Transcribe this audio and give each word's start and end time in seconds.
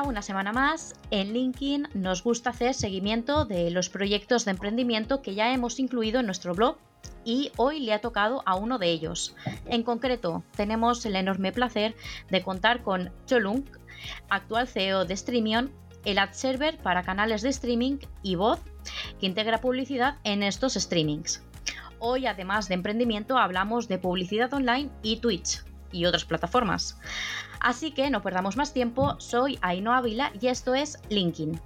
Una 0.00 0.22
semana 0.22 0.52
más. 0.52 0.94
En 1.10 1.34
LinkedIn 1.34 1.88
nos 1.92 2.24
gusta 2.24 2.50
hacer 2.50 2.72
seguimiento 2.72 3.44
de 3.44 3.70
los 3.70 3.90
proyectos 3.90 4.46
de 4.46 4.52
emprendimiento 4.52 5.20
que 5.20 5.34
ya 5.34 5.52
hemos 5.52 5.78
incluido 5.78 6.18
en 6.18 6.26
nuestro 6.26 6.54
blog 6.54 6.78
y 7.26 7.52
hoy 7.56 7.80
le 7.80 7.92
ha 7.92 8.00
tocado 8.00 8.42
a 8.46 8.54
uno 8.54 8.78
de 8.78 8.88
ellos. 8.88 9.36
En 9.66 9.82
concreto, 9.82 10.44
tenemos 10.56 11.04
el 11.04 11.14
enorme 11.14 11.52
placer 11.52 11.94
de 12.30 12.42
contar 12.42 12.82
con 12.82 13.12
Cholung, 13.26 13.64
actual 14.30 14.66
CEO 14.66 15.04
de 15.04 15.14
Streamion, 15.14 15.70
el 16.06 16.18
ad 16.18 16.32
server 16.32 16.78
para 16.78 17.02
canales 17.02 17.42
de 17.42 17.50
streaming 17.50 17.98
y 18.22 18.34
voz 18.36 18.60
que 19.20 19.26
integra 19.26 19.60
publicidad 19.60 20.16
en 20.24 20.42
estos 20.42 20.72
streamings. 20.72 21.44
Hoy, 21.98 22.26
además 22.26 22.66
de 22.66 22.74
emprendimiento, 22.74 23.36
hablamos 23.36 23.88
de 23.88 23.98
publicidad 23.98 24.52
online 24.54 24.90
y 25.02 25.18
Twitch 25.18 25.62
y 25.92 26.06
otras 26.06 26.24
plataformas. 26.24 26.98
Así 27.60 27.92
que 27.92 28.10
no 28.10 28.22
perdamos 28.22 28.56
más 28.56 28.72
tiempo, 28.72 29.14
soy 29.18 29.58
Aino 29.62 29.92
Ávila 29.92 30.32
y 30.40 30.48
esto 30.48 30.74
es 30.74 30.98
LinkedIn. 31.10 31.60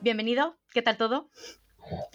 Bienvenido, 0.00 0.54
¿qué 0.72 0.82
tal 0.82 0.96
todo? 0.96 1.30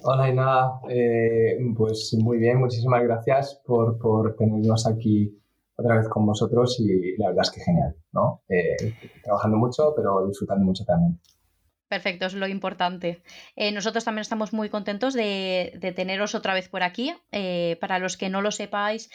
Hola 0.03 0.23
Aina, 0.23 0.71
eh, 0.89 1.57
pues 1.75 2.16
muy 2.17 2.38
bien, 2.38 2.57
muchísimas 2.57 3.03
gracias 3.03 3.61
por, 3.66 3.97
por 3.97 4.35
tenernos 4.38 4.88
aquí 4.88 5.41
otra 5.81 5.97
vez 5.97 6.07
con 6.07 6.25
vosotros 6.25 6.79
y 6.79 7.17
la 7.17 7.27
verdad 7.27 7.43
es 7.43 7.51
que 7.51 7.61
genial, 7.61 7.95
¿no? 8.11 8.43
Eh, 8.47 8.95
trabajando 9.23 9.57
mucho, 9.57 9.93
pero 9.95 10.25
disfrutando 10.27 10.63
mucho 10.63 10.85
también. 10.85 11.19
Perfecto, 11.87 12.25
es 12.25 12.33
lo 12.35 12.47
importante. 12.47 13.21
Eh, 13.57 13.73
nosotros 13.73 14.05
también 14.05 14.21
estamos 14.21 14.53
muy 14.53 14.69
contentos 14.69 15.13
de, 15.13 15.93
teneros 15.93 16.35
otra 16.35 16.53
vez 16.53 16.69
por 16.69 16.83
aquí. 16.83 17.13
Eh, 17.33 17.77
para 17.81 17.99
los 17.99 18.15
que 18.15 18.29
no 18.29 18.41
lo 18.41 18.52
sepáis, 18.52 19.09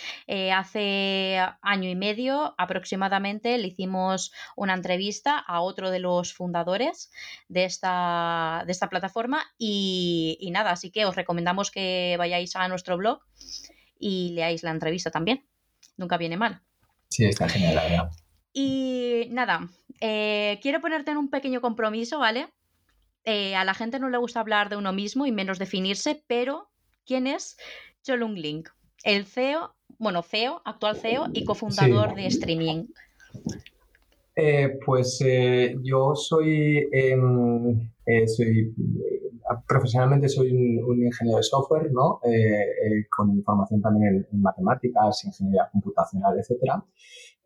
hace 0.54 1.38
año 1.62 1.88
y 1.88 1.94
medio 1.94 2.54
aproximadamente 2.58 3.56
le 3.56 3.68
hicimos 3.68 4.30
una 4.56 4.74
entrevista 4.74 5.38
a 5.38 5.62
otro 5.62 5.90
de 5.90 6.00
los 6.00 6.34
fundadores 6.34 7.10
de 7.48 7.64
esta, 7.64 8.66
plataforma 8.90 9.42
y 9.56 10.50
nada, 10.52 10.72
así 10.72 10.90
que 10.90 11.06
os 11.06 11.16
recomendamos 11.16 11.70
que 11.70 12.16
vayáis 12.18 12.56
a 12.56 12.68
nuestro 12.68 12.98
blog 12.98 13.20
y 13.98 14.32
leáis 14.34 14.62
la 14.62 14.72
entrevista 14.72 15.10
también. 15.10 15.46
Nunca 15.96 16.18
viene 16.18 16.36
mal. 16.36 16.62
Sí, 17.08 17.24
está 17.24 17.48
genial, 17.48 17.74
la 17.74 17.82
verdad. 17.82 18.10
Y 18.52 19.28
nada, 19.30 19.68
quiero 19.98 20.80
ponerte 20.80 21.10
en 21.10 21.18
un 21.18 21.30
pequeño 21.30 21.60
compromiso, 21.60 22.18
¿vale? 22.18 22.48
Eh, 23.26 23.56
a 23.56 23.64
la 23.64 23.74
gente 23.74 23.98
no 23.98 24.08
le 24.08 24.18
gusta 24.18 24.38
hablar 24.38 24.68
de 24.68 24.76
uno 24.76 24.92
mismo 24.92 25.26
y 25.26 25.32
menos 25.32 25.58
definirse, 25.58 26.22
pero 26.28 26.70
¿quién 27.04 27.26
es 27.26 27.56
Cholung 28.04 28.36
Link? 28.36 28.68
El 29.02 29.26
CEO, 29.26 29.74
bueno, 29.98 30.22
CEO, 30.22 30.62
actual 30.64 30.96
CEO 30.96 31.26
y 31.32 31.44
cofundador 31.44 32.14
de 32.14 32.26
Streaming. 32.26 32.86
Eh, 34.36 34.78
pues 34.84 35.20
eh, 35.24 35.74
yo 35.82 36.14
soy, 36.14 36.88
em, 36.92 37.90
soy 38.28 38.72
profesionalmente 39.66 40.28
soy 40.28 40.50
un, 40.52 41.04
ingeniero 41.04 41.38
de 41.38 41.42
software, 41.42 41.90
¿no? 41.92 42.20
con 43.10 43.42
formación 43.42 43.80
también 43.80 44.26
en, 44.30 44.42
matemáticas, 44.42 45.24
ingeniería 45.24 45.68
computacional, 45.72 46.38
etcétera. 46.38 46.84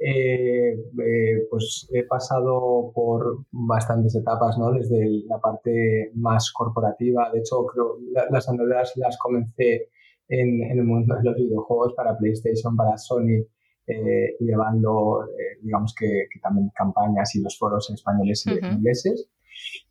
Eh, 0.02 0.72
eh, 0.72 1.46
pues 1.50 1.86
he 1.92 2.04
pasado 2.04 2.90
por 2.94 3.44
bastantes 3.50 4.14
etapas, 4.16 4.56
¿no? 4.58 4.72
Desde 4.72 5.06
la 5.26 5.38
parte 5.38 6.10
más 6.14 6.50
corporativa. 6.52 7.30
De 7.30 7.40
hecho, 7.40 7.66
creo 7.66 7.98
las 8.30 8.48
andaduras 8.48 8.94
las 8.96 9.18
comencé 9.18 9.90
en, 10.26 10.62
el 10.70 10.84
mundo 10.84 11.14
de 11.16 11.22
los 11.22 11.36
videojuegos 11.36 11.92
para 11.94 12.16
PlayStation, 12.16 12.74
para 12.76 12.96
Sony, 12.96 13.44
eh, 13.86 14.36
llevando, 14.40 15.26
digamos 15.60 15.94
que, 15.94 16.28
también 16.42 16.70
campañas 16.74 17.34
y 17.34 17.42
los 17.42 17.58
foros 17.58 17.90
españoles 17.90 18.46
y 18.46 18.52
ingleses. 18.52 19.28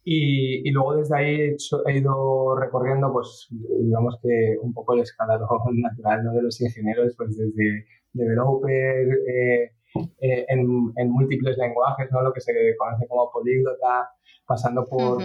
Y, 0.04 0.68
y, 0.68 0.72
luego 0.72 0.96
desde 0.96 1.18
ahí 1.18 1.56
he 1.88 1.98
ido 1.98 2.56
recorriendo, 2.56 3.12
pues, 3.12 3.48
digamos 3.52 4.18
que 4.22 4.56
un 4.62 4.74
poco 4.74 4.94
el 4.94 5.02
escalado 5.02 5.48
natural 5.74 6.24
¿no? 6.24 6.34
de 6.34 6.44
los 6.44 6.60
ingenieros, 6.62 7.14
pues 7.18 7.38
desde 7.38 7.86
developer, 8.14 9.08
eh, 10.22 10.46
en, 10.50 11.10
múltiples 11.10 11.58
lenguajes, 11.58 12.12
¿no? 12.12 12.22
lo 12.22 12.32
que 12.32 12.42
se 12.42 12.54
conoce 12.78 13.08
como 13.08 13.32
políglota, 13.32 14.10
pasando 14.46 14.86
por, 14.86 15.18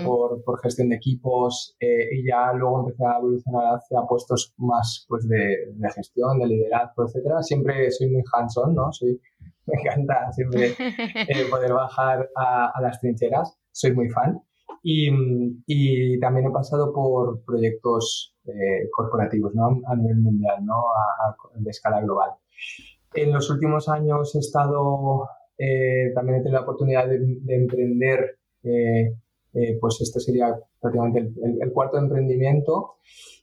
por, 0.45 0.61
gestión 0.63 0.89
de 0.89 0.97
equipos 0.97 1.77
eh, 1.81 2.09
y 2.13 2.29
ya 2.29 2.53
luego 2.53 2.81
empecé 2.81 3.05
a 3.07 3.19
evolucionar 3.19 3.77
hacia 3.77 4.03
puestos 4.09 4.55
más 4.59 5.07
pues, 5.09 5.27
de, 5.29 5.73
de 5.75 5.91
gestión, 5.91 6.39
de 6.39 6.47
liderazgo, 6.47 7.05
etcétera. 7.05 7.43
Siempre 7.43 7.91
soy 7.91 8.11
muy 8.11 8.23
hands-on, 8.33 8.75
¿no? 8.75 8.93
Soy, 8.93 9.19
me 9.67 9.81
encanta 9.81 10.31
siempre 10.33 10.73
eh, 10.79 11.47
poder 11.51 11.73
bajar 11.73 12.29
a, 12.37 12.71
a, 12.75 12.81
las 12.83 13.01
trincheras, 13.01 13.59
soy 13.75 13.93
muy 13.93 14.09
fan. 14.09 14.41
Y, 14.83 15.11
y 15.67 16.21
también 16.21 16.47
he 16.47 16.51
pasado 16.51 16.93
por 16.93 17.43
proyectos 17.45 18.37
corporativos 18.93 19.55
¿no? 19.55 19.81
a 19.87 19.97
nivel 19.97 20.19
mundial, 20.19 20.65
¿no? 20.65 20.75
a, 20.75 21.35
de 21.57 21.71
escala 21.71 22.03
global. 22.03 22.31
En 23.15 23.33
los 23.33 23.49
últimos 23.51 23.89
años 23.89 24.35
he 24.35 24.41
estado, 24.41 25.29
eh, 25.57 26.11
también 26.15 26.39
he 26.39 26.43
tenido 26.43 26.59
la 26.59 26.65
oportunidad 26.65 27.07
de, 27.07 27.55
emprender, 27.55 28.39
eh, 28.65 29.15
eh, 29.55 29.79
pues 29.81 30.01
este 30.01 30.19
sería 30.19 30.55
prácticamente 30.81 31.21
el, 31.21 31.73
cuarto 31.73 31.99
emprendimiento. 31.99 32.97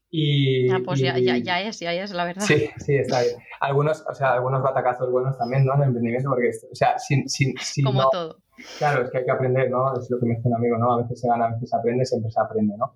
Y, 0.09 0.69
ah, 0.69 0.81
pues 0.84 1.00
Ya, 1.00 1.18
ya, 1.18 1.38
ya, 1.38 1.62
es, 1.62 1.80
ya 1.80 1.94
es, 1.94 2.12
la 2.12 2.25
verdad. 2.25 2.44
Sí, 2.46 2.69
sí, 2.78 2.96
está 2.96 3.22
bien. 3.22 3.36
Algunos, 3.62 4.06
o 4.09 4.13
sea, 4.13 4.34
algunos 4.34 4.62
batacazos 4.62 5.09
buenos 5.09 5.38
también, 5.38 5.63
¿no? 5.63 5.74
En 5.75 5.81
el 5.84 5.88
emprendimiento, 5.88 6.30
porque, 6.30 6.50
o 6.69 6.75
sea, 6.75 7.00
sin, 7.00 7.30
sin, 7.30 7.56
Como 7.86 8.09
todo. 8.09 8.41
Claro, 8.77 9.03
es 9.03 9.11
que 9.11 9.19
hay 9.19 9.25
que 9.25 9.31
aprender, 9.31 9.69
¿no? 9.69 9.94
Es 9.97 10.09
lo 10.09 10.19
que 10.19 10.25
me 10.25 10.35
dice 10.35 10.47
un 10.47 10.55
amigo, 10.55 10.77
¿no? 10.77 10.94
A 10.94 11.01
veces 11.01 11.19
se 11.19 11.27
gana, 11.27 11.45
a 11.45 11.51
veces 11.53 11.69
se 11.69 11.75
aprende, 11.75 12.05
siempre 12.05 12.31
se 12.31 12.39
aprende, 12.39 12.75
¿no? 12.77 12.95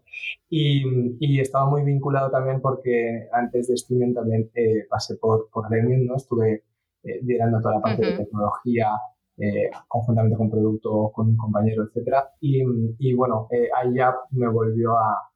Y, 0.50 0.84
y 1.20 1.40
estaba 1.40 1.70
muy 1.70 1.84
vinculado 1.84 2.30
también 2.32 2.62
porque 2.62 3.28
antes 3.32 3.68
de 3.68 3.76
streaming 3.76 4.14
también 4.14 4.50
eh, 4.56 4.86
pasé 4.90 5.16
por, 5.16 5.50
por 5.52 5.70
Gremium, 5.70 6.06
¿no? 6.06 6.16
Estuve 6.16 6.64
eh, 7.04 7.20
liderando 7.24 7.62
toda 7.62 7.76
la 7.76 7.82
parte 7.82 8.06
de 8.06 8.18
tecnología, 8.18 8.90
eh, 9.38 9.70
conjuntamente 9.88 10.38
con 10.38 10.50
producto, 10.50 11.12
con 11.14 11.30
un 11.30 11.38
compañero, 11.38 11.84
etcétera. 11.84 12.30
Y, 12.40 12.64
y 13.00 13.14
bueno, 13.14 13.48
eh, 13.52 13.68
ahí 13.76 13.94
ya 13.96 14.16
me 14.32 14.48
volvió 14.48 14.98
a, 14.98 15.30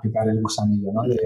picar 0.00 0.28
el 0.28 0.40
gusanillo, 0.40 0.92
¿no? 0.92 1.02
De, 1.02 1.16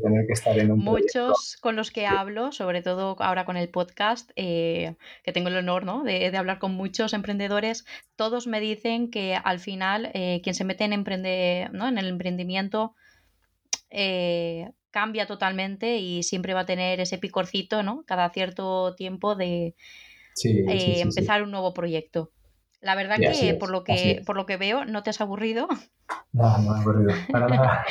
tener 0.00 0.26
que 0.26 0.32
estar 0.32 0.58
en 0.58 0.72
un 0.72 0.78
Muchos 0.78 1.56
con 1.60 1.76
los 1.76 1.90
que 1.90 2.06
hablo, 2.06 2.52
sobre 2.52 2.82
todo 2.82 3.16
ahora 3.20 3.44
con 3.44 3.56
el 3.56 3.68
podcast, 3.68 4.30
eh, 4.36 4.96
que 5.22 5.32
tengo 5.32 5.48
el 5.48 5.56
honor, 5.56 5.84
¿no? 5.84 6.02
De, 6.02 6.30
de, 6.30 6.36
hablar 6.36 6.58
con 6.58 6.74
muchos 6.74 7.12
emprendedores, 7.12 7.84
todos 8.16 8.46
me 8.46 8.60
dicen 8.60 9.10
que 9.10 9.34
al 9.34 9.60
final 9.60 10.10
eh, 10.14 10.40
quien 10.42 10.54
se 10.54 10.64
mete 10.64 10.84
en, 10.84 10.92
emprende, 10.92 11.68
¿no? 11.72 11.88
en 11.88 11.98
el 11.98 12.08
emprendimiento 12.08 12.94
eh, 13.90 14.70
cambia 14.90 15.26
totalmente 15.26 15.98
y 15.98 16.22
siempre 16.22 16.54
va 16.54 16.60
a 16.60 16.66
tener 16.66 17.00
ese 17.00 17.18
picorcito, 17.18 17.82
¿no? 17.82 18.04
Cada 18.06 18.30
cierto 18.30 18.94
tiempo 18.94 19.34
de 19.36 19.74
empezar 20.42 21.42
un 21.42 21.50
nuevo 21.50 21.74
proyecto. 21.74 22.32
La 22.80 22.94
verdad 22.94 23.16
que 23.18 23.54
por 23.54 23.70
lo 23.70 23.84
que 23.84 24.22
por 24.26 24.36
lo 24.36 24.46
que 24.46 24.56
veo 24.56 24.84
no 24.84 25.02
te 25.02 25.10
has 25.10 25.20
aburrido. 25.20 25.66
No, 26.32 26.58
no 26.58 26.76
he 26.76 26.80
aburrido, 26.80 27.14
para 27.32 27.48
nada. 27.48 27.84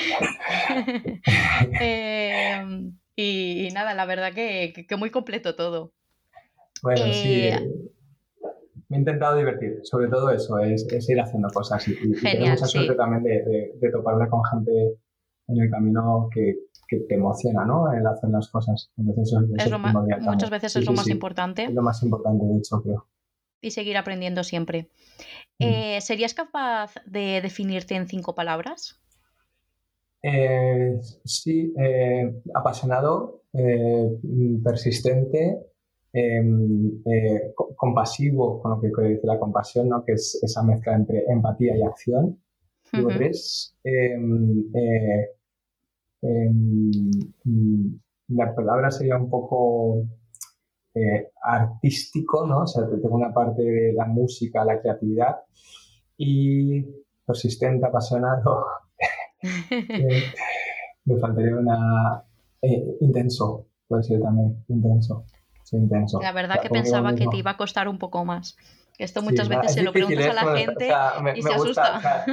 Em, 1.80 2.98
y, 3.16 3.70
nada, 3.74 3.94
la 3.94 4.06
verdad 4.06 4.34
que, 4.34 4.86
que, 4.88 4.96
muy 4.96 5.10
completo 5.10 5.56
todo. 5.56 5.92
Bueno, 6.84 7.04
sí. 7.06 7.48
Eh, 7.48 7.70
me 8.90 8.98
he 8.98 9.00
intentado 9.00 9.38
divertir, 9.38 9.80
sobre 9.84 10.08
todo 10.10 10.30
eso, 10.30 10.60
es, 10.60 10.86
es 10.92 11.10
ir 11.10 11.20
haciendo 11.20 11.50
cosas. 11.50 11.88
Y, 11.88 11.96
tengo 12.22 12.46
mucha 12.46 12.66
suerte 12.66 12.94
también 12.96 13.24
de, 13.24 13.74
de, 13.80 13.92
toparme 13.92 14.30
con 14.30 14.44
gente 14.46 15.00
en 15.48 15.62
el 15.62 15.70
camino 15.70 16.30
que, 16.32 16.56
que 16.88 17.00
te 17.00 17.16
emociona, 17.16 17.66
¿no? 17.66 17.92
El 17.92 18.06
hacer 18.06 18.30
las 18.30 18.50
cosas. 18.50 18.92
Entonces, 18.98 19.38
es, 19.58 19.72
lo 19.72 19.80
muchas 19.80 20.50
veces 20.50 20.76
es 20.76 20.86
lo 20.86 20.94
más 20.94 21.08
importante. 21.10 21.64
Es 21.64 21.74
lo 21.74 21.82
más 21.82 22.04
importante, 22.04 22.46
de 22.46 22.58
hecho, 22.58 22.82
creo 22.82 23.08
y 23.62 23.72
seguir 23.72 23.98
aprendiendo 23.98 24.44
siempre. 24.44 24.90
Mm. 25.60 25.64
Eh, 25.64 26.02
¿Serías 26.02 26.34
capaz 26.34 26.94
de 27.06 27.42
definirte 27.42 27.96
en 27.96 28.08
cinco 28.08 28.36
palabras? 28.36 29.00
Eh, 30.22 31.00
sí, 31.24 31.74
eh, 31.78 32.42
apasionado, 32.54 33.44
persistente, 34.64 35.60
em, 36.12 37.02
compasivo, 37.76 38.62
con 38.62 38.72
lo 38.72 38.82
que 38.82 38.90
dice 39.04 39.28
la 39.28 39.40
compasión, 39.40 39.90
¿no? 39.90 40.04
que 40.04 40.14
es 40.14 40.40
esa 40.44 40.64
mezcla 40.64 40.96
entre 40.96 41.24
empatía 41.28 41.78
y 41.78 41.84
acción. 41.84 42.40
tres, 42.92 43.76
em, 43.84 44.64
em, 46.22 47.12
mm, 47.44 48.00
la 48.30 48.56
palabra 48.56 48.90
sería 48.90 49.18
un 49.18 49.30
poco 49.30 50.06
eh, 50.96 51.32
artístico, 51.44 52.48
¿no? 52.48 52.60
O 52.60 52.68
sea, 52.68 52.88
tengo 52.88 53.16
una 53.16 53.34
parte 53.34 53.62
de 53.62 53.94
la 53.94 54.06
música, 54.06 54.64
la 54.64 54.80
creatividad 54.80 55.36
y 56.18 56.84
persistente, 57.26 57.86
apasionado. 57.86 58.66
me 61.06 61.20
faltaría 61.20 61.56
una... 61.56 62.24
Eh, 62.62 62.98
intenso, 63.02 63.68
puede 63.88 64.04
ser 64.04 64.22
también, 64.22 64.64
intenso. 64.70 65.26
intenso. 65.74 66.20
La 66.22 66.32
verdad 66.32 66.62
que 66.62 66.70
pensaba 66.70 67.14
que 67.14 67.28
te 67.28 67.38
iba 67.38 67.52
a 67.52 67.58
costar 67.58 67.88
un 67.90 68.00
poco 68.00 68.24
más. 68.24 68.56
Esto 68.98 69.22
muchas 69.22 69.50
veces 69.50 69.74
se 69.74 69.84
lo 69.84 69.92
preguntas 69.92 70.28
a 70.28 70.46
la 70.46 70.58
gente 70.58 70.90
y 71.36 71.42
se 71.42 71.54
asusta. 71.54 72.26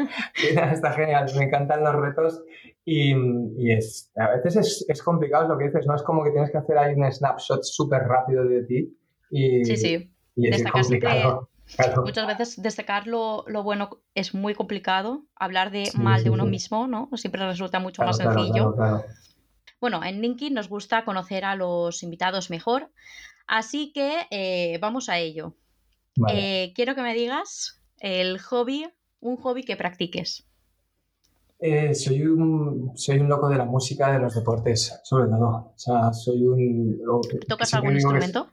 está 0.73 0.93
genial, 0.93 1.31
me 1.37 1.45
encantan 1.45 1.83
los 1.83 1.95
retos 1.95 2.43
y, 2.85 3.15
y 3.59 3.73
es, 3.73 4.13
a 4.17 4.31
veces 4.31 4.57
es, 4.57 4.85
es, 4.89 5.03
complicado 5.03 5.49
lo 5.49 5.59
que 5.59 5.67
dices, 5.67 5.87
¿no? 5.87 5.95
Es 5.95 6.03
como 6.03 6.25
que 6.25 6.31
tienes 6.31 6.51
que 6.51 6.59
hacer 6.59 6.79
ahí 6.79 6.95
un 6.95 7.11
snapshot 7.11 7.63
súper 7.63 8.03
rápido 8.03 8.45
de 8.45 8.65
ti 8.65 8.97
y, 9.31 9.65
sí, 9.65 9.77
sí. 9.77 10.13
y 10.37 10.49
es 10.49 10.65
complicado. 10.71 11.49
Muchas 12.05 12.27
veces 12.27 12.61
destacar 12.61 13.07
lo, 13.07 13.45
lo, 13.47 13.63
bueno 13.63 14.03
es 14.15 14.35
muy 14.35 14.55
complicado, 14.55 15.25
hablar 15.37 15.71
de 15.71 15.91
mal 15.95 16.23
de 16.23 16.31
uno 16.31 16.45
mismo, 16.45 16.87
¿no? 16.87 17.09
Siempre 17.15 17.47
resulta 17.47 17.79
mucho 17.79 18.03
más 18.03 18.19
sencillo. 18.19 18.75
Bueno, 19.81 20.05
en 20.05 20.21
LinkedIn 20.21 20.55
nos 20.55 20.69
gusta 20.69 21.05
conocer 21.05 21.45
a 21.45 21.57
los 21.57 22.03
invitados 22.03 22.51
mejor, 22.51 22.91
así 23.47 23.93
que 23.93 24.27
eh, 24.31 24.79
vamos 24.81 25.09
a 25.09 25.19
ello. 25.19 25.57
Eh, 26.31 26.73
quiero 26.75 26.95
que 26.95 27.03
me 27.03 27.15
digas 27.15 27.83
el 28.01 28.39
hobby, 28.39 28.87
un 29.21 29.37
hobby 29.37 29.63
que 29.65 29.77
practiques. 29.77 30.47
Eh, 31.59 31.95
soy, 31.95 32.23
un, 32.27 32.91
soy 32.97 33.21
un 33.21 33.29
loco 33.29 33.49
de 33.49 33.57
la 33.57 33.65
música, 33.65 34.13
de 34.13 34.19
los 34.19 34.35
deportes, 34.35 35.01
sobre 35.05 35.29
todo. 35.29 35.49
O 35.49 35.75
sea, 35.77 36.13
soy 36.13 36.45
un... 36.45 37.01
¿Tocas 37.47 37.73
algún 37.75 37.95
instrumento? 37.95 38.49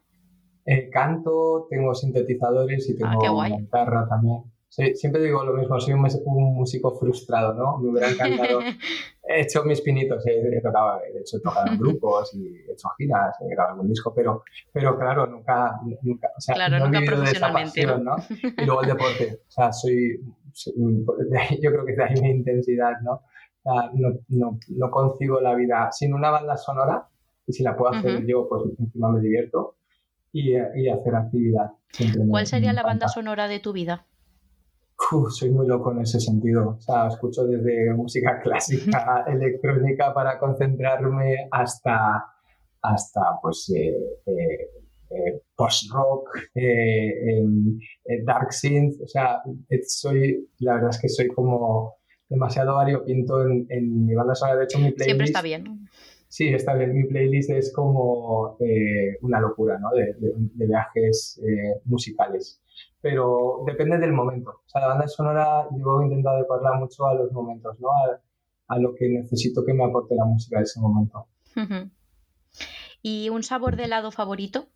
Eh, 0.65 0.89
canto, 0.91 1.65
tengo 1.69 1.95
sintetizadores 1.95 2.87
y 2.87 2.95
ah, 3.03 3.17
tengo 3.19 3.41
guitarra 3.43 4.07
también. 4.07 4.43
Siempre 4.69 5.21
digo 5.21 5.43
lo 5.43 5.53
mismo, 5.53 5.79
soy 5.79 5.93
un, 5.93 6.53
músico 6.53 6.97
frustrado, 6.97 7.53
¿no? 7.53 7.77
Me 7.79 7.89
hubiera 7.89 8.09
encantado. 8.09 8.59
he 9.23 9.41
hecho 9.41 9.63
mis 9.63 9.81
pinitos, 9.81 10.25
he, 10.27 10.61
tocado, 10.61 11.01
he 11.01 11.19
hecho, 11.19 11.37
he 11.37 11.41
tocado 11.41 11.67
en 11.71 11.79
grupos 11.79 12.33
y 12.35 12.57
he 12.67 12.71
hecho 12.71 12.89
giras, 12.97 13.35
he 13.41 13.49
grabado 13.49 13.73
algún 13.73 13.89
disco, 13.89 14.13
pero, 14.13 14.43
pero 14.71 14.97
claro, 14.97 15.27
nunca, 15.27 15.79
nunca, 16.01 16.29
o 16.35 16.41
sea, 16.41 16.55
claro, 16.55 16.79
no 16.79 16.85
nunca 16.85 17.01
profesionalmente, 17.05 17.83
pasión, 17.83 18.03
¿no? 18.03 18.15
Y 18.57 18.65
luego 18.65 18.81
el 18.81 18.87
deporte, 18.89 19.41
o 19.47 19.51
sea, 19.51 19.71
soy, 19.71 20.19
yo 21.61 21.71
creo 21.71 21.85
que 21.85 21.93
de 21.93 22.03
ahí 22.03 22.21
mi 22.21 22.29
intensidad, 22.29 22.93
¿no? 23.01 23.13
O 23.13 23.61
sea, 23.61 23.91
no, 23.93 24.19
no, 24.29 24.59
no 24.69 24.91
concibo 24.91 25.39
la 25.41 25.55
vida 25.55 25.89
sin 25.91 26.13
una 26.13 26.29
banda 26.29 26.57
sonora 26.57 27.07
y 27.45 27.53
si 27.53 27.63
la 27.63 27.75
puedo 27.75 27.93
hacer 27.93 28.25
yo, 28.25 28.47
pues 28.47 28.63
encima 28.79 29.11
me 29.11 29.19
divierto 29.19 29.75
y, 30.31 30.53
y 30.53 30.89
hacer 30.89 31.15
actividad. 31.15 31.71
¿Cuál 32.29 32.45
sería 32.45 32.73
la 32.73 32.83
banda 32.83 33.07
sonora 33.07 33.47
de 33.47 33.59
tu 33.59 33.73
vida? 33.73 34.05
Soy 35.29 35.49
muy 35.51 35.67
loco 35.67 35.91
en 35.91 36.01
ese 36.01 36.19
sentido. 36.19 36.75
O 36.77 36.81
sea, 36.81 37.07
escucho 37.07 37.45
desde 37.45 37.93
música 37.93 38.39
clásica, 38.43 39.25
electrónica 39.27 40.13
para 40.13 40.37
concentrarme 40.39 41.47
hasta, 41.51 42.25
hasta 42.81 43.21
pues, 43.41 43.71
eh, 43.75 43.93
eh, 44.25 44.69
eh, 45.11 45.41
post-rock, 45.55 46.29
em, 46.53 47.79
dark 48.25 48.51
synth. 48.53 49.01
O 49.01 49.07
sea, 49.07 49.41
soy, 49.87 50.49
la 50.59 50.75
verdad 50.75 50.89
es 50.91 51.01
que 51.01 51.09
soy 51.09 51.27
como 51.27 51.95
demasiado 52.27 52.75
variopinto 52.75 53.43
en, 53.43 53.65
en 53.69 54.05
mi 54.05 54.13
banda 54.13 54.35
sonora. 54.35 54.59
De 54.59 54.65
hecho, 54.65 54.77
mi 54.77 54.91
playlist... 54.91 55.05
Siempre 55.05 55.25
está 55.25 55.41
bien. 55.41 55.89
Sí, 56.27 56.47
está 56.49 56.75
bien. 56.75 56.93
Mi 56.93 57.05
playlist 57.05 57.49
es 57.49 57.73
como 57.73 58.55
una 59.21 59.39
locura, 59.39 59.79
¿no? 59.79 59.89
De, 59.91 60.15
viajes 60.67 61.41
musicales. 61.85 62.61
Pero 63.01 63.63
depende 63.65 63.97
del 63.97 64.11
momento. 64.11 64.49
O 64.65 64.69
sea, 64.69 64.81
la 64.81 64.87
banda 64.89 65.07
sonora 65.07 65.67
yo 65.71 66.01
intento 66.01 66.29
adecuarla 66.29 66.73
mucho 66.73 67.07
a 67.07 67.13
los 67.13 67.31
momentos, 67.31 67.79
¿no? 67.79 67.89
A, 68.67 68.77
lo 68.77 68.93
que 68.93 69.09
necesito 69.09 69.65
que 69.65 69.73
me 69.73 69.83
aporte 69.83 70.15
la 70.15 70.25
música 70.25 70.57
de 70.57 70.63
ese 70.63 70.79
momento. 70.79 71.27
¿Y 73.01 73.29
un 73.29 73.41
sabor 73.41 73.75
de 73.75 73.85
helado 73.85 74.11
favorito? 74.11 74.67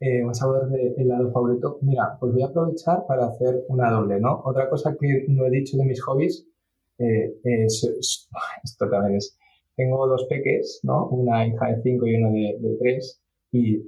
Eh, 0.00 0.22
un 0.22 0.34
sabor 0.34 0.68
de 0.68 0.94
helado 0.98 1.30
favorito. 1.32 1.78
Mira, 1.80 2.18
pues 2.20 2.32
voy 2.32 2.42
a 2.42 2.46
aprovechar 2.46 3.06
para 3.06 3.28
hacer 3.28 3.64
una 3.68 3.90
doble, 3.90 4.20
¿no? 4.20 4.42
Otra 4.44 4.68
cosa 4.68 4.94
que 5.00 5.24
no 5.28 5.46
he 5.46 5.50
dicho 5.50 5.78
de 5.78 5.84
mis 5.84 6.02
hobbies, 6.02 6.46
es, 6.98 7.84
esto 8.64 8.90
también 8.90 9.16
es 9.16 9.38
tengo 9.78 10.08
dos 10.08 10.26
peques, 10.28 10.80
¿no? 10.82 11.06
Una 11.06 11.46
hija 11.46 11.66
de 11.68 11.82
cinco 11.82 12.06
y 12.06 12.16
uno 12.16 12.32
de, 12.32 12.76
tres, 12.80 13.22
y 13.52 13.80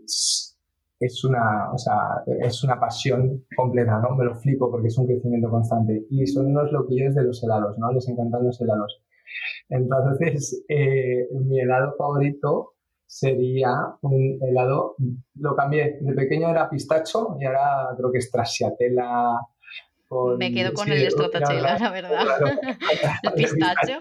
es 1.00 1.24
una, 1.24 1.72
o 1.72 1.78
sea, 1.78 2.22
es 2.26 2.62
una 2.62 2.78
pasión 2.78 3.46
completa, 3.56 3.98
¿no? 4.00 4.14
Me 4.16 4.26
lo 4.26 4.34
flipo 4.34 4.70
porque 4.70 4.88
es 4.88 4.98
un 4.98 5.06
crecimiento 5.06 5.50
constante. 5.50 6.04
Y 6.10 6.26
son 6.26 6.46
unos 6.48 6.70
loquillos 6.70 7.14
de 7.14 7.24
los 7.24 7.42
helados, 7.42 7.78
¿no? 7.78 7.90
Les 7.90 8.06
encantan 8.06 8.44
los 8.44 8.60
helados. 8.60 9.02
Entonces, 9.70 10.64
eh, 10.68 11.26
mi 11.32 11.58
helado 11.58 11.94
favorito 11.96 12.74
sería 13.06 13.72
un 14.02 14.38
helado, 14.42 14.94
lo 15.34 15.56
cambié, 15.56 15.98
de 16.00 16.12
pequeño 16.12 16.48
era 16.50 16.68
pistacho 16.68 17.36
y 17.40 17.46
ahora 17.46 17.88
creo 17.96 18.12
que 18.12 18.18
es 18.18 18.30
trasiatela, 18.30 19.40
me 20.38 20.52
quedo 20.52 20.72
con 20.72 20.90
el 20.90 21.02
estratachela, 21.06 21.78
la 21.78 21.90
verdad. 21.90 22.26
el 23.22 23.32
pistacho. 23.32 23.98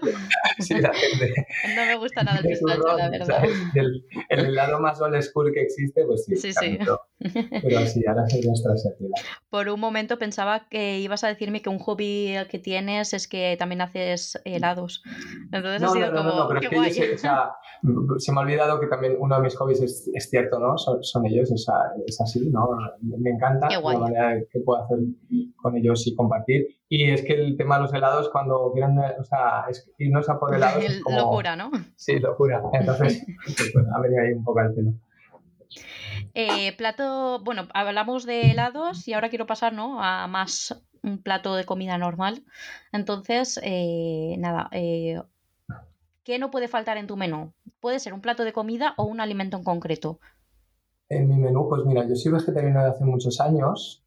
no 1.76 1.86
me 1.86 1.96
gusta 1.96 2.24
nada 2.24 2.40
el 2.40 2.48
pistacho, 2.48 2.96
la 2.96 3.10
verdad. 3.10 3.44
El, 3.74 4.04
el, 4.28 4.54
lado 4.54 4.80
más 4.80 5.00
old 5.00 5.20
school 5.22 5.52
que 5.52 5.62
existe, 5.62 6.04
pues 6.04 6.24
sí. 6.24 6.36
Sí, 6.36 6.52
sí. 6.52 6.78
Pero 7.18 7.86
sí, 7.86 8.02
ahora 8.08 8.26
sería 8.28 8.52
estrachatela. 8.52 9.14
Por 9.50 9.68
un 9.68 9.78
momento 9.78 10.18
pensaba 10.18 10.68
que 10.68 10.98
ibas 10.98 11.22
a 11.22 11.28
decirme 11.28 11.62
que 11.62 11.68
un 11.68 11.78
hobby 11.78 12.34
que 12.50 12.58
tienes 12.58 13.14
es 13.14 13.28
que 13.28 13.56
también 13.58 13.80
haces 13.80 14.40
helados. 14.44 15.02
Entonces 15.52 15.80
no, 15.80 15.90
ha 15.90 15.92
sido 15.92 16.10
no, 16.10 16.16
como. 16.16 16.30
No, 16.30 16.48
pero 16.48 16.60
es 16.82 16.96
que 16.96 17.14
o 17.14 17.18
sea, 17.18 17.52
se 18.18 18.32
me 18.32 18.38
ha 18.38 18.42
olvidado 18.42 18.80
que 18.80 18.88
también 18.88 19.16
uno 19.18 19.36
de 19.36 19.42
mis 19.42 19.56
hobbies 19.56 19.80
es, 19.80 20.10
es 20.12 20.28
cierto, 20.28 20.58
¿no? 20.58 20.76
Son, 20.76 21.02
son 21.04 21.24
ellos, 21.26 21.52
o 21.52 21.56
sea, 21.56 21.74
es 22.06 22.20
así, 22.20 22.50
¿no? 22.50 22.68
Me 23.00 23.30
encanta 23.30 23.68
la 23.70 23.98
manera 23.98 24.40
que 24.50 24.60
puedo 24.60 24.82
hacer 24.82 24.98
con 25.56 25.76
ellos 25.76 25.99
y 26.06 26.14
compartir. 26.14 26.66
Y 26.88 27.10
es 27.10 27.22
que 27.22 27.34
el 27.34 27.56
tema 27.56 27.76
de 27.76 27.82
los 27.82 27.94
helados, 27.94 28.28
cuando 28.30 28.70
quieran, 28.72 28.98
o 28.98 29.24
sea, 29.24 29.64
es 29.68 29.90
irnos 29.98 30.28
a 30.28 30.38
por 30.38 30.54
helados. 30.54 30.84
Es 30.84 31.00
como... 31.04 31.18
Locura, 31.18 31.56
¿no? 31.56 31.70
Sí, 31.96 32.18
locura. 32.18 32.62
Entonces, 32.72 33.24
pues, 33.44 33.72
bueno, 33.74 33.88
ha 33.94 34.00
venido 34.00 34.22
ahí 34.22 34.32
un 34.32 34.44
poco 34.44 34.60
al 34.60 34.74
pelo. 34.74 34.92
Eh, 36.34 36.76
plato, 36.76 37.40
bueno, 37.42 37.68
hablamos 37.74 38.26
de 38.26 38.50
helados 38.50 39.06
y 39.08 39.14
ahora 39.14 39.30
quiero 39.30 39.46
pasar 39.46 39.72
¿no? 39.72 40.02
a 40.02 40.26
más 40.26 40.84
un 41.02 41.22
plato 41.22 41.54
de 41.54 41.64
comida 41.64 41.98
normal. 41.98 42.44
Entonces, 42.92 43.60
eh, 43.62 44.36
nada, 44.38 44.68
eh, 44.72 45.20
¿qué 46.24 46.38
no 46.38 46.50
puede 46.50 46.68
faltar 46.68 46.98
en 46.98 47.06
tu 47.06 47.16
menú? 47.16 47.52
Puede 47.80 47.98
ser 47.98 48.12
un 48.12 48.20
plato 48.20 48.44
de 48.44 48.52
comida 48.52 48.94
o 48.96 49.04
un 49.04 49.20
alimento 49.20 49.56
en 49.56 49.64
concreto. 49.64 50.20
En 51.08 51.28
mi 51.28 51.38
menú, 51.38 51.68
pues 51.68 51.84
mira, 51.84 52.06
yo 52.06 52.14
soy 52.14 52.32
vegetariano 52.32 52.84
de 52.84 52.90
hace 52.90 53.04
muchos 53.04 53.40
años, 53.40 54.04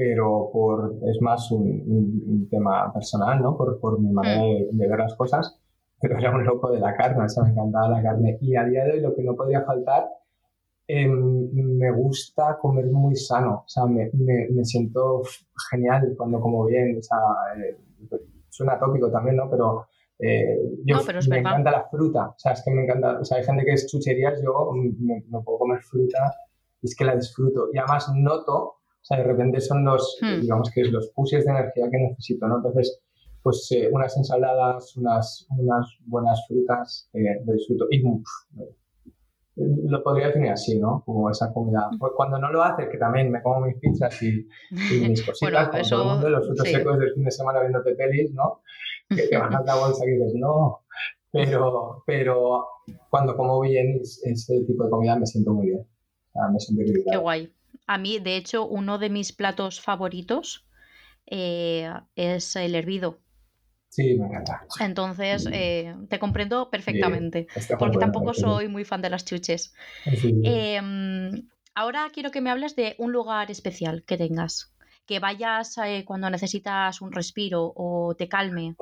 pero 0.00 0.48
por, 0.50 0.94
es 1.02 1.20
más 1.20 1.50
un, 1.52 2.48
tema 2.50 2.90
personal, 2.90 3.42
¿no? 3.42 3.54
Por, 3.54 3.78
por 3.78 4.00
mi 4.00 4.10
manera 4.10 4.40
mm. 4.40 4.78
de, 4.78 4.88
ver 4.88 4.98
las 4.98 5.14
cosas, 5.14 5.60
pero 6.00 6.16
era 6.18 6.34
un 6.34 6.42
loco 6.42 6.72
de 6.72 6.80
la 6.80 6.96
carne, 6.96 7.22
o 7.22 7.28
sea, 7.28 7.42
me 7.42 7.50
encantaba 7.50 7.90
la 7.90 8.02
carne. 8.02 8.38
Y 8.40 8.56
a 8.56 8.64
día 8.64 8.84
de 8.84 8.92
hoy 8.92 9.00
lo 9.02 9.14
que 9.14 9.22
no 9.22 9.36
podría 9.36 9.60
faltar, 9.60 10.08
em, 10.86 11.50
me 11.52 11.92
gusta 11.92 12.56
comer 12.58 12.86
muy 12.86 13.14
sano, 13.14 13.64
o 13.66 13.68
sea, 13.68 13.84
me, 13.84 14.10
me, 14.14 14.64
siento 14.64 15.20
genial 15.70 16.14
cuando 16.16 16.40
como 16.40 16.64
bien, 16.64 16.96
o 16.98 17.02
sea, 17.02 17.18
eh, 17.58 17.76
suena 18.48 18.78
tópico 18.78 19.10
también, 19.10 19.36
¿no? 19.36 19.50
Pero 19.50 19.84
eh, 20.18 20.56
yo 20.86 20.96
me 21.28 21.40
encanta 21.40 21.70
la 21.72 21.84
fruta, 21.90 22.28
o 22.28 22.38
sea, 22.38 22.52
es 22.52 22.62
que 22.64 22.70
me 22.70 22.84
encanta, 22.84 23.18
o 23.20 23.24
sea, 23.26 23.36
hay 23.36 23.44
gente 23.44 23.66
que 23.66 23.72
es 23.72 23.86
chucherías, 23.86 24.40
yo 24.42 24.72
me, 24.72 25.22
puedo 25.44 25.58
comer 25.58 25.82
fruta 25.82 26.34
y 26.80 26.86
es 26.86 26.96
que 26.96 27.04
la 27.04 27.16
disfruto. 27.16 27.68
Y 27.74 27.76
además 27.76 28.10
noto 28.14 28.79
o 29.00 29.04
sea, 29.04 29.18
de 29.18 29.24
repente 29.24 29.60
son 29.60 29.84
los, 29.84 30.18
hmm. 30.20 30.40
digamos 30.40 30.70
que 30.70 30.82
es 30.82 30.90
los 30.90 31.08
pushes 31.10 31.44
de 31.44 31.52
energía 31.52 31.88
que 31.90 31.98
necesito, 31.98 32.46
¿no? 32.46 32.56
Entonces, 32.56 33.00
pues 33.42 33.66
eh, 33.72 33.88
unas 33.90 34.16
ensaladas, 34.16 34.94
unas, 34.96 35.46
unas 35.58 35.98
buenas 36.06 36.46
frutas, 36.46 37.08
eh, 37.14 37.40
disfruto. 37.46 37.86
Y 37.90 38.02
lo 39.56 40.02
podría 40.02 40.28
definir 40.28 40.50
así, 40.50 40.78
¿no? 40.78 41.02
Como 41.04 41.30
esa 41.30 41.52
comida. 41.52 41.88
Hmm. 41.90 41.98
Pues 41.98 42.12
cuando 42.14 42.38
no 42.38 42.52
lo 42.52 42.62
haces, 42.62 42.88
que 42.90 42.98
también 42.98 43.30
me 43.30 43.42
como 43.42 43.66
mis 43.66 43.76
pizzas 43.76 44.22
y, 44.22 44.46
mis 45.08 45.24
cositas, 45.24 45.70
bueno, 45.70 45.88
todo 45.88 46.02
el 46.02 46.08
mundo, 46.08 46.28
los 46.28 46.46
frutos 46.46 46.68
secos 46.68 46.98
del 46.98 47.14
fin 47.14 47.24
de 47.24 47.30
semana 47.30 47.60
viéndote 47.60 47.94
pelis, 47.94 48.32
¿no? 48.34 48.60
Que 49.08 49.22
te 49.28 49.38
van 49.38 49.54
a 49.54 49.62
la 49.62 49.74
bolsa 49.76 50.04
y 50.04 50.10
dices, 50.10 50.34
no. 50.34 50.80
Pero, 51.32 52.02
pero 52.06 52.66
cuando 53.08 53.36
como 53.36 53.60
bien 53.60 54.00
ese 54.00 54.64
tipo 54.66 54.84
de 54.84 54.90
comida 54.90 55.16
me 55.16 55.26
siento 55.26 55.52
muy 55.52 55.68
bien. 55.68 55.80
O 55.80 56.32
sea, 56.32 56.48
me 56.48 56.60
siento 56.60 56.82
equilibrado. 56.82 57.18
Qué 57.18 57.22
guay. 57.22 57.52
A 57.90 57.98
mí, 57.98 58.20
de 58.20 58.36
hecho, 58.36 58.68
uno 58.68 58.98
de 58.98 59.10
mis 59.10 59.32
platos 59.32 59.80
favoritos 59.80 60.64
eh, 61.26 61.90
es 62.14 62.54
el 62.54 62.76
hervido. 62.76 63.18
Sí, 63.88 64.16
me 64.16 64.26
encanta. 64.26 64.60
Entonces, 64.78 65.48
eh, 65.52 65.96
te 66.08 66.20
comprendo 66.20 66.70
perfectamente, 66.70 67.48
porque 67.80 67.98
tampoco 67.98 68.32
soy 68.32 68.68
muy 68.68 68.84
fan 68.84 69.02
de 69.02 69.10
las 69.10 69.24
chuches. 69.24 69.74
Em, 70.44 71.48
ahora 71.74 72.06
quiero 72.14 72.30
que 72.30 72.40
me 72.40 72.50
hables 72.50 72.76
de 72.76 72.94
un 72.98 73.10
lugar 73.10 73.50
especial 73.50 74.04
que 74.04 74.16
tengas, 74.16 74.72
que 75.04 75.18
vayas 75.18 75.76
eh, 75.78 76.04
cuando 76.06 76.30
necesitas 76.30 77.02
un 77.02 77.10
respiro 77.10 77.72
o 77.74 78.14
te 78.16 78.28
calme. 78.28 78.76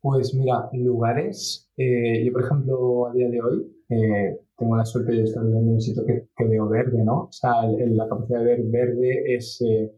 Pues 0.00 0.34
mira, 0.34 0.68
lugares, 0.72 1.70
yo 1.76 2.32
por 2.32 2.42
ejemplo 2.42 3.06
a 3.06 3.12
día 3.12 3.28
de 3.28 3.40
hoy 3.40 4.45
tengo 4.56 4.76
la 4.76 4.84
suerte 4.84 5.12
de 5.12 5.22
estar 5.22 5.44
viviendo 5.44 5.70
en 5.70 5.74
un 5.74 5.80
sitio 5.80 6.04
que, 6.04 6.44
veo 6.44 6.68
verde, 6.68 7.04
¿no? 7.04 7.24
O 7.24 7.32
sea, 7.32 7.62
la 7.62 8.08
capacidad 8.08 8.40
de 8.40 8.44
ver 8.44 8.62
verde 8.64 9.34
es... 9.34 9.62
Eh, 9.62 9.92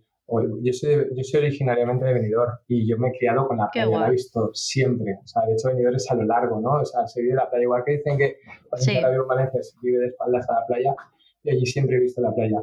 yo, 0.62 0.72
soy, 0.74 1.08
yo 1.16 1.24
soy 1.24 1.40
originariamente 1.40 2.04
de 2.04 2.12
Benidorm 2.12 2.52
y 2.68 2.86
yo 2.86 2.98
me 2.98 3.08
he 3.08 3.12
criado 3.12 3.48
con 3.48 3.56
la 3.56 3.70
playa, 3.70 3.98
la 3.98 4.08
he 4.08 4.10
visto 4.10 4.50
siempre. 4.52 5.14
O 5.24 5.26
sea, 5.26 5.42
de 5.46 5.54
hecho 5.54 5.68
Benidorm 5.68 5.96
es 5.96 6.10
a 6.10 6.14
lo 6.16 6.24
largo, 6.24 6.60
¿no? 6.60 6.82
O 6.82 6.84
sea, 6.84 7.06
se 7.06 7.22
vive 7.22 7.34
la 7.34 7.48
playa, 7.48 7.62
igual 7.62 7.82
que 7.86 7.92
dicen 7.92 8.18
que 8.18 8.36
sí. 8.76 8.92
vivo 8.92 9.22
en 9.22 9.26
Valencia 9.28 9.62
se 9.62 9.78
vive 9.80 10.00
de 10.00 10.06
espaldas 10.08 10.48
a 10.50 10.54
la 10.54 10.66
playa, 10.66 10.94
y 11.44 11.50
allí 11.50 11.64
siempre 11.64 11.96
he 11.96 12.00
visto 12.00 12.20
la 12.20 12.34
playa. 12.34 12.62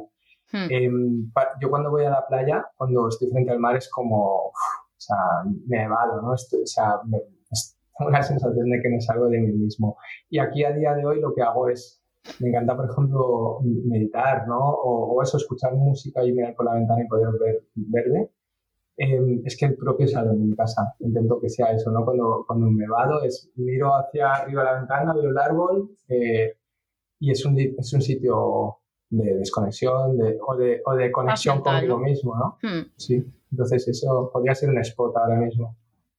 Hmm. 0.52 0.68
Em, 0.70 1.32
yo 1.60 1.68
cuando 1.68 1.90
voy 1.90 2.04
a 2.04 2.10
la 2.10 2.26
playa, 2.26 2.64
cuando 2.76 3.08
estoy 3.08 3.30
frente 3.30 3.50
al 3.50 3.58
mar, 3.58 3.76
es 3.76 3.90
como, 3.90 4.46
o 4.46 4.52
sea, 4.96 5.16
me 5.66 5.82
evado, 5.82 6.22
¿no? 6.22 6.34
Estoy, 6.34 6.62
o 6.62 6.66
sea, 6.66 7.00
me, 7.04 7.18
la 8.10 8.22
sensación 8.22 8.68
de 8.70 8.80
que 8.80 8.88
me 8.88 9.00
salgo 9.00 9.28
de 9.28 9.40
mí 9.40 9.52
mismo. 9.52 9.96
Y 10.28 10.38
aquí 10.38 10.64
a 10.64 10.72
día 10.72 10.94
de 10.94 11.04
hoy 11.04 11.20
lo 11.20 11.34
que 11.34 11.42
hago 11.42 11.68
es, 11.68 12.02
me 12.40 12.48
encanta, 12.48 12.76
por 12.76 12.90
ejemplo, 12.90 13.60
meditar, 13.62 14.46
¿no? 14.48 14.58
O, 14.58 15.22
eso, 15.22 15.36
escuchar 15.36 15.74
música 15.74 16.24
y 16.24 16.32
mirar 16.32 16.54
por 16.54 16.66
la 16.66 16.74
ventana 16.74 17.02
y 17.04 17.08
poder 17.08 17.28
ver 17.40 17.62
verde. 17.74 18.30
Em, 18.98 19.42
es 19.44 19.56
que 19.56 19.66
el 19.66 19.76
propio 19.76 20.08
salón 20.08 20.38
de 20.38 20.46
mi 20.46 20.56
casa, 20.56 20.94
intento 21.00 21.38
que 21.38 21.50
sea 21.50 21.72
eso, 21.72 21.90
¿no? 21.90 22.04
Cuando, 22.04 22.44
cuando 22.46 22.70
me 22.70 22.88
vado 22.88 23.22
es, 23.22 23.50
miro 23.56 23.94
hacia 23.94 24.32
arriba 24.32 24.64
la 24.64 24.78
ventana, 24.78 25.14
veo 25.14 25.30
el 25.30 25.38
árbol 25.38 25.90
eh, 26.08 26.56
y 27.20 27.30
es 27.30 27.44
un, 27.44 27.58
es 27.58 27.92
un 27.92 28.00
sitio 28.00 28.78
de 29.10 29.36
desconexión 29.36 30.16
de, 30.16 30.38
o, 30.44 30.56
de, 30.56 30.82
o 30.84 30.94
de 30.94 31.12
conexión 31.12 31.60
conmigo 31.60 31.98
mismo, 31.98 32.34
¿no? 32.36 32.58
Hmm. 32.62 32.86
Sí, 32.96 33.22
entonces 33.50 33.86
eso 33.86 34.30
podría 34.32 34.54
ser 34.54 34.70
un 34.70 34.78
spot 34.78 35.14
ahora 35.16 35.36
mismo. 35.36 35.76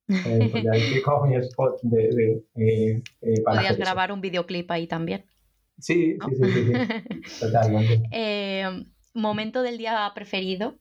Eh, 0.07 0.63
mi 1.27 1.35
spot 1.35 1.81
de, 1.83 2.43
eh, 2.55 3.03
eh, 3.21 3.43
Podrías 3.43 3.77
grabar 3.77 4.11
un 4.11 4.21
videoclip 4.21 4.69
ahí 4.71 4.87
también. 4.87 5.25
Sí, 5.79 6.17
sí, 6.27 6.35
sí, 6.35 6.65
sí, 6.65 7.39
totalmente. 7.39 8.03
¿Momento 9.13 9.63
del 9.63 9.77
día 9.77 10.11
preferido? 10.13 10.75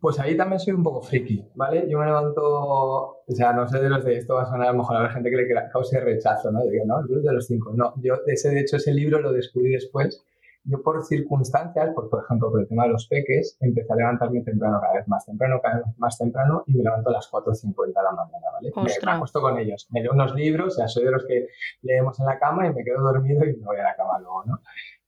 Pues 0.00 0.18
ahí 0.18 0.36
también 0.36 0.60
soy 0.60 0.74
un 0.74 0.82
poco 0.82 1.00
friki, 1.02 1.42
¿vale? 1.54 1.86
Yo 1.88 1.98
me 1.98 2.06
levanto, 2.06 2.42
o 2.42 3.24
sea, 3.28 3.52
no 3.54 3.66
sé 3.66 3.78
de 3.78 3.88
los 3.88 4.04
de 4.04 4.18
esto 4.18 4.34
va 4.34 4.42
a 4.42 4.46
sonar 4.46 4.68
a 4.68 4.72
lo 4.72 4.78
mejor 4.78 4.96
a 4.96 5.04
la 5.04 5.10
gente 5.10 5.30
que 5.30 5.36
le 5.36 5.46
cause 5.72 5.98
rechazo, 6.00 6.50
¿no? 6.52 6.62
Digo, 6.66 6.84
no, 6.84 7.00
el 7.00 7.22
de 7.22 7.32
los 7.32 7.46
cinco. 7.46 7.72
No, 7.74 7.94
yo 8.02 8.16
ese, 8.26 8.50
de 8.50 8.60
hecho 8.60 8.76
ese 8.76 8.92
libro 8.92 9.20
lo 9.20 9.32
descubrí 9.32 9.70
después 9.70 10.22
yo 10.64 10.82
por 10.82 11.04
circunstancias, 11.04 11.90
por, 11.94 12.08
por 12.08 12.24
ejemplo, 12.24 12.50
por 12.50 12.60
el 12.60 12.68
tema 12.68 12.84
de 12.84 12.90
los 12.90 13.06
peques, 13.06 13.58
empecé 13.60 13.92
a 13.92 13.96
levantarme 13.96 14.40
temprano, 14.40 14.80
cada 14.80 14.94
vez 14.94 15.06
más 15.08 15.26
temprano, 15.26 15.60
cada 15.62 15.76
vez 15.78 15.98
más 15.98 16.16
temprano, 16.16 16.64
y 16.66 16.74
me 16.74 16.82
levanto 16.82 17.10
a 17.10 17.12
las 17.12 17.30
4.50 17.30 17.86
de 17.86 17.92
la 17.92 18.12
mañana, 18.12 18.46
¿vale? 18.52 18.72
Me, 18.74 19.12
acuesto 19.12 19.40
con 19.42 19.58
ellos. 19.58 19.86
Me 19.90 20.00
leo 20.00 20.12
unos 20.12 20.34
libros, 20.34 20.68
o 20.68 20.76
sea, 20.76 20.88
soy 20.88 21.04
de 21.04 21.10
los 21.10 21.26
que 21.26 21.48
leemos 21.82 22.18
en 22.18 22.26
la 22.26 22.38
cama 22.38 22.66
y 22.66 22.72
me 22.72 22.82
quedo 22.82 23.02
dormido 23.02 23.44
y 23.44 23.56
me 23.56 23.64
voy 23.64 23.76
a 23.76 23.82
la 23.82 23.96
cama 23.96 24.18
luego, 24.18 24.44
¿no? 24.46 24.60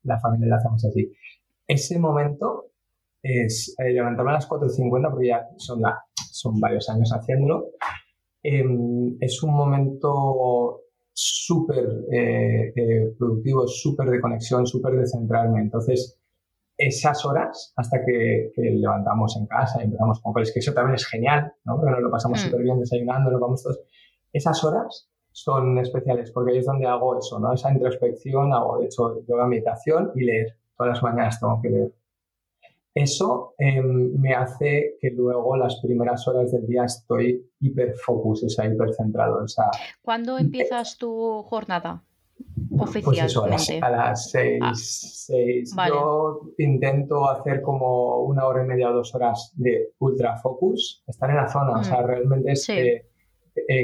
La 0.03 0.21
familia 0.21 0.49
la 0.49 0.57
hacemos 0.57 0.85
así. 0.85 1.11
Ese 1.67 1.99
momento 1.99 2.67
es 3.23 3.75
eh, 3.79 3.93
levantarme 3.93 4.33
a 4.33 4.35
las 4.35 4.49
4.50 4.49 5.11
porque 5.11 5.29
ya 5.29 5.49
son, 5.57 5.81
la, 5.81 6.05
son 6.31 6.61
varios 6.61 6.89
años 6.91 7.11
haciéndolo. 7.13 7.71
Em, 8.43 9.17
es 9.21 9.43
un 9.43 9.55
momento 9.55 10.83
súper 11.17 12.05
eh, 12.13 12.75
eh, 12.77 13.15
productivo, 13.19 13.67
súper 13.67 14.11
de 14.11 14.21
conexión, 14.21 14.67
súper 14.67 14.97
de 14.97 15.07
centrarme. 15.07 15.63
Entonces, 15.63 16.21
esas 16.77 17.25
horas 17.25 17.73
hasta 17.75 18.05
que, 18.05 18.53
levantamos 18.57 19.35
en 19.39 19.47
casa 19.47 19.81
y 19.81 19.85
empezamos 19.87 20.21
con 20.21 20.43
es 20.43 20.53
que 20.53 20.61
eso 20.61 20.75
también 20.75 20.97
es 20.97 21.07
genial, 21.07 21.55
¿no? 21.65 21.77
Porque 21.77 21.93
nos 21.93 22.03
lo 22.03 22.11
pasamos 22.11 22.39
mm. 22.39 22.45
súper 22.45 22.63
bien 22.63 22.79
desayunando, 22.79 23.31
nos 23.31 23.41
vamos 23.41 23.63
todos. 23.63 23.81
Esas 24.31 24.63
horas 24.63 25.09
son 25.33 25.79
especiales 25.79 26.31
porque 26.33 26.53
ahí 26.53 26.59
es 26.59 26.67
donde 26.67 26.87
hago 26.87 27.19
eso, 27.19 27.39
¿no? 27.41 27.55
Esa 27.55 27.73
introspección, 27.73 28.53
hago 28.53 28.79
de 28.79 28.87
hecho 28.87 29.25
yoga, 29.27 29.47
meditación 29.47 30.13
y 30.15 30.25
leer. 30.25 30.59
Todas 30.77 30.95
las 30.95 31.03
mañanas 31.03 31.41
tengo 31.41 31.59
que 31.63 31.71
leer. 31.71 31.95
Eso 32.97 33.53
em, 33.59 34.19
me 34.19 34.33
hace 34.33 34.97
que 34.99 35.11
luego 35.11 35.55
las 35.55 35.83
primeras 35.83 36.27
horas 36.27 36.51
del 36.51 36.67
día 36.67 36.85
estoy 36.85 37.47
hiperfocus, 37.61 38.45
o 38.45 38.49
sea, 38.49 38.65
hipercentrado. 38.65 39.45
O 39.45 39.49
sea, 39.49 39.67
¿Cuándo 40.01 40.39
empiezas 40.39 40.97
tu 40.97 41.43
jornada? 41.43 42.03
Oficialmente. 42.79 43.05
Pues 43.05 43.19
eso, 43.69 43.85
a 43.85 43.91
las, 43.91 44.31
seis. 44.31 45.75
Ah, 45.77 45.89
Yo 45.89 46.41
intento 46.57 47.29
hacer 47.29 47.61
como 47.61 48.23
una 48.23 48.47
hora 48.47 48.65
y 48.65 48.67
media 48.67 48.89
o 48.89 48.95
dos 48.95 49.15
horas 49.15 49.53
de 49.57 49.93
ultra 49.99 50.39
focus, 50.39 51.05
estar 51.07 51.29
en 51.29 51.37
la 51.37 51.49
zona, 51.49 51.79
o 51.79 51.85
sea, 51.85 52.01
mm. 52.01 52.07
realmente 52.07 52.53
es 52.53 52.67
eh, 52.71 53.05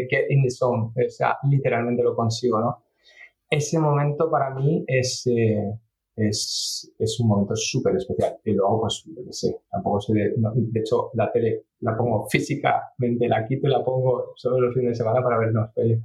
get 0.09 0.31
in 0.31 0.43
the 0.43 0.51
zone, 0.51 0.91
o 0.97 1.11
sea, 1.11 1.37
literalmente 1.51 2.03
lo 2.03 2.17
consigo, 2.17 2.61
¿no? 2.61 2.83
Ese 3.51 3.79
momento 3.79 4.31
para 4.31 4.55
mí 4.55 4.85
es, 4.87 5.27
eh, 5.27 5.71
es, 6.17 6.93
es 6.99 7.21
un 7.21 7.29
momento 7.29 7.57
súper 7.57 7.97
especial. 7.97 8.37
Y 8.45 8.53
luego, 8.53 8.83
pues, 8.83 9.05
no 9.07 9.33
sé, 9.33 9.61
tampoco 9.71 10.01
sé, 10.01 10.15
de, 10.15 10.35
de, 10.37 10.81
hecho, 10.81 11.11
la 11.15 11.31
tele 11.33 11.67
la 11.81 11.97
pongo 11.97 12.27
físicamente, 12.29 13.29
la 13.29 13.47
quito 13.47 13.67
y 13.67 13.71
la 13.71 13.83
pongo 13.83 14.33
solo 14.37 14.61
los 14.61 14.75
fines 14.75 14.91
de 14.91 14.95
semana 14.97 15.23
para 15.23 15.39
ver 15.39 15.51
unos 15.51 15.71
pelis. 15.73 16.01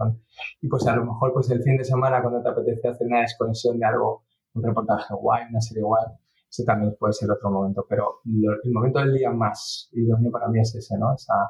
Y 0.62 0.68
pues 0.68 0.88
a 0.88 0.96
lo 0.96 1.06
mejor, 1.06 1.34
pues 1.34 1.50
el 1.52 1.62
fin 1.62 1.78
de 1.78 1.84
semana, 1.84 2.22
cuando 2.22 2.42
te 2.42 2.50
apetece 2.50 2.88
hacer 2.88 3.08
una 3.08 3.22
desconexión 3.22 3.78
de 3.78 3.86
algo, 3.86 4.24
un 4.54 4.64
reportaje 4.64 5.14
guay, 5.14 5.46
una 5.50 5.62
serie 5.62 5.84
guay, 5.84 6.06
ese 6.50 6.64
también 6.64 6.96
puede 6.98 7.14
ser 7.14 7.30
otro 7.30 7.52
momento. 7.52 7.86
Pero 7.88 8.22
el 8.26 8.72
momento 8.72 9.00
del 9.00 9.14
día 9.14 9.32
más 9.32 9.90
idóneo 9.92 10.32
para 10.32 10.48
mí 10.48 10.60
es 10.60 10.74
ese, 10.74 10.98
¿no? 10.98 11.14
Esa, 11.14 11.50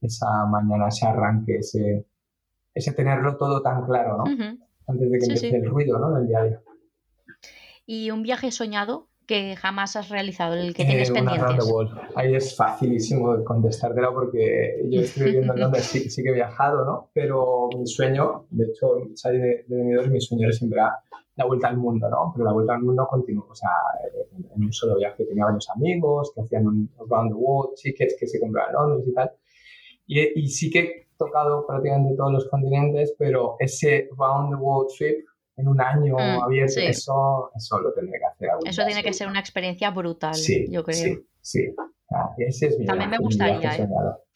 esa 0.00 0.44
mañana, 0.46 0.88
ese 0.88 1.06
arranque, 1.06 1.56
ese, 1.56 2.06
ese 2.74 2.92
tenerlo 2.92 3.36
todo 3.36 3.62
tan 3.62 3.86
claro, 3.86 4.18
¿no? 4.18 4.24
Antes 4.86 5.10
de 5.10 5.18
que 5.18 5.24
empiece 5.24 5.56
el 5.56 5.64
ruido, 5.64 5.98
¿no? 5.98 6.12
Del 6.18 6.26
diario 6.26 6.60
y 7.86 8.10
un 8.10 8.22
viaje 8.22 8.50
soñado 8.50 9.08
que 9.26 9.56
jamás 9.56 9.96
has 9.96 10.10
realizado, 10.10 10.54
el 10.54 10.74
que 10.74 10.84
tienes 10.84 11.08
eh, 11.10 11.14
pendientes. 11.14 11.64
Ahí 12.14 12.34
es 12.34 12.54
facilísimo 12.56 13.42
contestártelo 13.42 14.12
porque 14.12 14.82
yo 14.90 15.00
estoy 15.00 15.24
viviendo 15.24 15.54
en 15.54 15.60
Londres, 15.60 15.84
sí, 15.84 16.10
sí, 16.10 16.22
que 16.22 16.28
he 16.28 16.34
viajado, 16.34 16.84
¿no? 16.84 17.10
Pero 17.14 17.70
mi 17.78 17.86
sueño, 17.86 18.46
de 18.50 18.66
hecho, 18.66 18.98
salir 19.14 19.40
de, 19.40 19.64
de 19.66 19.76
Benidorm, 19.76 20.12
mi 20.12 20.20
sueño 20.20 20.46
era 20.46 20.52
siempre 20.52 20.80
la 21.36 21.46
vuelta 21.46 21.68
al 21.68 21.78
mundo, 21.78 22.08
¿no? 22.08 22.32
Pero 22.34 22.44
la 22.44 22.52
vuelta 22.52 22.74
al 22.74 22.82
mundo 22.82 23.06
continuó, 23.08 23.46
o 23.50 23.54
sea, 23.54 23.70
en, 24.36 24.62
un 24.62 24.72
solo 24.72 24.96
viaje 24.96 25.24
tenía 25.24 25.44
varios 25.44 25.68
amigos 25.70 26.32
que 26.34 26.42
hacían 26.42 26.66
un 26.66 26.90
round 27.08 27.30
the 27.30 27.34
world 27.34 27.74
tickets 27.76 28.16
que 28.18 28.26
se 28.26 28.38
compraban 28.38 28.70
en 28.70 28.74
Londres 28.74 29.08
y 29.08 29.14
tal. 29.14 29.32
Y, 30.06 30.40
y 30.40 30.48
sí 30.48 30.70
que 30.70 30.80
he 30.80 31.08
tocado 31.16 31.66
prácticamente 31.66 32.14
todos 32.14 32.32
los 32.32 32.48
continentes, 32.48 33.14
pero 33.18 33.56
ese 33.58 34.08
round 34.18 34.50
the 34.50 34.62
world 34.62 34.90
trip 34.96 35.24
en 35.56 35.68
un 35.68 35.80
año 35.80 36.14
mm, 36.14 36.42
abierto, 36.42 36.80
eso, 36.80 37.50
eso 37.54 37.78
lo 37.78 37.92
tendré 37.92 38.18
que 38.18 38.26
hacer. 38.26 38.48
Eso 38.66 38.84
tiene 38.84 39.02
que 39.02 39.12
ser 39.12 39.28
una 39.28 39.40
experiencia 39.40 39.90
brutal, 39.90 40.34
yo 40.68 40.82
creo. 40.82 40.94
Sí, 40.94 41.26
sí. 41.40 41.74
Ah, 42.10 42.30
ese 42.38 42.66
es 42.66 42.78
mi 42.78 42.84
También 42.84 43.10
me 43.10 43.18
gustaría, 43.18 43.76
¿eh? 43.76 43.88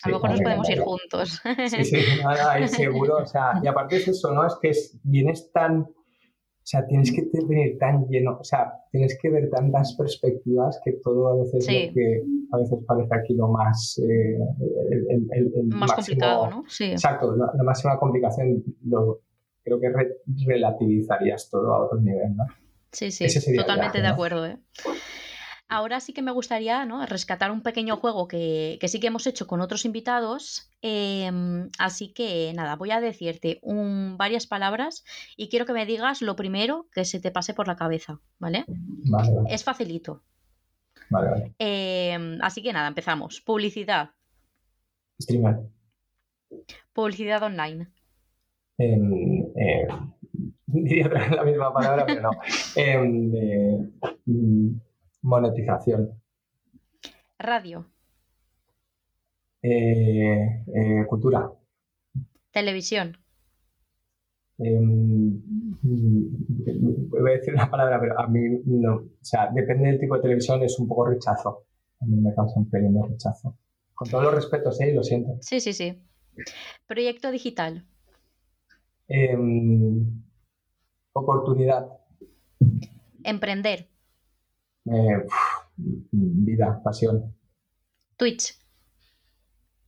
a 0.02 0.08
lo 0.08 0.14
mejor 0.14 0.30
nos 0.30 0.40
podemos 0.40 0.70
ir 0.70 0.80
juntos. 0.80 1.40
Sí, 1.68 1.84
sí, 1.84 1.96
nada, 2.22 2.66
seguro. 2.66 3.18
O 3.18 3.26
sea, 3.26 3.60
y 3.62 3.66
aparte 3.66 3.96
es 3.96 4.08
eso, 4.08 4.32
¿no? 4.32 4.46
Es 4.46 4.56
que 4.60 4.70
es, 4.70 4.98
vienes 5.04 5.52
tan. 5.52 5.82
O 5.82 6.70
sea, 6.70 6.86
tienes 6.86 7.10
que 7.12 7.22
venir 7.46 7.78
tan 7.78 8.06
lleno, 8.08 8.36
o 8.38 8.44
sea, 8.44 8.70
tienes 8.90 9.16
que 9.22 9.30
ver 9.30 9.48
tantas 9.48 9.94
perspectivas 9.96 10.78
que 10.84 10.92
todo 11.02 11.28
a 11.28 11.36
veces 11.36 11.66
lo 11.66 11.94
que 11.94 12.22
a 12.52 12.56
veces 12.58 12.78
parece 12.86 13.14
aquí 13.14 13.34
lo 13.34 13.48
más 13.48 13.98
eh, 13.98 14.38
el, 15.10 15.26
el, 15.30 15.66
más 15.68 15.92
complicado, 15.92 16.50
¿no? 16.50 16.64
Sí. 16.68 16.84
Exacto, 16.90 17.34
la, 17.36 17.50
la 17.54 17.62
máxima 17.62 17.98
complicación 17.98 18.62
lo, 18.84 19.20
creo 19.68 19.80
que 19.80 20.46
relativizarías 20.46 21.50
todo 21.50 21.74
a 21.74 21.84
otro 21.86 22.00
nivel, 22.00 22.36
¿no? 22.36 22.46
Sí, 22.92 23.10
sí, 23.10 23.26
totalmente 23.56 24.00
de 24.00 24.06
acuerdo. 24.06 24.46
¿eh? 24.46 24.58
Ahora 25.68 26.00
sí 26.00 26.14
que 26.14 26.22
me 26.22 26.32
gustaría 26.32 26.86
¿no? 26.86 27.04
rescatar 27.04 27.50
un 27.50 27.62
pequeño 27.62 27.98
juego 27.98 28.26
que, 28.26 28.78
sí 28.88 28.98
que 28.98 29.08
hemos 29.08 29.26
hecho 29.26 29.46
con 29.46 29.60
otros 29.60 29.84
invitados. 29.84 30.70
Em, 30.80 31.68
así 31.78 32.14
que 32.14 32.52
nada, 32.54 32.76
voy 32.76 32.90
a 32.90 33.00
decirte 33.00 33.58
un, 33.62 34.16
varias 34.16 34.46
palabras 34.46 35.04
y 35.36 35.50
quiero 35.50 35.66
que 35.66 35.74
me 35.74 35.84
digas 35.84 36.22
lo 36.22 36.36
primero 36.36 36.88
que 36.92 37.04
se 37.04 37.20
te 37.20 37.30
pase 37.30 37.52
por 37.52 37.68
la 37.68 37.76
cabeza, 37.76 38.20
¿vale? 38.38 38.64
vale, 38.66 39.30
Es 39.50 39.64
facilito. 39.64 40.22
Vale, 41.10 41.30
vale. 41.30 41.54
Em, 41.58 42.38
así 42.40 42.62
que 42.62 42.72
nada, 42.72 42.88
empezamos. 42.88 43.42
Publicidad. 43.42 44.10
Streamer. 45.20 45.60
Publicidad 46.94 47.42
online 47.42 47.88
en, 48.78 49.47
eh, 49.58 49.86
diría 50.66 51.08
la 51.08 51.44
misma 51.44 51.72
palabra, 51.72 52.06
pero 52.06 52.22
no, 52.22 52.30
en 52.76 53.92
mm, 54.26 54.80
monetización. 55.22 56.10
Radio. 57.38 57.86
Eh, 59.62 60.64
eh, 60.74 61.06
cultura. 61.08 61.50
Televisión. 62.50 63.16
Em, 64.58 65.40
voy 65.82 67.30
a 67.30 67.34
decir 67.34 67.54
una 67.54 67.70
palabra, 67.70 68.00
pero 68.00 68.18
a 68.18 68.26
mí 68.26 68.60
no. 68.64 68.94
O 68.96 69.08
sea, 69.20 69.50
depende 69.52 69.88
del 69.88 70.00
tipo 70.00 70.16
de 70.16 70.22
televisión, 70.22 70.62
es 70.62 70.78
un 70.78 70.88
poco 70.88 71.06
rechazo. 71.06 71.66
A 72.00 72.06
mí 72.06 72.16
me 72.16 72.34
causa 72.34 72.58
un 72.58 72.70
de 72.70 73.08
rechazo. 73.08 73.56
Con 73.94 74.08
todos 74.08 74.24
los 74.24 74.34
respetos, 74.34 74.80
¿eh? 74.80 74.92
Lo 74.92 75.02
siento. 75.02 75.36
Sí, 75.40 75.60
sí, 75.60 75.72
sí. 75.72 76.02
Proyecto 76.86 77.30
digital. 77.30 77.84
Em, 79.08 80.22
oportunidad. 81.12 81.88
Emprender. 83.24 83.88
Eh, 84.84 85.24
vida, 86.12 86.80
pasión. 86.84 87.34
Twitch. 88.16 88.54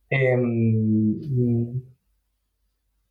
Em, 0.09 1.81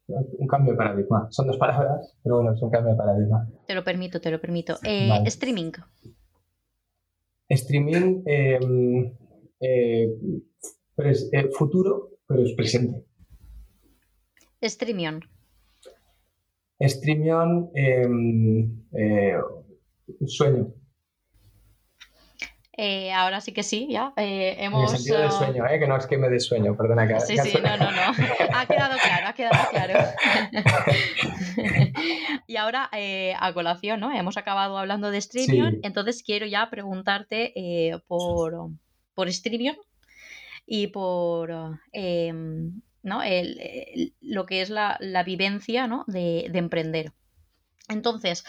un 0.08 0.46
cambio 0.48 0.72
de 0.72 0.78
paradigma. 0.78 1.28
Son 1.30 1.46
dos 1.46 1.56
palabras, 1.56 2.16
pero 2.22 2.36
bueno, 2.36 2.52
es 2.52 2.62
un 2.62 2.70
cambio 2.70 2.92
de 2.92 2.98
paradigma. 2.98 3.48
Te 3.66 3.74
lo 3.74 3.84
permito, 3.84 4.20
te 4.20 4.30
lo 4.30 4.40
permito. 4.40 4.76
Eh, 4.82 5.22
streaming. 5.26 5.72
Streaming, 7.48 8.22
em, 8.26 9.12
eh, 9.60 10.08
eh, 10.98 11.50
futuro, 11.52 12.18
pero 12.26 12.42
es 12.42 12.52
presente. 12.52 13.04
Streamion. 14.62 15.24
Streamion, 16.80 17.70
em, 17.74 18.84
sueño. 20.26 20.74
Eh, 22.82 23.12
ahora 23.12 23.42
sí 23.42 23.52
que 23.52 23.62
sí, 23.62 23.88
ya. 23.90 24.14
Eh, 24.16 24.56
hemos, 24.58 24.88
en 24.88 24.94
el 24.94 25.02
sentido 25.02 25.20
del 25.20 25.32
sueño, 25.32 25.66
¿eh? 25.66 25.78
que 25.78 25.86
no 25.86 25.98
es 25.98 26.06
que 26.06 26.16
me 26.16 26.30
dé 26.30 26.40
sueño, 26.40 26.74
perdona. 26.78 27.06
Que, 27.06 27.20
sí, 27.20 27.36
sí, 27.36 27.58
no, 27.62 27.76
no, 27.76 27.90
no. 27.90 28.14
Ha 28.54 28.64
quedado 28.64 28.96
claro, 28.96 29.26
ha 29.26 29.32
quedado 29.34 29.70
claro. 29.70 29.98
y 32.46 32.56
ahora, 32.56 32.88
eh, 32.94 33.34
a 33.38 33.52
colación, 33.52 34.00
¿no? 34.00 34.10
Hemos 34.10 34.38
acabado 34.38 34.78
hablando 34.78 35.10
de 35.10 35.20
Streamion, 35.20 35.80
entonces 35.82 36.22
quiero 36.22 36.46
ya 36.46 36.70
preguntarte 36.70 37.52
por, 38.06 38.70
por 39.12 39.30
Streamion 39.30 39.76
y 40.64 40.86
por 40.86 41.80
¿no? 43.02 43.22
El, 43.22 44.14
lo 44.20 44.46
que 44.46 44.62
es 44.62 44.70
la, 44.70 44.96
la 45.00 45.22
vivencia 45.22 45.86
¿no? 45.86 46.04
de, 46.06 46.48
de 46.50 46.58
emprender. 46.58 47.12
Entonces, 47.90 48.44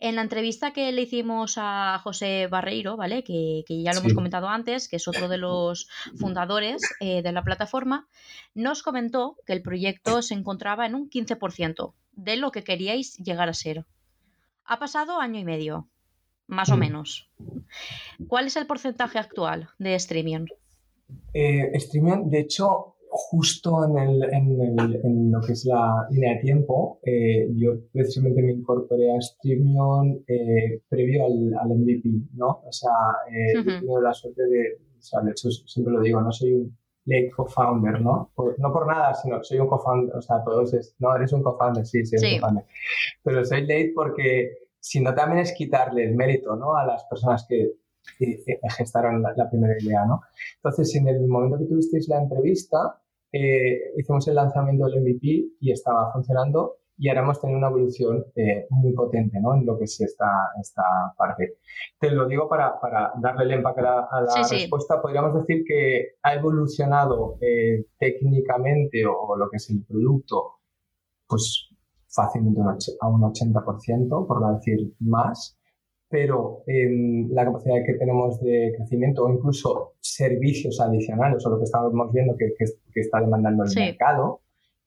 en 0.00 0.16
la 0.16 0.22
entrevista 0.22 0.72
que 0.72 0.90
le 0.90 1.02
hicimos 1.02 1.56
a 1.58 2.00
José 2.02 2.46
Barreiro, 2.46 2.96
¿vale? 2.96 3.22
Que, 3.22 3.62
ya 3.68 3.92
lo 3.92 4.00
hemos 4.00 4.14
comentado 4.14 4.48
antes, 4.48 4.88
que 4.88 4.96
es 4.96 5.06
otro 5.06 5.28
de 5.28 5.36
los 5.36 5.88
fundadores 6.16 6.82
eh, 7.00 7.22
de 7.22 7.32
la 7.32 7.44
plataforma, 7.44 8.08
nos 8.54 8.82
comentó 8.82 9.36
que 9.46 9.52
el 9.52 9.62
proyecto 9.62 10.22
se 10.22 10.34
encontraba 10.34 10.86
en 10.86 10.94
un 10.94 11.10
15% 11.10 11.92
de 12.12 12.36
lo 12.36 12.50
que 12.50 12.64
queríais 12.64 13.18
llegar 13.18 13.48
a 13.50 13.54
ser. 13.54 13.84
Ha 14.64 14.78
pasado 14.78 15.20
año 15.20 15.38
y 15.38 15.44
medio, 15.44 15.88
más 16.46 16.70
o 16.70 16.76
mm. 16.76 16.80
menos. 16.80 17.30
¿Cuál 18.28 18.46
es 18.46 18.56
el 18.56 18.66
porcentaje 18.66 19.18
actual 19.18 19.68
de 19.78 19.98
Streamion? 19.98 20.46
Eh, 21.34 21.70
Streamion, 21.78 22.30
de 22.30 22.40
hecho, 22.40 22.95
justo 23.16 23.84
en, 23.84 23.98
el, 23.98 24.22
en, 24.32 24.60
el, 24.60 25.00
en, 25.04 25.32
lo 25.32 25.40
que 25.40 25.52
es 25.52 25.64
la 25.64 26.06
línea 26.10 26.34
de 26.34 26.40
tiempo, 26.40 27.00
eh, 27.02 27.48
yo 27.54 27.72
precisamente 27.92 28.42
me 28.42 28.52
incorporé 28.52 29.10
a 29.12 29.20
Streamion 29.20 30.24
eh, 30.26 30.82
previo 30.88 31.26
al, 31.26 31.54
al, 31.58 31.78
MVP, 31.78 32.08
¿no? 32.34 32.62
O 32.64 32.72
sea, 32.72 32.90
eh, 33.30 33.58
he 33.58 33.64
tenido 33.64 34.00
la 34.00 34.12
suerte 34.12 34.42
de, 34.42 34.78
o 34.98 35.02
sea, 35.02 35.20
de 35.22 35.30
hecho 35.30 35.50
siempre 35.50 35.94
lo 35.94 36.00
digo, 36.00 36.20
no 36.20 36.30
soy 36.30 36.52
un 36.52 36.76
late 37.06 37.30
co-founder, 37.30 38.00
¿no? 38.00 38.32
no 38.58 38.72
por 38.72 38.86
nada, 38.86 39.14
sino 39.14 39.42
soy 39.42 39.58
un 39.58 39.68
co-founder, 39.68 40.14
o 40.16 40.20
sea, 40.20 40.42
todos 40.44 40.74
es, 40.74 40.94
no, 40.98 41.14
eres 41.16 41.32
un 41.32 41.42
co-founder, 41.42 41.86
sí, 41.86 42.04
sí, 42.04 42.16
un 42.16 42.40
co-founder. 42.40 42.64
Pero 43.22 43.44
soy 43.44 43.62
late 43.62 43.92
porque 43.94 44.50
si 44.80 45.00
no 45.00 45.14
también 45.14 45.40
es 45.40 45.52
quitarle 45.52 46.04
el 46.04 46.14
mérito, 46.14 46.54
¿no? 46.56 46.76
A 46.76 46.84
las 46.84 47.04
personas 47.04 47.46
que 47.48 47.72
gestaron 48.76 49.22
la, 49.22 49.34
la, 49.36 49.50
primera 49.50 49.74
idea, 49.80 50.04
¿no? 50.04 50.20
Entonces, 50.56 50.94
en 50.94 51.08
el 51.08 51.26
momento 51.26 51.58
que 51.58 51.64
tuvisteis 51.64 52.08
la 52.08 52.22
entrevista, 52.22 53.00
eh, 53.36 53.92
hicimos 53.96 54.26
el 54.28 54.34
lanzamiento 54.34 54.86
del 54.86 55.00
MVP 55.00 55.56
y 55.60 55.72
estaba 55.72 56.12
funcionando 56.12 56.76
y 56.98 57.08
ahora 57.08 57.22
hemos 57.22 57.40
tenido 57.40 57.58
una 57.58 57.68
evolución 57.68 58.24
eh, 58.34 58.66
muy 58.70 58.92
potente 58.94 59.38
¿no? 59.40 59.54
en 59.54 59.66
lo 59.66 59.78
que 59.78 59.84
es 59.84 60.00
esta, 60.00 60.26
esta 60.60 60.82
parte. 61.16 61.58
Te 61.98 62.10
lo 62.10 62.26
digo 62.26 62.48
para, 62.48 62.80
para 62.80 63.12
darle 63.20 63.44
el 63.44 63.52
empaque 63.52 63.80
a 63.80 64.20
la, 64.22 64.48
respuesta. 64.50 65.02
Podríamos 65.02 65.34
decir 65.34 65.62
que 65.66 66.14
ha 66.22 66.34
evolucionado 66.34 67.36
eh, 67.40 67.84
técnicamente 67.98 69.04
o, 69.06 69.36
lo 69.36 69.50
que 69.50 69.56
es 69.58 69.68
el 69.70 69.84
producto, 69.84 70.60
pues 71.28 71.68
fácilmente 72.08 72.60
a 73.00 73.08
un 73.08 73.20
80%, 73.20 74.26
por 74.26 74.40
no 74.40 74.54
decir 74.54 74.94
más 75.00 75.58
pero 76.08 76.62
em, 76.66 77.28
la 77.32 77.44
capacidad 77.44 77.84
que 77.84 77.94
tenemos 77.94 78.40
de 78.40 78.72
crecimiento 78.76 79.24
o 79.24 79.32
incluso 79.32 79.94
servicios 80.00 80.80
adicionales 80.80 81.44
o 81.44 81.50
lo 81.50 81.58
que 81.58 81.64
estamos 81.64 82.12
viendo 82.12 82.36
que, 82.36 82.54
que, 82.58 83.00
está 83.00 83.20
demandando 83.20 83.64
el 83.64 83.74
mercado, 83.74 84.40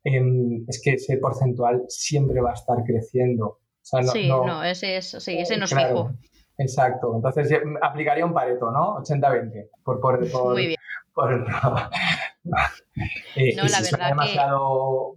em, 0.03 0.63
es 0.67 0.81
que 0.81 0.93
ese 0.93 1.17
porcentual 1.17 1.83
siempre 1.87 2.39
va 2.41 2.51
a 2.51 2.53
estar 2.53 2.83
creciendo. 2.85 3.59
sí, 3.81 4.27
no, 4.29 4.63
ese, 4.63 4.97
es, 4.97 5.09
sí, 5.19 5.37
ese 5.37 5.57
no 5.57 5.65
es 5.65 5.73
fijo. 5.73 6.11
Exacto, 6.57 7.15
entonces 7.15 7.53
aplicaría 7.81 8.25
un 8.25 8.33
pareto, 8.33 8.69
¿no? 8.71 8.97
80-20. 8.97 9.69
Por, 9.83 9.99
por, 10.01 10.19
Muy 10.53 10.67
bien. 10.67 10.79
Eh, 13.35 13.55
no, 13.55 13.67
si 13.67 13.91
verdad 13.91 14.09
demasiado 14.09 15.15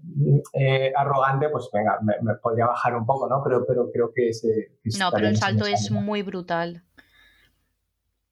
eh, 0.55 0.93
arrogante, 0.95 1.49
pues 1.49 1.69
venga, 1.73 1.99
me, 2.03 2.35
podría 2.37 2.67
bajar 2.67 2.97
un 2.97 3.07
poco, 3.07 3.29
¿no? 3.29 3.43
Pero, 3.45 3.65
pero 3.67 3.91
creo 3.91 4.13
que 4.15 4.29
ese... 4.29 4.73
no, 4.99 5.11
pero 5.13 5.29
el 5.29 5.37
salto 5.37 5.67
es 5.67 5.91
muy 5.91 6.23
brutal. 6.23 6.83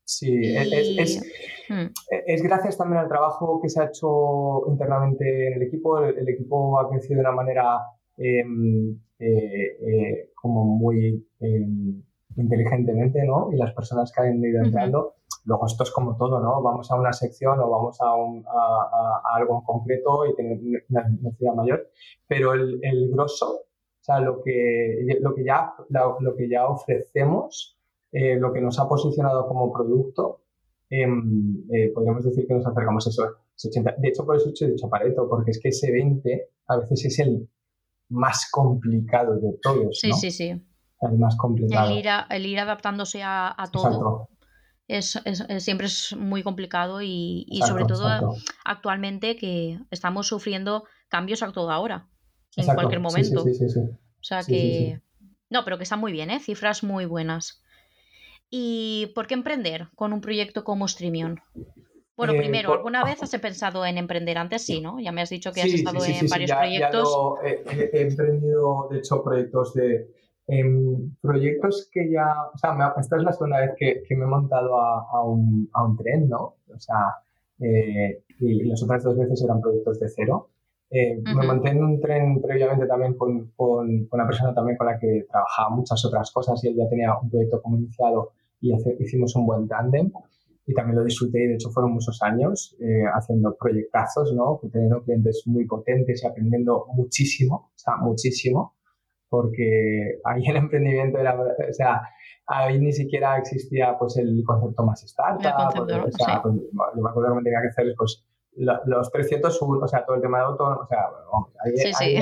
Sí, 0.05 0.57
es, 0.57 1.21
hmm. 1.69 1.87
es, 2.27 2.43
gracias 2.43 2.77
también 2.77 2.99
al 2.99 3.09
trabajo 3.09 3.61
que 3.63 3.69
se 3.69 3.81
ha 3.81 3.87
hecho 3.87 4.65
internamente 4.69 5.49
en 5.49 5.55
el 5.55 5.63
equipo. 5.63 5.99
El, 5.99 6.29
equipo 6.29 6.81
ha 6.81 6.91
crecido 6.91 7.17
de 7.17 7.21
una 7.21 7.33
manera 7.33 7.79
em, 8.17 8.99
eh, 9.21 10.31
como 10.35 10.65
muy 10.65 11.25
em, 11.39 12.03
inteligentemente, 12.37 13.25
¿no? 13.25 13.51
Y 13.53 13.57
las 13.57 13.73
personas 13.73 14.11
que 14.13 14.23
han 14.23 14.45
ido 14.45 14.65
entrando 14.65 15.15
Luego 15.45 15.67
esto 15.67 15.85
es 15.85 15.91
como 15.91 16.17
todo, 16.17 16.41
¿no? 16.41 16.63
Vamos 16.63 16.91
a 16.91 16.97
una 16.97 17.13
sección 17.13 17.59
o 17.61 17.71
vamos 17.71 17.99
a, 18.01 19.37
algo 19.37 19.59
en 19.59 19.65
concreto 19.65 20.27
y 20.27 20.35
tener 20.35 20.59
una 20.91 21.09
necesidad 21.09 21.55
mayor, 21.55 21.89
pero 22.27 22.53
el, 22.53 22.79
el 22.83 23.11
grosso, 23.11 23.51
o 23.53 24.03
sea, 24.03 24.21
lo 24.21 24.43
que, 24.43 25.07
lo 25.21 25.35
que, 25.35 25.45
ya, 25.45 25.73
lo, 25.89 26.37
que 26.37 26.49
ya 26.49 26.69
ofrecemos, 26.69 27.79
eh, 28.13 28.37
lo 28.37 28.53
que 28.53 28.61
nos 28.61 28.79
ha 28.79 28.89
posicionado 28.89 29.47
como 29.47 29.73
producto, 29.73 30.43
em, 30.91 31.65
eh, 31.73 31.91
podríamos 31.95 32.25
decir 32.25 32.47
que 32.47 32.55
nos 32.55 32.67
acercamos 32.67 33.07
a 33.07 33.11
eso, 33.11 33.23
80. 33.69 33.97
De 33.99 34.09
hecho, 34.09 34.25
por 34.25 34.37
eso 34.37 34.51
he 34.61 34.71
dicho 34.71 34.89
Pareto, 34.89 35.29
porque 35.29 35.53
es 35.53 35.61
que 35.61 35.69
ese 35.69 35.91
20 35.91 36.49
a 36.69 36.77
veces 36.79 37.05
es 37.05 37.19
el 37.21 37.49
más 38.09 38.49
complicado 38.51 39.37
de 39.37 39.59
todos. 39.63 39.99
Sí, 39.99 40.13
sí, 40.13 40.31
sí. 40.31 40.63
El 41.01 41.19
más 41.19 41.37
complicado. 41.37 41.91
El 42.31 42.47
ir, 42.47 42.59
adaptándose 42.59 43.23
a, 43.23 43.55
todo 43.73 44.29
es, 44.91 45.19
siempre 45.59 45.87
es 45.87 46.15
muy 46.17 46.43
complicado 46.43 47.01
y, 47.03 47.61
sobre 47.67 47.85
todo 47.85 48.35
actualmente 48.65 49.37
que 49.37 49.79
estamos 49.91 50.27
sufriendo 50.27 50.85
cambios 51.09 51.43
a 51.43 51.53
toda 51.53 51.79
hora, 51.79 52.09
en 52.57 52.67
cualquier 52.67 53.01
momento. 53.01 53.45
Sí, 53.45 53.55
sí, 53.55 53.79
o 53.79 54.23
sea 54.23 54.43
que... 54.43 55.01
No, 55.49 55.65
pero 55.65 55.79
que 55.79 55.83
están 55.83 55.99
muy 55.99 56.13
bien, 56.13 56.31
¿eh? 56.31 56.39
cifras 56.39 56.85
muy 56.85 57.07
buenas. 57.07 57.61
¿Y 58.51 59.11
por 59.15 59.27
qué 59.27 59.35
emprender 59.35 59.89
con 59.97 60.13
un 60.13 60.21
proyecto 60.21 60.63
como 60.63 60.87
Streamion? 60.87 61.41
Bueno, 62.17 62.35
eh, 62.35 62.39
primero, 62.39 62.73
¿alguna 62.73 63.03
vez 63.05 63.21
has 63.23 63.31
pensado 63.39 63.85
en 63.85 63.99
emprender 63.99 64.39
antes? 64.39 64.65
Sí, 64.65 64.81
¿no? 64.81 65.01
Ya 65.01 65.11
me 65.11 65.23
has 65.23 65.31
dicho 65.31 65.53
que 65.53 65.63
has 65.63 65.73
estado 65.73 66.05
en 66.05 66.29
varios 66.29 66.53
proyectos. 66.53 67.09
he, 67.43 68.03
emprendido, 68.03 68.89
de 68.91 68.99
hecho, 68.99 69.25
proyectos 69.25 69.75
de, 69.75 70.09
en 70.51 71.17
proyectos 71.21 71.89
que 71.93 72.11
ya, 72.11 72.27
o 72.53 72.59
sea, 72.59 72.77
esta 72.99 73.17
es 73.17 73.23
la 73.23 73.33
segunda 73.33 73.61
vez 73.61 73.71
que, 73.79 74.03
que 74.07 74.17
me 74.17 74.25
he 74.25 74.29
montado 74.29 74.81
a, 74.81 75.07
a, 75.13 75.23
un, 75.23 75.71
a, 75.73 75.85
un, 75.85 75.97
tren, 75.97 76.29
¿no? 76.29 76.57
O 76.75 76.79
sea, 76.79 77.15
eh, 77.61 78.25
y, 78.41 78.65
las 78.65 78.83
otras 78.83 79.05
dos 79.05 79.17
veces 79.17 79.43
eran 79.45 79.61
proyectos 79.61 80.01
de 80.01 80.09
cero. 80.09 80.49
Eh, 80.91 81.23
Me 81.23 81.47
monté 81.47 81.69
en 81.71 81.85
un 81.85 82.01
tren 82.01 82.43
previamente 82.43 82.85
también 82.87 83.15
con, 83.15 83.53
con, 83.55 84.07
con, 84.07 84.21
una 84.21 84.27
persona 84.27 84.53
también 84.53 84.77
con 84.77 84.89
la 84.89 84.99
que 84.99 85.25
trabajaba 85.31 85.71
muchas 85.71 86.05
otras 86.05 86.33
cosas 86.33 86.63
y 86.65 86.69
él 86.69 86.75
ya 86.77 86.89
tenía 86.89 87.17
un 87.17 87.31
proyecto 87.31 87.63
como 87.63 87.77
iniciado 87.77 88.33
y 88.61 88.75
hicimos 88.99 89.37
un 89.37 89.47
buen 89.47 89.69
tándem 89.69 90.11
y 90.67 90.75
también 90.75 90.97
lo 90.97 91.05
disfruté 91.05 91.45
y 91.45 91.47
de 91.47 91.55
hecho 91.55 91.71
fueron 91.71 91.93
muchos 91.93 92.21
años 92.23 92.77
eh, 92.81 93.05
haciendo 93.15 93.57
proyectazos, 93.57 94.35
¿no? 94.35 94.61
Teniendo 94.73 95.01
clientes 95.05 95.45
muy 95.47 95.65
potentes 95.65 96.25
y 96.25 96.27
aprendiendo 96.27 96.87
muchísimo, 96.93 97.71
o 97.73 97.79
sea, 97.79 97.97
muchísimo 97.99 98.75
porque 99.31 100.21
ahí 100.25 100.45
el 100.47 100.57
emprendimiento 100.57 101.19
era, 101.19 101.41
o 101.41 101.73
sea, 101.73 102.03
ahí 102.47 102.79
ni 102.79 102.93
siquiera 102.93 103.39
existía 103.39 103.97
pues 103.99 104.17
el 104.19 104.43
concepto 104.45 104.85
más 104.85 105.03
startup, 105.05 105.87
pues, 105.87 106.15
o 106.15 106.25
sea, 106.25 106.43
pues, 106.43 106.55
yo 106.57 107.03
me 107.03 107.11
acuerdo 107.11 107.31
que 107.31 107.37
me 107.37 107.43
tenía 107.45 107.63
que 107.63 107.69
hacer 107.69 107.95
pues 107.97 108.27
los 108.57 109.11
300, 109.13 109.63
o 109.63 109.89
sea, 109.89 110.05
todo 110.05 110.17
el 110.17 110.23
tema 110.23 110.39
de 110.39 110.45
autónomo, 110.45 110.83
o 110.83 110.87
sea, 110.87 110.99
ahí, 111.65 111.77
sí, 111.77 111.93
sí. 111.95 112.21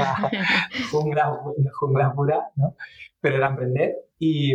jungla, 0.92 1.40
jungla, 1.80 2.12
pura, 2.12 2.50
¿no? 2.56 2.76
Pero 3.20 3.36
era 3.36 3.48
emprender 3.48 3.96
y, 4.18 4.54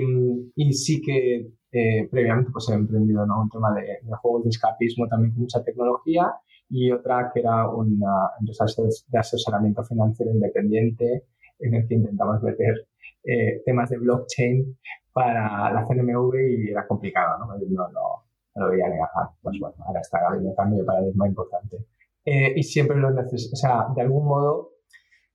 y 0.56 0.74
sí 0.74 1.02
que 1.02 1.52
eh, 1.72 2.08
previamente 2.10 2.52
pues 2.52 2.70
he 2.70 2.74
emprendido, 2.74 3.26
¿no? 3.26 3.42
Un 3.42 3.50
tema 3.50 3.74
de, 3.74 3.82
de 3.82 4.16
juegos 4.22 4.44
de 4.44 4.50
escapismo 4.52 5.08
también 5.08 5.34
con 5.34 5.42
mucha 5.42 5.64
tecnología 5.64 6.32
y 6.70 6.92
otra 6.92 7.32
que 7.34 7.40
era 7.40 7.68
una 7.70 8.30
empresa 8.40 8.66
de 9.08 9.20
asesoramiento 9.20 9.84
financiero 9.84 10.32
independiente 10.32 11.26
en 11.64 11.76
el 11.76 11.88
que 11.88 11.96
intentamos 11.96 12.42
meter 12.42 12.88
eh, 13.24 13.62
temas 13.66 13.90
de 13.90 13.98
blockchain 13.98 14.78
para 15.14 15.72
la 15.72 15.86
CNMV 15.88 16.36
y 16.36 16.70
era 16.72 16.88
complicado, 16.88 17.40
¿no? 17.40 17.46
No, 17.46 17.90
no, 17.90 18.26
lo 18.56 18.70
veía 18.70 18.90
negar. 18.90 19.10
Pues 19.42 19.58
bueno, 19.60 19.76
ahora 19.86 20.02
está 20.02 20.20
habiendo 20.28 20.50
un 20.50 20.56
cambio 20.56 20.80
de 20.80 20.86
paradigma 20.86 21.28
importante. 21.28 21.78
Eh, 22.26 22.54
y 22.56 22.64
siempre 22.64 22.98
lo 22.98 23.12
necesito, 23.12 23.54
o 23.54 23.58
sea, 23.58 23.88
de 23.96 24.02
algún 24.02 24.26
modo, 24.26 24.72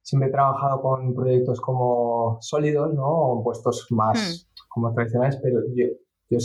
siempre 0.03 0.29
he 0.29 0.33
trabajado 0.33 0.81
con 0.81 1.15
proyectos 1.15 1.61
como 1.61 2.39
sólidos, 2.41 2.95
¿no? 2.95 3.07
O 3.07 3.45
puestos 3.45 3.87
más 3.91 4.19
hmm. 4.19 4.69
como 4.69 4.95
tradicionales, 4.95 5.39
pero 5.43 5.61
yo, 5.75 5.87
yo 6.31 6.41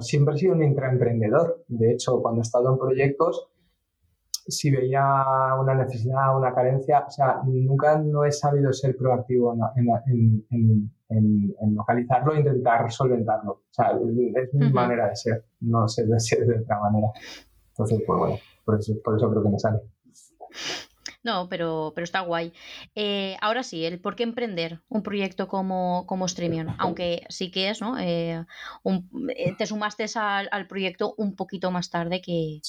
siempre 0.00 0.34
he 0.34 0.38
sido 0.38 0.54
un 0.54 0.62
intraemprendedor. 0.62 1.64
De 1.68 1.92
hecho, 1.92 2.20
cuando 2.22 2.40
he 2.40 2.42
estado 2.42 2.72
en 2.72 2.78
proyectos, 2.78 3.50
si 4.48 4.70
veía 4.70 5.02
una 5.60 5.74
necesidad, 5.74 6.36
una 6.36 6.54
carencia, 6.54 7.04
o 7.06 7.10
sea, 7.10 7.42
nunca 7.44 7.98
no 7.98 8.24
he 8.24 8.32
sabido 8.32 8.72
ser 8.72 8.96
proactivo 8.96 9.54
en, 9.76 10.44
en, 10.50 10.90
en, 11.08 11.74
localizarlo 11.74 12.34
e 12.34 12.38
intentar 12.38 12.90
solventarlo. 12.90 13.52
O 13.52 13.62
sea, 13.70 13.92
es 13.92 14.54
mi 14.54 14.72
manera 14.72 15.08
de 15.08 15.16
ser, 15.16 15.44
no 15.60 15.86
sé 15.86 16.06
de 16.06 16.18
ser 16.18 16.46
de 16.46 16.60
otra 16.60 16.80
manera. 16.80 17.08
Entonces, 17.70 18.02
pues 18.06 18.18
bueno, 18.18 18.36
por 18.64 18.78
eso, 18.78 18.94
por 19.04 19.16
eso 19.16 19.30
creo 19.30 19.42
que 19.42 19.48
me 19.50 19.58
sale. 19.58 19.78
No, 21.24 21.48
pero, 21.48 21.92
pero 21.94 22.04
está 22.04 22.20
guay. 22.20 22.52
Eh, 22.94 23.36
ahora 23.40 23.62
sí, 23.62 23.84
el 23.84 24.00
por 24.00 24.14
qué 24.14 24.22
emprender 24.22 24.80
un 24.88 25.02
proyecto 25.02 25.48
como, 25.48 26.06
como 26.06 26.28
Streamion, 26.28 26.68
aunque 26.78 27.22
sí 27.28 27.50
que 27.50 27.70
es, 27.70 27.80
¿no? 27.80 27.98
Eh, 27.98 28.44
eh, 29.36 29.54
te 29.56 29.66
sumaste 29.66 30.06
al, 30.14 30.48
al, 30.52 30.68
proyecto 30.68 31.14
un 31.16 31.34
poquito 31.34 31.70
más 31.70 31.90
tarde 31.90 32.22
que, 32.22 32.60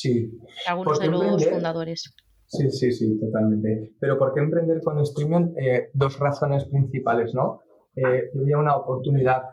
algunos 0.67 0.99
de 0.99 1.07
los 1.07 1.45
fundadores. 1.45 2.13
Sí, 2.47 2.69
sí, 2.71 2.91
sí, 2.91 3.19
totalmente. 3.19 3.93
Pero 3.99 4.17
¿por 4.17 4.33
qué 4.33 4.39
emprender 4.39 4.81
con 4.83 5.05
Streamion? 5.05 5.53
dos 5.93 6.17
razones 6.17 6.65
principales, 6.65 7.33
¿no? 7.33 7.61
había 8.41 8.57
una 8.57 8.77
oportunidad 8.77 9.43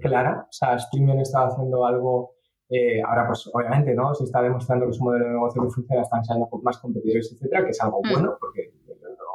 clara, 0.00 0.46
o 0.48 0.52
sea, 0.52 0.78
Streamion 0.78 1.20
estaba 1.20 1.48
haciendo 1.48 1.84
algo 1.84 2.36
eh, 2.72 3.02
ahora, 3.02 3.26
pues 3.26 3.50
obviamente, 3.52 3.92
¿no? 3.94 4.14
Se 4.14 4.22
está 4.22 4.40
demostrando 4.40 4.86
que 4.86 4.92
su 4.92 5.02
modelo 5.02 5.24
de 5.24 5.32
negocio 5.32 5.62
que 5.62 5.70
funciona, 5.70 6.02
están 6.02 6.24
saliendo 6.24 6.48
más 6.62 6.78
competidores, 6.78 7.32
etcétera, 7.32 7.64
que 7.64 7.70
es 7.70 7.82
algo 7.82 8.00
mm. 8.02 8.12
bueno, 8.12 8.36
porque 8.38 8.72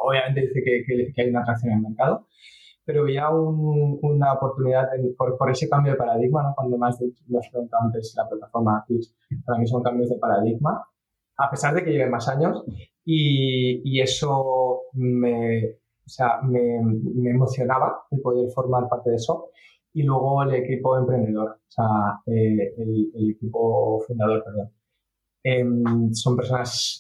obviamente 0.01 0.41
dice 0.41 0.63
que, 0.63 0.85
que, 1.13 1.21
hay 1.21 1.29
una 1.29 1.41
atracción 1.41 1.73
en 1.73 1.79
el 1.79 1.83
mercado, 1.83 2.27
pero 2.85 3.03
veía 3.03 3.29
una 3.29 4.33
oportunidad 4.33 4.87
por, 5.17 5.37
por, 5.37 5.51
ese 5.51 5.67
cambio 5.67 5.91
de 5.91 5.97
paradigma, 5.97 6.43
¿no? 6.43 6.53
Cuando 6.55 6.77
más 6.77 6.97
de 6.97 7.11
los 7.27 7.45
antes 7.81 8.13
la 8.15 8.29
plataforma 8.29 8.85
Twitch, 8.87 9.13
para 9.43 9.59
mí 9.59 9.67
son 9.67 9.83
cambios 9.83 10.09
de 10.09 10.17
paradigma, 10.17 10.87
a 11.37 11.49
pesar 11.49 11.73
de 11.75 11.83
que 11.83 11.91
lleven 11.91 12.11
más 12.11 12.29
años, 12.29 12.63
y, 13.03 13.81
y 13.83 13.99
eso 13.99 14.83
me, 14.93 15.71
o 15.71 16.09
sea, 16.09 16.39
me, 16.41 16.79
me 16.81 17.31
emocionaba 17.31 18.03
el 18.11 18.21
poder 18.21 18.49
formar 18.51 18.87
parte 18.87 19.09
de 19.09 19.17
eso 19.17 19.49
y 19.95 20.03
luego 20.03 20.43
el 20.43 20.53
equipo 20.55 20.97
emprendedor, 20.97 21.51
o 21.51 21.71
sea, 21.71 22.19
eh, 22.25 22.73
el, 22.77 23.31
equipo 23.31 23.97
fundador, 24.05 24.43
perdón. 24.43 24.69
Em, 25.41 26.13
son 26.13 26.35
personas 26.35 26.99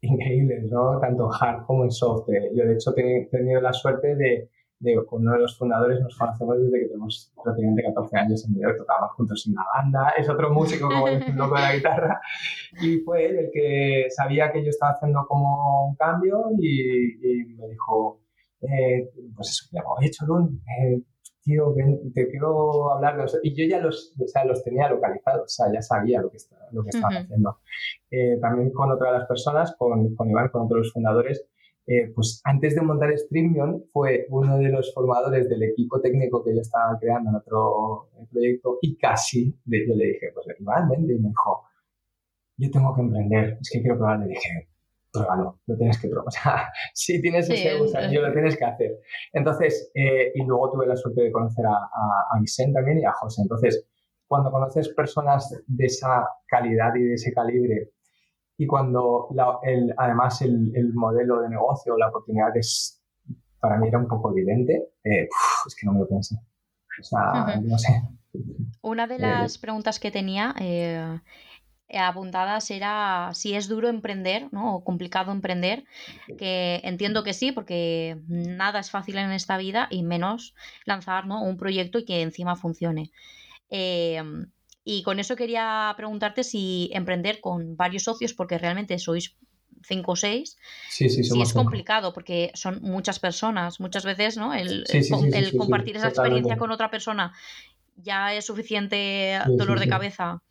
increíbles, 0.00 0.64
¿no? 0.70 0.98
Tanto 0.98 1.28
hard 1.30 1.66
como 1.66 1.84
en 1.84 1.90
soft. 1.90 2.28
Yo, 2.54 2.64
de 2.64 2.72
hecho, 2.72 2.94
he 2.96 3.28
tenido 3.30 3.60
la 3.60 3.74
suerte 3.74 4.16
de, 4.16 4.48
de, 4.78 5.04
con 5.04 5.20
uno 5.20 5.32
de 5.32 5.40
los 5.40 5.58
fundadores 5.58 6.00
nos 6.00 6.16
conocemos 6.16 6.58
desde 6.58 6.80
que 6.80 6.86
tenemos 6.86 7.32
prácticamente 7.44 7.82
14 7.82 8.16
años 8.16 8.44
en 8.46 8.54
medio, 8.54 8.76
tocábamos 8.78 9.12
juntos 9.12 9.44
en 9.46 9.52
una 9.52 9.64
banda, 9.76 10.14
es 10.16 10.26
otro 10.30 10.50
músico 10.54 10.88
como 10.88 11.08
el 11.08 11.36
loco 11.36 11.54
de 11.56 11.60
la 11.60 11.72
guitarra, 11.76 12.20
y 12.80 12.98
fue 13.00 13.26
él 13.26 13.38
el 13.40 13.50
que 13.52 14.06
sabía 14.08 14.50
que 14.50 14.64
yo 14.64 14.70
estaba 14.70 14.92
haciendo 14.92 15.26
como 15.28 15.86
un 15.88 15.96
cambio 15.96 16.46
y, 16.58 17.44
me 17.58 17.68
dijo, 17.68 18.22
eh, 18.62 19.10
pues 19.36 19.50
eso, 19.50 19.68
llamó, 19.70 19.96
oye, 19.98 20.10
Cholun, 20.10 20.62
eh, 20.80 21.02
tío, 21.42 21.74
te 22.14 22.28
quiero 22.28 22.92
hablar 22.92 23.16
de 23.16 23.38
Y 23.42 23.54
yo 23.54 23.68
ya 23.68 23.80
los, 23.80 24.14
o 24.18 24.26
sea, 24.26 24.44
los 24.44 24.62
tenía 24.62 24.88
localizados, 24.88 25.44
o 25.44 25.48
sea, 25.48 25.72
ya 25.72 25.82
sabía 25.82 26.20
lo 26.20 26.30
que, 26.30 26.38
lo 26.72 26.82
que 26.82 26.90
estaban 26.90 27.24
haciendo. 27.24 27.58
Eh, 28.10 28.38
también 28.40 28.70
con 28.70 28.90
otra 28.90 29.12
de 29.12 29.18
las 29.18 29.28
personas, 29.28 29.74
con, 29.76 30.14
con 30.14 30.30
Iván, 30.30 30.48
con 30.48 30.62
otros 30.62 30.76
de 30.76 30.82
los 30.84 30.92
fundadores, 30.92 31.46
eh, 31.86 32.12
pues 32.14 32.40
antes 32.44 32.76
de 32.76 32.82
montar 32.82 33.16
Streamion 33.18 33.84
fue 33.92 34.26
uno 34.30 34.56
de 34.56 34.68
los 34.68 34.94
formadores 34.94 35.48
del 35.48 35.64
equipo 35.64 36.00
técnico 36.00 36.44
que 36.44 36.54
yo 36.54 36.60
estaba 36.60 36.96
creando 37.00 37.30
en 37.30 37.36
otro 37.36 38.08
proyecto 38.30 38.78
y 38.80 38.96
casi 38.96 39.50
yo 39.66 39.94
le 39.96 40.06
dije, 40.06 40.30
pues 40.32 40.46
Iván, 40.60 40.88
vende, 40.88 41.14
y 41.14 41.18
me 41.18 41.28
dijo, 41.28 41.64
yo 42.56 42.70
tengo 42.70 42.94
que 42.94 43.00
emprender, 43.00 43.58
es 43.60 43.68
que 43.68 43.80
quiero 43.80 43.96
probar, 43.96 44.20
le 44.20 44.28
dije, 44.28 44.68
pruébalo, 45.12 45.60
lo 45.66 45.76
tienes 45.76 46.00
que 46.00 46.08
probar. 46.08 46.26
O 46.28 46.30
sea, 46.30 46.72
si 46.94 47.20
tienes 47.20 47.48
ese 47.50 47.78
gusanillo, 47.78 48.22
lo 48.22 48.32
tienes 48.32 48.56
que 48.56 48.64
hacer. 48.64 48.98
Entonces, 49.32 49.90
eh, 49.94 50.32
y 50.34 50.44
luego 50.44 50.70
tuve 50.70 50.86
la 50.86 50.96
suerte 50.96 51.22
de 51.22 51.32
conocer 51.32 51.66
a, 51.66 51.72
a, 51.72 52.40
Vicente 52.40 52.74
también 52.74 52.98
y 52.98 53.04
a 53.04 53.12
José. 53.12 53.42
Entonces, 53.42 53.86
cuando 54.26 54.50
conoces 54.50 54.88
personas 54.90 55.62
de 55.66 55.86
esa 55.86 56.26
calidad 56.46 56.94
y 56.96 57.02
de 57.02 57.14
ese 57.14 57.32
calibre, 57.32 57.90
y 58.56 58.66
cuando 58.66 59.28
el, 59.62 59.92
además 59.96 60.40
el, 60.42 60.72
el, 60.74 60.92
modelo 60.94 61.42
de 61.42 61.48
negocio, 61.48 61.96
la 61.96 62.08
oportunidad 62.08 62.56
es, 62.56 63.02
para 63.60 63.76
mí 63.78 63.88
era 63.88 63.98
un 63.98 64.08
poco 64.08 64.30
evidente, 64.30 64.92
eh, 65.04 65.28
es 65.66 65.76
que 65.78 65.86
no 65.86 65.94
me 65.94 66.00
lo 66.00 66.08
pensé. 66.08 66.36
O 67.00 67.02
sea, 67.02 67.60
no 67.60 67.78
sé. 67.78 68.02
Una 68.82 69.06
de 69.06 69.14
eh, 69.16 69.18
las 69.18 69.58
preguntas 69.58 69.98
que 69.98 70.10
tenía 70.10 70.54
apuntadas 71.98 72.70
era 72.70 73.30
si 73.34 73.54
es 73.54 73.68
duro 73.68 73.88
emprender, 73.88 74.48
¿no? 74.52 74.76
O 74.76 74.84
complicado 74.84 75.32
emprender, 75.32 75.84
que 76.38 76.80
entiendo 76.84 77.22
que 77.22 77.34
sí, 77.34 77.52
porque 77.52 78.18
nada 78.28 78.80
es 78.80 78.90
fácil 78.90 79.18
en 79.18 79.32
esta 79.32 79.58
vida 79.58 79.88
y 79.90 80.02
menos 80.02 80.54
lanzar 80.84 81.26
¿no? 81.26 81.42
un 81.42 81.56
proyecto 81.56 81.98
y 81.98 82.04
que 82.04 82.22
encima 82.22 82.56
funcione. 82.56 83.10
Em, 83.68 84.50
y 84.84 85.02
con 85.02 85.20
eso 85.20 85.36
quería 85.36 85.92
preguntarte 85.96 86.44
si 86.44 86.90
emprender 86.92 87.40
con 87.40 87.76
varios 87.76 88.04
socios, 88.04 88.32
porque 88.32 88.58
realmente 88.58 88.98
sois 88.98 89.36
cinco 89.84 90.12
o 90.12 90.16
seis, 90.16 90.56
sí, 90.88 91.08
sí, 91.08 91.24
si 91.24 91.42
es 91.42 91.52
complicado, 91.52 92.12
porque 92.12 92.50
son 92.54 92.80
muchas 92.82 93.18
personas. 93.18 93.80
Muchas 93.80 94.04
veces, 94.04 94.36
¿no? 94.36 94.54
El, 94.54 94.84
el 94.88 95.56
compartir 95.56 95.96
esa 95.96 96.08
experiencia 96.08 96.56
con 96.56 96.70
otra 96.70 96.90
persona 96.90 97.32
ya 97.96 98.34
es 98.34 98.46
suficiente 98.46 99.38
dolor 99.46 99.78
de 99.78 99.88
cabeza 99.88 100.42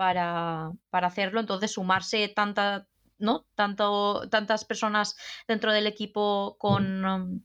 para, 0.00 0.72
hacerlo. 0.90 1.40
Entonces, 1.40 1.72
sumarse 1.72 2.26
tanta, 2.34 2.88
¿no? 3.18 3.44
Tanto, 3.54 4.30
tantas 4.30 4.64
personas 4.64 5.14
dentro 5.46 5.74
del 5.74 5.86
equipo 5.86 6.56
con, 6.58 7.04
um, 7.04 7.42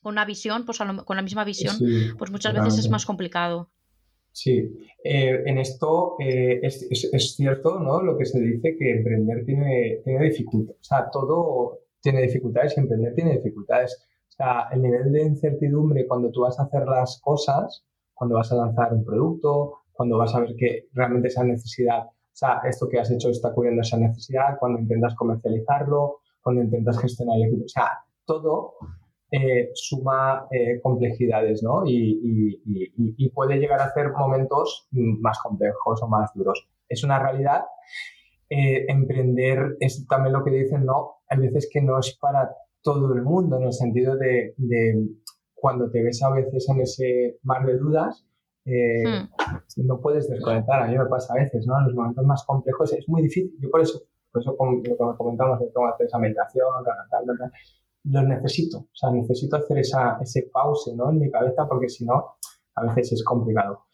con 0.00 0.12
una 0.12 0.24
visión, 0.24 0.64
pues 0.64 0.78
con 0.78 1.16
la 1.16 1.22
misma 1.22 1.42
visión, 1.42 1.76
pues 2.16 2.30
muchas 2.30 2.54
veces 2.54 2.78
es 2.78 2.88
más 2.88 3.04
complicado. 3.04 3.72
Sí, 4.30 4.72
eh, 5.02 5.42
en 5.46 5.58
esto 5.58 6.14
eh, 6.20 6.60
es, 6.62 6.86
es, 6.92 7.34
cierto 7.34 7.80
¿no? 7.80 8.02
lo 8.02 8.16
que 8.16 8.24
se 8.24 8.38
dice 8.38 8.76
que 8.78 8.92
emprender 8.92 9.44
tiene, 9.44 10.00
tiene 10.04 10.26
dificultades. 10.26 10.80
O 10.80 10.84
sea, 10.84 11.10
todo 11.10 11.80
tiene 12.00 12.22
dificultades 12.22 12.76
y 12.76 12.80
emprender 12.80 13.16
tiene 13.16 13.32
dificultades. 13.32 13.98
O 14.28 14.32
sea, 14.32 14.68
el 14.70 14.82
nivel 14.82 15.10
de 15.10 15.22
incertidumbre 15.22 16.06
cuando 16.06 16.30
tú 16.30 16.42
vas 16.42 16.60
a 16.60 16.64
hacer 16.64 16.86
las 16.86 17.20
cosas, 17.20 17.84
cuando 18.14 18.36
vas 18.36 18.52
a 18.52 18.56
lanzar 18.56 18.92
un 18.92 19.04
producto, 19.04 19.78
cuando 19.98 20.16
vas 20.16 20.32
a 20.32 20.38
ver 20.38 20.54
que 20.56 20.86
realmente 20.92 21.26
esa 21.26 21.42
necesidad, 21.42 22.04
o 22.06 22.12
sea, 22.32 22.60
esto 22.68 22.88
que 22.88 23.00
has 23.00 23.10
hecho 23.10 23.30
está 23.30 23.52
cubriendo 23.52 23.82
esa 23.82 23.98
necesidad, 23.98 24.56
cuando 24.60 24.78
intentas 24.78 25.16
comercializarlo, 25.16 26.20
cuando 26.40 26.62
intentas 26.62 27.00
gestionar 27.00 27.36
el 27.36 27.48
equipo, 27.48 27.64
o 27.64 27.68
sea, 27.68 27.98
todo 28.24 28.74
eh, 29.32 29.70
suma 29.74 30.46
eh, 30.52 30.80
complejidades, 30.80 31.64
¿no? 31.64 31.82
Y, 31.84 32.62
puede 33.34 33.56
llegar 33.58 33.80
a 33.80 33.86
hacer 33.86 34.12
momentos 34.12 34.86
más 34.92 35.40
complejos 35.40 36.00
o 36.00 36.06
más 36.06 36.30
duros. 36.32 36.68
Es 36.88 37.02
una 37.02 37.18
realidad. 37.18 37.64
Eh, 38.48 38.84
emprender 38.86 39.76
es 39.80 40.06
también 40.06 40.32
lo 40.32 40.44
que 40.44 40.52
dicen, 40.52 40.84
¿no? 40.84 41.22
Hay 41.28 41.38
veces 41.38 41.68
que 41.72 41.82
no 41.82 41.98
es 41.98 42.16
para 42.20 42.48
todo 42.82 43.12
el 43.14 43.22
mundo, 43.22 43.56
en 43.56 43.64
el 43.64 43.72
sentido 43.72 44.16
de 44.16 44.54
cuando 45.54 45.90
te 45.90 46.04
ves 46.04 46.22
a 46.22 46.30
veces 46.30 46.68
en 46.68 46.80
ese 46.82 47.38
mar 47.42 47.66
de 47.66 47.76
dudas, 47.76 48.27
eh, 48.68 49.04
hmm. 49.04 49.86
no 49.86 50.00
puedes 50.00 50.28
desconectar. 50.28 50.82
A 50.82 50.86
mí 50.86 50.98
me 50.98 51.06
pasa 51.06 51.32
a 51.32 51.36
veces, 51.36 51.66
¿no? 51.66 51.78
En 51.78 51.84
los 51.86 51.94
momentos 51.94 52.24
más 52.24 52.44
complejos 52.44 52.92
es 52.92 53.08
muy 53.08 53.22
difícil. 53.22 53.54
Yo 53.60 53.70
por 53.70 53.80
eso, 53.80 54.02
por 54.30 54.42
eso 54.42 54.56
como, 54.56 54.82
comentamos, 55.16 55.58
tengo 55.58 55.86
que 55.86 55.92
hacer 55.94 56.06
esa 56.06 56.18
meditación, 56.18 56.66
lo 58.04 58.22
necesito. 58.22 58.78
O 58.78 58.94
sea, 58.94 59.10
necesito 59.10 59.56
hacer 59.56 59.78
esa, 59.78 60.18
ese 60.20 60.50
pause, 60.52 60.94
¿no? 60.94 61.10
En 61.10 61.18
mi 61.18 61.30
cabeza 61.30 61.66
porque 61.66 61.88
si 61.88 62.04
no, 62.04 62.36
a 62.74 62.82
veces 62.82 63.12
es 63.12 63.24
complicado. 63.24 63.86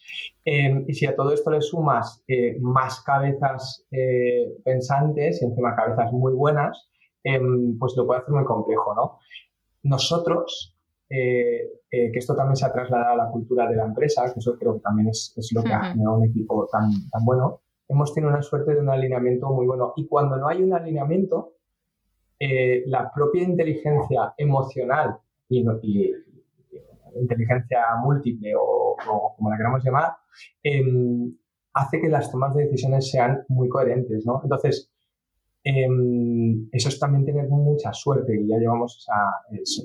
Em, 0.45 0.85
y 0.87 0.95
si 0.95 1.07
a 1.07 1.17
todo 1.17 1.33
esto 1.33 1.51
le 1.51 1.61
sumas 1.61 2.23
eh, 2.29 2.59
más 2.61 3.01
cabezas 3.03 3.87
eh, 3.91 4.59
pensantes 4.65 5.41
y 5.41 5.45
encima 5.47 5.75
cabezas 5.75 6.13
muy 6.13 6.33
buenas, 6.33 6.91
pues 7.23 7.95
lo 7.97 8.07
puede 8.07 8.21
hacer 8.21 8.35
muy 8.35 8.45
complejo, 8.45 8.95
¿no? 8.95 9.19
Nosotros, 9.83 10.74
eh, 11.09 11.81
eh, 11.91 12.11
que 12.13 12.19
esto 12.19 12.35
también 12.35 12.57
se 12.57 12.67
ha 12.67 12.73
trasladado 12.73 13.13
a 13.13 13.25
la 13.25 13.31
cultura 13.31 13.69
de 13.69 13.77
la 13.77 13.85
empresa, 13.85 14.25
que 14.33 14.41
eso 14.41 14.57
creo 14.59 14.75
que 14.75 14.81
también 14.81 15.09
es, 15.09 15.35
es 15.37 15.53
lo 15.55 15.63
que 15.63 15.73
ha 15.73 15.85
generado 15.85 16.17
un 16.17 16.25
equipo 16.25 16.67
tan, 16.71 16.91
tan 17.11 17.25
bueno. 17.25 17.61
hemos 17.89 18.13
tenido 18.15 18.31
una 18.31 18.43
suerte 18.43 18.75
de 18.75 18.81
un 18.81 18.89
alineamiento 18.89 19.51
muy 19.51 19.67
bueno. 19.67 19.93
Y 19.97 20.07
cuando 20.07 20.37
no 20.37 20.49
hay 20.49 20.63
un 20.63 20.73
alineamiento, 20.73 21.55
eh, 22.39 22.83
la 22.87 23.11
propia 23.13 23.43
inteligencia 23.43 24.35
emocional 24.37 25.17
y, 25.49 25.65
inteligencia 27.17 27.81
múltiple 28.03 28.53
o, 28.59 28.97
como 29.37 29.51
la 29.51 29.57
queramos 29.57 29.85
llamar, 29.85 30.17
em, 30.63 31.33
hace 31.75 32.01
que 32.01 32.09
las 32.09 32.31
tomas 32.31 32.55
de 32.55 32.65
decisiones 32.65 33.11
sean 33.11 33.45
muy 33.49 33.69
coherentes, 33.69 34.27
¿no? 34.27 34.41
Entonces, 34.43 34.93
em, 35.65 36.69
eso 36.73 36.89
es 36.89 36.99
también 36.99 37.25
tener 37.25 37.49
mucha 37.49 37.93
suerte 37.93 38.39
y 38.41 38.47
ya 38.47 38.59
llevamos, 38.59 39.07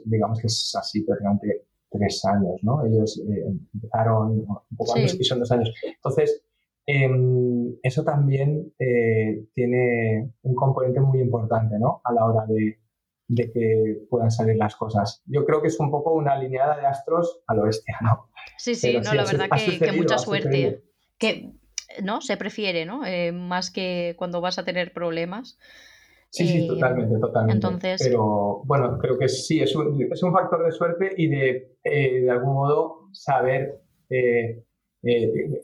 digamos 0.05 0.39
que 0.39 0.47
es 0.47 0.75
así 0.79 1.01
prácticamente 1.01 1.65
tres 1.89 2.23
años, 2.25 2.59
¿no? 2.61 2.85
Ellos 2.85 3.19
eh, 3.27 3.45
empezaron 3.73 4.39
un 4.39 4.77
poco 4.77 4.95
antes 4.95 5.19
y 5.19 5.23
son 5.23 5.39
dos 5.39 5.51
años. 5.51 5.73
Entonces, 5.83 6.43
Em, 6.91 7.75
eso 7.83 8.03
también 8.03 8.73
eh, 8.79 9.45
tiene 9.53 10.33
un 10.41 10.55
componente 10.55 10.99
muy 10.99 11.21
importante 11.21 11.77
¿no? 11.77 12.01
a 12.03 12.11
la 12.11 12.25
hora 12.25 12.45
de, 12.47 12.79
que 13.53 14.07
puedan 14.09 14.31
salir 14.31 14.55
las 14.55 14.75
cosas. 14.75 15.21
Yo 15.27 15.45
creo 15.45 15.61
que 15.61 15.67
es 15.67 15.79
un 15.79 15.91
poco 15.91 16.15
una 16.15 16.31
alineada 16.31 16.77
de 16.77 16.87
astros 16.87 17.43
al 17.45 17.59
oeste, 17.59 17.93
¿no? 18.01 18.31
Sí, 18.57 18.73
sí, 18.73 18.99
no, 19.03 19.13
la 19.13 19.23
verdad 19.23 19.49
que, 19.55 19.91
mucha 19.91 20.17
suerte. 20.17 20.83
Que 21.19 21.51
no 22.03 22.21
se 22.21 22.37
prefiere, 22.37 22.85
¿no? 22.85 23.05
Eh, 23.05 23.31
más 23.31 23.71
que 23.71 24.15
cuando 24.17 24.41
vas 24.41 24.59
a 24.59 24.65
tener 24.65 24.93
problemas. 24.93 25.57
Sí, 26.29 26.47
sí, 26.47 26.65
eh, 26.65 26.67
totalmente, 26.67 27.19
totalmente. 27.19 27.53
Entonces... 27.55 28.01
Pero 28.03 28.61
bueno, 28.65 28.97
creo 28.99 29.17
que 29.17 29.27
sí, 29.27 29.61
es 29.61 29.75
un, 29.75 30.01
es 30.11 30.21
un 30.21 30.31
factor 30.31 30.63
de 30.63 30.71
suerte 30.71 31.13
y 31.17 31.27
de, 31.27 31.75
de 31.83 32.29
algún 32.29 32.53
modo 32.53 33.09
saber 33.11 33.81
eh, 34.09 34.63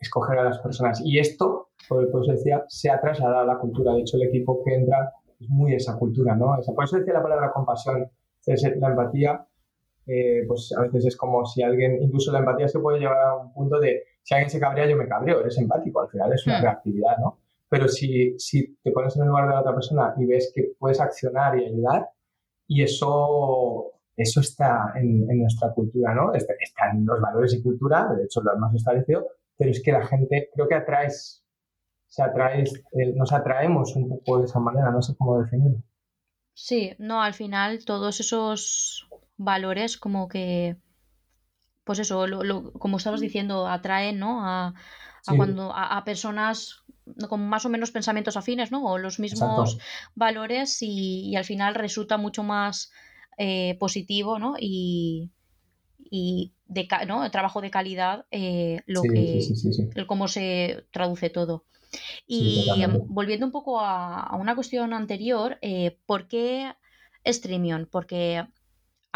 escoger 0.01 0.39
a 0.39 0.45
las 0.45 0.59
personas. 0.59 1.01
Y 1.03 1.19
esto, 1.19 1.69
por 1.89 2.07
eso 2.07 2.31
decía, 2.31 2.63
se 2.67 2.89
ha 2.89 3.01
trasladado 3.01 3.39
a 3.39 3.53
la 3.53 3.59
cultura. 3.59 3.93
De 3.93 4.01
hecho, 4.01 4.17
el 4.17 4.23
equipo 4.23 4.63
que 4.63 4.75
entra 4.75 5.13
es 5.39 5.49
muy 5.49 5.73
esa 5.73 5.97
cultura, 5.97 6.35
¿no? 6.35 6.55
por 6.73 6.85
eso 6.85 6.97
decía 6.97 7.13
la 7.13 7.23
palabra 7.23 7.51
compasión. 7.51 8.09
la 8.45 8.87
empatía, 8.87 9.45
eh, 10.07 10.43
pues 10.47 10.73
a 10.77 10.83
veces 10.83 11.07
es 11.07 11.17
como 11.17 11.45
si 11.45 11.63
alguien, 11.63 12.01
incluso 12.01 12.31
la 12.31 12.39
empatía 12.39 12.69
se 12.69 12.79
puede 12.79 12.99
llevar 12.99 13.17
a 13.17 13.35
un 13.35 13.53
punto 13.53 13.79
de, 13.79 14.03
si 14.25 14.33
alguien 14.33 14.49
se 14.49 14.59
cabrea, 14.59 14.87
yo 14.87 14.97
me 14.97 15.07
cabreo, 15.07 15.41
eres 15.41 15.57
empático, 15.59 16.01
al 16.01 16.09
final 16.09 16.33
es 16.33 16.47
una 16.47 16.59
hmm. 16.59 16.63
reactividad, 16.63 17.17
¿no? 17.19 17.37
Pero 17.69 17.87
si, 17.87 18.33
si 18.39 18.75
te 18.83 18.91
pones 18.91 19.15
en 19.15 19.21
el 19.21 19.27
lugar 19.29 19.47
de 19.47 19.53
la 19.53 19.61
otra 19.61 19.75
persona 19.75 20.15
y 20.17 20.25
ves 20.25 20.51
que 20.53 20.71
puedes 20.79 20.99
accionar 20.99 21.59
y 21.59 21.65
ayudar, 21.65 22.09
y 22.67 22.81
eso 22.81 23.91
eso 24.17 24.39
está 24.39 24.93
en, 24.95 25.27
nuestra 25.27 25.73
cultura, 25.73 26.15
¿no? 26.15 26.33
Está, 26.33 26.53
en 26.91 27.05
los 27.05 27.19
valores 27.21 27.53
y 27.53 27.61
cultura, 27.61 28.07
de 28.15 28.23
hecho 28.23 28.41
lo 28.41 28.53
hemos 28.53 28.73
establecido, 28.73 29.27
pero 29.57 29.69
es 29.69 29.83
que 29.83 29.91
la 29.91 30.07
gente, 30.07 30.49
creo 30.53 30.67
que 30.67 30.75
atraes, 30.75 31.43
se 32.07 32.23
eh, 32.23 33.13
nos 33.13 33.31
atraemos 33.31 33.95
un 33.95 34.09
poco 34.09 34.39
de 34.39 34.45
esa 34.45 34.59
manera, 34.59 34.89
no 34.89 35.01
sé 35.01 35.15
cómo 35.17 35.39
definirlo. 35.39 35.83
Sí, 36.53 36.95
no, 36.97 37.21
al 37.21 37.33
final 37.33 37.83
todos 37.83 38.21
esos 38.21 39.07
valores 39.37 39.97
como 39.97 40.29
que, 40.29 40.77
pues 41.85 41.99
eso, 41.99 42.25
como 42.79 42.97
estabas 42.97 43.21
diciendo, 43.21 43.67
atraen, 43.67 44.19
¿no? 44.19 44.45
A, 44.45 44.73
cuando 45.37 45.71
a, 45.73 46.03
personas 46.03 46.83
con 47.29 47.47
más 47.47 47.65
o 47.65 47.69
menos 47.69 47.91
pensamientos 47.91 48.37
afines, 48.37 48.71
¿no? 48.71 48.83
O 48.83 48.97
los 48.97 49.19
mismos 49.19 49.77
valores 50.15 50.81
y, 50.81 51.35
al 51.35 51.45
final 51.45 51.75
resulta 51.75 52.17
mucho 52.17 52.43
más 52.43 52.91
eh, 53.37 53.75
positivo 53.79 54.39
¿no? 54.39 54.55
y, 54.59 55.31
y 55.99 56.53
de, 56.67 56.87
¿no? 57.07 57.29
trabajo 57.31 57.61
de 57.61 57.71
calidad 57.71 58.25
eh, 58.31 58.81
lo 58.85 59.01
que 59.01 59.39
el 59.95 60.07
cómo 60.07 60.27
se 60.27 60.85
traduce 60.91 61.29
todo. 61.29 61.65
Y 62.27 62.67
volviendo 63.07 63.45
un 63.45 63.51
poco 63.51 63.79
a, 63.79 64.35
una 64.37 64.55
cuestión 64.55 64.93
anterior, 64.93 65.57
eh, 65.61 65.97
¿por 66.05 66.27
qué 66.27 66.73
Streamion? 67.25 67.87
Porque 67.91 68.45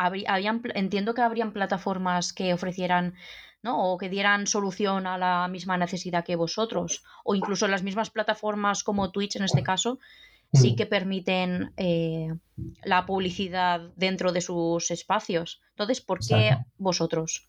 habían, 0.06 0.62
entiendo 0.76 1.14
que 1.14 1.22
habrían 1.22 1.54
plataformas 1.54 2.34
que 2.34 2.54
ofrecieran 2.54 3.16
¿no? 3.62 3.92
o 3.92 3.98
que 3.98 4.10
dieran 4.10 4.48
solución 4.48 5.08
a 5.08 5.18
la 5.18 5.48
misma 5.48 5.78
necesidad 5.78 6.24
que 6.24 6.36
vosotros, 6.36 7.04
o 7.24 7.36
incluso 7.36 7.68
las 7.68 7.84
mismas 7.84 8.10
plataformas 8.10 8.84
como 8.84 9.12
Twitch 9.12 9.36
en 9.36 9.44
este 9.44 9.64
caso, 9.64 10.00
sí 10.54 10.76
que 10.76 10.86
permiten 10.86 11.74
eh, 11.78 12.34
la 12.84 13.06
publicidad 13.06 13.82
dentro 13.96 14.32
de 14.32 14.42
sus 14.42 14.90
espacios. 14.92 15.62
Entonces, 15.72 16.02
¿por 16.02 16.20
qué 16.26 16.58
vosotros? 16.78 17.49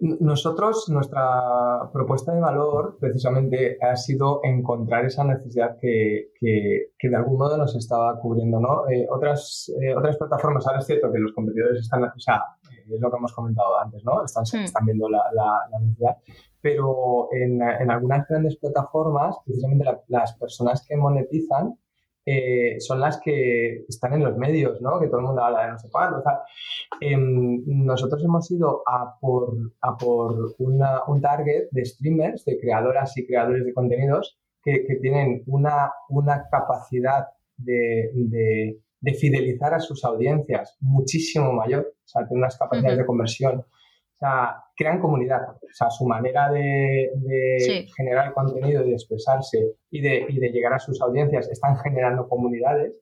Nosotros, 0.00 0.88
nuestra 0.88 1.90
propuesta 1.92 2.32
de 2.32 2.40
valor 2.40 2.98
precisamente 3.00 3.78
ha 3.82 3.96
sido 3.96 4.40
encontrar 4.44 5.04
esa 5.04 5.24
necesidad 5.24 5.76
que, 5.80 6.30
de 6.40 7.16
algún 7.16 7.38
modo 7.38 7.56
nos 7.56 7.74
estaba 7.74 8.18
cubriendo. 8.20 8.60
¿no? 8.60 8.88
Eh, 8.88 9.06
otras, 9.10 9.72
eh, 9.80 9.94
otras 9.94 10.16
plataformas, 10.16 10.66
ahora 10.66 10.78
es 10.78 10.86
cierto 10.86 11.10
que 11.10 11.18
los 11.18 11.32
competidores 11.32 11.80
están, 11.80 12.04
o 12.04 12.20
sea, 12.20 12.42
es 12.70 13.00
lo 13.00 13.10
que 13.10 13.16
hemos 13.16 13.32
comentado 13.32 13.78
antes, 13.80 14.04
¿no? 14.04 14.24
están, 14.24 14.44
están 14.44 14.86
viendo 14.86 15.08
la, 15.08 15.22
necesidad, 15.80 16.16
pero 16.60 17.28
en, 17.32 17.62
algunas 17.62 18.26
grandes 18.28 18.56
plataformas, 18.56 19.36
precisamente 19.44 19.84
las 20.08 20.36
personas 20.36 20.84
que 20.86 20.96
monetizan 20.96 21.78
eh, 22.30 22.78
son 22.80 23.00
las 23.00 23.18
que 23.24 23.86
están 23.88 24.12
en 24.12 24.24
los 24.24 24.36
medios, 24.36 24.82
¿no? 24.82 25.00
Que 25.00 25.06
todo 25.06 25.20
el 25.20 25.26
mundo 25.26 25.42
habla 25.42 25.64
de 25.64 25.72
no 25.72 25.78
sé 25.78 25.88
cuándo. 25.90 26.22
Em, 27.00 27.62
nosotros 27.66 28.22
hemos 28.22 28.50
ido 28.50 28.82
a 28.86 29.18
por, 29.18 29.56
a 29.80 29.96
por 29.96 30.54
un 30.58 31.20
target 31.22 31.68
de 31.70 31.84
streamers, 31.86 32.44
de 32.44 32.58
creadoras 32.60 33.16
y 33.16 33.26
creadores 33.26 33.64
de 33.64 33.72
contenidos 33.72 34.38
que, 34.62 34.98
tienen 35.00 35.42
una, 35.46 35.90
una 36.10 36.46
capacidad 36.50 37.28
de, 37.56 38.10
de, 39.00 39.14
fidelizar 39.14 39.72
a 39.72 39.80
sus 39.80 40.04
audiencias 40.04 40.76
muchísimo 40.80 41.54
mayor, 41.54 41.94
o 41.94 42.08
sea, 42.08 42.28
tienen 42.28 42.42
unas 42.42 42.58
capacidades 42.58 42.98
de 42.98 43.06
conversión 43.06 43.64
o 44.18 44.26
sea, 44.26 44.64
crean 44.76 45.00
comunidad. 45.00 45.48
O 45.48 45.72
sea, 45.72 45.90
su 45.90 46.04
manera 46.04 46.50
de, 46.50 47.08
generar 47.96 48.34
contenido, 48.34 48.82
de 48.82 48.92
expresarse 48.92 49.76
y 49.90 50.00
de, 50.00 50.26
llegar 50.52 50.72
a 50.72 50.80
sus 50.80 51.00
audiencias 51.00 51.48
están 51.48 51.76
generando 51.78 52.28
comunidades. 52.28 52.94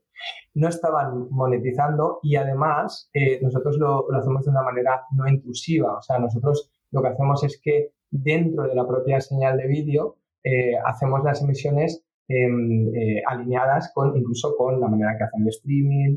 No 0.54 0.68
estaban 0.68 1.28
monetizando 1.30 2.20
y 2.22 2.36
además 2.36 3.08
eh, 3.14 3.38
nosotros 3.40 3.78
lo, 3.78 4.06
hacemos 4.14 4.44
de 4.44 4.50
una 4.50 4.62
manera 4.62 5.02
no 5.14 5.26
intrusiva. 5.26 5.96
O 5.96 6.02
sea, 6.02 6.18
nosotros 6.18 6.70
lo 6.90 7.00
que 7.00 7.08
hacemos 7.08 7.42
es 7.44 7.60
que 7.62 7.92
dentro 8.10 8.64
de 8.64 8.74
la 8.74 8.86
propia 8.86 9.20
señal 9.22 9.56
de 9.56 9.68
vídeo 9.68 10.16
eh, 10.44 10.76
hacemos 10.84 11.24
las 11.24 11.42
emisiones 11.42 12.04
em, 12.28 12.94
eh, 12.94 13.22
alineadas 13.26 13.90
con 13.94 14.14
incluso 14.16 14.54
con 14.54 14.80
la 14.80 14.88
manera 14.88 15.16
que 15.16 15.24
hacen 15.24 15.42
el 15.42 15.48
streaming, 15.48 16.16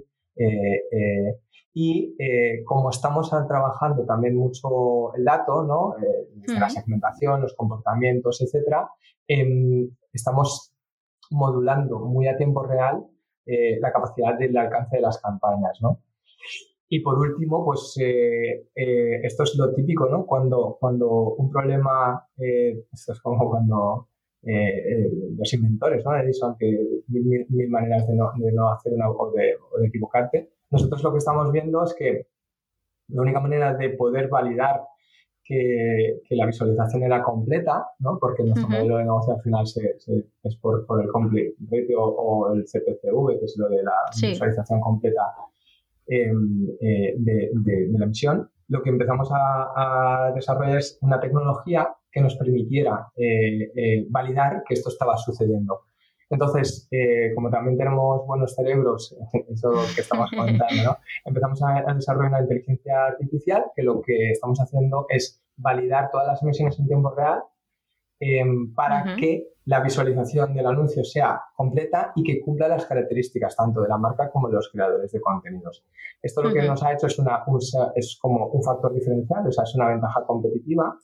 y 1.81 2.13
eh, 2.19 2.65
como 2.65 2.89
estamos 2.89 3.29
trabajando 3.29 4.03
también 4.03 4.35
mucho 4.35 5.13
el 5.15 5.23
dato, 5.23 5.63
¿no? 5.63 5.95
Eh, 5.97 6.27
la 6.59 6.69
segmentación, 6.69 7.41
los 7.41 7.55
comportamientos, 7.55 8.41
etcétera, 8.41 8.89
em, 9.25 9.89
estamos 10.11 10.73
modulando 11.31 11.99
muy 11.99 12.27
a 12.27 12.35
tiempo 12.35 12.63
real 12.63 13.07
eh, 13.45 13.79
la 13.79 13.93
capacidad 13.93 14.37
del 14.37 14.57
alcance 14.57 14.97
de 14.97 15.03
las 15.03 15.21
campañas, 15.21 15.79
¿no? 15.81 16.01
Y 16.89 16.99
por 16.99 17.17
último, 17.17 17.63
pues 17.63 17.95
esto 17.95 19.43
es 19.43 19.55
lo 19.55 19.73
típico, 19.73 20.09
¿no? 20.09 20.25
Cuando, 20.25 20.75
cuando 20.81 21.07
un 21.37 21.49
problema, 21.49 22.27
esto 22.35 23.13
es 23.13 23.21
como 23.21 23.47
cuando 23.47 24.07
los 24.41 25.53
inventores, 25.53 26.03
¿no? 26.03 26.17
Edison, 26.17 26.57
que 26.57 26.67
mil, 27.07 27.45
mil, 27.47 27.69
maneras 27.69 28.05
de 28.07 28.15
no, 28.15 28.31
de 28.37 28.51
no 28.51 28.69
hacer 28.73 28.93
una 28.93 29.09
o 29.09 29.31
de, 29.31 29.53
o 29.55 29.79
de 29.79 29.87
equivocarte, 29.87 30.49
nosotros 30.71 31.03
lo 31.03 31.11
que 31.11 31.17
estamos 31.17 31.51
viendo 31.51 31.83
es 31.83 31.93
que 31.93 32.27
la 33.09 33.21
única 33.21 33.39
manera 33.39 33.73
de 33.73 33.89
poder 33.91 34.27
validar 34.27 34.81
que, 35.43 36.21
la 36.29 36.45
visualización 36.45 37.03
era 37.03 37.23
completa, 37.23 37.87
¿no? 37.99 38.19
porque 38.19 38.43
nuestro 38.43 38.69
modelo 38.69 38.97
de 38.97 39.03
negocio 39.05 39.33
al 39.33 39.41
final 39.41 39.65
es 39.65 40.55
por, 40.57 40.85
el 41.01 41.09
complete 41.09 41.55
o, 41.97 42.53
el 42.53 42.65
CPCV, 42.65 43.39
que 43.39 43.45
es 43.45 43.55
lo 43.57 43.67
de 43.67 43.83
la 43.83 43.93
visualización 44.21 44.79
completa 44.79 45.21
em, 46.05 46.67
eh, 46.79 47.15
de, 47.17 47.87
la 47.91 48.05
emisión, 48.05 48.49
lo 48.67 48.83
que 48.83 48.91
empezamos 48.91 49.29
a, 49.33 50.31
desarrollar 50.35 50.77
es 50.77 50.99
una 51.01 51.19
tecnología 51.19 51.89
que 52.11 52.21
nos 52.21 52.35
permitiera 52.35 53.07
eh, 53.15 53.71
eh, 53.75 54.05
validar 54.09 54.63
que 54.67 54.75
esto 54.75 54.89
estaba 54.89 55.17
sucediendo. 55.17 55.81
Entonces, 56.29 56.87
eh, 56.91 57.33
como 57.33 57.49
también 57.49 57.77
tenemos 57.77 58.25
buenos 58.27 58.53
cerebros, 58.55 59.15
eso 59.49 59.71
que 59.95 60.01
estamos 60.01 60.29
comentando, 60.29 60.83
¿no? 60.83 60.97
empezamos 61.25 61.61
a, 61.63 61.93
desarrollar 61.93 62.31
una 62.31 62.41
inteligencia 62.41 63.05
artificial 63.05 63.65
que 63.75 63.83
lo 63.83 64.01
que 64.01 64.31
estamos 64.31 64.59
haciendo 64.59 65.05
es 65.09 65.41
validar 65.57 66.09
todas 66.11 66.27
las 66.27 66.41
emisiones 66.43 66.79
en 66.79 66.87
tiempo 66.87 67.13
real 67.15 67.43
em, 68.19 68.73
para 68.73 69.15
que 69.15 69.47
la 69.65 69.81
visualización 69.81 70.53
del 70.53 70.65
anuncio 70.65 71.03
sea 71.03 71.41
completa 71.55 72.11
y 72.15 72.23
que 72.23 72.41
cumpla 72.41 72.67
las 72.67 72.85
características 72.85 73.55
tanto 73.55 73.81
de 73.81 73.89
la 73.89 73.97
marca 73.97 74.31
como 74.31 74.47
de 74.47 74.55
los 74.55 74.69
creadores 74.71 75.11
de 75.11 75.21
contenidos. 75.21 75.85
Esto 76.21 76.41
lo 76.41 76.51
que 76.53 76.63
nos 76.63 76.81
ha 76.83 76.93
hecho 76.93 77.07
es, 77.07 77.19
una, 77.19 77.43
es 77.95 78.17
como 78.19 78.47
un 78.47 78.63
factor 78.63 78.93
diferencial, 78.93 79.47
o 79.47 79.51
sea, 79.51 79.63
es 79.63 79.75
una 79.75 79.89
ventaja 79.89 80.23
competitiva 80.25 80.97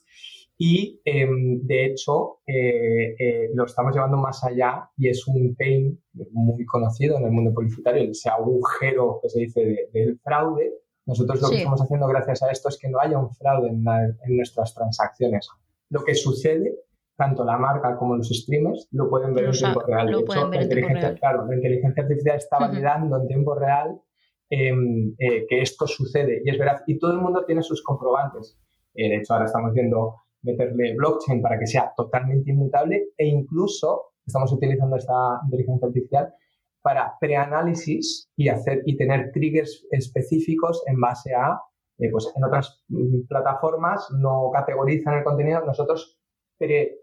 Y 0.58 1.02
em, 1.04 1.66
de 1.66 1.86
hecho, 1.86 2.40
eh, 2.48 3.16
eh, 3.20 3.50
lo 3.54 3.66
estamos 3.66 3.94
llevando 3.94 4.18
más 4.18 4.44
allá 4.44 4.90
y 4.98 5.10
es 5.10 5.28
un 5.28 5.56
pain 5.56 6.02
muy 6.32 6.66
conocido 6.66 7.18
en 7.18 7.26
el 7.26 7.32
mundo 7.32 7.54
publicitario, 7.54 8.10
ese 8.10 8.30
agujero 8.30 9.20
que 9.22 9.30
se 9.30 9.40
dice 9.42 9.90
del 9.92 10.18
fraude. 10.20 10.74
Nosotros 11.06 11.42
lo 11.42 11.50
que 11.50 11.58
estamos 11.58 11.82
haciendo 11.82 12.08
gracias 12.08 12.42
a 12.42 12.52
esto 12.52 12.70
es 12.70 12.78
que 12.80 12.90
no 12.90 13.00
haya 13.00 13.20
un 13.20 13.32
fraude 13.36 13.70
en, 13.70 13.84
en 13.88 14.38
nuestras 14.38 14.74
transacciones. 14.74 15.48
Lo 15.90 16.04
que 16.04 16.16
sucede 16.16 16.86
tanto 17.16 17.46
la 17.46 17.58
marca 17.58 17.96
como 17.96 18.18
los 18.18 18.30
streamers 18.30 18.88
lo 18.92 19.10
pueden 19.10 19.34
ver 19.34 19.46
en 19.46 19.52
tiempo 19.52 19.82
real. 19.82 20.08
De 20.08 20.20
hecho, 20.20 20.50
la 20.50 20.62
inteligencia, 20.62 21.16
claro, 21.16 21.46
la 21.48 21.56
inteligencia 21.56 22.04
artificial 22.04 22.38
está 22.38 22.60
validando 22.60 23.18
en 23.22 23.28
tiempo 23.28 23.56
real 23.56 24.02
em, 24.50 25.16
eh, 25.18 25.46
que 25.48 25.62
esto 25.62 25.88
sucede 25.88 26.42
y 26.44 26.50
es 26.50 26.58
verdad. 26.58 26.84
Y 26.88 27.00
todo 27.00 27.12
el 27.12 27.20
mundo 27.20 27.46
tiene 27.46 27.64
sus 27.64 27.82
comprobantes. 27.84 28.58
Eh, 28.94 29.10
de 29.10 29.16
hecho, 29.18 29.34
ahora 29.34 29.46
estamos 29.46 29.74
viendo 29.74 30.16
meterle 30.46 30.96
blockchain 30.96 31.42
para 31.42 31.60
que 31.60 31.68
sea 31.68 31.92
totalmente 31.96 32.52
inmutable 32.52 33.10
e 33.18 33.28
incluso 33.28 34.14
estamos 34.26 34.52
utilizando 34.52 34.96
esta 34.96 35.40
inteligencia 35.44 35.88
artificial 35.88 36.34
para 36.82 37.16
preanálisis 37.20 38.30
y 38.36 38.50
hacer 38.50 38.82
y 38.86 38.96
tener 38.96 39.32
triggers 39.32 39.86
específicos 39.92 40.84
en 40.88 41.00
base 41.00 41.34
a 41.34 41.60
eh, 41.98 42.10
pues 42.12 42.32
en 42.36 42.44
otras 42.44 42.84
mm, 42.90 43.28
plataformas 43.28 44.08
no 44.20 44.52
categorizan 44.54 45.16
el 45.16 45.24
contenido 45.24 45.66
nosotros 45.66 46.20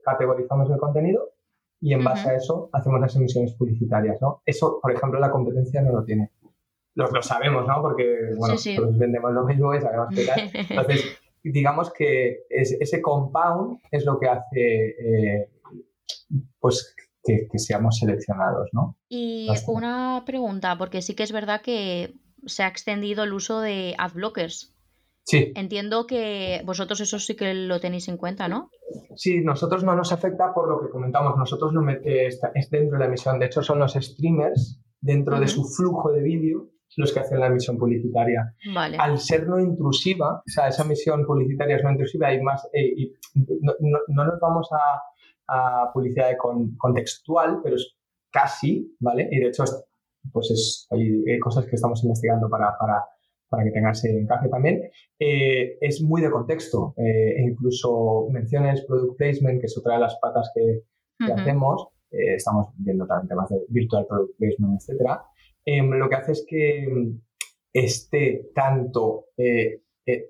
categorizamos 0.04 0.70
el 0.70 0.78
contenido 0.78 1.32
y 1.82 1.94
en 1.94 2.04
base 2.04 2.30
a 2.30 2.36
eso 2.36 2.70
hacemos 2.72 3.00
las 3.00 3.16
emisiones 3.16 3.54
publicitarias, 3.54 4.22
¿no? 4.22 4.40
Eso, 4.46 4.78
por 4.80 4.92
ejemplo, 4.92 5.18
la 5.18 5.32
competencia 5.32 5.82
no 5.82 5.90
lo 5.92 6.04
tiene. 6.04 6.30
Lo, 6.94 7.08
lo 7.08 7.22
sabemos, 7.22 7.66
¿no? 7.66 7.82
Porque, 7.82 8.30
bueno, 8.36 8.54
vendemos 8.92 9.32
lo 9.32 9.44
mismo 9.44 9.74
y 9.74 9.80
sabemos 9.80 10.08
qué 10.14 10.24
tal. 10.24 10.50
Entonces, 10.70 11.18
digamos 11.50 11.92
que 11.92 12.44
ese 12.48 13.02
compound 13.02 13.80
es 13.90 14.04
lo 14.04 14.18
que 14.18 14.28
hace, 14.28 14.86
eh, 14.88 15.50
pues, 16.60 16.94
que, 17.22 17.46
seamos 17.58 17.98
seleccionados, 17.98 18.68
¿no? 18.72 18.96
Y 19.08 19.48
una 19.66 20.22
pregunta, 20.26 20.76
porque 20.76 21.02
sí 21.02 21.14
que 21.14 21.22
es 21.22 21.32
verdad 21.32 21.62
que 21.62 22.14
se 22.46 22.62
ha 22.62 22.68
extendido 22.68 23.24
el 23.24 23.32
uso 23.32 23.60
de 23.60 23.94
adblockers 23.98 24.72
Sí. 25.24 25.52
Entiendo 25.54 26.06
que 26.06 26.62
vosotros 26.64 27.00
eso 27.00 27.18
sí 27.18 27.36
que 27.36 27.54
lo 27.54 27.80
tenéis 27.80 28.08
en 28.08 28.16
cuenta, 28.16 28.48
¿no? 28.48 28.70
Sí, 29.14 29.40
nosotros 29.40 29.84
no 29.84 29.94
nos 29.94 30.12
afecta 30.12 30.52
por 30.52 30.68
lo 30.68 30.80
que 30.80 30.90
comentamos. 30.90 31.36
Nosotros 31.36 31.72
lo 31.72 31.80
mete, 31.80 32.26
es 32.26 32.40
dentro 32.70 32.98
de 32.98 32.98
la 32.98 33.06
emisión. 33.06 33.38
De 33.38 33.46
hecho, 33.46 33.62
son 33.62 33.78
los 33.78 33.94
streamers 33.94 34.80
dentro 35.00 35.38
de 35.38 35.48
su 35.48 35.64
flujo 35.64 36.12
de 36.12 36.22
vídeo 36.22 36.70
los 36.96 37.12
que 37.12 37.20
hacen 37.20 37.40
la 37.40 37.46
emisión 37.46 37.78
publicitaria. 37.78 38.54
Vale. 38.74 38.96
Al 38.98 39.18
ser 39.18 39.46
no 39.46 39.58
intrusiva, 39.58 40.42
o 40.46 40.50
sea, 40.50 40.68
esa 40.68 40.84
emisión 40.84 41.24
publicitaria 41.24 41.76
es 41.76 41.84
no 41.84 41.90
intrusiva, 41.90 42.28
hay 42.28 42.40
más, 42.40 42.68
eh, 42.72 42.92
y 42.96 43.12
no, 43.34 44.24
nos 44.24 44.40
vamos 44.40 44.68
a, 44.72 45.00
publicidad 45.92 46.30
contextual, 46.78 47.60
pero 47.62 47.76
es 47.76 47.94
casi, 48.30 48.96
¿vale? 49.00 49.28
Y 49.30 49.38
de 49.38 49.48
hecho, 49.48 49.64
pues 50.32 50.50
es, 50.50 50.88
hay, 50.90 51.38
cosas 51.40 51.66
que 51.66 51.74
estamos 51.74 52.02
investigando 52.04 52.48
para, 52.48 52.74
para 52.78 53.04
para 53.52 53.64
que 53.64 53.70
tengas 53.70 54.02
encaje 54.06 54.48
también, 54.48 54.80
eh, 55.18 55.76
es 55.78 56.00
muy 56.00 56.22
de 56.22 56.30
contexto. 56.30 56.94
Eh, 56.96 57.34
e 57.36 57.42
incluso 57.42 58.26
menciones 58.30 58.82
product 58.86 59.18
placement, 59.18 59.60
que 59.60 59.66
es 59.66 59.76
otra 59.76 59.94
de 59.96 60.00
las 60.00 60.16
patas 60.22 60.50
que, 60.54 60.84
hacemos. 61.30 61.86
Eh, 62.10 62.36
estamos 62.36 62.68
viendo 62.78 63.06
también 63.06 63.28
temas 63.28 63.50
de 63.50 63.58
virtual 63.68 64.06
product 64.08 64.38
placement, 64.38 64.80
etcétera. 64.80 65.22
Em, 65.64 65.90
lo 65.90 66.08
que 66.08 66.16
hace 66.16 66.32
es 66.32 66.46
que 66.48 66.86
mm, 66.90 67.20
esté 67.72 68.50
tanto 68.54 69.26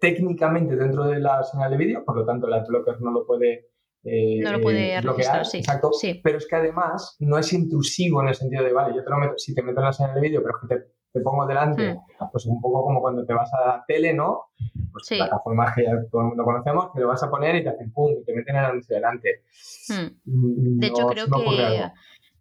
técnicamente 0.00 0.76
dentro 0.76 1.04
de 1.04 1.18
la 1.18 1.42
señal 1.42 1.70
de 1.70 1.76
vídeo, 1.76 2.04
por 2.04 2.16
lo 2.16 2.26
tanto 2.26 2.46
el 2.46 2.52
adblocker 2.52 3.00
no 3.00 3.10
lo 3.10 3.26
puede 3.26 3.68
no 4.04 4.52
lo 4.52 4.60
puede 4.60 5.00
bloquear, 5.00 5.46
sí. 5.46 5.58
Exacto. 5.58 5.92
Sí. 5.92 6.20
Pero 6.22 6.38
es 6.38 6.46
que 6.46 6.56
además 6.56 7.16
no 7.20 7.38
es 7.38 7.52
intrusivo 7.52 8.20
en 8.20 8.28
el 8.28 8.34
sentido 8.34 8.64
de, 8.64 8.72
vale, 8.72 8.94
yo 8.94 9.04
te 9.04 9.10
lo 9.10 9.16
meto, 9.18 9.34
si 9.36 9.54
te 9.54 9.62
meto 9.62 9.80
en 9.80 9.86
la 9.86 9.92
señal 9.92 10.14
de 10.14 10.20
vídeo, 10.20 10.42
pero 10.42 10.56
es 10.56 10.68
que 10.68 10.74
te 10.74 10.92
te 11.12 11.20
pongo 11.20 11.46
delante, 11.46 11.94
hmm. 11.94 12.30
pues 12.30 12.46
un 12.46 12.60
poco 12.60 12.84
como 12.84 13.00
cuando 13.00 13.24
te 13.26 13.34
vas 13.34 13.52
a 13.52 13.66
la 13.66 13.84
tele, 13.86 14.14
¿no? 14.14 14.46
Pues 14.90 15.08
plataformas 15.08 15.74
que 15.74 15.84
ya 15.84 15.90
todo 16.10 16.22
el 16.22 16.28
mundo 16.28 16.44
conocemos, 16.44 16.90
que 16.92 17.00
lo 17.00 17.08
vas 17.08 17.22
a 17.22 17.30
poner 17.30 17.56
y 17.56 17.62
te 17.62 17.68
hacen 17.68 17.92
pum, 17.92 18.12
y 18.20 18.24
te 18.24 18.34
meten 18.34 18.56
el 18.56 18.64
anuncio 18.64 18.96
delante. 18.96 19.42
Hmm. 19.88 20.06
Mm, 20.24 20.78
de 20.78 20.86
hecho, 20.86 21.06
creo 21.06 21.26
que, 21.26 21.90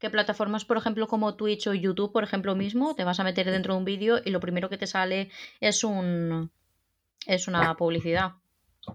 que, 0.02 0.10
plataformas, 0.10 0.66
por 0.66 0.78
ejemplo, 0.78 1.08
como 1.08 1.36
Twitch 1.36 1.68
o 1.68 1.74
YouTube, 1.74 2.12
por 2.12 2.24
ejemplo, 2.24 2.56
mismo, 2.56 2.96
te 2.96 3.04
vas 3.04 3.20
a 3.20 3.24
meter 3.24 3.50
dentro 3.50 3.74
de 3.74 3.80
un 3.80 3.86
vídeo 3.86 4.18
y 4.26 4.32
lo 4.32 4.40
primero 4.40 4.68
que 4.68 4.78
te 4.78 4.88
sale 4.88 5.30
es 5.60 5.84
un 5.84 6.52
es 7.28 7.48
una 7.48 7.76
publicidad. 7.78 8.32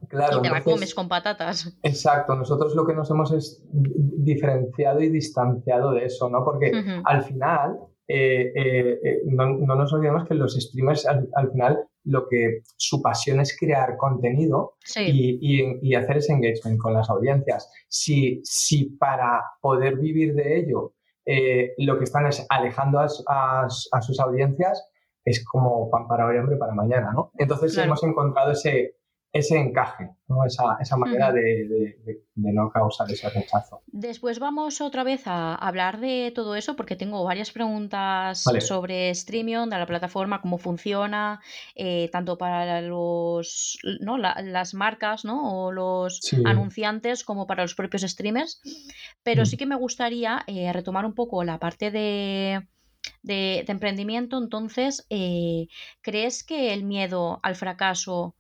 Claro, 0.09 0.39
y 0.39 0.43
te 0.43 0.51
la 0.51 0.65
comes 0.65 0.95
con 0.95 1.09
patatas. 1.09 1.79
Exacto, 1.83 2.35
nosotros 2.35 2.75
lo 2.75 2.85
que 2.85 2.93
nos 2.93 3.09
hemos 3.11 3.33
es 3.33 3.65
diferenciado 3.71 5.01
y 5.01 5.09
distanciado 5.11 5.93
de 5.93 6.07
eso, 6.07 6.29
¿no? 6.29 6.45
Porque 6.45 6.73
al 7.05 7.23
final 7.23 7.79
eh, 8.09 8.53
eh, 8.55 9.01
eh, 9.03 9.23
no, 9.27 9.57
nos 9.57 9.93
olvidemos 9.93 10.27
que 10.29 10.35
los 10.35 10.55
streamers 10.55 11.07
al, 11.07 11.51
final 11.51 11.89
lo 12.05 12.29
que 12.29 12.63
su 12.77 13.03
pasión 13.03 13.41
es 13.41 13.57
crear 13.59 13.97
contenido 13.97 14.75
y, 14.97 15.95
hacer 15.95 16.19
ese 16.19 16.33
engagement 16.33 16.81
con 16.81 16.95
las 16.95 17.09
audiencias. 17.11 17.71
Si, 17.89 18.41
si 18.45 18.91
para 18.97 19.43
poder 19.61 19.99
vivir 19.99 20.35
de 20.35 20.59
ello 20.59 20.95
lo 21.79 21.99
que 21.99 22.05
están 22.05 22.27
es 22.27 22.47
alejando 22.49 23.01
a, 23.01 23.69
sus 23.69 24.21
audiencias, 24.21 24.89
es 25.25 25.45
como 25.45 25.91
pan 25.91 26.07
para 26.07 26.27
hoy, 26.27 26.37
hambre 26.37 26.57
para 26.57 26.73
mañana, 26.73 27.13
¿no? 27.13 27.33
Entonces 27.39 27.77
hemos 27.79 28.03
encontrado 28.05 28.53
ese, 28.53 28.96
ese 29.37 29.59
encaje, 29.59 30.11
esa, 30.47 30.77
esa 30.81 30.97
manera 30.97 31.33
de, 31.33 31.97
no 32.35 32.71
causar 32.71 33.11
ese 33.11 33.29
rechazo. 33.31 33.83
Después 33.87 34.39
vamos 34.39 34.81
otra 34.81 35.05
vez 35.05 35.27
a 35.27 35.55
hablar 35.55 36.01
de 36.01 36.33
todo 36.35 36.55
eso 36.55 36.77
porque 36.77 36.97
tengo 36.97 37.25
varias 37.25 37.51
preguntas 37.51 38.45
sobre 38.61 39.15
Streamion, 39.15 39.71
de 39.71 39.79
la 39.79 39.87
plataforma, 39.87 40.41
cómo 40.41 40.59
funciona, 40.59 41.41
eh, 41.75 42.09
tanto 42.13 42.39
para 42.39 42.81
los, 42.81 43.79
¿no? 44.01 44.19
las 44.19 44.75
marcas 44.75 45.25
¿no? 45.25 45.67
o 45.67 45.73
los 45.73 46.21
anunciantes 46.45 47.25
como 47.25 47.47
para 47.47 47.63
los 47.63 47.75
propios 47.75 48.03
streamers. 48.03 48.61
Pero 49.23 49.43
mm. 49.43 49.47
sí 49.47 49.57
que 49.57 49.67
me 49.67 49.77
gustaría 49.77 50.43
eh, 50.47 50.73
retomar 50.73 51.05
un 51.05 51.15
poco 51.15 51.45
la 51.45 51.59
parte 51.59 51.91
de... 51.91 52.67
De, 53.23 53.65
emprendimiento, 53.67 54.39
entonces, 54.39 55.05
eh, 55.11 55.67
¿crees 56.01 56.45
que 56.45 56.73
el 56.73 56.85
miedo 56.85 57.41
al 57.43 57.57
fracaso 57.57 58.36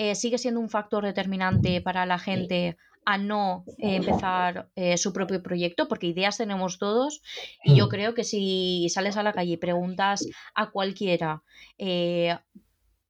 eh, 0.00 0.14
sigue 0.14 0.38
siendo 0.38 0.60
un 0.60 0.68
factor 0.68 1.04
determinante 1.04 1.80
para 1.80 2.06
la 2.06 2.20
gente 2.20 2.76
a 3.04 3.18
no 3.18 3.64
eh, 3.78 3.96
empezar 3.96 4.70
eh, 4.76 4.96
su 4.96 5.12
propio 5.12 5.42
proyecto, 5.42 5.88
porque 5.88 6.06
ideas 6.06 6.36
tenemos 6.36 6.78
todos 6.78 7.20
y 7.64 7.74
yo 7.74 7.86
mm. 7.86 7.88
creo 7.88 8.14
que 8.14 8.22
si 8.22 8.86
sales 8.90 9.16
a 9.16 9.24
la 9.24 9.32
calle 9.32 9.54
y 9.54 9.56
preguntas 9.56 10.24
a 10.54 10.70
cualquiera 10.70 11.42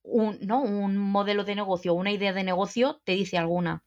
un, 0.03 0.38
¿no? 0.40 0.62
un 0.62 0.96
modelo 0.96 1.44
de 1.44 1.57
negocio, 1.57 1.92
una 1.92 2.11
idea 2.11 2.33
de 2.33 2.42
negocio, 2.42 3.03
te 3.05 3.12
dice 3.12 3.37
alguna. 3.37 3.85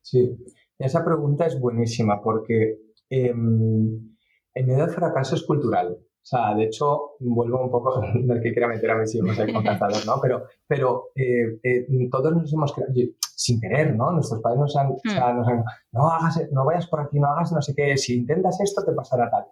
Sí, 0.00 0.34
esa 0.78 1.04
pregunta 1.04 1.44
es 1.44 1.60
buenísima 1.60 2.22
porque 2.22 2.78
em, 3.10 4.16
el 4.54 4.64
miedo 4.64 4.84
al 4.84 4.94
fracaso 4.94 5.34
es 5.34 5.42
cultural. 5.42 5.98
O 6.24 6.26
sea, 6.26 6.54
de 6.54 6.64
hecho, 6.64 7.16
vuelvo 7.20 7.62
un 7.62 7.70
poco 7.70 8.00
del 8.14 8.40
que 8.40 8.52
quiera 8.52 8.66
meter 8.66 8.90
a 8.90 8.96
ver 8.96 9.06
si 9.06 9.18
hemos 9.18 9.38
alcanzados, 9.38 10.06
¿no? 10.06 10.18
Pero, 10.22 10.44
pero 10.66 11.10
eh, 11.14 11.60
eh, 11.62 11.86
todos 12.10 12.34
nos 12.34 12.50
hemos 12.50 12.72
creado, 12.72 12.94
sin 13.36 13.60
querer, 13.60 13.94
¿no? 13.94 14.10
Nuestros 14.10 14.40
padres 14.40 14.58
nos 14.60 14.76
han, 14.76 14.88
hmm. 14.92 15.36
nos 15.36 15.48
han, 15.48 15.64
no 15.92 16.08
hagas, 16.08 16.40
no 16.50 16.64
vayas 16.64 16.86
por 16.86 17.00
aquí, 17.00 17.20
no 17.20 17.28
hagas 17.28 17.52
no 17.52 17.60
sé 17.60 17.74
qué, 17.74 17.98
si 17.98 18.16
intentas 18.16 18.58
esto 18.60 18.82
te 18.82 18.92
pasará 18.92 19.30
tal. 19.30 19.44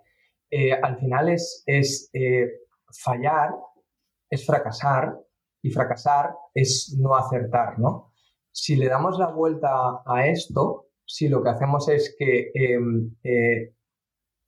Eh, 0.51 0.73
al 0.73 0.97
final 0.97 1.29
es, 1.29 1.63
es 1.67 2.11
fallar, 2.91 3.51
es 4.31 4.47
fracasar, 4.47 5.15
y 5.61 5.71
fracasar 5.71 6.35
es 6.55 6.97
no 6.99 7.15
acertar, 7.15 7.79
¿no? 7.79 8.13
Si 8.51 8.77
le 8.77 8.89
damos 8.89 9.19
la 9.19 9.29
vuelta 9.29 10.03
a 10.07 10.27
esto, 10.27 10.89
si 11.05 11.29
lo 11.29 11.43
que 11.43 11.51
hacemos 11.51 11.89
es 11.91 12.17
que 12.19 12.51
em, 12.55 13.15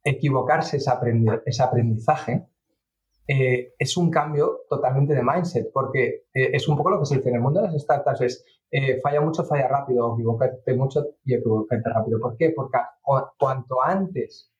equivocarse 0.04 0.76
ese 0.76 1.62
aprendizaje, 1.62 2.46
eh, 3.26 3.72
es 3.78 3.96
un 3.96 4.10
cambio 4.10 4.60
totalmente 4.68 5.14
de 5.14 5.22
mindset, 5.22 5.72
porque 5.72 6.26
eh, 6.34 6.50
es 6.52 6.68
un 6.68 6.76
poco 6.76 6.90
lo 6.90 7.00
que 7.00 7.06
se 7.06 7.16
dice 7.16 7.30
en 7.30 7.36
el 7.36 7.40
mundo 7.40 7.62
de 7.62 7.68
las 7.68 7.82
startups, 7.82 8.20
es 8.20 8.44
eh, 8.70 9.00
falla 9.00 9.22
mucho, 9.22 9.44
falla 9.44 9.66
rápido, 9.66 10.12
equivocarte 10.14 10.74
mucho 10.74 11.06
y 11.24 11.34
equivocarte 11.34 11.88
rápido. 11.88 12.20
¿Por 12.20 12.36
qué? 12.36 12.50
Porque 12.50 12.78
cuanto 13.38 13.82
antes 13.82 14.50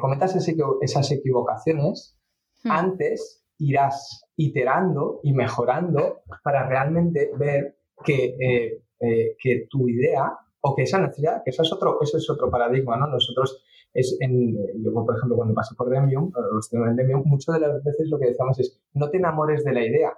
cometas 0.00 0.34
esas 0.34 1.10
equivocaciones, 1.12 2.18
hmm. 2.64 2.70
antes 2.70 3.44
irás 3.58 4.24
iterando 4.36 5.20
y 5.22 5.32
mejorando 5.34 6.22
para 6.42 6.66
realmente 6.66 7.30
ver 7.36 7.76
que, 8.02 8.80
que 8.98 9.66
tu 9.68 9.88
idea 9.88 10.38
o 10.60 10.74
que 10.74 10.82
esa 10.82 10.98
necesidad, 10.98 11.42
que 11.44 11.50
eso 11.50 11.62
es 11.62 11.72
otro, 11.72 11.98
eso 12.00 12.16
es 12.16 12.28
otro 12.30 12.50
paradigma, 12.50 12.96
¿no? 12.96 13.08
Nosotros 13.08 13.62
es 13.98 14.16
en, 14.20 14.54
yo, 14.82 14.92
por 14.92 15.16
ejemplo, 15.16 15.36
cuando 15.36 15.54
pasé 15.54 15.74
por 15.74 15.90
Demium, 15.90 16.30
en 16.72 16.96
Demium, 16.96 17.22
muchas 17.26 17.56
de 17.56 17.60
las 17.60 17.82
veces 17.82 18.08
lo 18.08 18.18
que 18.18 18.26
decíamos 18.26 18.58
es, 18.60 18.80
no 18.94 19.10
te 19.10 19.16
enamores 19.16 19.64
de 19.64 19.72
la 19.72 19.84
idea, 19.84 20.12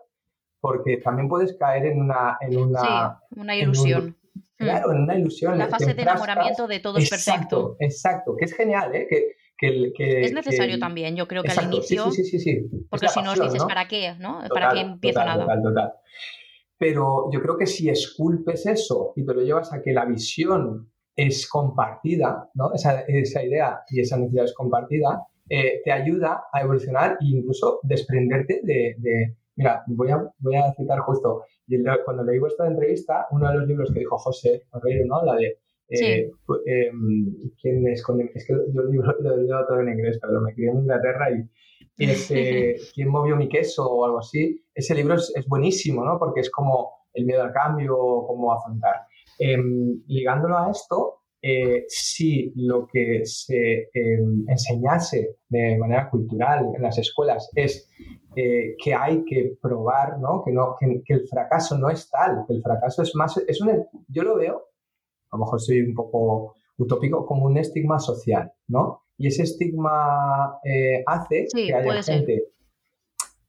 porque 0.61 0.99
también 0.99 1.29
puedes 1.29 1.57
caer 1.57 1.87
en 1.87 2.01
una... 2.01 2.37
En 2.41 2.59
una, 2.59 2.81
sí, 2.81 3.41
una 3.41 3.57
ilusión. 3.57 4.17
claro, 4.57 4.93
en 4.93 5.03
una 5.03 5.17
ilusión. 5.17 5.57
La 5.57 5.69
fase 5.69 5.95
de 5.95 6.03
enamoramiento 6.03 6.67
de 6.67 6.81
todo 6.81 6.99
es 6.99 7.09
perfecto. 7.09 7.77
Exacto, 7.79 8.37
que 8.37 8.45
es 8.45 8.55
genial, 8.55 8.95
¿eh? 8.95 9.07
Que, 9.09 9.35
es 9.63 10.33
necesario 10.33 10.79
también, 10.79 11.17
yo 11.17 11.29
creo 11.29 11.43
que 11.43 11.51
al 11.51 11.65
inicio. 11.65 12.11
Sí, 12.11 12.25
sí, 12.25 12.39
sí, 12.39 12.67
Porque 12.89 13.09
si 13.09 13.21
no, 13.23 13.35
dices, 13.35 13.63
¿para 13.65 13.87
qué? 13.89 14.15
¿no? 14.19 14.43
¿Para 14.49 14.73
qué 14.73 14.81
empiezo 14.81 15.21
nada? 15.21 15.45
Total, 15.45 15.63
total. 15.63 15.93
Pero 16.79 17.31
yo 17.31 17.43
creo 17.43 17.59
que 17.59 17.67
si 17.67 17.91
esculpes 17.91 18.65
eso 18.65 19.13
y 19.17 19.25
te 19.27 19.35
lo 19.35 19.43
llevas 19.43 19.71
a 19.75 19.83
que 19.83 19.93
la 19.93 20.07
visión 20.07 20.90
es 21.17 21.49
compartida, 21.49 22.49
¿no? 22.55 22.73
esa, 22.73 23.01
esa 23.03 23.43
idea 23.43 23.81
y 23.89 24.01
esa 24.01 24.17
necesidad 24.17 24.45
es 24.45 24.55
compartida, 24.55 25.23
eh, 25.49 25.81
te 25.85 25.93
ayuda 25.93 26.45
a 26.53 26.61
evolucionar 26.61 27.19
e 27.21 27.27
incluso 27.27 27.81
desprenderte 27.83 28.61
de, 28.63 28.95
de, 28.99 29.37
Mira, 29.57 29.83
voy 29.89 30.11
a, 30.11 30.25
voy 30.39 30.57
a 30.57 30.73
citar 30.73 31.01
justo, 31.01 31.45
cuando 32.05 32.25
leí 32.25 32.39
vuestra 32.39 32.67
entrevista, 32.67 33.27
uno 33.31 33.49
de 33.51 33.59
los 33.59 33.69
libros 33.69 33.91
que 33.93 34.01
dijo 34.01 34.17
José 34.17 34.63
Ferreiro, 34.71 35.05
¿no? 35.07 35.23
La 35.23 35.37
de 35.37 35.59
eh, 35.91 36.31
em, 36.67 37.35
¿Quién 37.61 37.87
es? 37.89 38.03
Es 38.35 38.47
que 38.47 38.55
yo 38.73 38.83
lo 39.21 39.37
leo 39.37 39.67
todo 39.67 39.81
en 39.81 39.89
inglés, 39.89 40.19
pero 40.21 40.41
me 40.41 40.55
crié 40.55 40.71
en 40.71 40.79
Inglaterra 40.79 41.31
y, 41.31 41.49
es 41.99 42.31
eh, 42.31 42.77
¿Quién 42.95 43.09
movió 43.09 43.37
mi 43.37 43.49
queso? 43.49 43.85
o 43.87 44.05
algo 44.05 44.19
así. 44.19 44.65
Ese 44.75 44.95
libro 44.95 45.15
es, 45.15 45.33
es, 45.35 45.47
buenísimo, 45.47 46.05
¿no? 46.05 46.19
Porque 46.19 46.41
es 46.41 46.51
como 46.51 46.93
el 47.13 47.27
miedo 47.27 47.43
al 47.43 47.53
cambio, 47.53 47.97
cómo 48.27 48.53
afrontar. 48.53 48.97
Em, 49.43 50.03
ligándolo 50.07 50.59
a 50.59 50.71
esto, 50.71 51.23
eh, 51.43 51.85
si 51.89 52.53
lo 52.57 52.87
que 52.87 53.23
se 53.25 53.89
em, 53.95 54.45
enseñase 54.47 55.39
de 55.49 55.79
manera 55.79 56.11
cultural 56.11 56.71
en 56.77 56.83
las 56.83 56.99
escuelas 56.99 57.51
es 57.55 57.89
que 58.33 58.95
hay 58.95 59.25
que 59.25 59.57
probar, 59.61 60.21
¿no? 60.21 60.43
Que, 60.45 60.53
no 60.53 60.77
que, 60.79 61.03
que, 61.05 61.15
el 61.15 61.29
fracaso 61.29 61.77
no 61.77 61.91
es 61.91 62.09
tal, 62.09 62.45
que 62.47 62.55
el 62.55 62.63
fracaso 62.63 63.03
es 63.03 63.15
más, 63.17 63.37
es 63.39 63.61
un, 63.61 63.85
yo 64.09 64.23
lo 64.23 64.37
veo 64.37 64.71
a 65.31 65.37
lo 65.37 65.45
mejor 65.45 65.61
soy 65.61 65.81
un 65.83 65.95
poco 65.95 66.55
utópico, 66.77 67.25
como 67.27 67.47
un 67.47 67.57
estigma 67.59 67.99
social, 67.99 68.53
¿no? 68.69 69.03
Y 69.17 69.29
ese 69.29 69.43
estigma 69.43 70.59
eh, 70.65 71.03
hace 71.07 71.47
que 71.53 71.75
haya 71.75 72.03
gente 72.03 72.45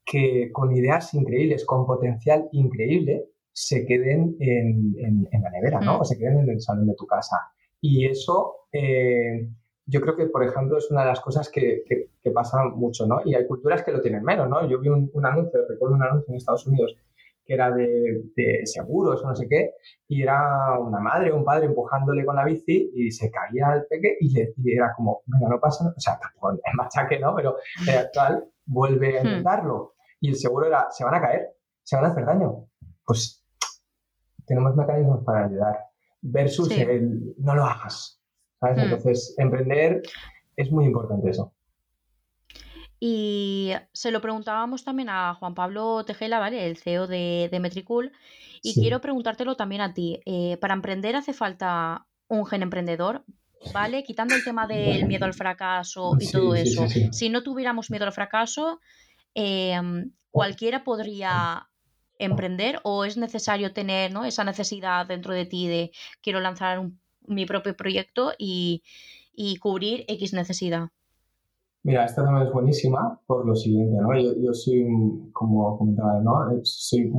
que 0.04 0.50
con 0.52 0.76
ideas 0.76 1.14
increíbles, 1.14 1.64
con 1.64 1.86
potencial 1.86 2.48
increíble, 2.52 3.30
se 3.52 3.86
queden 3.86 4.36
en, 4.40 5.28
la 5.30 5.50
nevera, 5.50 5.80
¿no? 5.80 5.98
Mm. 5.98 6.00
O 6.00 6.04
se 6.04 6.18
queden 6.18 6.40
en 6.40 6.50
el 6.50 6.60
salón 6.60 6.86
de 6.86 6.94
tu 6.94 7.06
casa. 7.06 7.36
Y 7.80 8.06
eso, 8.06 8.66
eh, 8.72 9.48
yo 9.86 10.00
creo 10.00 10.16
que, 10.16 10.26
por 10.26 10.44
ejemplo, 10.44 10.78
es 10.78 10.90
una 10.90 11.02
de 11.02 11.08
las 11.08 11.20
cosas 11.20 11.50
que, 11.50 11.82
que, 11.86 12.30
pasa 12.30 12.64
mucho, 12.64 13.06
¿no? 13.06 13.20
Y 13.24 13.34
hay 13.34 13.46
culturas 13.46 13.82
que 13.82 13.92
lo 13.92 14.00
tienen 14.00 14.22
menos, 14.22 14.48
¿no? 14.48 14.66
Yo 14.68 14.80
vi 14.80 14.88
un, 14.88 15.10
un 15.12 15.26
anuncio, 15.26 15.60
recuerdo 15.68 15.96
un 15.96 16.02
anuncio 16.02 16.30
en 16.32 16.36
Estados 16.36 16.66
Unidos 16.66 16.96
que 17.44 17.54
era 17.54 17.70
de, 17.70 18.62
seguros 18.64 19.22
o 19.22 19.28
no 19.28 19.34
sé 19.34 19.48
qué, 19.48 19.72
y 20.08 20.22
era 20.22 20.78
una 20.78 21.00
madre 21.00 21.32
o 21.32 21.36
un 21.36 21.44
padre 21.44 21.66
empujándole 21.66 22.24
con 22.24 22.36
la 22.36 22.44
bici 22.44 22.90
y 22.94 23.10
se 23.10 23.30
caía 23.30 23.74
el 23.74 23.86
peque 23.86 24.16
y, 24.20 24.32
le, 24.32 24.54
era 24.64 24.92
como, 24.96 25.22
venga, 25.26 25.48
no 25.48 25.60
pasa 25.60 25.84
nada, 25.84 25.94
o 25.96 26.00
sea, 26.00 26.18
es 26.64 26.74
machaque, 26.74 27.18
¿no? 27.18 27.34
Pero 27.34 27.56
el 27.88 27.98
actual 27.98 28.44
vuelve 28.66 29.18
a 29.18 29.22
hmm. 29.22 29.26
intentarlo. 29.26 29.94
Y 30.20 30.30
el 30.30 30.36
seguro 30.36 30.66
era, 30.66 30.86
se 30.90 31.04
van 31.04 31.14
a 31.14 31.20
caer, 31.20 31.48
se 31.82 31.96
van 31.96 32.04
a 32.04 32.08
hacer 32.08 32.24
daño. 32.24 32.66
Pues 33.04 33.41
tenemos 34.46 34.74
mecanismos 34.76 35.24
para 35.24 35.46
ayudar. 35.46 35.78
Versus 36.20 36.70
el, 36.70 37.34
no 37.38 37.54
lo 37.54 37.64
hagas. 37.64 38.22
¿sabes? 38.60 38.76
Hmm. 38.78 38.80
Entonces, 38.80 39.34
emprender 39.38 40.02
es 40.56 40.70
muy 40.70 40.84
importante 40.84 41.30
eso. 41.30 41.52
Y 43.04 43.72
se 43.92 44.12
lo 44.12 44.20
preguntábamos 44.20 44.84
también 44.84 45.08
a 45.08 45.34
Juan 45.34 45.56
Pablo 45.56 46.04
Tejela, 46.04 46.38
¿vale? 46.38 46.68
El 46.68 46.76
CEO 46.76 47.08
de, 47.08 47.58
Metricool. 47.60 48.12
Y 48.62 48.74
quiero 48.74 49.00
preguntártelo 49.00 49.56
también 49.56 49.80
a 49.80 49.92
ti. 49.92 50.20
Eh, 50.24 50.56
¿Para 50.60 50.74
emprender 50.74 51.16
hace 51.16 51.32
falta 51.32 52.06
un 52.28 52.46
gen 52.46 52.62
emprendedor? 52.62 53.24
¿Vale? 53.74 54.04
Quitando 54.04 54.36
el 54.36 54.44
tema 54.44 54.68
del 54.68 55.06
miedo 55.06 55.24
al 55.24 55.34
fracaso 55.34 56.16
y 56.20 56.30
todo 56.30 56.54
eso. 56.54 56.86
Si 57.10 57.28
no 57.28 57.42
tuviéramos 57.42 57.90
miedo 57.90 58.04
al 58.04 58.12
fracaso, 58.12 58.78
em, 59.34 60.12
¿cualquiera 60.30 60.84
podría 60.84 61.68
emprender 62.24 62.80
o 62.84 63.04
es 63.04 63.16
necesario 63.16 63.72
tener 63.72 64.12
¿no? 64.12 64.24
esa 64.24 64.44
necesidad 64.44 65.06
dentro 65.06 65.32
de 65.34 65.46
ti 65.46 65.68
de 65.68 65.90
quiero 66.22 66.40
lanzar 66.40 66.82
mi 67.26 67.46
propio 67.46 67.76
proyecto 67.76 68.32
y, 68.38 68.82
y 69.34 69.56
cubrir 69.56 70.04
X 70.08 70.32
necesidad? 70.32 70.88
Mira, 71.84 72.04
esta 72.04 72.24
también 72.24 72.46
es 72.46 72.52
buenísima 72.52 73.20
por 73.26 73.44
lo 73.44 73.56
siguiente, 73.56 73.96
¿no? 74.00 74.16
Yo, 74.16 74.34
yo 74.40 74.54
soy, 74.54 74.86
como 75.32 75.76
comentaba, 75.76 76.20
¿no? 76.20 76.60
Soy 76.62 77.10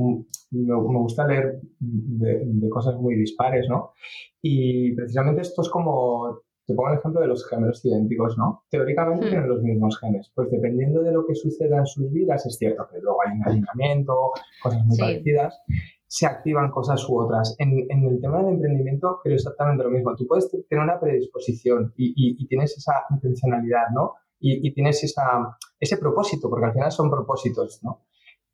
me, 0.52 0.74
gusta 0.74 1.26
leer 1.26 1.60
de, 1.80 2.68
cosas 2.70 2.96
muy 2.96 3.14
dispares, 3.14 3.68
¿no? 3.68 3.92
Y 4.40 4.94
precisamente 4.94 5.42
esto 5.42 5.60
es 5.60 5.68
como, 5.68 6.43
te 6.66 6.74
pongo 6.74 6.90
el 6.90 6.98
ejemplo 6.98 7.20
de 7.20 7.28
los 7.28 7.48
gemelos 7.48 7.84
idénticos, 7.84 8.38
¿no? 8.38 8.64
Teóricamente 8.70 9.26
hmm. 9.26 9.28
tienen 9.28 9.48
los 9.48 9.62
mismos 9.62 9.98
genes, 9.98 10.30
pues 10.34 10.50
dependiendo 10.50 11.02
de 11.02 11.12
lo 11.12 11.26
que 11.26 11.34
suceda 11.34 11.78
en 11.78 11.86
sus 11.86 12.10
vidas, 12.10 12.46
es 12.46 12.56
cierto 12.56 12.86
que 12.90 13.00
luego 13.00 13.18
hay 13.24 13.36
un 13.36 13.44
alineamiento, 13.44 14.32
cosas 14.62 14.84
muy 14.84 14.98
parecidas, 14.98 15.60
se 16.06 16.26
activan 16.26 16.70
cosas 16.70 17.06
u 17.08 17.18
otras. 17.18 17.56
En, 17.58 17.86
en, 17.88 18.04
el 18.04 18.20
tema 18.20 18.38
del 18.38 18.54
emprendimiento 18.54 19.20
creo 19.22 19.34
exactamente 19.34 19.84
lo 19.84 19.90
mismo. 19.90 20.14
Tú 20.14 20.26
puedes 20.26 20.50
tener 20.50 20.84
una 20.84 21.00
predisposición 21.00 21.92
y, 21.96 22.08
y, 22.10 22.36
y 22.38 22.46
tienes 22.46 22.76
esa 22.76 23.04
intencionalidad, 23.10 23.88
¿no? 23.92 24.14
y, 24.46 24.74
tienes 24.74 25.02
esa, 25.02 25.56
ese 25.80 25.96
propósito, 25.96 26.50
porque 26.50 26.66
al 26.66 26.72
final 26.72 26.92
son 26.92 27.10
propósitos, 27.10 27.80
¿no? 27.82 28.02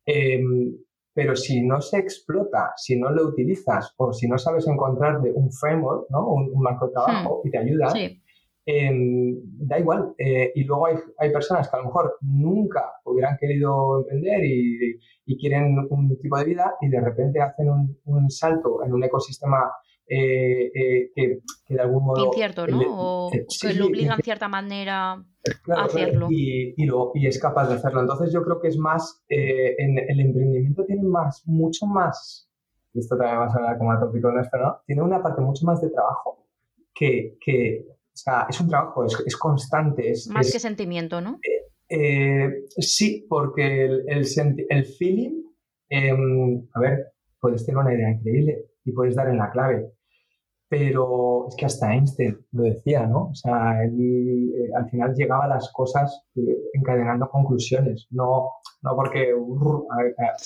Em, 0.05 0.77
pero 1.13 1.35
si 1.35 1.61
no 1.61 1.81
se 1.81 1.97
explota, 1.97 2.71
si 2.77 2.97
no 2.97 3.11
lo 3.11 3.27
utilizas 3.27 3.93
o 3.97 4.13
si 4.13 4.27
no 4.27 4.37
sabes 4.37 4.67
encontrar 4.67 5.19
un 5.19 5.51
framework, 5.51 6.09
¿no? 6.09 6.27
un, 6.27 6.61
marco 6.61 6.87
de 6.87 6.93
trabajo 6.93 7.41
hmm. 7.43 7.47
y 7.47 7.51
te 7.51 7.57
ayuda, 7.57 7.93
em, 8.65 9.35
da 9.67 9.79
igual. 9.79 10.13
Eh, 10.17 10.51
y 10.55 10.63
luego 10.63 10.87
hay, 10.87 10.95
hay, 11.17 11.31
personas 11.31 11.69
que 11.69 11.75
a 11.75 11.79
lo 11.79 11.85
mejor 11.85 12.17
nunca 12.21 12.93
hubieran 13.05 13.37
querido 13.39 13.99
emprender 13.99 14.45
y, 14.45 14.99
y 15.25 15.37
quieren 15.37 15.75
un 15.89 16.17
tipo 16.21 16.37
de 16.37 16.45
vida 16.45 16.75
y 16.81 16.89
de 16.89 17.01
repente 17.01 17.41
hacen 17.41 17.69
un, 17.69 17.97
un 18.05 18.29
salto 18.29 18.83
en 18.85 18.93
un 18.93 19.03
ecosistema 19.03 19.71
eh, 20.13 20.71
eh, 20.75 21.11
que, 21.15 21.73
de 21.73 21.81
algún 21.81 22.03
modo... 22.03 22.25
Incierto, 22.25 22.67
¿no? 22.67 22.81
o 22.85 23.31
que 23.31 23.73
lo 23.73 23.85
obliga 23.85 24.15
en 24.15 24.21
cierta 24.21 24.49
manera 24.49 25.23
a 25.75 25.85
hacerlo. 25.85 26.27
Y, 26.29 26.73
y, 26.77 26.85
lo, 26.85 27.11
y, 27.13 27.27
es 27.27 27.39
capaz 27.39 27.67
de 27.67 27.75
hacerlo. 27.75 28.01
Entonces 28.01 28.31
yo 28.33 28.43
creo 28.43 28.59
que 28.59 28.67
es 28.67 28.77
más, 28.77 29.23
eh, 29.29 29.75
en 29.77 29.97
el 29.97 30.19
emprendimiento 30.19 30.85
tiene 30.85 31.03
más, 31.03 31.43
mucho 31.45 31.85
más, 31.85 32.49
y 32.93 32.99
esto 32.99 33.17
también 33.17 33.39
va 33.39 33.45
a 33.45 33.49
sonar 33.49 33.77
como 33.77 33.93
el 33.93 33.99
tópico 33.99 34.31
nuestro, 34.31 34.61
¿no? 34.61 34.77
Tiene 34.85 35.01
una 35.01 35.21
parte 35.21 35.41
mucho 35.41 35.65
más 35.65 35.81
de 35.81 35.89
trabajo 35.89 36.45
que, 36.93 37.37
que 37.43 37.85
o 37.89 38.17
sea, 38.17 38.45
es 38.49 38.59
un 38.59 38.67
trabajo, 38.67 39.05
es, 39.05 39.23
es 39.25 39.37
constante. 39.37 40.11
Es, 40.11 40.27
más 40.27 40.51
que 40.51 40.59
sentimiento, 40.59 41.21
¿no? 41.21 41.39
sí, 42.77 43.25
porque 43.27 43.83
el, 43.83 44.05
el, 44.07 44.25
el 44.69 44.85
feeling, 44.85 45.43
em, 45.89 46.65
a 46.73 46.79
ver, 46.79 47.11
puedes 47.39 47.65
tener 47.65 47.79
una 47.79 47.93
idea 47.93 48.11
increíble 48.11 48.65
y 48.85 48.91
puedes 48.93 49.15
dar 49.15 49.27
en 49.27 49.37
la 49.37 49.51
clave, 49.51 49.91
pero 50.71 51.49
es 51.49 51.55
que 51.57 51.65
hasta 51.65 51.93
Einstein 51.93 52.45
lo 52.53 52.63
decía, 52.63 53.05
¿no? 53.05 53.31
O 53.31 53.35
sea, 53.35 53.83
él 53.83 54.53
eh, 54.55 54.69
al 54.73 54.89
final 54.89 55.13
llegaba 55.13 55.43
a 55.43 55.49
las 55.49 55.69
cosas 55.73 56.23
eh, 56.33 56.57
encadenando 56.71 57.29
conclusiones, 57.29 58.07
no, 58.09 58.51
no 58.81 58.95
porque 58.95 59.33
uh, 59.33 59.85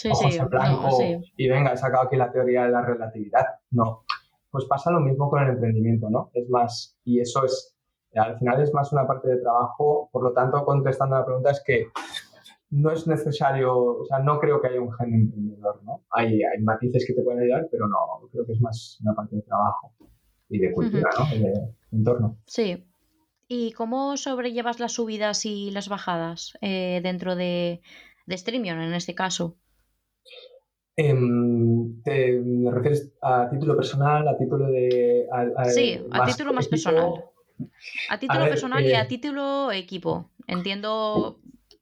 ojos 0.10 0.36
en 0.36 0.50
blanco 0.50 0.98
y 1.38 1.48
venga, 1.48 1.74
he 1.74 1.78
sacado 1.78 2.08
aquí 2.08 2.16
la 2.16 2.32
teoría 2.32 2.64
de 2.64 2.72
la 2.72 2.82
relatividad, 2.82 3.46
no. 3.70 4.04
Pues 4.50 4.66
pasa 4.66 4.90
lo 4.90 5.00
mismo 5.00 5.30
con 5.30 5.44
el 5.44 5.50
emprendimiento, 5.50 6.10
¿no? 6.10 6.32
Es 6.34 6.50
más, 6.50 6.98
y 7.04 7.20
eso 7.20 7.46
es, 7.46 7.78
al 8.16 8.40
final 8.40 8.60
es 8.64 8.74
más 8.74 8.92
una 8.94 9.06
parte 9.06 9.30
de 9.30 9.38
trabajo, 9.38 10.10
por 10.12 10.24
lo 10.24 10.34
tanto, 10.34 10.66
contestando 10.66 11.18
a 11.18 11.20
la 11.20 11.26
pregunta 11.26 11.52
es 11.52 11.62
que 11.64 11.86
no 12.72 12.90
es 12.90 13.06
necesario, 13.06 13.78
o 13.78 14.06
sea, 14.06 14.18
no 14.18 14.40
creo 14.40 14.60
que 14.60 14.70
haya 14.70 14.82
un 14.82 14.92
gen 14.94 15.14
emprendedor, 15.14 15.84
¿no? 15.84 16.02
Hay, 16.10 16.42
hay 16.42 16.64
matices 16.64 17.06
que 17.06 17.14
te 17.14 17.22
pueden 17.22 17.44
ayudar, 17.44 17.68
pero 17.70 17.88
no, 17.88 18.28
creo 18.32 18.44
que 18.44 18.54
es 18.54 18.62
más 18.62 18.98
una 19.04 19.14
parte 19.14 19.36
de 19.36 19.44
trabajo 19.44 19.94
y 20.50 20.60
de 20.60 20.72
cultura, 20.72 21.10
¿no? 21.18 21.26
de 21.36 21.54
entorno. 21.92 22.38
Sí. 22.46 22.86
¿Y 23.48 23.74
cómo 23.74 24.18
sobrellevas 24.18 24.80
las 24.80 24.94
subidas 24.94 25.46
y 25.46 25.70
las 25.72 25.88
bajadas 25.88 26.58
eh, 26.62 27.00
dentro 27.04 27.36
de, 27.36 27.82
de 28.26 28.38
Streamion 28.38 28.82
en 28.82 28.94
este 28.94 29.14
caso? 29.14 29.56
Em, 30.98 32.02
¿Te 32.04 32.42
refieres 32.72 33.12
a 33.22 33.50
título 33.50 33.76
personal, 33.76 34.28
a 34.28 34.38
título 34.38 34.68
de... 34.68 35.28
sí, 35.74 36.02
a 36.12 36.26
título 36.26 36.54
más 36.54 36.68
personal. 36.68 37.26
A 38.10 38.20
título 38.20 38.46
personal 38.46 38.84
y 38.86 38.94
a 38.94 39.04
eh, 39.04 39.06
título 39.06 39.72
equipo. 39.72 40.32
Entiendo 40.48 41.40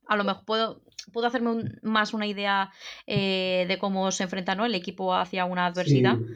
a 0.07 0.15
lo 0.15 0.23
mejor 0.23 0.45
puedo, 0.45 0.81
puedo 1.11 1.27
hacerme 1.27 1.63
más 1.81 2.13
una 2.13 2.27
idea 2.27 2.71
eh, 3.07 3.65
de 3.67 3.77
cómo 3.77 4.11
se 4.11 4.23
enfrenta 4.23 4.55
¿no? 4.55 4.65
el 4.65 4.75
equipo 4.75 5.15
hacia 5.15 5.45
una 5.45 5.65
adversidad. 5.65 6.17
Sí, 6.17 6.33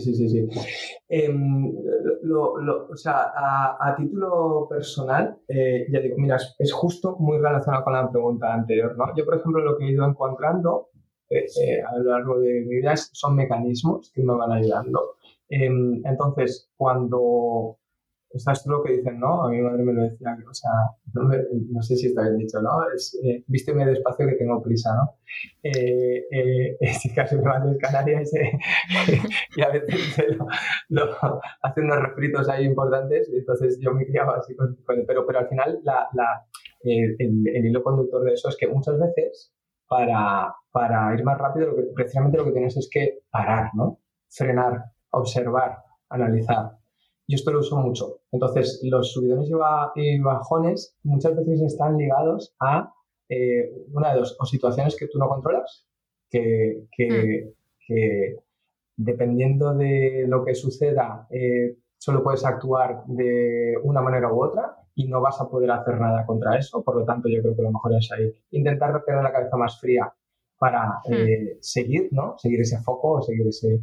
sí, 0.00 0.14
sí, 0.14 0.28
sí. 0.28 0.48
Em, 1.08 1.72
o 2.34 2.96
sea, 2.96 3.32
a, 3.78 3.94
título 3.96 4.66
personal, 4.68 5.38
eh, 5.48 5.86
ya 5.90 6.00
digo, 6.00 6.16
mira, 6.18 6.36
es, 6.58 6.72
justo 6.72 7.16
muy 7.18 7.38
relacionado 7.38 7.84
con 7.84 7.92
la 7.92 8.10
pregunta 8.10 8.52
anterior, 8.52 8.96
¿no? 8.98 9.14
Yo, 9.16 9.24
por 9.24 9.36
ejemplo, 9.36 9.60
lo 9.62 9.78
que 9.78 9.84
he 9.84 9.92
ido 9.92 10.04
encontrando 10.04 10.88
eh, 11.30 11.46
a 11.82 11.96
lo 11.98 12.10
largo 12.10 12.40
de 12.40 12.62
mi 12.62 12.76
vida 12.76 12.96
son 12.96 13.36
mecanismos 13.36 14.10
que 14.14 14.22
me 14.22 14.34
van 14.34 14.52
ayudando. 14.52 15.16
Em, 15.48 16.02
entonces, 16.04 16.68
cuando 16.76 17.78
o 18.32 18.38
sea, 18.38 18.52
esto 18.52 18.70
es 18.70 18.78
lo 18.78 18.82
que 18.82 18.92
dicen, 18.94 19.18
¿no? 19.18 19.44
A 19.44 19.50
mi 19.50 19.60
madre 19.60 19.82
me 19.82 19.92
lo 19.92 20.02
decía, 20.02 20.36
o 20.48 20.54
sea, 20.54 20.70
no, 21.14 21.82
sé 21.82 21.96
si 21.96 22.08
está 22.08 22.22
bien 22.22 22.38
dicho, 22.38 22.60
¿no? 22.60 22.70
Es, 22.94 23.18
eh, 23.22 23.44
vísteme 23.46 23.86
despacio 23.86 24.26
que 24.26 24.34
tengo 24.34 24.62
prisa, 24.62 24.94
¿no? 24.94 25.14
Eh, 25.62 26.26
eh, 26.30 26.76
este 26.80 27.14
caso 27.14 27.36
mi 27.36 27.42
madre 27.42 27.72
es 27.72 27.78
canaria 27.78 28.22
y, 29.56 29.62
a 29.62 29.68
veces 29.68 30.36
lo, 30.88 31.04
hace 31.62 31.80
unos 31.80 32.00
refritos 32.00 32.48
ahí 32.48 32.64
importantes, 32.64 33.30
entonces 33.32 33.78
yo 33.80 33.92
me 33.92 34.06
criaba 34.06 34.36
así 34.36 34.54
con, 34.54 34.76
pero, 34.86 35.26
pero 35.26 35.38
al 35.38 35.48
final 35.48 35.80
la, 35.82 36.08
el, 36.82 37.66
hilo 37.66 37.82
conductor 37.82 38.22
de 38.24 38.32
eso 38.32 38.48
es 38.48 38.56
que 38.56 38.68
muchas 38.68 38.98
veces 38.98 39.52
para, 39.88 40.54
para 40.72 41.14
ir 41.14 41.24
más 41.24 41.38
rápido, 41.38 41.68
lo 41.68 41.94
precisamente 41.94 42.38
lo 42.38 42.44
que 42.44 42.52
tienes 42.52 42.76
es 42.76 42.88
que 42.90 43.20
parar, 43.30 43.70
¿no? 43.74 44.00
Frenar, 44.28 44.84
observar, 45.10 45.78
analizar. 46.08 46.72
Yo 47.28 47.34
esto 47.34 47.50
lo 47.50 47.60
uso 47.60 47.76
mucho. 47.76 48.20
Entonces, 48.30 48.80
los 48.84 49.12
subidones 49.12 49.50
y 49.96 50.20
bajones 50.20 50.96
muchas 51.02 51.34
veces 51.36 51.62
están 51.62 51.96
ligados 51.96 52.54
a 52.60 52.92
eh, 53.28 53.72
una 53.92 54.12
de 54.12 54.20
dos, 54.20 54.36
o 54.38 54.46
situaciones 54.46 54.96
que 54.96 55.08
tú 55.08 55.18
no 55.18 55.28
controlas, 55.28 55.86
que, 56.30 56.86
que, 56.96 57.52
hmm. 57.88 58.38
dependiendo 58.96 59.74
de 59.74 60.24
lo 60.28 60.44
que 60.44 60.54
suceda, 60.54 61.26
eh, 61.30 61.76
solo 61.98 62.22
puedes 62.22 62.44
actuar 62.44 63.04
de 63.06 63.74
una 63.82 64.00
manera 64.00 64.32
u 64.32 64.44
otra 64.44 64.76
y 64.94 65.08
no 65.08 65.20
vas 65.20 65.40
a 65.40 65.48
poder 65.48 65.72
hacer 65.72 65.98
nada 65.98 66.24
contra 66.24 66.56
eso. 66.56 66.84
Por 66.84 66.96
lo 66.96 67.04
tanto, 67.04 67.28
yo 67.28 67.42
creo 67.42 67.56
que 67.56 67.62
lo 67.62 67.72
mejor 67.72 67.94
es 67.94 68.10
ahí 68.12 68.32
intentar 68.52 69.02
tener 69.04 69.22
la 69.22 69.32
cabeza 69.32 69.56
más 69.56 69.80
fría 69.80 70.12
para 70.58 71.00
hmm. 71.04 71.12
eh, 71.12 71.58
seguir, 71.60 72.08
¿no? 72.12 72.38
Seguir 72.38 72.60
ese 72.60 72.78
foco 72.78 73.14
o 73.14 73.22
seguir 73.22 73.48
ese, 73.48 73.80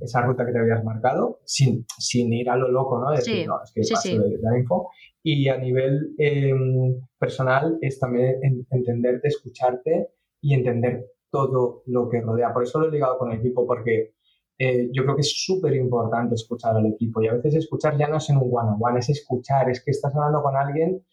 esa 0.00 0.22
ruta 0.22 0.44
que 0.44 0.52
te 0.52 0.58
habías 0.58 0.84
marcado 0.84 1.40
sin, 1.44 1.86
sin 1.98 2.32
ir 2.32 2.50
a 2.50 2.56
lo 2.56 2.68
loco, 2.68 2.98
¿no? 2.98 3.10
decir, 3.10 3.46
no, 3.46 3.62
es 3.62 3.72
que 3.72 3.82
paso 3.94 4.08
de, 4.08 4.38
la 4.40 4.58
info. 4.58 4.90
Y 5.22 5.48
a 5.48 5.58
nivel 5.58 6.14
em, 6.18 7.00
personal 7.18 7.78
es 7.80 7.98
también 7.98 8.36
entenderte, 8.70 9.28
escucharte 9.28 10.10
y 10.40 10.54
entender 10.54 11.06
todo 11.30 11.82
lo 11.86 12.08
que 12.08 12.20
rodea. 12.20 12.52
Por 12.52 12.62
eso 12.62 12.80
lo 12.80 12.88
he 12.88 12.92
ligado 12.92 13.18
con 13.18 13.32
el 13.32 13.38
equipo, 13.38 13.66
porque 13.66 14.14
eh, 14.58 14.88
yo 14.92 15.02
creo 15.02 15.16
que 15.16 15.22
es 15.22 15.44
súper 15.44 15.74
importante 15.74 16.34
escuchar 16.34 16.76
al 16.76 16.86
equipo. 16.86 17.22
Y 17.22 17.28
a 17.28 17.34
veces 17.34 17.56
escuchar 17.56 17.96
ya 17.98 18.08
no 18.08 18.18
es 18.18 18.30
en 18.30 18.36
un 18.36 18.50
one-on-one, 18.52 19.00
es 19.00 19.08
escuchar, 19.10 19.68
es 19.70 19.84
que 19.84 19.90
estás 19.90 20.14
hablando 20.14 20.42
con 20.42 20.56
alguien 20.56 21.04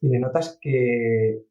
y 0.00 0.08
le 0.08 0.18
notas 0.18 0.58
que, 0.60 1.42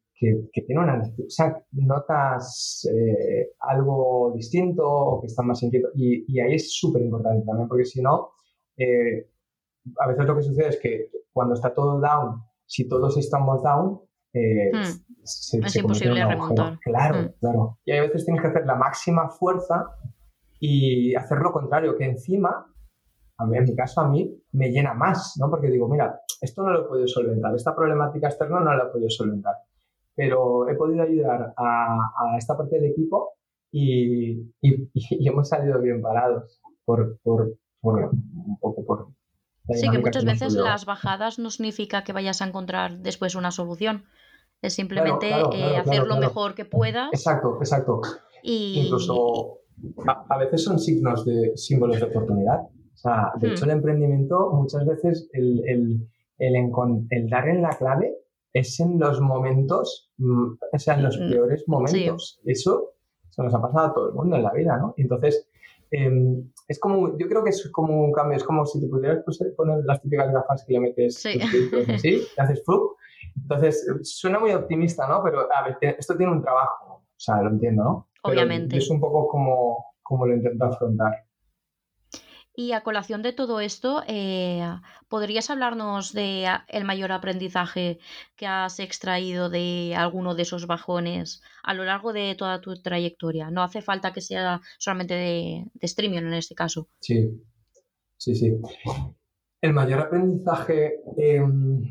que, 0.52 0.62
tiene 0.62 0.82
una 0.82 1.02
o 1.02 1.30
sea, 1.30 1.56
notas 1.72 2.88
eh, 2.92 3.52
algo 3.60 4.32
distinto 4.34 4.84
o 4.86 5.20
que 5.20 5.26
está 5.26 5.42
más 5.42 5.62
inquieto. 5.62 5.88
Y, 5.94 6.40
ahí 6.40 6.54
es 6.54 6.74
súper 6.74 7.02
importante 7.02 7.44
también, 7.44 7.68
porque 7.68 7.84
si 7.84 8.00
no, 8.00 8.30
eh, 8.76 9.28
a 9.98 10.08
veces 10.08 10.24
lo 10.24 10.36
que 10.36 10.42
sucede 10.42 10.68
es 10.68 10.78
que 10.80 11.10
cuando 11.32 11.54
está 11.54 11.74
todo 11.74 12.00
down, 12.00 12.42
si 12.66 12.88
todos 12.88 13.16
estamos 13.16 13.62
down, 13.62 14.00
eh, 14.32 14.70
hmm. 14.72 15.64
es 15.64 15.76
imposible 15.76 16.24
remontar. 16.24 16.78
Claro, 16.80 17.22
hmm. 17.22 17.34
claro. 17.40 17.78
Y 17.84 17.92
a 17.92 18.02
veces 18.02 18.24
tienes 18.24 18.42
que 18.42 18.48
hacer 18.48 18.66
la 18.66 18.76
máxima 18.76 19.28
fuerza 19.28 19.86
y 20.58 21.14
hacer 21.14 21.38
lo 21.38 21.52
contrario, 21.52 21.96
que 21.96 22.04
encima, 22.04 22.66
a 23.36 23.46
mí, 23.46 23.58
en 23.58 23.64
mi 23.64 23.74
caso, 23.74 24.00
a 24.00 24.08
mí 24.08 24.42
me 24.52 24.70
llena 24.70 24.94
más, 24.94 25.34
¿no? 25.38 25.50
Porque 25.50 25.68
digo, 25.68 25.88
mira, 25.88 26.20
esto 26.40 26.62
no 26.62 26.70
lo 26.70 26.84
he 26.84 26.88
podido 26.88 27.06
solventar, 27.06 27.54
esta 27.54 27.74
problemática 27.74 28.28
externa 28.28 28.60
no 28.60 28.74
la 28.74 28.84
he 28.84 28.86
podido 28.88 29.10
solventar 29.10 29.54
pero 30.14 30.68
he 30.68 30.74
podido 30.74 31.02
ayudar 31.02 31.54
a, 31.56 32.36
esta 32.38 32.56
parte 32.56 32.76
del 32.76 32.90
equipo 32.90 33.32
y, 33.72 34.42
hemos 35.10 35.48
salido 35.48 35.80
bien 35.80 36.00
parados 36.00 36.60
por, 36.84 37.18
por, 37.22 37.56
un 37.82 38.58
poco 38.60 38.84
por... 38.84 39.08
Sí, 39.70 39.90
que 39.90 39.98
muchas 39.98 40.24
veces 40.24 40.54
las 40.54 40.84
bajadas 40.84 41.38
no 41.38 41.50
significa 41.50 42.04
que 42.04 42.12
vayas 42.12 42.42
a 42.42 42.46
encontrar 42.46 42.98
después 42.98 43.34
una 43.34 43.50
solución. 43.50 44.04
Es 44.60 44.74
simplemente 44.74 45.30
eh, 45.30 45.76
hacer 45.76 46.06
lo 46.06 46.16
mejor 46.16 46.54
que 46.54 46.64
puedas. 46.64 47.08
Exacto, 47.12 47.56
exacto. 47.60 48.00
Y... 48.42 48.84
Incluso 48.84 49.60
a, 50.28 50.38
veces 50.38 50.62
son 50.62 50.78
signos 50.78 51.24
de 51.24 51.56
símbolos 51.56 51.98
de 51.98 52.04
oportunidad. 52.04 52.60
O 52.60 52.96
sea, 52.96 53.32
de 53.36 53.48
hecho, 53.48 53.64
hmm. 53.64 53.70
el 53.70 53.76
emprendimiento 53.76 54.50
muchas 54.52 54.86
veces 54.86 55.28
el, 55.32 55.62
el, 55.66 56.08
el, 56.38 56.70
el 57.10 57.28
dar 57.28 57.48
en 57.48 57.62
la 57.62 57.70
clave 57.70 58.14
es 58.54 58.78
en 58.78 58.98
los 58.98 59.20
momentos, 59.20 60.10
mm, 60.18 60.52
o 60.72 60.78
sea, 60.78 60.94
en 60.94 61.02
los 61.02 61.18
mm, 61.18 61.30
peores 61.30 61.64
momentos. 61.66 62.40
Eso 62.46 62.92
se 63.28 63.42
nos 63.42 63.52
ha 63.52 63.60
pasado 63.60 63.86
a 63.86 63.94
todo 63.94 64.08
el 64.08 64.14
mundo 64.14 64.36
en 64.36 64.44
la 64.44 64.52
vida, 64.52 64.78
¿no? 64.78 64.94
Entonces, 64.96 65.48
em, 65.90 66.50
es 66.68 66.78
como, 66.78 67.18
yo 67.18 67.28
creo 67.28 67.42
que 67.42 67.50
es 67.50 67.68
como 67.72 68.04
un 68.04 68.12
cambio, 68.12 68.36
es 68.36 68.44
como 68.44 68.64
si 68.64 68.80
te 68.80 68.86
pudieras 68.86 69.24
poner 69.56 69.84
las 69.84 70.00
típicas 70.00 70.32
gafas 70.32 70.64
que 70.64 70.74
le 70.74 70.80
metes 70.80 71.16
sí. 71.16 71.40
así, 71.88 72.08
y 72.36 72.40
haces 72.40 72.62
flup. 72.64 72.96
Entonces, 73.36 73.84
suena 74.02 74.38
muy 74.38 74.52
optimista, 74.52 75.08
¿no? 75.08 75.20
Pero 75.24 75.48
a 75.52 75.64
ver, 75.64 75.96
esto 75.98 76.16
tiene 76.16 76.32
un 76.32 76.42
trabajo, 76.42 77.02
o 77.02 77.20
sea, 77.20 77.42
lo 77.42 77.50
entiendo, 77.50 77.82
¿no? 77.82 78.08
Obviamente. 78.22 78.76
es 78.76 78.88
un 78.88 79.00
poco 79.00 79.26
como, 79.26 79.84
como 80.02 80.26
lo 80.26 80.34
intento 80.34 80.64
afrontar. 80.64 81.23
Y 82.56 82.70
a 82.70 82.82
colación 82.82 83.22
de 83.22 83.32
todo 83.32 83.58
esto, 83.58 84.02
eh, 84.06 84.62
¿podrías 85.08 85.50
hablarnos 85.50 86.12
de 86.12 86.46
el 86.68 86.84
mayor 86.84 87.10
aprendizaje 87.10 87.98
que 88.36 88.46
has 88.46 88.78
extraído 88.78 89.50
de 89.50 89.94
alguno 89.96 90.36
de 90.36 90.42
esos 90.42 90.68
bajones 90.68 91.42
a 91.64 91.74
lo 91.74 91.84
largo 91.84 92.12
de 92.12 92.36
toda 92.38 92.60
tu 92.60 92.80
trayectoria? 92.80 93.50
No 93.50 93.64
hace 93.64 93.82
falta 93.82 94.12
que 94.12 94.20
sea 94.20 94.60
solamente 94.78 95.14
de, 95.14 95.64
streaming 95.80 96.18
en 96.18 96.34
este 96.34 96.54
caso. 96.54 96.88
Sí, 97.00 97.42
sí, 98.16 98.36
sí. 98.36 98.56
El 99.60 99.72
mayor 99.72 99.98
aprendizaje 100.00 101.00
em, 101.16 101.82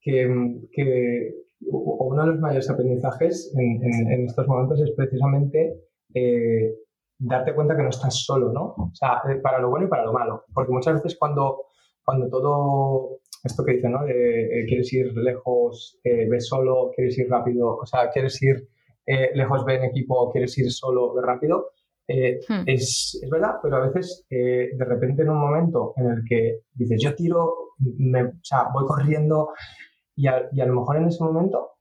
que, 0.00 1.34
o 1.70 2.08
uno 2.10 2.22
de 2.22 2.28
los 2.28 2.40
mayores 2.40 2.70
aprendizajes 2.70 3.52
en, 3.58 4.24
estos 4.24 4.48
momentos 4.48 4.80
es 4.80 4.90
precisamente 4.96 5.82
eh, 6.14 6.74
darte 7.18 7.54
cuenta 7.54 7.76
que 7.76 7.82
no 7.82 7.88
estás 7.88 8.24
solo, 8.24 8.52
¿no? 8.52 8.74
O 8.76 8.90
sea, 8.94 9.20
eh, 9.28 9.36
para 9.36 9.58
lo 9.58 9.70
bueno 9.70 9.86
y 9.86 9.88
para 9.88 10.04
lo 10.04 10.12
malo. 10.12 10.44
Porque 10.52 10.72
muchas 10.72 10.94
veces 10.94 11.16
cuando, 11.18 11.66
cuando 12.04 12.28
todo 12.28 13.18
esto 13.42 13.64
que 13.64 13.72
dicen, 13.72 13.92
¿no? 13.92 14.04
De 14.04 14.60
eh, 14.60 14.66
quieres 14.66 14.92
ir 14.92 15.12
lejos, 15.14 15.98
eh, 16.04 16.28
ves 16.28 16.46
solo, 16.46 16.90
quieres 16.94 17.18
ir 17.18 17.28
rápido, 17.28 17.76
o 17.76 17.86
sea, 17.86 18.10
quieres 18.10 18.40
ir 18.42 18.68
lejos, 19.34 19.64
ve 19.64 19.76
en 19.76 19.84
equipo, 19.84 20.30
quieres 20.30 20.56
ir 20.58 20.70
solo, 20.70 21.14
ve 21.14 21.22
rápido. 21.22 21.70
Hmm. 22.06 22.64
es, 22.66 23.18
es, 23.22 23.30
verdad, 23.30 23.56
pero 23.62 23.76
a 23.76 23.86
veces 23.86 24.26
de 24.30 24.84
repente 24.84 25.22
en 25.22 25.30
un 25.30 25.38
momento 25.38 25.94
en 25.96 26.06
el 26.08 26.22
que 26.28 26.60
dices, 26.74 27.00
yo 27.02 27.14
tiro, 27.14 27.54
me, 27.78 28.24
o 28.24 28.32
sea, 28.42 28.68
voy 28.72 28.84
corriendo 28.86 29.50
y 30.14 30.26
a, 30.26 30.48
y 30.52 30.60
a 30.60 30.66
lo 30.66 30.80
mejor 30.80 30.98
en 30.98 31.08
ese 31.08 31.24
momento 31.24 31.77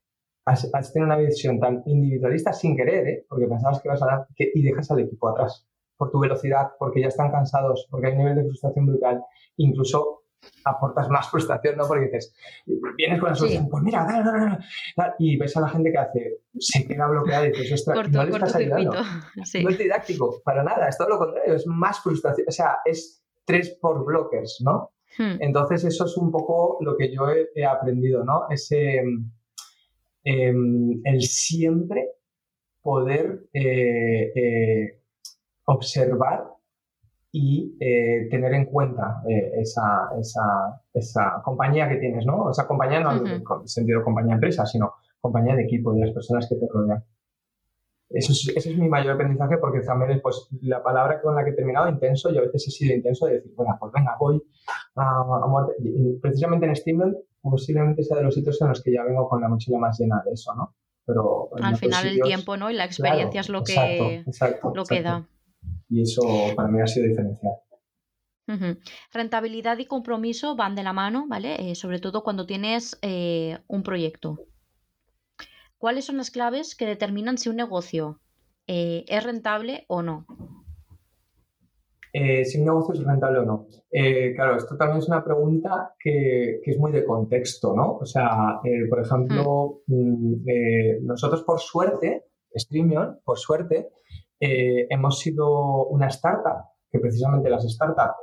has, 0.48 0.94
tenido 0.94 1.08
una 1.08 1.18
visión 1.18 1.60
tan 1.60 1.84
individualista 1.86 2.54
sin 2.54 2.76
querer, 2.76 3.08
¿eh? 3.08 3.26
porque 3.28 3.48
pensabas 3.48 3.82
que 3.82 3.90
ibas 3.90 4.02
a 4.02 4.06
dar 4.06 4.28
y 4.38 4.64
dejas 4.64 4.90
al 4.92 5.02
equipo 5.02 5.30
atrás 5.30 5.68
por 5.98 6.12
tu 6.12 6.20
velocidad, 6.20 6.72
porque 6.80 7.02
ya 7.02 7.08
están 7.08 7.32
cansados, 7.32 7.88
porque 7.90 8.08
hay 8.08 8.14
un 8.14 8.20
nivel 8.20 8.36
de 8.36 8.44
frustración 8.44 8.86
brutal, 8.86 9.24
incluso 9.58 10.24
aportas 10.64 11.10
más 11.10 11.28
frustración, 11.32 11.76
¿no? 11.76 11.88
Porque 11.88 12.06
dices, 12.06 12.34
vienes 12.96 13.20
con 13.20 13.30
la 13.30 13.36
solución, 13.36 13.68
pues 13.68 13.84
mira, 13.84 14.06
dale, 14.06 14.24
dale, 14.24 14.58
dale, 14.96 15.14
y 15.20 15.38
ves 15.38 15.58
a 15.58 15.62
la 15.62 15.70
gente 15.70 15.92
que 15.92 15.98
hace, 15.98 16.38
se 16.58 16.88
queda 16.88 17.08
bloqueada 17.08 17.48
y 17.48 17.52
dices, 17.52 17.74
ostras, 17.74 18.10
no 18.10 18.24
le 18.24 18.32
estás 18.32 18.56
ayudando. 18.56 18.92
No 19.64 19.70
es 19.70 19.78
didáctico, 19.78 20.42
para 20.44 20.64
nada, 20.64 20.88
es 20.88 20.98
todo 20.98 21.10
lo 21.10 21.18
contrario, 21.18 21.56
es 21.56 21.66
más 21.68 22.00
frustración, 22.00 22.48
o 22.48 22.52
sea, 22.52 22.78
es 22.86 23.24
tres 23.44 23.78
por 23.82 24.06
blockers, 24.06 24.62
¿no? 24.64 24.92
Hmm. 25.18 25.38
Entonces 25.40 25.84
eso 25.84 26.06
es 26.06 26.16
un 26.16 26.32
poco 26.32 26.78
lo 26.82 26.96
que 26.96 27.12
yo 27.12 27.26
he 27.30 27.66
aprendido, 27.66 28.24
¿no? 28.24 28.46
Ese, 28.50 29.02
Em, 30.30 31.00
el 31.06 31.22
siempre 31.22 32.06
poder 32.82 33.48
eh, 33.54 34.34
eh, 34.36 35.00
observar 35.64 36.44
y 37.32 37.78
eh, 37.80 38.28
tener 38.30 38.54
en 38.54 38.66
cuenta 38.66 39.24
esa, 39.26 40.10
esa, 40.20 40.82
esa, 40.94 41.42
compañía 41.46 41.88
que 41.88 41.96
tienes, 41.96 42.26
¿no? 42.26 42.52
Esa 42.52 42.68
compañía 42.68 43.00
no 43.00 43.14
en 43.14 43.26
el 43.26 43.44
sentido 43.64 44.04
compañía 44.04 44.34
empresa, 44.34 44.66
sino 44.66 44.96
compañía 45.22 45.56
de 45.56 45.64
equipo, 45.64 45.94
de 45.94 46.02
las 46.02 46.12
personas 46.12 46.46
que 46.50 46.56
te 46.56 46.68
rodean. 46.70 47.02
Eso 48.10 48.34
es, 48.34 48.52
ese 48.54 48.72
es 48.72 48.78
mi 48.78 48.90
mayor 48.90 49.14
aprendizaje 49.14 49.58
porque 49.60 49.80
también 49.80 50.20
pues, 50.22 50.50
la 50.62 50.84
palabra 50.84 51.22
con 51.22 51.36
la 51.36 51.46
que 51.46 51.52
he 51.52 51.56
terminado, 51.56 51.88
intenso, 51.88 52.32
y 52.32 52.38
a 52.38 52.42
veces 52.42 52.68
he 52.68 52.72
sido 52.72 52.94
intenso 52.94 53.28
de 53.28 53.36
decir, 53.36 53.54
bueno, 53.56 53.78
pues 53.80 53.94
venga, 53.94 54.18
voy 54.20 54.44
a, 54.96 55.48
muerte. 55.48 55.74
precisamente 56.22 56.66
en 56.66 56.76
Steamboat 56.76 57.16
posiblemente 57.42 58.04
sea 58.04 58.18
de 58.18 58.24
los 58.24 58.36
sitios 58.36 58.62
en 58.62 58.70
los 58.70 58.82
que 58.82 58.94
ya 58.94 59.04
vengo 59.04 59.28
con 59.28 59.42
la 59.42 59.48
mochila 59.48 59.80
más 59.80 60.00
llena 60.00 60.22
de 60.26 60.34
eso, 60.34 60.54
¿no? 60.56 60.76
Pero 61.06 61.50
al 61.62 61.78
final 61.78 62.06
el 62.08 62.22
tiempo, 62.22 62.58
¿no? 62.58 62.70
Y 62.70 62.74
la 62.74 62.86
experiencia 62.86 63.42
es 63.42 63.50
lo 63.50 63.64
que, 63.64 64.24
lo 64.74 64.84
que 64.84 65.02
da. 65.02 65.26
Y 65.90 66.02
eso 66.02 66.22
para 66.56 66.68
mí 66.68 66.82
ha 66.82 66.88
sido 66.88 67.08
diferencial. 67.08 67.54
Rentabilidad 69.12 69.78
y 69.78 69.86
compromiso 69.86 70.56
van 70.56 70.76
de 70.76 70.84
la 70.84 70.94
mano, 70.94 71.26
¿vale? 71.28 71.72
Eh, 71.72 71.76
sobre 71.76 72.00
todo 72.00 72.24
cuando 72.24 72.46
tienes 72.46 72.98
eh, 73.02 73.60
un 73.68 73.84
proyecto. 73.84 74.40
¿Cuáles 75.78 76.06
son 76.06 76.18
las 76.18 76.32
claves 76.32 76.76
que 76.76 76.86
determinan 76.86 77.38
si 77.38 77.50
un 77.50 77.58
negocio 77.58 78.20
eh, 78.66 79.06
es 79.08 79.24
rentable 79.24 79.86
o 79.88 80.02
no? 80.02 80.26
Eh, 82.20 82.44
si 82.46 82.58
un 82.58 82.66
negocio 82.66 82.96
es 82.96 83.04
rentable 83.04 83.40
o 83.40 83.46
no. 83.46 83.68
Eh, 83.92 84.34
claro, 84.34 84.58
esto 84.58 84.76
también 84.76 84.98
es 84.98 85.08
una 85.08 85.24
pregunta 85.24 85.94
que, 86.00 86.60
es 86.66 86.80
muy 86.80 86.92
de 86.92 87.06
contexto, 87.06 87.76
¿no? 87.76 87.98
O 87.98 88.06
sea, 88.06 88.60
eh, 88.64 88.88
por 88.90 89.02
ejemplo, 89.02 89.82
hmm. 89.86 90.34
mm, 90.42 91.06
nosotros 91.06 91.44
por 91.44 91.60
suerte, 91.60 92.26
Streamion, 92.56 93.20
por 93.24 93.38
suerte, 93.38 93.90
hemos 94.40 95.20
sido 95.20 95.86
una 95.88 96.08
startup 96.08 96.66
que 96.90 97.00
precisamente 97.00 97.52
las 97.52 97.64
startups, 97.70 98.16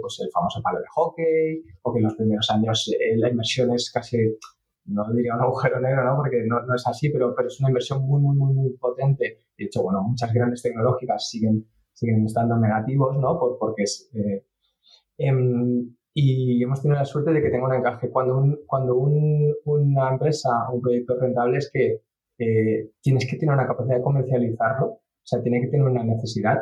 pues 0.00 0.20
el 0.20 0.30
famoso 0.30 0.60
palo 0.62 0.80
de 0.80 0.86
hockey, 0.94 1.62
o 1.82 1.92
que 1.92 1.98
en 2.00 2.04
los 2.04 2.14
primeros 2.14 2.50
años 2.50 2.90
la 3.16 3.30
inversión 3.30 3.72
es 3.72 3.90
casi 3.90 4.18
no 4.86 5.04
diría 5.14 5.34
un 5.34 5.42
agujero 5.42 5.80
negro, 5.80 6.04
¿no? 6.04 6.16
porque 6.16 6.44
no, 6.46 6.60
no, 6.62 6.74
es 6.74 6.86
así, 6.86 7.10
pero, 7.10 7.34
pero 7.34 7.48
es 7.48 7.60
una 7.60 7.68
inversión 7.68 8.02
muy, 8.02 8.20
muy, 8.20 8.36
muy, 8.36 8.54
muy 8.54 8.70
potente. 8.78 9.38
De 9.56 9.64
hecho, 9.64 9.82
bueno, 9.82 10.02
muchas 10.02 10.32
grandes 10.32 10.62
tecnológicas 10.62 11.28
siguen 11.28 11.66
siguen 11.98 12.24
estando 12.24 12.56
negativos, 12.56 13.16
¿no? 13.18 13.38
Por, 13.38 13.58
porque 13.58 13.82
es... 13.82 14.10
Eh, 14.14 14.44
em, 15.18 15.94
y 16.14 16.62
hemos 16.62 16.82
tenido 16.82 16.98
la 16.98 17.04
suerte 17.04 17.32
de 17.32 17.42
que 17.42 17.50
tenga 17.50 17.66
un 17.66 17.74
encaje. 17.74 18.10
Cuando, 18.10 18.38
un, 18.38 18.58
cuando 18.66 18.96
un, 18.96 19.54
una 19.66 20.10
empresa, 20.10 20.50
un 20.72 20.80
proyecto 20.80 21.16
rentable 21.16 21.58
es 21.58 21.70
que 21.72 22.02
eh, 22.38 22.90
tienes 23.00 23.26
que 23.28 23.36
tener 23.36 23.54
una 23.54 23.66
capacidad 23.66 23.96
de 23.96 24.02
comercializarlo, 24.02 24.86
o 24.86 25.00
sea, 25.22 25.42
tiene 25.42 25.60
que 25.60 25.68
tener 25.68 25.86
una 25.86 26.02
necesidad. 26.02 26.58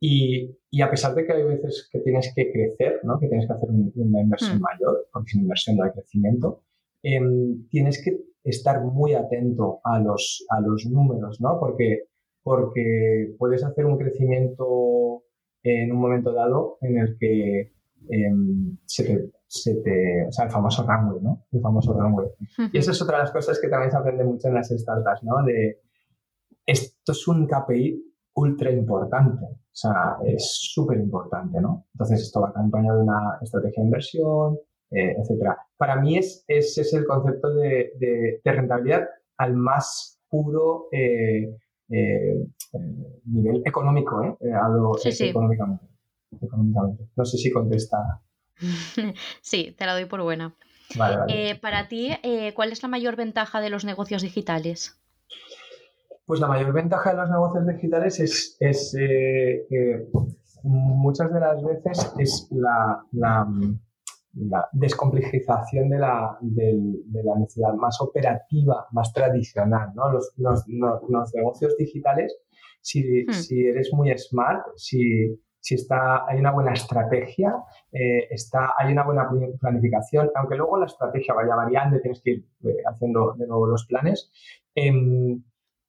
Y, 0.00 0.56
y, 0.70 0.82
a 0.82 0.90
pesar 0.90 1.14
de 1.14 1.24
que 1.24 1.32
hay 1.32 1.44
veces 1.44 1.88
que 1.90 2.00
tienes 2.00 2.32
que 2.34 2.52
crecer, 2.52 3.00
¿no? 3.04 3.18
que 3.18 3.28
tienes 3.28 3.46
que 3.46 3.54
hacer 3.54 3.68
una 3.70 4.20
inversión 4.20 4.58
hmm. 4.58 4.62
mayor, 4.62 5.08
porque 5.12 5.30
sin 5.30 5.42
inversión 5.42 5.76
no 5.76 5.84
hay 5.84 5.90
crecimiento, 5.92 6.62
em, 7.02 7.66
tienes 7.68 8.02
que 8.04 8.20
estar 8.44 8.84
muy 8.84 9.14
atento 9.14 9.80
a 9.82 9.98
los, 9.98 10.44
a 10.50 10.60
los 10.60 10.84
números, 10.86 11.40
¿no? 11.40 11.58
porque 11.58 12.04
porque 12.44 13.34
puedes 13.38 13.64
hacer 13.64 13.86
un 13.86 13.98
crecimiento 13.98 15.24
en 15.62 15.90
un 15.90 15.98
momento 15.98 16.32
dado 16.32 16.76
en 16.82 16.98
el 16.98 17.16
que 17.18 17.72
em, 18.10 18.76
se, 18.84 19.04
te, 19.04 19.30
se, 19.46 19.76
te, 19.76 20.26
o 20.28 20.30
sea, 20.30 20.44
el 20.44 20.50
famoso 20.50 20.86
runway, 20.86 21.22
¿no? 21.22 21.46
El 21.50 21.62
famoso 21.62 21.94
runway. 21.94 22.28
Y 22.70 22.78
esa 22.78 22.90
es 22.90 23.00
otra 23.00 23.16
de 23.16 23.22
las 23.24 23.32
cosas 23.32 23.58
que 23.58 23.68
también 23.68 23.90
se 23.90 23.96
aprende 23.96 24.24
mucho 24.24 24.48
en 24.48 24.54
las 24.54 24.68
startups, 24.68 25.22
¿no? 25.22 25.42
De, 25.42 25.80
esto 26.66 27.12
es 27.12 27.28
un 27.28 27.46
KPI 27.46 28.12
ultra 28.34 28.70
importante, 28.70 29.44
o 29.46 29.76
sea, 29.76 30.16
es 30.24 30.58
súper 30.60 30.98
importante, 30.98 31.60
¿no? 31.60 31.86
Entonces 31.94 32.20
esto 32.20 32.42
va 32.42 32.50
acompañado 32.50 32.98
de 32.98 33.04
una 33.04 33.38
estrategia 33.40 33.82
de 33.82 33.86
inversión, 33.86 34.58
eh, 34.90 35.16
etcétera. 35.18 35.56
Para 35.78 35.96
mí 35.96 36.18
es, 36.18 36.44
ese 36.46 36.82
es 36.82 36.92
el 36.92 37.06
concepto 37.06 37.54
de, 37.54 37.92
de, 37.98 38.40
de 38.44 38.52
rentabilidad 38.52 39.08
al 39.38 39.54
más 39.54 40.20
puro 40.28 40.88
eh, 40.92 41.56
eh, 41.90 42.46
eh, 42.72 43.20
nivel 43.26 43.62
económico, 43.64 44.22
¿eh? 44.22 44.36
eh 44.40 44.52
hablo 44.52 44.92
Económicamente, 46.40 47.08
No 47.14 47.24
sé 47.24 47.38
si 47.38 47.50
contesta. 47.52 48.20
sí, 49.40 49.74
te 49.78 49.86
la 49.86 49.94
doy 49.94 50.06
por 50.06 50.22
buena. 50.22 50.54
para 51.60 51.88
ti, 51.88 52.10
¿cuál 52.54 52.72
es 52.72 52.82
la 52.82 52.88
mayor 52.88 53.16
ventaja 53.16 53.60
de 53.60 53.70
los 53.70 53.84
negocios 53.84 54.22
digitales? 54.22 55.00
Pues 56.26 56.40
la 56.40 56.48
mayor 56.48 56.72
ventaja 56.72 57.10
de 57.10 57.16
los 57.18 57.30
negocios 57.30 57.66
digitales 57.66 58.18
es, 58.18 58.56
es 58.58 58.96
muchas 60.62 61.32
de 61.32 61.40
las 61.40 61.62
veces 61.62 62.12
es 62.18 62.48
la, 62.50 63.04
la 63.12 63.46
descomplejización 64.72 65.88
de 65.88 65.98
la, 65.98 66.36
de, 66.40 67.22
la 67.22 67.36
necesidad 67.38 67.74
más 67.74 68.00
operativa, 68.00 68.86
más 68.92 69.12
tradicional. 69.12 69.92
¿no? 69.94 70.10
Los, 70.12 70.32
los, 70.36 70.64
los, 70.68 71.34
negocios 71.34 71.76
digitales, 71.76 72.36
si, 72.80 73.24
hmm. 73.24 73.32
si, 73.32 73.66
eres 73.66 73.92
muy 73.92 74.16
smart, 74.18 74.66
si, 74.76 75.38
si 75.60 75.76
está, 75.76 76.26
hay 76.28 76.38
una 76.40 76.52
buena 76.52 76.72
estrategia, 76.72 77.54
eh, 77.92 78.26
está, 78.30 78.74
hay 78.76 78.92
una 78.92 79.04
buena 79.04 79.28
planificación, 79.60 80.30
aunque 80.34 80.56
luego 80.56 80.78
la 80.78 80.86
estrategia 80.86 81.34
vaya 81.34 81.54
variando 81.54 81.96
y 81.96 82.02
tienes 82.02 82.20
que 82.22 82.30
ir 82.32 82.44
eh, 82.64 82.82
haciendo 82.86 83.34
de 83.38 83.46
nuevo 83.46 83.66
los 83.66 83.86
planes, 83.86 84.30
em, 84.74 85.42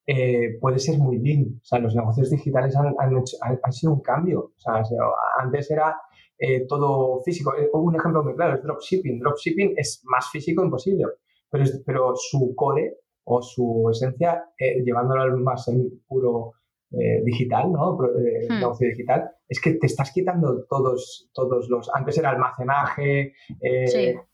eh, 0.07 0.57
puede 0.59 0.79
ser 0.79 0.97
muy 0.97 1.17
bien. 1.17 1.59
O 1.61 1.65
sea, 1.65 1.79
los 1.79 1.95
negocios 1.95 2.29
digitales 2.29 2.75
han, 2.75 2.93
han, 2.97 3.17
hecho, 3.17 3.37
han, 3.41 3.73
sido 3.73 3.93
un 3.93 4.01
cambio. 4.01 4.51
O 4.55 4.59
sea, 4.59 4.81
antes 5.39 5.69
era 5.71 5.95
eh, 6.37 6.65
todo 6.67 7.21
físico. 7.23 7.55
Eh, 7.55 7.69
un 7.73 7.95
ejemplo 7.95 8.23
muy 8.23 8.35
claro 8.35 8.55
es 8.55 8.63
dropshipping. 8.63 9.19
Dropshipping 9.19 9.73
es 9.77 10.01
más 10.05 10.29
físico 10.31 10.63
imposible, 10.63 11.05
pero, 11.49 11.65
pero 11.85 12.13
su 12.15 12.53
core 12.55 12.97
o 13.23 13.41
su 13.41 13.89
esencia, 13.91 14.43
eh, 14.57 14.83
llevándolo 14.83 15.23
al 15.23 15.37
más 15.37 15.69
puro 16.07 16.53
digital, 17.23 17.71
¿no? 17.71 17.97
Hmm. 17.97 18.59
Negocio 18.59 18.87
digital, 18.89 19.29
es 19.47 19.61
que 19.61 19.73
te 19.73 19.87
estás 19.87 20.11
quitando 20.11 20.65
todos, 20.69 21.29
todos 21.33 21.67
los. 21.69 21.89
Antes 21.93 22.17
era 22.17 22.31
almacenaje, 22.31 23.33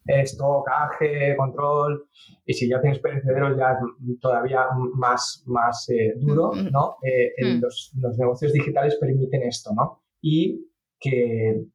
estocaje, 0.06 1.36
control, 1.38 2.06
y 2.46 2.54
si 2.54 2.70
ya 2.70 2.82
tienes 2.82 3.00
perecederos, 3.00 3.58
ya 3.58 3.78
todavía 4.20 4.66
más, 4.94 5.44
más 5.48 5.88
duro, 6.18 6.52
hmm. 6.54 6.72
¿no? 6.72 6.98
Hmm. 7.02 7.62
los, 7.62 7.92
los 8.00 8.18
negocios 8.18 8.54
digitales 8.54 8.98
permiten 9.00 9.44
esto, 9.44 9.72
¿no? 9.76 10.04
Y 10.22 10.68
que 11.00 11.66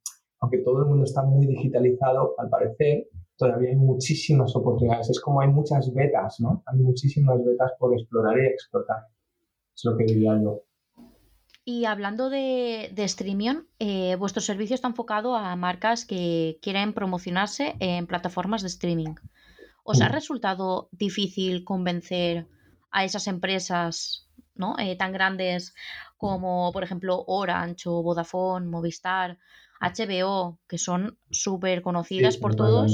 aunque 0.40 0.58
todo 0.58 0.80
el 0.80 0.86
mundo 0.86 1.04
está 1.04 1.22
muy 1.22 1.46
digitalizado, 1.46 2.34
al 2.38 2.48
parecer, 2.48 3.08
todavía 3.36 3.70
hay 3.70 3.76
muchísimas 3.76 4.54
oportunidades. 4.54 5.10
Es 5.10 5.20
como 5.20 5.40
hay 5.40 5.48
muchas 5.48 5.92
betas, 5.92 6.40
¿no? 6.40 6.62
Hay 6.66 6.78
muchísimas 6.78 7.42
betas 7.44 7.72
por 7.78 7.92
explorar 7.94 8.38
y 8.38 8.46
explotar. 8.46 9.04
Es 9.74 9.84
lo 9.84 9.96
que 9.96 10.04
diría 10.04 10.40
yo. 10.42 10.62
Y 11.68 11.84
hablando 11.84 12.30
de, 12.30 12.90
de 12.94 13.08
Streamion, 13.08 13.66
eh, 13.80 14.14
vuestro 14.14 14.40
servicio 14.40 14.74
está 14.74 14.86
enfocado 14.86 15.34
a 15.34 15.56
marcas 15.56 16.04
que 16.04 16.60
quieren 16.62 16.92
promocionarse 16.92 17.74
en 17.80 18.06
plataformas 18.06 18.62
de 18.62 18.68
streaming. 18.68 19.16
¿Os 19.82 20.00
ha 20.00 20.06
resultado 20.06 20.88
difícil 20.92 21.64
convencer 21.64 22.46
a 22.92 23.04
esas 23.04 23.26
empresas 23.26 24.28
¿no? 24.54 24.76
Eh, 24.78 24.94
tan 24.94 25.10
grandes 25.12 25.74
como, 26.16 26.70
por 26.72 26.84
ejemplo, 26.84 27.24
Orange 27.26 27.88
o 27.88 28.00
Vodafone, 28.00 28.66
Movistar, 28.66 29.36
HBO, 29.80 30.60
que 30.68 30.78
son 30.78 31.18
súper 31.32 31.82
conocidas 31.82 32.36
por 32.36 32.54
todos, 32.54 32.92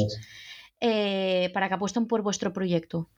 eh, 0.81 1.51
para 1.53 1.69
que 1.69 1.75
apuesten 1.75 2.07
por 2.07 2.23
vuestro 2.23 2.55
proyecto? 2.55 3.11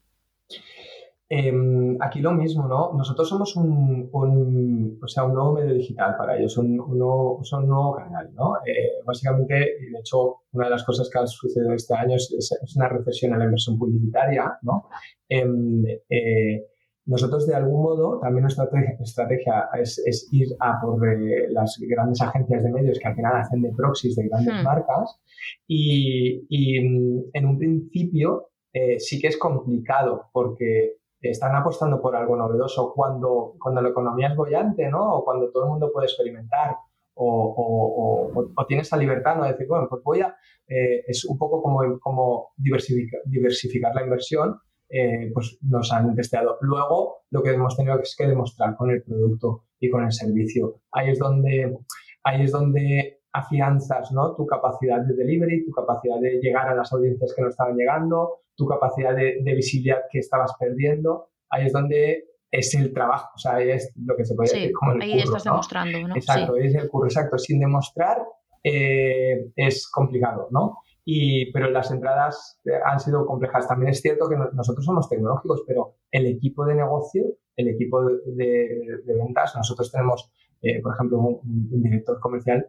Em, 1.27 1.97
aquí 2.01 2.21
lo 2.21 2.33
mismo, 2.33 2.69
¿no? 2.69 2.93
Nosotros 2.93 3.27
somos 3.27 3.57
un, 3.57 4.11
o 4.13 5.09
sea, 5.09 5.25
un 5.25 5.33
nuevo 5.33 5.55
medio 5.55 5.73
digital 5.73 6.17
para 6.19 6.37
ellos, 6.37 6.59
un, 6.59 6.79
un, 6.79 6.99
nuevo, 6.99 7.37
un 7.39 7.67
nuevo 7.69 7.97
canal, 7.97 8.31
¿no? 8.35 8.57
Eh, 8.67 9.01
básicamente, 9.07 9.55
de 9.55 9.99
hecho, 9.99 10.43
una 10.53 10.67
de 10.67 10.73
las 10.73 10.85
cosas 10.85 11.09
que 11.11 11.19
ha 11.19 11.27
sucedido 11.27 11.73
este 11.73 11.95
año 11.95 12.17
es, 12.17 12.31
es, 12.31 12.77
una 12.77 12.89
recesión 12.89 13.33
en 13.33 13.39
la 13.39 13.45
inversión 13.47 13.79
publicitaria, 13.79 14.59
¿no? 14.63 14.87
Em, 15.27 15.83
eh, 16.11 16.67
nosotros, 17.07 17.47
de 17.47 17.55
algún 17.55 17.83
modo, 17.83 18.21
también 18.21 18.43
nuestra 18.43 18.69
estrategia 19.01 19.71
es, 19.81 20.29
ir 20.31 20.49
a 20.61 20.79
por 20.81 21.09
eh, 21.09 21.47
las 21.51 21.79
grandes 21.89 22.21
agencias 22.21 22.63
de 22.63 22.71
medios 22.71 22.99
que 22.99 23.09
al 23.09 23.17
final 23.17 23.37
hacen 23.37 23.63
de 23.63 23.73
proxies 23.73 24.15
de 24.17 24.29
grandes 24.29 24.55
hmm. 24.55 24.63
marcas 24.63 25.21
y, 25.67 26.81
mm, 26.81 27.31
en 27.33 27.47
un 27.47 27.59
principio 27.59 28.51
sí 28.99 29.21
que 29.21 29.29
es 29.29 29.39
complicado 29.39 30.31
porque 30.33 30.97
están 31.31 31.55
apostando 31.55 32.01
por 32.01 32.17
algo 32.17 32.37
novedoso 32.37 32.93
cuando, 32.95 33.55
cuando 33.59 33.81
la 33.81 33.91
economía 33.91 34.29
es 34.29 34.37
bollante, 34.37 34.89
¿no? 34.89 35.17
O 35.17 35.25
cuando 35.25 35.51
todo 35.51 35.65
el 35.65 35.71
mundo 35.71 35.91
puede 35.93 36.07
experimentar 36.07 36.77
o, 37.15 38.53
o, 38.57 38.67
tienes 38.67 38.89
esa 38.89 38.97
libertad, 38.97 39.37
¿no? 39.37 39.45
De 39.45 39.53
decir, 39.53 39.67
bueno, 39.69 39.87
pues 39.89 40.03
voy 40.03 40.21
a... 40.21 40.37
Eh, 40.67 41.05
es 41.07 41.25
un 41.25 41.37
poco 41.39 41.63
como, 41.63 41.99
como 42.01 42.53
diversificar, 42.57 43.21
diversificar 43.27 43.95
la 43.95 44.03
inversión 44.03 44.59
eh, 44.89 45.31
pues 45.33 45.59
nos 45.63 45.93
han 45.93 46.15
testeado. 46.15 46.59
Luego, 46.61 47.25
lo 47.31 47.43
que 47.43 47.51
hemos 47.51 47.77
tenido 47.77 47.99
es 48.01 48.15
que 48.17 48.27
demostrar 48.27 48.77
con 48.77 48.91
el 48.91 49.03
producto 49.03 49.65
y 49.81 49.91
con 49.91 50.05
el 50.05 50.13
servicio. 50.13 50.83
Ahí 50.93 51.11
es 51.11 51.19
donde, 51.19 51.79
ahí 52.23 52.43
es 52.43 52.53
donde 52.53 53.21
afianzas 53.35 54.13
¿no? 54.13 54.35
tu 54.35 54.47
capacidad 54.47 55.01
de 55.01 55.15
delivery, 55.15 55.65
tu 55.65 55.73
capacidad 55.73 56.19
de 56.21 56.39
llegar 56.41 56.69
a 56.69 56.75
las 56.75 56.93
audiencias 56.93 57.35
que 57.35 57.43
no 57.43 57.49
estaban 57.49 57.77
llegando, 57.77 58.43
tu 58.55 58.67
capacidad 58.67 59.15
de, 59.15 59.43
visibilidad 59.43 60.03
que 60.11 60.21
estabas 60.21 60.53
perdiendo. 60.59 61.31
Ahí 61.51 61.67
es 61.67 61.73
donde 61.73 62.25
es 62.51 62.73
el 62.77 62.93
trabajo, 62.93 63.31
o 63.35 63.39
sea, 63.39 63.57
ahí 63.57 63.71
es 63.71 63.93
lo 63.97 64.17
que 64.17 64.25
se 64.25 64.37
puede 64.37 64.53
decir 64.53 64.73
como 64.73 64.93
el 64.93 65.03
ahí 65.03 65.19
estás 65.19 65.43
demostrando, 65.43 65.99
¿no? 66.07 66.15
Exacto, 66.15 66.57
es 66.57 66.75
el 66.77 66.89
curro, 66.89 67.07
exacto. 67.07 67.37
Sin 67.37 67.59
demostrar 67.59 68.19
eh, 68.63 69.51
es 69.57 69.91
complicado, 69.91 70.47
¿no? 70.53 70.79
Y, 71.05 71.53
pero 71.53 71.69
las 71.71 71.91
entradas 71.91 72.61
eh, 72.65 72.71
han 72.85 73.01
sido 73.01 73.27
complejas. 73.27 73.67
También 73.67 73.91
es 73.91 74.01
cierto 74.01 74.29
que 74.29 74.37
nosotros 74.37 74.85
somos 74.85 75.09
tecnológicos, 75.09 75.65
pero 75.67 75.97
el 76.13 76.27
equipo 76.27 76.65
de 76.65 76.77
negocio, 76.77 77.25
el 77.57 77.69
equipo 77.69 78.05
de, 78.05 79.03
ventas, 79.05 79.57
nosotros 79.57 79.91
tenemos, 79.91 80.31
eh, 80.63 80.81
por 80.81 80.95
ejemplo, 80.95 81.19
un, 81.19 81.83
director 81.83 82.21
comercial 82.21 82.69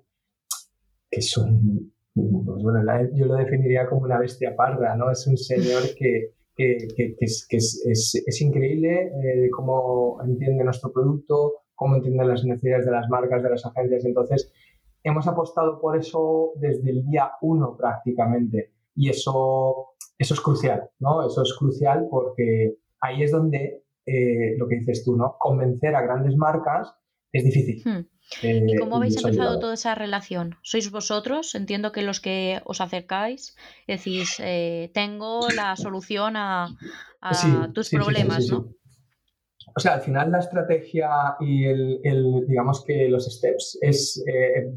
que 1.16 1.22
es 1.22 1.38
un, 1.38 1.94
pues 2.14 2.62
bueno, 2.62 2.82
yo 3.14 3.26
lo 3.26 3.36
definiría 3.36 3.88
como 3.88 4.02
una 4.02 4.20
bestia 4.20 4.54
parda, 4.54 4.96
¿no? 4.98 5.10
Es 5.10 5.26
un 5.28 5.38
señor 5.38 5.82
que, 5.98 6.34
que, 6.54 6.88
que, 6.94 7.16
es, 7.22 7.48
es, 7.50 8.24
es, 8.26 8.42
increíble 8.42 9.12
eh, 9.24 9.50
cómo 9.50 10.22
entiende 10.22 10.66
nuestro 10.66 10.92
producto, 10.92 11.54
cómo 11.74 11.96
entiende 11.96 12.26
las 12.26 12.44
necesidades 12.44 12.86
de 12.86 12.92
las 12.92 13.10
marcas, 13.10 13.42
de 13.42 13.50
las 13.50 13.66
agencias. 13.66 14.04
Entonces, 14.04 14.52
hemos 15.04 15.26
apostado 15.26 15.80
por 15.80 15.98
eso 15.98 16.52
desde 16.56 16.90
el 16.90 17.06
día 17.06 17.32
uno 17.42 17.78
prácticamente. 17.78 18.74
Y 18.94 19.10
eso, 19.10 19.96
eso 20.18 20.34
es 20.34 20.42
crucial, 20.42 20.90
¿no? 21.00 21.26
Eso 21.26 21.44
es 21.44 21.54
crucial 21.58 22.08
porque 22.10 22.76
ahí 23.00 23.24
es 23.24 23.32
donde 23.32 23.84
eh, 24.06 24.58
lo 24.58 24.68
que 24.68 24.80
dices 24.80 25.06
tú, 25.06 25.16
¿no? 25.16 25.38
Convencer 25.40 25.96
a 25.96 26.02
grandes 26.02 26.36
marcas 26.36 26.94
es 27.38 27.44
difícil. 27.44 27.82
Hmm. 27.86 28.06
¿Y 28.42 28.74
eh, 28.74 28.80
cómo 28.80 28.98
habéis 28.98 29.18
empezado 29.18 29.60
toda 29.60 29.76
esa 29.76 29.94
relación? 29.94 30.56
¿Sois 30.64 30.90
vosotros? 30.90 31.54
Entiendo 31.54 31.92
que 31.92 32.02
los 32.02 32.20
que 32.20 32.62
os 32.66 32.82
acercáis 32.82 33.56
decís, 33.88 34.38
eh, 34.40 34.90
tengo 34.94 35.48
la 35.56 35.76
solución 35.76 36.36
a, 36.36 36.76
tus 37.74 37.90
problemas, 37.90 38.48
¿no? 38.50 38.70
O 39.78 39.80
sea, 39.80 39.96
al 39.96 40.02
final 40.02 40.32
la 40.32 40.40
estrategia 40.40 41.36
y 41.40 41.66
el, 41.66 42.46
digamos 42.48 42.84
que 42.86 43.10
los 43.10 43.26
steps 43.26 43.78
es, 43.82 44.24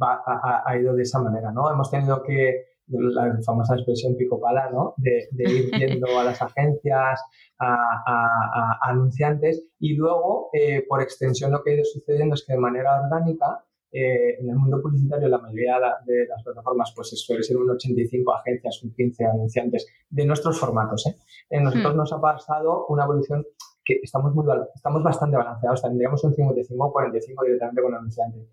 ha, 0.01 0.77
ido 0.77 0.95
de 0.95 1.03
esa 1.03 1.21
manera, 1.21 1.53
¿no? 1.53 1.71
Hemos 1.71 1.91
tenido 1.91 2.23
que 2.23 2.65
la 2.89 3.39
famosa 3.45 3.75
expresión 3.75 4.17
pico 4.17 4.41
pala, 4.41 4.71
¿no? 4.71 4.95
De, 4.97 5.29
ir 5.37 5.71
viendo 5.79 6.19
a 6.19 6.25
las 6.25 6.41
agencias, 6.41 7.21
a, 7.59 8.79
anunciantes 8.83 9.65
y 9.79 9.95
luego, 9.95 10.51
eh, 10.53 10.85
por 10.89 11.03
extensión, 11.03 11.53
lo 11.53 11.63
que 11.63 11.71
ha 11.71 11.75
ido 11.75 11.85
sucediendo 11.85 12.35
es 12.35 12.45
que 12.45 12.55
de 12.55 12.59
manera 12.59 13.01
orgánica, 13.03 13.65
eh, 13.91 14.37
en 14.39 14.51
el 14.51 14.57
mundo 14.57 14.81
publicitario, 14.83 15.29
la 15.29 15.39
mayoría 15.39 15.77
de 16.05 16.27
las 16.29 16.43
plataformas, 16.43 16.93
pues 16.95 17.09
suele 17.09 17.43
ser 17.43 17.57
un 17.57 17.71
85 17.71 18.35
agencias, 18.35 18.83
un 18.83 18.93
15 18.93 19.25
anunciantes 19.25 19.87
de 20.11 20.27
nuestros 20.27 20.59
formatos. 20.59 21.07
¿eh? 21.07 21.17
En 21.49 21.65
nosotros 21.65 21.95
hmm. 21.95 21.97
nos 21.97 22.13
ha 22.13 22.21
pasado 22.21 22.87
una 22.89 23.05
evolución 23.05 23.47
que 23.89 24.01
estamos, 24.03 24.35
muy, 24.35 24.45
estamos 24.75 25.03
bastante 25.03 25.39
balanceados, 25.39 25.81
tendríamos 25.81 26.23
un 26.23 26.35
55-45 26.35 27.45
directamente 27.45 27.83
con 27.83 27.95
anunciantes. 27.95 28.49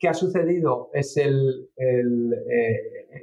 ¿Qué 0.00 0.08
ha 0.08 0.14
sucedido? 0.14 0.90
Es 0.92 1.16
el, 1.16 1.70
el, 1.76 2.34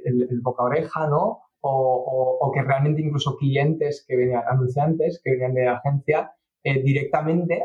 el, 0.04 0.40
boca 0.40 0.64
oreja, 0.64 1.06
¿no? 1.08 1.40
O, 1.60 2.50
que 2.54 2.62
realmente 2.62 3.02
incluso 3.02 3.36
clientes 3.36 4.04
que 4.08 4.16
venían, 4.16 4.42
anunciantes 4.48 5.20
que 5.22 5.32
venían 5.32 5.54
de 5.54 5.64
la 5.66 5.76
agencia, 5.76 6.32
eh, 6.64 6.82
directamente, 6.82 7.62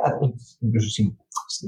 incluso 0.61 0.89
sin, 0.89 1.17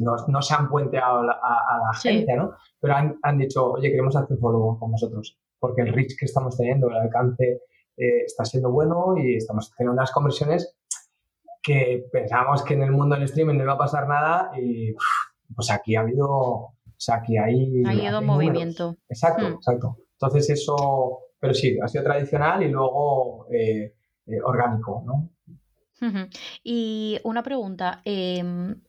no, 0.03 0.15
no, 0.27 0.41
se 0.41 0.53
han 0.53 0.69
puenteado 0.69 1.21
a, 1.21 1.23
la 1.23 1.89
agencia, 1.91 2.35
¿no? 2.35 2.51
Pero 2.81 2.95
han, 2.95 3.17
han, 3.23 3.37
dicho, 3.37 3.71
oye, 3.71 3.89
queremos 3.89 4.15
hacer 4.15 4.37
follow 4.37 4.77
con 4.77 4.91
vosotros, 4.91 5.39
porque 5.57 5.83
el 5.83 5.93
reach 5.93 6.17
que 6.19 6.25
estamos 6.25 6.57
teniendo, 6.57 6.89
el 6.89 6.97
alcance 6.97 7.61
eh, 7.97 8.23
está 8.25 8.43
siendo 8.43 8.71
bueno 8.71 9.15
y 9.17 9.37
estamos 9.37 9.73
teniendo 9.75 9.93
unas 9.93 10.11
conversiones 10.11 10.78
que 11.69 12.09
pensamos 12.11 12.63
que 12.63 12.73
en 12.73 12.81
el 12.81 12.91
mundo 12.91 13.15
del 13.15 13.25
streaming 13.25 13.55
no 13.55 13.63
iba 13.63 13.73
a 13.73 13.77
pasar 13.77 14.07
nada 14.07 14.49
y 14.59 14.91
pues 15.55 15.69
aquí 15.69 15.95
ha 15.95 16.01
habido, 16.01 16.27
o 16.27 16.75
sea, 16.97 17.17
aquí 17.17 17.37
hay... 17.37 17.83
Ha 17.85 17.91
habido 17.91 18.21
movimiento. 18.23 18.97
Exacto, 19.07 19.47
hmm. 19.47 19.53
exacto. 19.53 19.97
Entonces 20.13 20.49
eso, 20.49 21.19
pero 21.39 21.53
sí, 21.53 21.77
ha 21.83 21.87
sido 21.87 22.03
tradicional 22.03 22.63
y 22.63 22.69
luego 22.69 23.45
eh, 23.51 23.93
eh, 24.25 24.41
orgánico, 24.43 25.03
¿no? 25.05 25.29
Y 26.63 27.19
una 27.23 27.43
pregunta, 27.43 28.01
em, 28.05 28.81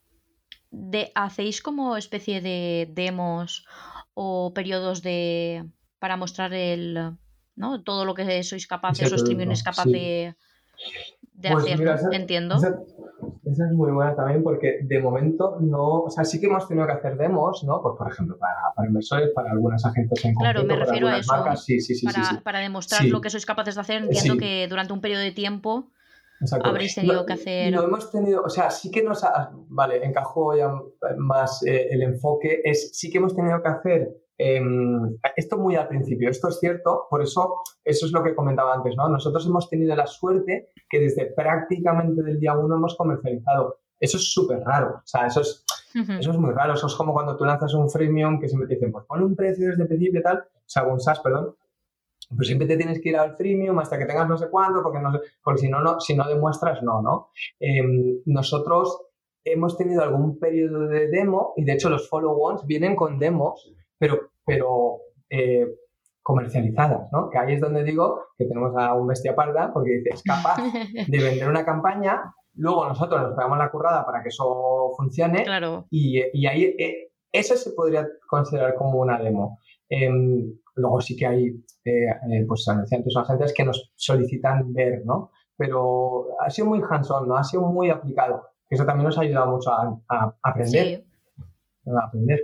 de, 0.71 1.13
¿hacéis 1.15 1.61
como 1.61 1.97
especie 1.97 2.41
de 2.41 2.89
demos 2.93 3.67
o 4.15 4.55
periodos 4.55 5.03
de 5.03 5.69
para 5.99 6.17
mostrar 6.17 6.55
el, 6.55 7.19
¿no? 7.57 7.83
todo 7.83 8.05
lo 8.05 8.15
que 8.15 8.43
sois 8.45 8.67
capaces 8.67 9.13
o 9.13 9.17
streaming 9.17 9.51
es 9.51 9.65
capaz 9.65 9.87
de, 9.87 10.35
de 11.41 11.51
pues 11.51 11.65
hacer, 11.65 12.15
entiendo. 12.15 12.57
Esa 12.57 13.67
es 13.67 13.73
muy 13.73 13.91
buena 13.91 14.15
también 14.15 14.43
porque 14.43 14.81
de 14.83 15.01
momento 15.01 15.59
no, 15.61 16.03
o 16.03 16.11
sea, 16.11 16.25
sí 16.25 16.41
que 16.41 16.47
hemos 16.47 16.69
tenido 16.69 16.87
que 16.87 16.93
hacer 16.93 17.17
demos, 17.17 17.65
¿no? 17.65 17.83
Pues 17.83 17.95
por 17.99 18.11
ejemplo, 18.11 18.39
para, 18.39 18.55
para 18.75 18.89
inversores, 18.89 19.31
para 19.35 19.51
algunas 19.51 19.85
agencias 19.85 20.25
en 20.25 20.35
Claro, 20.35 20.65
me 20.65 20.77
refiero 20.77 21.09
a 21.09 21.19
eso. 21.19 21.35
Sí, 21.57 21.81
sí, 21.81 21.95
sí, 21.95 22.07
para, 22.07 22.41
para, 22.43 22.59
demostrar 22.61 23.05
lo 23.05 23.21
que 23.21 23.31
sois 23.31 23.45
capaces 23.47 23.75
de 23.75 23.81
hacer, 23.81 24.03
entiendo 24.03 24.37
que 24.37 24.69
durante 24.69 24.93
un 24.93 25.01
periodo 25.01 25.23
de 25.23 25.33
tiempo 25.33 25.91
habréis 26.63 26.95
tenido 26.95 27.27
que 27.27 27.33
hacer. 27.33 27.73
No 27.73 27.83
hemos 27.83 28.11
tenido, 28.11 28.43
o 28.43 28.49
sea, 28.49 28.71
sí 28.71 28.91
que 28.91 29.03
nos 29.03 29.25
ha, 29.25 29.51
vale, 29.69 30.05
encajó 30.05 30.57
ya 30.57 30.71
más 31.19 31.63
eh, 31.67 31.89
el 31.91 32.03
enfoque, 32.03 32.61
es 32.65 32.97
sí 32.97 33.11
que 33.11 33.19
hemos 33.19 33.35
tenido 33.35 33.63
que 33.63 33.69
hacer 33.69 34.17
Em, 34.43 35.19
esto 35.37 35.59
muy 35.59 35.77
al 35.77 35.87
principio, 35.87 36.31
esto 36.31 36.49
es 36.49 36.59
cierto, 36.59 37.07
por 37.11 37.21
eso 37.21 37.61
eso 37.85 38.07
es 38.07 38.13
lo 38.13 38.23
que 38.23 38.35
comentaba 38.35 38.73
antes, 38.73 38.97
¿no? 38.97 39.07
Nosotros 39.07 39.47
hemos 39.47 39.69
tenido 39.69 39.95
la 39.95 40.07
suerte 40.07 40.69
que 40.89 40.99
desde 40.99 41.27
prácticamente 41.27 42.23
del 42.23 42.41
día 42.41 42.57
uno 42.57 42.77
hemos 42.77 42.97
comercializado. 42.97 43.81
Eso 43.99 44.17
es 44.17 44.33
súper 44.33 44.61
raro, 44.61 44.95
o 44.97 45.07
sea, 45.07 45.27
eso 45.27 45.43
es, 45.43 45.63
eso 45.95 46.31
es 46.31 46.39
muy 46.39 46.53
raro, 46.53 46.73
eso 46.73 46.87
es 46.87 46.95
como 46.95 47.13
cuando 47.13 47.37
tú 47.37 47.45
lanzas 47.45 47.75
un 47.75 47.91
freemium 47.91 48.41
que 48.41 48.49
siempre 48.49 48.67
te 48.67 48.77
dicen, 48.77 48.91
pues 48.91 49.05
pon 49.05 49.23
un 49.23 49.37
precio 49.37 49.69
desde 49.69 49.83
el 49.83 49.89
principio 49.89 50.21
y 50.21 50.23
tal, 50.23 50.39
o 50.39 50.63
sea, 50.65 50.85
un 50.85 50.99
SaaS, 50.99 51.21
perdón, 51.21 51.55
pues 52.35 52.47
siempre 52.47 52.67
te 52.67 52.79
tienes 52.79 52.99
que 53.03 53.11
ir 53.11 53.19
al 53.19 53.37
freemium 53.37 53.79
hasta 53.79 53.99
que 53.99 54.07
tengas 54.07 54.27
no 54.27 54.39
sé 54.39 54.49
cuánto, 54.49 54.83
porque, 54.83 55.01
no 55.01 55.13
porque 55.45 55.61
si 55.61 55.69
no, 55.69 55.83
no, 55.83 56.01
si 56.01 56.17
no 56.17 56.27
demuestras, 56.27 56.83
no, 56.83 57.03
¿no? 57.03 57.29
Em, 57.59 58.23
nosotros 58.25 59.03
hemos 59.45 59.77
tenido 59.77 60.03
algún 60.03 60.39
periodo 60.39 60.87
de 60.87 61.09
demo 61.09 61.53
y 61.59 61.65
de 61.65 61.73
hecho 61.75 61.91
los 61.91 62.09
follow-ons 62.09 62.67
vienen 62.67 62.97
con 62.97 63.19
demos 63.19 63.75
pero, 64.01 64.33
pero 64.45 65.03
eh, 65.29 65.67
comercializadas, 66.23 67.13
¿no? 67.13 67.29
Que 67.29 67.39
ahí 67.39 67.55
es 67.55 67.61
donde 67.61 67.85
digo 67.85 68.21
que 68.37 68.47
tenemos 68.47 68.75
a 68.77 68.95
un 68.95 69.07
bestia 69.07 69.37
parda 69.37 69.71
porque 69.73 69.99
dice, 69.99 70.11
es 70.15 70.23
capaz 70.23 70.57
de 71.09 71.19
vender 71.19 71.49
una 71.49 71.65
campaña, 71.65 72.35
luego 72.55 72.89
nosotros 72.89 73.21
nos 73.23 73.35
pegamos 73.35 73.59
la 73.59 73.71
currada 73.71 74.07
para 74.07 74.23
que 74.23 74.31
eso 74.31 74.93
funcione 74.97 75.45
y, 75.91 76.23
y, 76.33 76.47
ahí 76.47 76.65
eh, 76.65 77.13
eso 77.31 77.55
se 77.57 77.73
podría 77.73 78.09
considerar 78.27 78.75
como 78.75 78.99
una 78.99 79.19
demo. 79.19 79.59
Em, 79.89 80.59
luego 80.77 81.01
sí 81.01 81.17
que 81.17 81.27
hay 81.27 81.47
eh, 81.85 82.45
pues 82.47 82.67
anunciantes 82.69 83.15
o 83.17 83.21
agentes 83.21 83.53
que 83.55 83.65
nos 83.65 83.93
solicitan 83.97 84.73
ver, 84.73 85.03
¿no? 85.05 85.31
Pero 85.57 86.29
ha 86.41 86.49
sido 86.49 86.69
muy 86.69 86.81
hands-on, 86.89 87.29
¿no? 87.29 87.37
Ha 87.37 87.45
sido 87.45 87.63
muy 87.65 87.91
aplicado. 87.91 88.47
Eso 88.69 88.87
también 88.87 89.07
nos 89.07 89.19
ha 89.19 89.23
ayudado 89.23 89.51
mucho 89.51 89.71
a, 89.73 90.37
aprender. 90.43 91.05
A 91.87 92.07
aprender. 92.07 92.41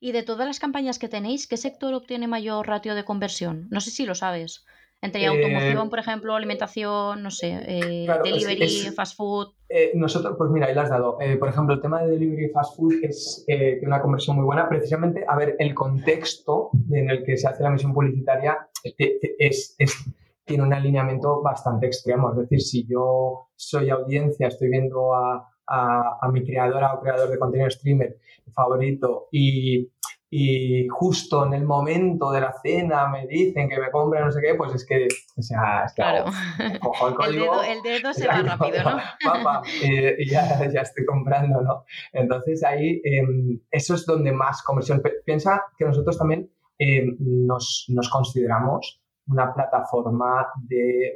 Y 0.00 0.12
de 0.12 0.22
todas 0.22 0.46
las 0.46 0.60
campañas 0.60 0.98
que 0.98 1.08
tenéis, 1.08 1.46
¿qué 1.46 1.56
sector 1.56 1.94
obtiene 1.94 2.28
mayor 2.28 2.66
ratio 2.66 2.94
de 2.94 3.04
conversión? 3.04 3.68
No 3.70 3.80
sé 3.80 3.90
si 3.90 4.06
lo 4.06 4.14
sabes. 4.14 4.64
Entre 5.02 5.22
eh, 5.22 5.26
automoción, 5.26 5.90
por 5.90 5.98
ejemplo, 5.98 6.34
alimentación, 6.34 7.22
no 7.22 7.30
sé, 7.30 7.60
eh, 7.66 8.06
delivery, 8.24 8.90
fast 8.94 9.16
food. 9.16 9.48
Eh, 9.68 9.92
nosotros, 9.94 10.34
pues 10.38 10.50
mira, 10.50 10.66
ahí 10.66 10.74
lo 10.74 10.80
has 10.80 10.90
dado. 10.90 11.18
por 11.38 11.48
ejemplo, 11.48 11.74
el 11.74 11.80
tema 11.80 12.02
de 12.02 12.12
delivery 12.12 12.46
y 12.46 12.48
fast 12.48 12.76
food 12.76 12.94
es 13.02 13.44
una 13.82 14.00
conversión 14.00 14.36
muy 14.36 14.44
buena. 14.44 14.68
Precisamente, 14.68 15.24
a 15.28 15.36
ver, 15.36 15.56
el 15.58 15.74
contexto 15.74 16.70
en 16.90 17.10
el 17.10 17.24
que 17.24 17.36
se 17.36 17.46
hace 17.46 17.62
la 17.62 17.70
misión 17.70 17.92
publicitaria 17.92 18.68
es, 18.98 19.76
tiene 20.44 20.62
un 20.62 20.72
alineamiento 20.72 21.42
bastante 21.42 21.86
extremo. 21.86 22.30
Es 22.30 22.38
decir, 22.38 22.60
si 22.62 22.86
yo 22.86 23.48
soy 23.54 23.90
audiencia, 23.90 24.48
estoy 24.48 24.70
viendo 24.70 25.14
a, 25.14 25.46
a, 25.68 26.28
mi 26.32 26.44
creadora 26.44 26.94
o 26.94 27.00
creador 27.00 27.30
de 27.30 27.38
contenido 27.38 27.70
streamer 27.70 28.18
favorito 28.52 29.28
y, 29.32 29.90
y, 30.30 30.86
justo 30.88 31.46
en 31.46 31.54
el 31.54 31.64
momento 31.64 32.30
de 32.30 32.40
la 32.40 32.52
cena 32.62 33.08
me 33.08 33.26
dicen 33.26 33.68
que 33.68 33.78
me 33.78 33.90
compre 33.90 34.20
no 34.20 34.30
sé 34.30 34.40
qué, 34.40 34.54
pues 34.54 34.74
es 34.74 34.86
que, 34.86 35.08
o 35.36 35.42
sea, 35.42 35.84
es 35.84 35.94
que 35.94 36.02
claro. 36.02 36.30
cojo 36.80 37.08
el 37.08 37.14
código. 37.16 37.62
El 37.62 37.82
dedo, 37.82 37.92
el 37.92 38.00
dedo 38.00 38.12
se 38.12 38.26
va 38.28 38.42
rápido, 38.42 38.82
¿no? 38.84 38.98
Papá, 39.24 39.62
eh, 39.82 40.16
ya, 40.28 40.68
ya, 40.68 40.80
estoy 40.80 41.04
comprando, 41.04 41.60
¿no? 41.60 41.84
Entonces 42.12 42.62
ahí, 42.64 43.00
em, 43.04 43.60
eso 43.70 43.94
es 43.94 44.06
donde 44.06 44.32
más 44.32 44.62
conversión. 44.62 45.02
Piensa 45.24 45.62
que 45.76 45.84
nosotros 45.84 46.18
también 46.18 46.50
em, 46.78 47.16
nos, 47.18 47.86
nos 47.88 48.08
consideramos 48.08 49.00
una 49.28 49.52
plataforma 49.52 50.46
de, 50.68 51.12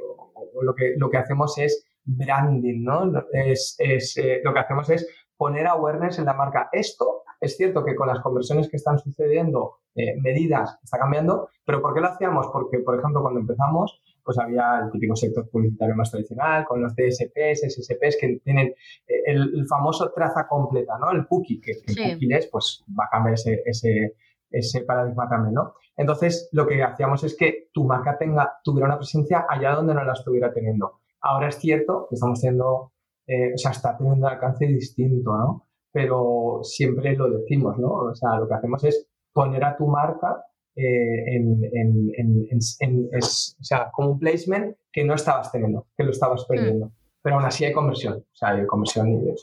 lo 0.61 0.75
que, 0.75 0.93
lo 0.97 1.09
que 1.09 1.17
hacemos 1.17 1.57
es 1.57 1.85
branding, 2.03 2.83
¿no? 2.83 3.11
Es, 3.31 3.75
es 3.79 4.17
eh, 4.17 4.41
lo 4.43 4.53
que 4.53 4.59
hacemos 4.59 4.89
es 4.89 5.07
poner 5.37 5.67
awareness 5.67 6.19
en 6.19 6.25
la 6.25 6.33
marca. 6.33 6.69
Esto 6.71 7.23
es 7.41 7.57
cierto 7.57 7.83
que 7.83 7.95
con 7.95 8.07
las 8.07 8.19
conversiones 8.19 8.69
que 8.69 8.77
están 8.77 8.99
sucediendo, 8.99 9.79
eh, 9.95 10.15
medidas, 10.21 10.77
está 10.83 10.99
cambiando, 10.99 11.49
pero 11.65 11.81
¿por 11.81 11.95
qué 11.95 11.99
lo 11.99 12.07
hacíamos? 12.07 12.47
Porque, 12.53 12.77
por 12.79 12.99
ejemplo, 12.99 13.23
cuando 13.23 13.39
empezamos, 13.39 13.99
pues 14.23 14.37
había 14.37 14.79
el 14.83 14.91
típico 14.91 15.15
sector 15.15 15.49
publicitario 15.49 15.95
más 15.95 16.11
tradicional, 16.11 16.65
con 16.65 16.83
los 16.83 16.95
DSPs, 16.95 17.63
SSPs, 17.63 18.17
que 18.21 18.39
tienen 18.43 18.67
eh, 19.07 19.23
el, 19.25 19.65
famoso 19.67 20.11
traza 20.13 20.47
completa, 20.47 20.99
¿no? 20.99 21.11
El 21.11 21.25
cookie, 21.25 21.59
que, 21.59 21.71
el 21.71 22.13
cookie 22.13 22.31
es, 22.31 22.47
pues 22.47 22.85
va 22.87 23.05
a 23.05 23.09
cambiar 23.09 23.33
ese, 23.33 23.63
ese, 23.65 24.15
ese 24.51 24.81
paradigma 24.81 25.27
también, 25.27 25.55
¿no? 25.55 25.73
Entonces, 25.97 26.47
lo 26.51 26.67
que 26.67 26.83
hacíamos 26.83 27.23
es 27.23 27.35
que 27.35 27.69
tu 27.73 27.85
marca 27.85 28.17
tenga, 28.19 28.59
tuviera 28.63 28.85
una 28.85 28.97
presencia 28.97 29.47
allá 29.49 29.73
donde 29.73 29.95
no 29.95 30.03
la 30.03 30.13
estuviera 30.13 30.53
teniendo. 30.53 31.00
Ahora 31.21 31.49
es 31.49 31.55
cierto 31.55 32.07
que 32.09 32.15
estamos 32.15 32.41
teniendo, 32.41 32.93
eh, 33.27 33.53
o 33.53 33.57
sea, 33.57 33.71
está 33.71 33.97
teniendo 33.97 34.25
un 34.25 34.33
alcance 34.33 34.65
distinto, 34.65 35.35
¿no? 35.35 35.67
Pero 35.91 36.59
siempre 36.63 37.15
lo 37.15 37.29
decimos, 37.29 37.77
¿no? 37.77 37.89
O 37.89 38.15
sea, 38.15 38.37
lo 38.39 38.47
que 38.47 38.53
hacemos 38.53 38.83
es 38.83 39.07
poner 39.33 39.63
a 39.63 39.77
tu 39.77 39.87
marca 39.87 40.43
eh, 40.75 41.35
en, 41.35 41.63
en, 41.73 42.11
en, 42.17 42.59
en 42.79 43.09
es, 43.11 43.57
o 43.59 43.63
sea, 43.63 43.91
como 43.91 44.11
un 44.11 44.19
placement 44.19 44.75
que 44.91 45.03
no 45.03 45.13
estabas 45.13 45.51
teniendo, 45.51 45.87
que 45.97 46.03
lo 46.03 46.11
estabas 46.11 46.45
perdiendo. 46.45 46.91
Pero 47.21 47.35
aún 47.35 47.45
así 47.45 47.65
hay 47.65 47.73
conversión, 47.73 48.13
o 48.13 48.35
sea, 48.35 48.49
hay 48.49 48.65
conversión 48.65 49.09
y 49.09 49.17
de. 49.17 49.35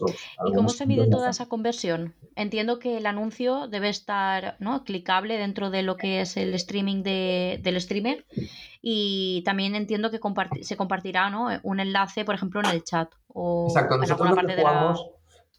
¿Y 0.46 0.52
cómo 0.52 0.68
se 0.68 0.86
mide 0.86 1.08
toda 1.08 1.30
esa 1.30 1.46
conversión? 1.46 2.14
Entiendo 2.34 2.78
que 2.78 2.98
el 2.98 3.06
anuncio 3.06 3.68
debe 3.68 3.88
estar 3.88 4.56
¿no? 4.58 4.84
clicable 4.84 5.38
dentro 5.38 5.70
de 5.70 5.82
lo 5.82 5.96
que 5.96 6.20
es 6.20 6.36
el 6.36 6.54
streaming 6.54 7.02
de, 7.02 7.60
del 7.62 7.80
streamer 7.80 8.24
y 8.82 9.42
también 9.44 9.74
entiendo 9.74 10.10
que 10.10 10.20
se 10.62 10.76
compartirá 10.76 11.30
¿no? 11.30 11.48
un 11.62 11.80
enlace, 11.80 12.24
por 12.24 12.34
ejemplo, 12.34 12.60
en 12.60 12.70
el 12.70 12.82
chat 12.82 13.12
o 13.28 13.66
Exacto, 13.68 13.94
en 13.94 14.00
nosotros 14.00 14.30
lo 14.30 14.46
que 14.46 14.56
jugamos 14.56 15.10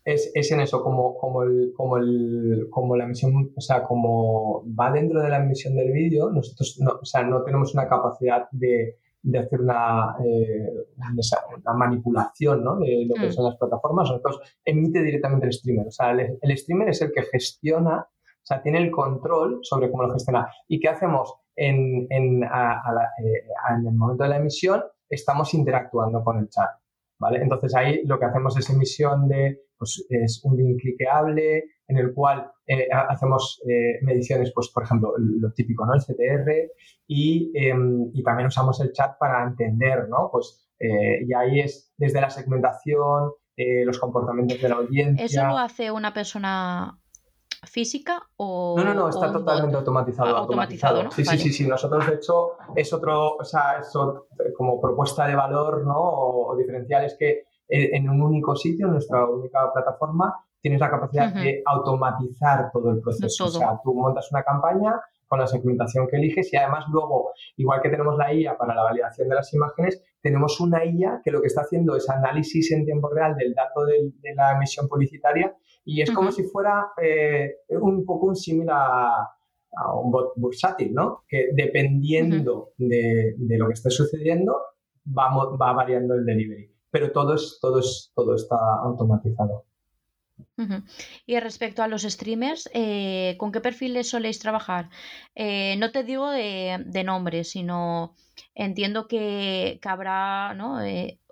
es, 0.06 0.32
es, 0.34 0.52
en 0.52 0.62
eso, 0.62 0.82
como, 0.82 1.18
como, 1.18 1.44
el, 1.44 1.74
como, 1.76 1.98
el, 1.98 2.68
como 2.70 2.96
la 2.96 3.04
emisión, 3.04 3.52
o 3.56 3.62
sea, 3.62 3.84
como 3.84 4.64
va 4.78 4.92
dentro 4.92 5.22
de 5.22 5.30
la 5.30 5.38
emisión 5.38 5.76
del 5.76 5.92
vídeo, 5.92 6.32
nosotros 6.32 6.78
no, 6.80 7.00
o 7.02 7.06
sea, 7.06 7.24
no 7.24 7.44
tenemos 7.44 7.74
una 7.74 7.88
capacidad 7.88 8.50
de 8.52 8.98
de 9.22 9.40
hacer 9.40 9.62
una, 9.62 10.16
eh, 10.24 10.88
una 10.96 11.74
manipulación 11.74 12.64
¿no? 12.64 12.78
de 12.78 13.06
lo 13.08 13.16
que 13.16 13.28
mm. 13.28 13.32
son 13.32 13.46
las 13.46 13.58
plataformas. 13.58 14.10
Nosotros 14.10 14.40
emite 14.64 15.02
directamente 15.02 15.46
el 15.48 15.54
streamer. 15.54 15.88
O 15.88 15.92
sea, 15.92 16.12
el, 16.12 16.58
streamer 16.58 16.90
es 16.90 17.02
el 17.02 17.12
que 17.12 17.24
gestiona, 17.24 18.00
o 18.00 18.46
sea, 18.46 18.62
tiene 18.62 18.80
el 18.80 18.92
control 18.92 19.60
sobre 19.62 19.92
cómo 19.92 20.04
lo 20.04 20.14
gestiona. 20.14 20.50
¿Y 20.68 20.80
qué 20.80 20.90
hacemos? 20.90 21.34
En, 21.56 22.08
en, 22.10 22.44
eh, 22.44 22.48
en 23.70 23.88
el 23.88 23.94
momento 23.94 24.24
de 24.24 24.30
la 24.30 24.38
emisión 24.38 24.82
estamos 25.10 25.54
interactuando 25.54 26.24
con 26.24 26.40
el 26.40 26.50
chat. 26.50 26.70
¿vale? 27.20 27.42
Entonces 27.42 27.76
ahí 27.76 28.02
lo 28.06 28.18
que 28.18 28.26
hacemos 28.26 28.58
es 28.58 28.70
emisión 28.70 29.28
de, 29.28 29.62
pues 29.80 30.06
es 30.10 30.42
un 30.44 30.58
link 30.58 30.82
cliqueable 30.82 31.64
en 31.88 31.98
el 31.98 32.14
cual 32.14 32.52
eh, 32.68 32.88
hacemos 32.92 33.62
eh, 33.68 34.00
mediciones, 34.04 34.52
pues 34.54 34.70
por 34.70 34.84
ejemplo, 34.84 35.14
lo 35.18 35.52
típico, 35.54 35.86
¿no? 35.86 35.94
El 35.94 36.02
CTR 36.02 36.72
y, 37.08 37.52
em, 37.56 38.12
y 38.14 38.22
también 38.22 38.48
usamos 38.48 38.80
el 38.82 38.92
chat 38.92 39.18
para 39.18 39.44
entender, 39.44 40.08
¿no? 40.10 40.30
Pues 40.32 40.70
eh, 40.80 41.26
y 41.26 41.34
ahí 41.34 41.62
es 41.62 41.94
desde 41.98 42.22
la 42.22 42.30
segmentación, 42.30 43.32
los 43.86 44.00
comportamientos 44.00 44.62
de 44.62 44.70
la 44.70 44.76
audiencia. 44.76 45.26
¿Eso 45.26 45.46
lo 45.46 45.58
hace 45.58 45.92
una 45.92 46.14
persona 46.14 46.98
física 47.64 48.24
o 48.38 48.76
no 48.78 48.84
no 48.86 48.94
no 48.94 49.10
está 49.10 49.32
totalmente 49.32 49.76
automatizado 49.76 50.36
ah, 50.36 50.40
automatizado, 50.40 51.04
¿no? 51.04 51.12
sí 51.12 51.26
sí 51.26 51.38
sí 51.38 51.52
sí 51.52 51.68
nosotros 51.68 52.08
de 52.08 52.16
hecho 52.16 52.52
es 52.76 52.94
otro 52.94 53.36
o 53.36 53.44
sea 53.44 53.80
eso 53.82 54.28
como 54.56 54.80
propuesta 54.80 55.28
de 55.28 55.36
valor 55.36 55.86
no 55.86 55.98
o, 55.98 56.56
diferencial 56.56 57.06
es 57.06 57.18
que 57.20 57.44
en 57.70 58.10
un 58.10 58.22
único 58.22 58.56
sitio 58.56 58.88
en 58.88 58.94
nuestra 58.94 59.26
única 59.26 59.72
plataforma 59.72 60.36
tienes 60.60 60.80
la 60.80 60.90
capacidad 60.90 61.34
de 61.34 61.62
automatizar 61.66 62.70
todo 62.72 62.92
el 62.92 63.00
proceso. 63.00 63.46
O 63.46 63.50
sea 63.50 63.80
tú 63.84 63.94
montas 63.94 64.30
una 64.32 64.44
campaña 64.44 65.00
con 65.28 65.40
la 65.40 65.48
segmentación 65.48 66.08
que 66.08 66.18
eliges 66.18 66.52
y 66.52 66.58
además 66.58 66.86
luego, 66.90 67.32
igual 67.56 67.82
que 67.82 67.90
tenemos 67.90 68.18
la 68.18 68.34
IA 68.34 68.58
para 68.58 68.74
la 68.74 68.82
validación 68.82 69.30
de 69.30 69.36
las 69.36 69.54
imágenes, 69.54 70.04
tenemos 70.22 70.60
una 70.60 70.84
IA 70.84 71.22
que 71.24 71.32
lo 71.32 71.40
que 71.40 71.48
está 71.48 71.62
haciendo 71.62 71.96
es 71.96 72.10
análisis 72.10 72.72
en 72.72 72.84
tiempo 72.84 73.10
real 73.10 73.36
del 73.36 73.54
dato 73.54 73.86
de, 73.86 74.12
de 74.20 74.34
la 74.36 74.54
emisión 74.54 74.88
publicitaria 74.88 75.56
y 75.86 76.02
es 76.02 76.12
como 76.12 76.32
si 76.32 76.44
fuera 76.44 76.92
eh, 77.02 77.62
un 77.70 78.06
poco 78.06 78.28
un 78.28 78.36
símil 78.36 78.68
a, 78.70 79.28
un 80.04 80.12
bot 80.12 80.34
bursátil, 80.36 80.94
¿no? 80.94 81.24
Que 81.28 81.50
dependiendo 81.54 82.74
de, 82.78 83.36
lo 83.38 83.68
que 83.68 83.74
esté 83.74 83.90
sucediendo, 83.90 84.56
va, 85.08 85.30
va 85.30 85.74
variando 85.74 86.16
el 86.16 86.26
delivery. 86.26 86.72
Pero 86.92 87.12
todo, 87.12 87.36
es, 87.36 87.60
todo, 87.62 87.80
es, 87.80 88.12
todo 88.16 88.36
está 88.36 88.58
automatizado. 88.84 89.66
Y 91.26 91.40
respecto 91.40 91.84
a 91.84 91.88
los 91.88 92.04
streamers, 92.04 92.70
eh, 92.74 93.36
¿con 93.38 93.52
qué 93.52 93.62
perfiles 93.62 94.10
soléis 94.10 94.40
trabajar? 94.40 94.90
Eh, 95.36 95.76
no 95.78 95.92
te 95.92 96.04
digo 96.04 96.30
de, 96.30 96.84
de 96.86 97.04
nombre, 97.04 97.44
sino 97.44 98.16
entiendo 98.56 99.08
que, 99.08 99.80
que 99.82 99.90
habrá, 99.90 100.54
¿no? 100.54 100.80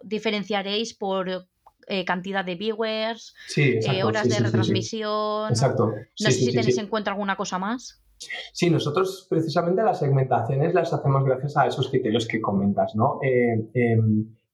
diferenciaréis 0.01 0.93
por 0.93 1.47
eh, 1.89 2.03
cantidad 2.05 2.43
de 2.43 2.55
viewers, 2.55 3.33
eh, 3.55 4.03
horas 4.03 4.27
de 4.27 4.39
retransmisión. 4.39 5.49
Exacto. 5.49 5.87
No 5.87 6.31
sé 6.31 6.31
si 6.31 6.53
tenéis 6.53 6.77
en 6.77 6.87
cuenta 6.87 7.11
alguna 7.11 7.37
cosa 7.37 7.59
más. 7.59 8.01
Sí, 8.51 8.69
nosotros 8.69 9.27
precisamente 9.29 9.83
las 9.83 9.99
segmentaciones 9.99 10.73
las 10.73 10.91
hacemos 10.91 11.23
gracias 11.23 11.55
a 11.55 11.67
esos 11.67 11.89
criterios 11.89 12.27
que 12.27 12.41
comentas, 12.41 12.93
¿no? 12.95 13.19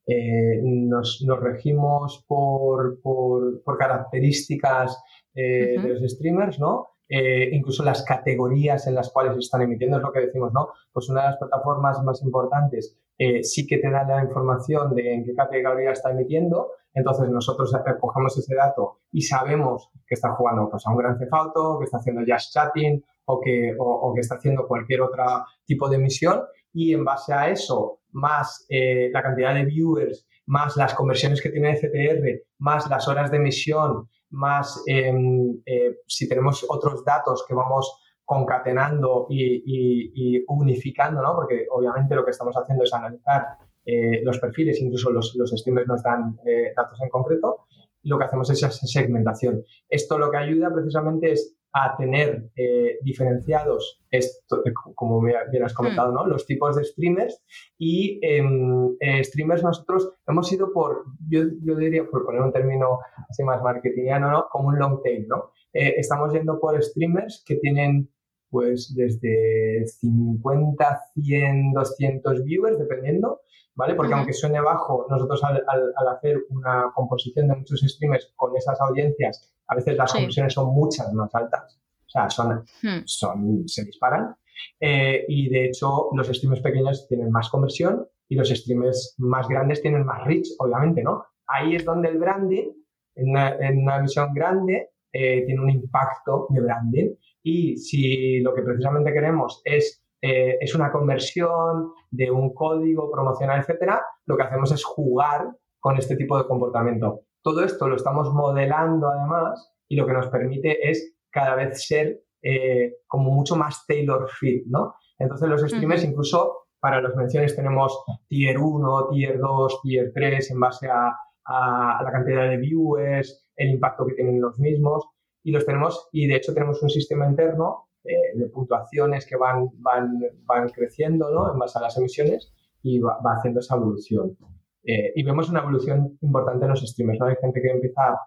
Eh, 0.05 0.59
em, 0.59 0.87
nos, 0.89 1.25
regimos 1.39 2.25
por, 2.27 3.01
por, 3.01 3.77
características 3.77 5.01
de 5.33 5.77
los 5.77 6.11
streamers, 6.11 6.59
¿no? 6.59 6.89
incluso 7.09 7.83
las 7.83 8.03
categorías 8.03 8.87
en 8.87 8.95
las 8.95 9.11
cuales 9.11 9.33
se 9.33 9.39
están 9.39 9.61
emitiendo, 9.61 9.97
es 9.97 10.03
lo 10.03 10.11
que 10.11 10.21
decimos, 10.21 10.51
¿no? 10.53 10.69
Pues 10.91 11.09
una 11.09 11.21
de 11.21 11.27
las 11.27 11.37
plataformas 11.37 12.01
más 12.03 12.21
importantes 12.23 12.97
sí 13.41 13.67
que 13.67 13.77
te 13.77 13.91
da 13.91 14.03
la 14.03 14.23
información 14.23 14.95
de 14.95 15.13
en 15.13 15.23
qué 15.23 15.33
categoría 15.35 15.91
está 15.91 16.11
emitiendo, 16.11 16.71
entonces 16.93 17.29
nosotros 17.29 17.71
cogemos 17.99 18.37
ese 18.37 18.55
dato 18.55 18.99
y 19.11 19.21
sabemos 19.21 19.89
que 20.05 20.15
está 20.15 20.33
jugando 20.35 20.69
pues, 20.69 20.85
a 20.85 20.91
un 20.91 20.97
gran 20.97 21.17
cefauto, 21.17 21.79
que 21.79 21.85
está 21.85 21.97
haciendo 21.97 22.21
just 22.21 22.53
chatting 22.53 23.03
o 23.25 23.39
que, 23.39 23.75
o, 23.79 24.13
que 24.13 24.21
está 24.21 24.35
haciendo 24.35 24.67
cualquier 24.67 25.01
otro 25.01 25.23
tipo 25.65 25.89
de 25.89 25.95
emisión 25.95 26.43
y 26.73 26.93
en 26.93 27.05
base 27.05 27.33
a 27.33 27.49
eso, 27.49 27.99
más 28.11 28.65
eh, 28.69 29.09
la 29.11 29.21
cantidad 29.21 29.53
de 29.53 29.65
viewers, 29.65 30.27
más 30.45 30.75
las 30.75 30.93
conversiones 30.93 31.41
que 31.41 31.49
tiene 31.49 31.71
el 31.71 31.77
CTR, 31.77 32.45
más 32.59 32.89
las 32.89 33.07
horas 33.07 33.31
de 33.31 33.37
emisión, 33.37 34.09
más 34.31 34.83
em, 34.87 35.61
eh, 35.65 35.97
si 36.07 36.27
tenemos 36.27 36.65
otros 36.67 37.05
datos 37.05 37.45
que 37.47 37.53
vamos 37.53 37.99
concatenando 38.25 39.27
y, 39.29 40.43
unificando, 40.47 41.21
¿no? 41.21 41.35
Porque 41.35 41.67
obviamente 41.69 42.15
lo 42.15 42.23
que 42.23 42.31
estamos 42.31 42.55
haciendo 42.55 42.83
es 42.83 42.93
analizar 42.93 43.57
eh, 43.85 44.21
los 44.23 44.39
perfiles, 44.39 44.81
incluso 44.81 45.11
los, 45.11 45.35
los 45.35 45.51
streamers 45.51 45.87
nos 45.87 46.03
dan 46.03 46.37
eh, 46.45 46.73
datos 46.75 46.99
en 47.01 47.09
concreto, 47.09 47.65
lo 48.03 48.17
que 48.17 48.25
hacemos 48.25 48.49
es 48.49 48.63
esa 48.63 48.71
segmentación. 48.71 49.63
Esto 49.89 50.17
lo 50.17 50.31
que 50.31 50.37
ayuda 50.37 50.73
precisamente 50.73 51.31
es 51.31 51.55
a 51.73 51.97
tener 51.97 52.49
eh, 52.55 52.99
diferenciados, 53.01 54.03
esto, 54.11 54.61
como 54.93 55.21
bien 55.21 55.63
has 55.63 55.73
comentado, 55.73 56.11
hmm. 56.11 56.15
¿no? 56.15 56.27
los 56.27 56.45
tipos 56.45 56.75
de 56.75 56.83
streamers 56.83 57.43
y 57.79 58.19
em, 58.21 58.95
streamers 59.23 59.63
nosotros 59.63 60.13
hemos 60.27 60.51
ido 60.51 60.71
por, 60.71 61.05
yo, 61.27 61.41
yo, 61.63 61.75
diría, 61.75 62.05
por 62.05 62.25
poner 62.25 62.41
un 62.41 62.53
término 62.53 62.99
así 63.27 63.43
más 63.43 63.61
marketingiano, 63.63 64.29
¿no? 64.29 64.45
como 64.51 64.69
un 64.69 64.77
long 64.77 65.01
tail. 65.01 65.27
¿no? 65.27 65.51
estamos 65.73 66.31
yendo 66.31 66.59
por 66.59 66.81
streamers 66.83 67.43
que 67.45 67.55
tienen 67.55 68.07
pues 68.53 68.93
desde 68.95 69.83
50, 69.87 70.99
100, 71.15 71.73
200 71.73 72.43
viewers, 72.43 72.77
dependiendo, 72.77 73.41
¿vale? 73.73 73.95
Porque 73.95 74.13
aunque 74.13 74.31
suene 74.31 74.61
bajo, 74.61 75.07
nosotros 75.09 75.43
al, 75.43 75.65
hacer 76.07 76.37
una 76.51 76.91
composición 76.93 77.47
de 77.47 77.55
muchos 77.55 77.81
streamers 77.81 78.31
con 78.35 78.55
esas 78.55 78.79
audiencias, 78.79 79.51
a 79.67 79.73
veces 79.73 79.97
las 79.97 80.13
conversiones 80.13 80.53
son 80.53 80.67
muchas 80.67 81.11
más 81.13 81.33
altas. 81.33 81.81
O 82.05 82.09
sea, 82.09 82.29
son, 82.29 82.63
hmm. 82.83 83.01
son, 83.05 83.67
se 83.67 83.85
disparan. 83.85 84.35
Eh, 84.79 85.25
y 85.27 85.49
de 85.49 85.65
hecho, 85.65 86.09
los 86.13 86.27
streamers 86.27 86.61
pequeños 86.61 87.07
tienen 87.07 87.31
más 87.31 87.49
conversión 87.49 88.07
y 88.29 88.35
los 88.35 88.49
streamers 88.49 89.15
más 89.17 89.47
grandes 89.47 89.81
tienen 89.81 90.05
más 90.05 90.23
reach, 90.25 90.49
obviamente, 90.59 91.01
¿no? 91.01 91.25
Ahí 91.47 91.75
es 91.75 91.85
donde 91.85 92.09
el 92.09 92.19
branding, 92.19 92.71
en 93.15 93.29
una, 93.31 93.55
en 93.55 93.79
una 93.79 93.97
visión 93.97 94.31
grande, 94.31 94.91
eh, 95.13 95.45
tiene 95.45 95.61
un 95.61 95.69
impacto 95.69 96.47
de 96.49 96.59
branding. 96.59 97.15
Y 97.43 97.77
si 97.77 98.39
lo 98.39 98.53
que 98.53 98.63
precisamente 98.63 99.13
queremos 99.13 99.61
es 99.63 100.03
eh, 100.25 100.57
es 100.61 100.73
una 100.73 100.89
conversión 100.89 101.91
de 102.09 102.31
un 102.31 102.53
código 102.53 103.11
promocional, 103.11 103.59
etcétera, 103.59 104.01
lo 104.25 104.37
que 104.37 104.43
hacemos 104.43 104.71
es 104.71 104.81
jugar 104.81 105.49
con 105.81 105.97
este 105.97 106.15
tipo 106.15 106.37
de 106.37 106.47
comportamiento. 106.47 107.23
Todo 107.41 107.61
esto 107.65 107.89
lo 107.89 107.97
estamos 107.97 108.33
modelando 108.33 109.09
además 109.09 109.73
y 109.89 109.97
lo 109.97 110.07
que 110.07 110.13
nos 110.13 110.27
permite 110.27 110.89
es 110.89 111.13
cada 111.29 111.55
vez 111.55 111.85
ser 111.85 112.23
eh, 112.41 112.99
como 113.05 113.31
mucho 113.31 113.57
más 113.57 113.85
tailor 113.85 114.29
fit, 114.29 114.63
¿no? 114.67 114.95
Entonces 115.19 115.49
los 115.49 115.61
streamers 115.61 116.05
incluso 116.05 116.67
para 116.79 117.01
las 117.01 117.13
menciones 117.17 117.53
tenemos 117.53 118.01
tier 118.29 118.57
1, 118.57 119.09
tier 119.09 119.39
2, 119.39 119.81
tier 119.81 120.11
3 120.15 120.51
en 120.51 120.59
base 120.61 120.87
a, 120.89 121.13
a, 121.45 122.01
la 122.03 122.11
cantidad 122.11 122.49
de 122.49 122.57
viewers, 122.57 123.45
el 123.55 123.71
impacto 123.71 124.05
que 124.05 124.13
tienen 124.13 124.41
los 124.41 124.59
mismos 124.59 125.05
y 125.43 125.51
los 125.51 125.65
tenemos 125.65 126.09
y 126.11 126.27
de 126.27 126.35
hecho 126.35 126.53
tenemos 126.53 126.81
un 126.81 126.89
sistema 126.89 127.27
interno 127.27 127.89
eh, 128.03 128.37
de 128.37 128.47
puntuaciones 128.47 129.25
que 129.25 129.35
van, 129.35 129.69
van, 129.75 130.19
van 130.45 130.69
creciendo 130.69 131.31
¿no? 131.31 131.51
en 131.51 131.59
base 131.59 131.79
a 131.79 131.83
las 131.83 131.97
emisiones 131.97 132.53
y 132.81 132.99
va, 132.99 133.17
haciendo 133.37 133.59
esa 133.59 133.75
evolución. 133.75 134.37
Eh, 134.83 135.13
y 135.15 135.23
vemos 135.23 135.49
una 135.49 135.61
evolución 135.61 136.17
importante 136.21 136.65
en 136.65 136.71
los 136.71 136.81
streamers, 136.81 137.19
¿no? 137.19 137.27
Hay 137.27 137.37
gente 137.39 137.61
que 137.61 137.69
empieza 137.69 138.19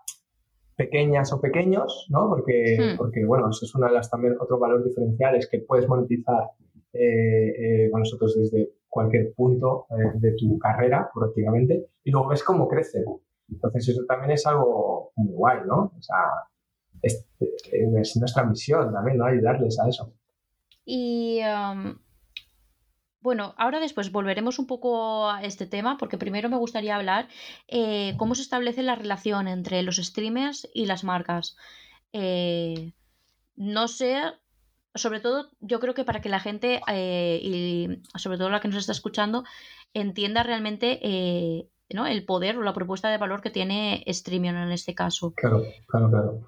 pequeñas 0.74 1.30
o 1.34 1.40
pequeños, 1.40 2.06
¿no? 2.08 2.30
Porque, 2.30 2.78
hmm. 2.78 2.96
porque 2.96 3.26
bueno, 3.26 3.50
eso 3.50 3.66
es 3.66 3.74
una 3.74 3.88
de 3.88 3.94
las 3.94 4.08
también 4.10 4.36
otros 4.40 4.58
valores 4.58 4.86
diferenciales 4.86 5.46
que 5.50 5.58
puedes 5.58 5.86
monetizar 5.86 6.50
eh, 6.94 7.88
con 7.90 8.00
nosotros 8.00 8.34
desde 8.34 8.70
cualquier 8.97 9.34
punto 9.34 9.86
de 10.14 10.32
tu 10.32 10.59
carrera, 10.59 11.11
prácticamente, 11.14 11.90
y 12.03 12.11
luego 12.11 12.28
ves 12.28 12.42
cómo 12.42 12.66
crece. 12.66 13.05
Entonces 13.51 13.88
eso 13.88 14.03
también 14.09 14.30
es 14.32 14.47
algo 14.47 15.12
muy 15.16 15.32
guay, 15.34 15.59
¿no? 15.66 15.92
O 15.97 16.03
sea, 16.03 16.16
es, 17.03 17.28
nuestra 18.16 18.44
misión 18.44 18.92
también, 18.92 19.18
¿no? 19.18 19.26
Ayudarles 19.26 19.78
a 19.78 19.88
eso. 19.88 20.12
Y 20.84 21.40
Bueno, 23.20 23.55
ahora 23.59 23.80
después 23.80 24.12
volveremos 24.12 24.59
un 24.59 24.66
poco 24.66 25.28
a 25.28 25.42
este 25.42 25.66
tema, 25.66 25.99
porque 25.99 26.16
primero 26.16 26.49
me 26.49 26.57
gustaría 26.57 26.97
hablar 26.97 27.28
eh, 27.68 28.14
cómo 28.18 28.34
se 28.34 28.42
establece 28.42 28.82
la 28.82 28.94
relación 28.94 29.49
entre 29.49 29.82
los 29.82 29.97
streamers 29.97 30.68
y 30.72 30.86
las 30.86 31.03
marcas. 31.05 31.57
Eh, 32.12 32.92
no 33.57 33.88
sé, 33.88 34.22
sobre 34.97 35.20
todo 35.20 35.51
yo 35.61 35.80
creo 35.80 35.94
que 35.94 36.05
para 36.05 36.20
que 36.20 36.28
la 36.28 36.40
gente, 36.40 36.80
eh, 36.92 37.38
y 37.42 38.03
sobre 38.18 38.38
todo 38.38 38.51
la 38.51 38.61
que 38.61 38.68
nos 38.68 38.78
está 38.78 38.92
escuchando, 38.92 39.44
entienda 39.94 40.42
realmente 40.42 41.01
¿no? 41.94 42.07
el 42.07 42.24
poder 42.24 42.59
o 42.59 42.62
la 42.62 42.74
propuesta 42.74 43.09
de 43.09 43.18
valor 43.18 43.40
que 43.40 43.51
tiene 43.51 44.05
Streamion 44.09 44.57
en 44.57 44.72
este 44.72 44.94
caso. 44.94 45.32
Claro, 45.34 45.62
claro, 45.86 46.11
claro. 46.11 46.40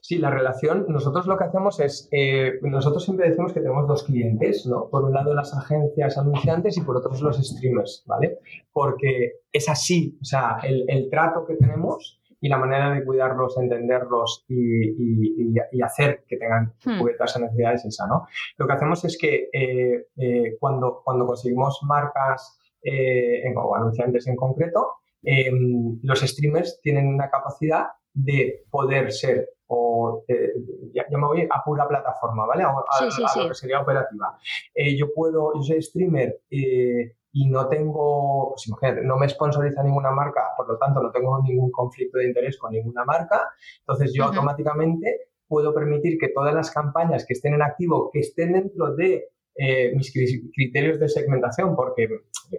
Sí, 0.00 0.18
la 0.18 0.30
relación, 0.30 0.86
nosotros 0.88 1.26
lo 1.26 1.36
que 1.36 1.44
hacemos 1.44 1.80
es, 1.80 2.08
eh, 2.12 2.58
nosotros 2.62 3.04
siempre 3.04 3.28
decimos 3.28 3.52
que 3.52 3.60
tenemos 3.60 3.86
dos 3.86 4.04
clientes, 4.04 4.66
¿no? 4.66 4.88
Por 4.88 5.04
un 5.04 5.12
lado 5.12 5.34
las 5.34 5.54
agencias 5.54 6.16
anunciantes 6.16 6.76
y 6.78 6.80
por 6.80 6.96
otro 6.96 7.12
los 7.20 7.36
streamers, 7.36 8.04
¿vale? 8.06 8.38
Porque 8.72 9.40
es 9.52 9.68
así, 9.68 10.16
o 10.20 10.24
sea, 10.24 10.58
el, 10.62 11.08
trato 11.10 11.44
que 11.44 11.56
tenemos 11.56 12.19
y 12.40 12.48
la 12.48 12.58
manera 12.58 12.90
de 12.90 13.04
cuidarlos, 13.04 13.58
entenderlos 13.58 14.44
y, 14.48 15.54
hacer 15.82 16.24
que 16.26 16.36
tengan 16.36 16.74
hmm. 16.84 16.98
cubiertas 16.98 17.30
esas 17.30 17.42
necesidades 17.42 17.84
es 17.84 17.94
esa, 17.94 18.06
¿no? 18.06 18.26
Lo 18.56 18.66
que 18.66 18.72
hacemos 18.72 19.04
es 19.04 19.18
que 19.18 19.48
eh, 19.52 20.06
eh, 20.16 20.56
cuando, 20.58 21.02
cuando 21.04 21.26
conseguimos 21.26 21.80
marcas 21.82 22.58
eh, 22.82 23.42
o 23.54 23.76
anunciantes 23.76 24.26
en 24.26 24.36
concreto, 24.36 24.94
em, 25.22 25.98
los 26.02 26.20
streamers 26.20 26.80
tienen 26.82 27.08
una 27.08 27.28
capacidad 27.30 27.88
de 28.12 28.64
poder 28.70 29.12
ser 29.12 29.50
o 29.72 30.24
eh, 30.26 30.52
ya, 30.92 31.06
me 31.10 31.26
voy 31.26 31.46
a 31.48 31.62
pura 31.64 31.86
plataforma, 31.86 32.44
¿vale? 32.44 32.64
A, 32.64 32.72
lo 32.72 33.48
que 33.48 33.54
sería 33.54 33.80
operativa. 33.80 34.36
Eh, 34.74 34.96
yo 34.96 35.14
puedo, 35.14 35.52
yo 35.54 35.62
soy 35.62 35.80
streamer 35.80 36.40
y 37.32 37.48
no 37.48 37.68
tengo, 37.68 38.50
pues 38.50 38.66
imagínate, 38.66 39.06
no 39.06 39.16
me 39.16 39.28
sponsoriza 39.28 39.82
ninguna 39.82 40.10
marca, 40.10 40.42
por 40.56 40.68
lo 40.68 40.78
tanto 40.78 41.02
no 41.02 41.10
tengo 41.10 41.40
ningún 41.42 41.70
conflicto 41.70 42.18
de 42.18 42.26
interés 42.26 42.58
con 42.58 42.72
ninguna 42.72 43.04
marca, 43.04 43.50
entonces 43.80 44.12
yo 44.14 44.24
automáticamente 44.24 45.30
puedo 45.46 45.74
permitir 45.74 46.18
que 46.18 46.28
todas 46.28 46.54
las 46.54 46.70
campañas 46.70 47.24
que 47.26 47.34
estén 47.34 47.54
en 47.54 47.62
activo, 47.62 48.10
que 48.12 48.20
estén 48.20 48.52
dentro 48.52 48.94
de 48.94 49.30
eh, 49.56 49.92
mis 49.94 50.12
criterios 50.54 50.98
de 51.00 51.08
segmentación, 51.08 51.74
porque 51.74 52.08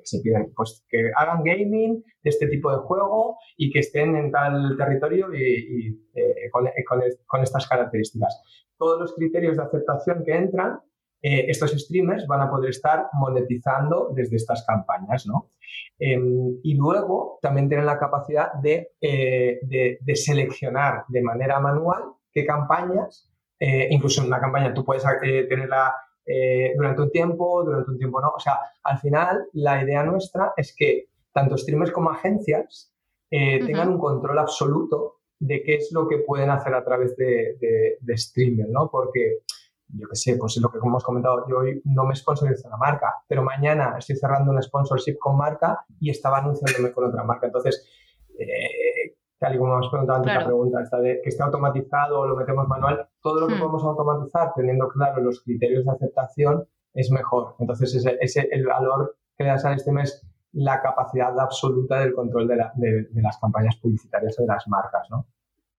se 0.04 0.20
piden 0.20 0.54
pues, 0.56 0.86
que 0.90 1.10
hagan 1.18 1.44
gaming 1.44 2.04
de 2.22 2.30
este 2.30 2.48
tipo 2.48 2.72
de 2.72 2.78
juego 2.78 3.38
y 3.58 3.72
que 3.72 3.80
estén 3.80 4.16
en 4.16 4.32
tal 4.32 4.76
territorio 4.78 5.34
y, 5.34 6.00
eh, 6.14 6.50
con, 6.52 7.42
estas 7.42 7.68
características. 7.68 8.44
Todos 8.78 9.00
los 9.00 9.16
criterios 9.16 9.58
de 9.58 9.64
aceptación 9.64 10.24
que 10.26 10.36
entran, 10.36 10.80
eh, 11.22 11.46
estos 11.48 11.72
streamers 11.72 12.28
van 12.28 12.42
a 12.42 12.50
poder 12.50 12.70
estar 12.72 13.08
monetizando 13.14 14.12
desde 14.16 14.38
estas 14.38 14.66
campañas, 14.66 15.26
¿no? 15.28 15.52
Em, 16.00 16.58
y 16.64 16.74
luego 16.76 17.40
también 17.42 17.68
tienen 17.68 17.86
la 17.86 18.00
capacidad 18.00 18.54
de, 18.54 18.92
de 19.00 20.16
seleccionar 20.16 21.06
de 21.08 21.22
manera 21.22 21.60
manual 21.60 22.04
qué 22.34 22.46
campañas, 22.46 23.30
incluso 23.60 24.22
en 24.22 24.28
una 24.28 24.42
campaña 24.42 24.74
tú 24.74 24.84
puedes 24.84 25.04
tener 25.22 25.70
la 25.70 25.94
eh, 26.26 26.74
durante 26.76 27.02
un 27.02 27.12
tiempo, 27.12 27.64
durante 27.64 27.92
un 27.92 27.98
tiempo 27.98 28.22
no. 28.22 28.30
O 28.30 28.40
sea, 28.40 28.60
al 28.84 29.00
final 29.00 29.48
la 29.54 29.84
idea 29.84 30.04
nuestra 30.04 30.54
es 30.56 30.74
que 30.76 31.10
tanto 31.34 31.58
streamers 31.58 31.92
como 31.92 32.12
agencias 32.12 32.94
eh, 33.30 33.64
tengan 33.66 33.90
un 33.90 33.98
control 33.98 34.38
absoluto 34.40 35.20
de 35.40 35.64
qué 35.64 35.76
es 35.76 35.92
lo 35.92 36.08
que 36.08 36.20
pueden 36.20 36.50
hacer 36.50 36.74
a 36.74 36.84
través 36.84 37.16
de, 37.18 37.58
de, 38.00 38.14
streaming, 38.14 38.70
¿no? 38.70 38.90
Porque, 38.92 39.40
yo 39.94 40.08
qué 40.08 40.16
sé, 40.16 40.38
pues 40.38 40.58
es 40.58 40.64
lo 40.64 40.70
que 40.70 40.78
hemos 40.78 41.04
comentado, 41.04 41.46
yo 41.48 41.60
hoy 41.60 41.82
no 41.86 42.06
me 42.06 42.16
sponsorizo 42.16 42.68
una 42.68 42.78
marca, 42.78 43.16
pero 43.28 43.44
mañana 43.44 43.96
estoy 43.98 44.16
cerrando 44.16 44.52
un 44.52 44.62
sponsorship 44.62 45.18
con 45.20 45.38
marca 45.38 45.86
y 46.00 46.10
estaba 46.10 46.40
anunciándome 46.40 46.92
con 46.92 47.06
otra 47.06 47.24
marca. 47.24 47.48
Entonces, 47.48 47.88
eh, 48.40 49.18
tal 49.38 49.56
y 49.56 49.58
como 49.58 49.74
hemos 49.74 49.90
preguntado 49.90 50.20
antes 50.20 50.34
la 50.34 50.46
pregunta, 50.46 50.82
esta 50.82 51.00
de 51.00 51.22
que 51.22 51.30
esté 51.30 51.44
automatizado 51.44 52.20
o 52.20 52.28
lo 52.28 52.36
metemos 52.36 52.68
manual, 52.68 53.08
todo 53.22 53.42
lo 53.42 53.48
que 53.48 53.56
hmm. 53.56 53.60
podemos 53.60 53.84
automatizar 53.84 54.54
teniendo 54.56 54.88
claro 54.88 55.22
los 55.22 55.42
criterios 55.42 55.86
de 55.86 55.92
aceptación 55.92 56.68
es 56.94 57.12
mejor. 57.12 57.56
Entonces, 57.60 57.96
ese, 57.96 58.18
ese 58.22 58.50
el 58.52 58.66
valor 58.66 59.16
que 59.38 59.44
le 59.44 59.50
das 59.50 59.66
a 59.66 59.74
este 59.74 59.92
mes 59.92 60.26
la 60.54 60.82
capacidad 60.82 61.38
absoluta 61.40 62.00
del 62.00 62.14
control 62.14 62.48
de, 62.48 62.58
las 62.58 63.38
campañas 63.40 63.78
publicitarias 63.78 64.38
o 64.40 64.42
de 64.42 64.48
las 64.48 64.68
marcas, 64.68 65.08
¿no? 65.10 65.28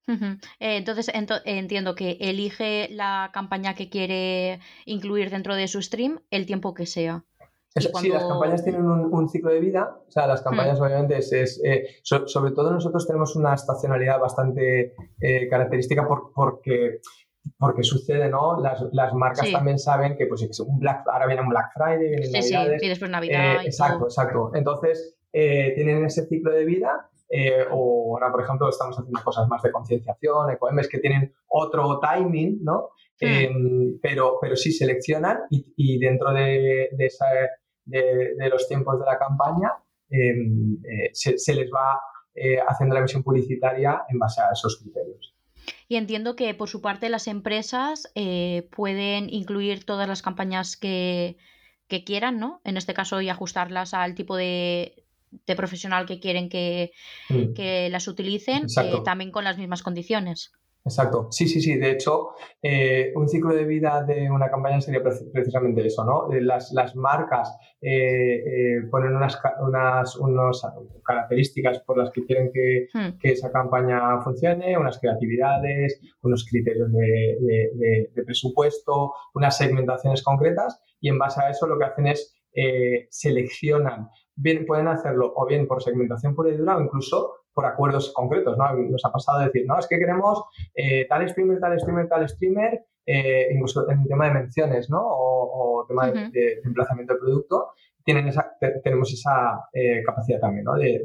Eh, 0.08 0.76
entonces 0.76 1.10
entiendo 1.44 1.94
que 1.94 2.18
elige 2.20 2.88
la 2.90 3.30
campaña 3.32 3.74
que 3.74 3.88
quiere 3.88 4.60
incluir 4.84 5.30
dentro 5.30 5.54
de 5.54 5.68
su 5.68 5.80
stream 5.80 6.20
el 6.30 6.46
tiempo 6.46 6.74
que 6.74 6.86
sea. 6.86 7.24
Sí, 7.74 8.08
las 8.10 8.24
campañas 8.24 8.62
tienen 8.62 8.84
un, 8.84 9.28
ciclo 9.30 9.50
de 9.50 9.60
vida. 9.60 9.96
O 10.06 10.10
sea, 10.10 10.26
las 10.26 10.42
campañas 10.42 10.78
hmm. 10.78 10.82
obviamente 10.82 11.18
es... 11.18 11.60
Eh, 11.64 11.86
sobre 12.02 12.52
todo 12.52 12.70
nosotros 12.70 13.06
tenemos 13.06 13.34
una 13.36 13.54
estacionalidad 13.54 14.20
bastante 14.20 14.94
eh, 15.20 15.48
característica 15.48 16.06
porque, 16.06 17.00
porque 17.56 17.82
sucede, 17.82 18.28
¿no? 18.28 18.60
Las, 18.60 18.82
las 18.92 19.14
marcas 19.14 19.50
también 19.50 19.78
saben 19.78 20.18
que 20.18 20.26
pues 20.26 20.42
un 20.60 20.80
Black, 20.80 21.04
ahora 21.10 21.26
viene 21.26 21.40
un 21.40 21.48
Black 21.48 21.72
Friday, 21.72 22.10
viene 22.10 22.42
sí, 22.42 22.42
Sí, 22.42 22.54
y 22.82 22.88
después 22.88 23.10
Navidad. 23.10 23.62
Eh, 23.62 23.66
exacto, 23.66 24.04
exacto. 24.04 24.50
Entonces, 24.54 25.16
tienen 25.32 26.04
ese 26.04 26.26
ciclo 26.26 26.50
de 26.50 26.66
vida 26.66 27.08
o 27.70 28.14
ahora, 28.14 28.30
por 28.30 28.42
ejemplo, 28.42 28.68
estamos 28.68 28.98
haciendo 28.98 29.22
cosas 29.24 29.48
más 29.48 29.62
de 29.62 29.72
concienciación, 29.72 30.50
ecoembes 30.50 30.88
que 30.88 30.98
tienen 30.98 31.34
otro 31.48 31.98
timing, 31.98 32.58
¿no? 32.62 32.90
Hmm. 33.20 33.26
Em, 33.26 33.98
pero, 34.02 34.38
pero 34.40 34.56
sí 34.56 34.72
seleccionan 34.72 35.38
y, 35.50 35.72
y 35.76 35.98
dentro 35.98 36.32
de, 36.32 36.88
de, 36.92 37.06
esa, 37.06 37.26
de, 37.84 38.48
los 38.50 38.68
tiempos 38.68 38.98
de 38.98 39.06
la 39.06 39.18
campaña, 39.18 39.72
em, 40.10 40.78
eh, 40.84 41.10
se, 41.12 41.54
les 41.54 41.70
va 41.70 42.00
eh, 42.34 42.58
haciendo 42.66 42.94
la 42.94 43.00
emisión 43.00 43.22
publicitaria 43.22 44.02
en 44.08 44.18
base 44.18 44.40
a 44.40 44.50
esos 44.52 44.78
criterios. 44.78 45.34
Y 45.88 45.96
entiendo 45.96 46.34
que 46.36 46.54
por 46.54 46.68
su 46.68 46.80
parte 46.80 47.08
las 47.08 47.28
empresas 47.28 48.10
eh, 48.14 48.68
pueden 48.74 49.28
incluir 49.30 49.84
todas 49.84 50.08
las 50.08 50.22
campañas 50.22 50.76
que, 50.76 51.36
quieran, 52.06 52.38
¿no? 52.38 52.62
En 52.64 52.78
este 52.78 52.94
caso, 52.94 53.20
y 53.20 53.28
ajustarlas 53.28 53.92
al 53.92 54.14
tipo 54.14 54.34
de, 54.34 55.01
profesional 55.56 56.06
que 56.06 56.20
quieren 56.20 56.48
que, 56.48 56.92
mm. 57.28 57.54
que 57.54 57.88
las 57.90 58.08
utilicen, 58.08 58.66
también 59.04 59.30
con 59.30 59.44
las 59.44 59.58
mismas 59.58 59.82
condiciones. 59.82 60.52
Exacto, 60.84 61.28
sí, 61.30 61.46
sí, 61.46 61.60
sí. 61.60 61.76
De 61.76 61.92
hecho, 61.92 62.30
eh, 62.60 63.12
un 63.14 63.28
ciclo 63.28 63.54
de 63.54 63.64
vida 63.64 64.02
de 64.02 64.28
una 64.28 64.50
campaña 64.50 64.80
sería 64.80 65.00
precisamente 65.00 65.86
eso, 65.86 66.04
¿no? 66.04 66.32
Eh, 66.32 66.40
las, 66.40 66.72
las 66.72 66.96
marcas 66.96 67.56
eh, 67.80 68.80
ponen 68.90 69.14
unas, 69.14 70.16
unas 70.16 70.62
características 71.04 71.78
por 71.80 71.98
las 71.98 72.10
que 72.10 72.24
quieren 72.24 72.50
que, 72.52 72.88
hmm. 72.92 73.18
que, 73.20 73.30
esa 73.30 73.52
campaña 73.52 74.20
funcione, 74.22 74.76
unas 74.76 74.98
creatividades, 74.98 76.00
unos 76.22 76.44
criterios 76.50 76.92
de, 76.92 78.08
de, 78.12 78.22
presupuesto, 78.24 79.12
unas 79.34 79.56
segmentaciones 79.56 80.22
concretas 80.22 80.82
y 81.00 81.10
en 81.10 81.18
base 81.18 81.40
a 81.42 81.50
eso 81.50 81.68
lo 81.68 81.78
que 81.78 81.84
hacen 81.84 82.08
es 82.08 82.34
seleccionan. 83.08 84.08
Bien, 84.34 84.64
pueden 84.66 84.88
hacerlo 84.88 85.32
o 85.36 85.46
bien 85.46 85.66
por 85.66 85.82
segmentación 85.82 86.34
pura 86.34 86.50
y 86.50 86.56
dura 86.56 86.76
o 86.76 86.80
incluso 86.80 87.42
por 87.52 87.66
acuerdos 87.66 88.12
concretos, 88.14 88.56
¿no? 88.56 88.72
Nos 88.74 89.04
ha 89.04 89.12
pasado 89.12 89.40
a 89.40 89.44
decir, 89.44 89.64
no, 89.66 89.78
es 89.78 89.86
que 89.86 89.98
queremos 89.98 90.42
eh, 90.74 91.06
tal 91.08 91.28
streamer, 91.28 91.60
tal 91.60 91.78
streamer, 91.78 92.08
tal 92.08 92.28
streamer, 92.28 92.84
eh, 93.04 93.48
incluso 93.52 93.88
en 93.90 94.00
el 94.00 94.08
tema 94.08 94.26
de 94.26 94.34
menciones, 94.34 94.88
¿no? 94.88 95.00
O, 95.02 95.84
tema 95.86 96.10
de, 96.10 96.60
emplazamiento 96.64 97.14
de 97.14 97.20
producto, 97.20 97.72
tienen 98.04 98.28
esa, 98.28 98.56
tenemos 98.84 99.12
esa 99.12 99.68
eh, 99.72 100.02
capacidad 100.04 100.40
también, 100.40 100.64
¿no? 100.64 100.74
De, 100.74 101.02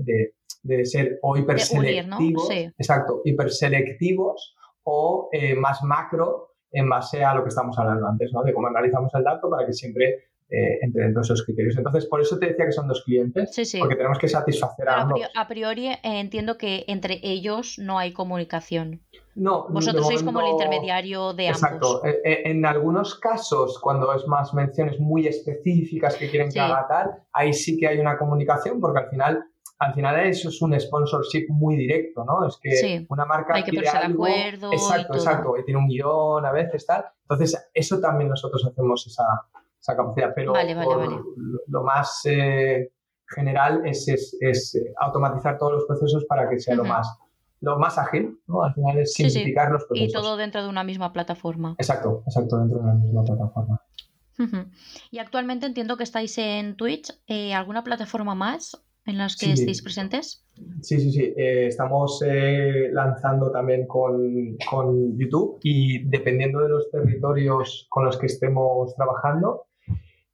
de, 0.64 0.86
ser 0.86 1.20
o 1.22 1.36
hiperselectivos, 1.36 2.50
exacto, 2.78 3.22
hiperselectivos 3.24 4.56
o 4.84 5.30
más 5.58 5.82
macro 5.84 6.56
en 6.72 6.90
base 6.90 7.24
a 7.24 7.34
lo 7.34 7.44
que 7.44 7.50
estamos 7.50 7.78
hablando 7.80 8.08
antes, 8.08 8.32
¿no? 8.34 8.44
De 8.44 8.54
cómo 8.54 8.68
analizamos 8.68 9.14
el 9.16 9.24
dato 9.24 9.50
para 9.50 9.66
que 9.66 9.74
siempre 9.74 10.27
eh, 10.50 10.80
entre 10.82 11.12
de 11.12 11.22
esos 11.22 11.44
criterios. 11.44 11.78
Entonces, 11.78 12.06
por 12.06 12.22
eso 12.22 12.40
te 12.40 12.48
decía 12.48 12.66
que 12.66 12.72
son 12.72 12.88
dos 12.88 13.04
clientes, 13.04 13.52
porque 13.78 13.96
tenemos 13.96 14.18
que 14.18 14.30
satisfacer 14.30 14.88
a 14.88 15.02
ambos. 15.02 15.20
A 15.36 15.46
priori, 15.46 15.88
eh, 15.88 16.00
entiendo 16.04 16.58
que 16.58 16.86
entre 16.88 17.20
ellos 17.22 17.78
no 17.80 18.00
hay 18.00 18.14
comunicación. 18.14 19.02
No, 19.36 19.68
vosotros 19.70 20.08
sois 20.08 20.24
como 20.24 20.40
el 20.40 20.48
intermediario 20.48 21.34
de 21.34 21.50
ambos. 21.50 21.62
Exacto. 21.62 22.06
Eh, 22.06 22.44
en, 22.46 22.66
algunos 22.66 23.16
casos, 23.16 23.78
cuando 23.80 24.14
es 24.14 24.26
más 24.26 24.54
menciones 24.54 25.00
muy 25.02 25.28
específicas 25.28 26.16
que 26.16 26.30
quieren 26.30 26.50
que 26.50 26.62
haga 26.62 26.88
tal, 26.88 27.12
ahí 27.34 27.52
sí 27.52 27.78
que 27.78 27.88
hay 27.88 28.00
una 28.00 28.18
comunicación, 28.18 28.80
porque 28.80 29.00
al 29.00 29.10
final 29.10 29.44
al 29.80 29.94
final 29.94 30.20
eso 30.26 30.50
es 30.50 30.62
un 30.62 30.80
sponsorship 30.80 31.48
muy 31.50 31.76
directo, 31.76 32.24
¿no? 32.26 32.48
Es 32.48 32.58
que 32.58 33.06
una 33.10 33.26
marca 33.26 33.56
hay 33.56 33.64
que 33.64 33.72
quiere 33.72 33.90
algo, 33.90 34.26
acuerdo 34.26 34.72
exacto, 34.72 35.14
exacto, 35.14 35.58
y 35.58 35.66
tiene 35.66 35.80
un 35.80 35.88
guion 35.88 36.46
a 36.46 36.52
veces 36.52 36.86
tal. 36.86 37.06
Entonces 37.24 37.70
eso 37.74 38.00
también 38.00 38.30
nosotros 38.30 38.66
hacemos 38.66 39.06
esa, 39.06 39.24
esa 39.88 39.96
capacidad. 39.96 40.34
Pero 40.36 40.54
lo 41.68 41.84
más 41.84 42.22
eh, 42.26 42.92
general 43.28 43.82
es, 43.86 44.08
es, 44.08 44.76
eh, 44.76 44.94
automatizar 45.00 45.58
todos 45.58 45.74
los 45.74 45.86
procesos 45.86 46.26
para 46.26 46.50
que 46.50 46.60
sea 46.60 46.76
lo 46.76 46.84
más 46.84 47.08
lo 47.60 47.80
más 47.80 47.98
ágil, 47.98 48.40
¿no? 48.46 48.64
Al 48.64 48.74
final 48.76 49.00
es 49.00 49.14
simplificar 49.14 49.72
los 49.72 49.84
procesos. 49.86 50.10
Y 50.10 50.14
todo 50.14 50.38
dentro 50.38 50.62
de 50.62 50.70
una 50.70 50.84
misma 50.84 51.12
plataforma. 51.12 51.76
Exacto, 51.80 52.22
exacto, 52.28 52.60
dentro 52.60 52.78
de 52.78 52.84
una 52.84 52.94
misma 52.94 53.24
plataforma. 53.24 53.82
Y 55.10 55.18
actualmente 55.18 55.66
entiendo 55.66 55.98
que 55.98 56.04
estáis 56.04 56.38
en 56.38 56.76
Twitch. 56.76 57.12
Eh, 57.26 57.56
¿Alguna 57.56 57.84
plataforma 57.84 58.36
más 58.36 58.80
en 59.08 59.18
las 59.18 59.36
que 59.38 59.54
estéis 59.54 59.82
presentes? 59.82 60.46
Sí, 60.82 61.00
sí, 61.00 61.12
sí. 61.12 61.34
Eh, 61.38 61.68
estamos 61.68 62.22
eh, 62.26 62.90
lanzando 62.92 63.52
también 63.52 63.88
con, 63.88 64.58
con, 64.70 65.18
YouTube 65.18 65.60
y 65.64 66.08
dependiendo 66.10 66.62
de 66.62 66.70
los 66.70 66.92
territorios 66.92 67.88
con 67.90 68.06
los 68.06 68.18
que 68.18 68.26
estemos 68.26 68.94
trabajando, 68.96 69.67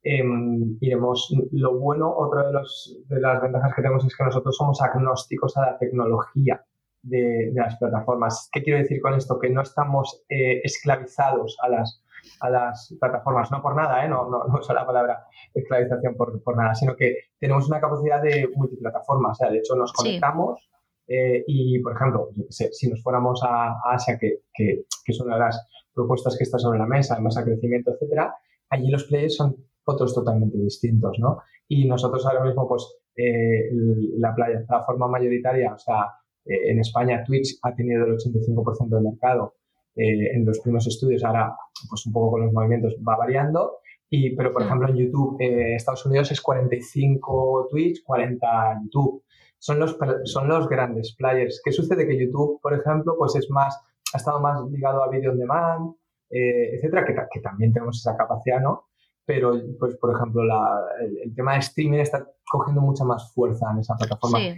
em, 0.04 0.76
iremos. 0.80 1.34
Lo 1.52 1.78
bueno, 1.78 2.14
otra 2.16 2.46
de, 2.46 2.52
los, 2.52 3.00
de 3.08 3.20
las 3.20 3.42
ventajas 3.42 3.74
que 3.74 3.82
tenemos 3.82 4.04
es 4.04 4.16
que 4.16 4.24
nosotros 4.24 4.56
somos 4.56 4.80
agnósticos 4.80 5.56
a 5.56 5.62
la 5.62 5.78
tecnología. 5.78 6.64
De, 7.06 7.50
de 7.52 7.60
las 7.60 7.76
plataformas. 7.76 8.48
¿Qué 8.50 8.62
quiero 8.62 8.78
decir 8.78 8.98
con 9.02 9.12
esto? 9.12 9.38
Que 9.38 9.50
no 9.50 9.60
estamos 9.60 10.24
esclavizados 10.26 11.58
a 11.60 11.68
las 11.68 12.02
a 12.40 12.50
las 12.50 12.94
plataformas, 13.00 13.50
no 13.50 13.62
por 13.62 13.76
nada, 13.76 14.04
¿eh? 14.04 14.08
no, 14.08 14.28
no, 14.28 14.44
no 14.44 14.58
uso 14.58 14.72
la 14.72 14.86
palabra 14.86 15.26
esclavización 15.52 16.16
por, 16.16 16.42
por, 16.42 16.56
nada, 16.56 16.74
sino 16.74 16.96
que 16.96 17.16
tenemos 17.38 17.68
una 17.68 17.80
capacidad 17.80 18.22
de 18.22 18.48
multiplataforma, 18.54 19.30
o 19.30 19.34
sea, 19.34 19.50
de 19.50 19.58
hecho 19.58 19.74
nos 19.76 19.92
conectamos 19.92 20.68
eh, 21.06 21.44
y, 21.46 21.78
por 21.80 21.94
ejemplo, 21.94 22.30
si 22.48 22.88
nos 22.88 23.02
fuéramos 23.02 23.42
a, 23.44 23.74
Asia, 23.92 24.18
que, 24.18 24.40
que, 24.52 24.84
que, 25.04 25.12
es 25.12 25.20
una 25.20 25.34
de 25.34 25.40
las 25.40 25.66
propuestas 25.92 26.36
que 26.36 26.44
está 26.44 26.58
sobre 26.58 26.78
la 26.78 26.86
mesa, 26.86 27.16
en 27.16 27.24
base 27.24 27.40
a 27.40 27.44
crecimiento, 27.44 27.92
etcétera, 27.92 28.34
allí 28.70 28.90
los 28.90 29.04
players 29.04 29.36
son 29.36 29.56
otros 29.84 30.14
totalmente 30.14 30.58
distintos, 30.58 31.18
¿no? 31.18 31.38
Y 31.68 31.86
nosotros 31.86 32.26
ahora 32.26 32.44
mismo, 32.44 32.68
pues, 32.68 32.98
eh, 33.16 33.70
la 34.18 34.34
plataforma 34.34 35.08
mayoritaria, 35.08 35.74
o 35.74 35.78
sea, 35.78 36.06
eh, 36.44 36.70
en 36.70 36.80
España 36.80 37.22
Twitch 37.24 37.58
ha 37.62 37.74
tenido 37.74 38.04
el 38.04 38.12
85% 38.16 38.96
del 38.96 39.04
mercado, 39.04 39.54
eh, 39.96 40.34
en 40.34 40.44
los 40.44 40.58
primeros 40.58 40.86
estudios, 40.88 41.22
ahora 41.22 41.56
pues 41.88 42.04
un 42.06 42.12
poco 42.12 42.32
con 42.32 42.44
los 42.44 42.52
movimientos 42.52 42.96
va 43.06 43.16
variando, 43.16 43.78
y, 44.10 44.34
pero 44.34 44.52
por 44.52 44.62
ejemplo 44.62 44.88
en 44.88 44.96
YouTube, 44.96 45.36
eh, 45.40 45.76
Estados 45.76 46.04
Unidos 46.06 46.32
es 46.32 46.40
45 46.40 47.68
Twitch, 47.70 48.02
40 48.04 48.80
YouTube. 48.84 49.22
Son 49.58 49.78
los, 49.78 49.96
son 50.24 50.48
los 50.48 50.68
grandes 50.68 51.14
players. 51.16 51.62
¿Qué 51.64 51.72
sucede? 51.72 52.06
Que 52.06 52.18
YouTube, 52.18 52.60
por 52.60 52.74
ejemplo, 52.74 53.14
pues 53.16 53.34
es 53.36 53.48
más, 53.50 53.80
ha 54.12 54.18
estado 54.18 54.40
más 54.40 54.60
ligado 54.70 55.02
a 55.02 55.08
video 55.08 55.32
on 55.32 55.38
demand, 55.38 55.94
eh, 56.28 56.74
etcétera, 56.74 57.04
que, 57.06 57.14
que, 57.32 57.40
también 57.40 57.72
tenemos 57.72 57.98
esa 57.98 58.16
capacidad, 58.16 58.60
¿no? 58.60 58.88
Pero, 59.26 59.54
pues, 59.78 59.96
por 59.96 60.14
ejemplo, 60.14 60.44
la, 60.44 60.84
el, 61.00 61.34
tema 61.34 61.54
de 61.54 61.60
streaming 61.60 61.98
está 61.98 62.28
cogiendo 62.50 62.82
mucha 62.82 63.04
más 63.04 63.32
fuerza 63.32 63.70
en 63.72 63.78
esa 63.78 63.96
plataforma. 63.96 64.38
Sí. 64.38 64.54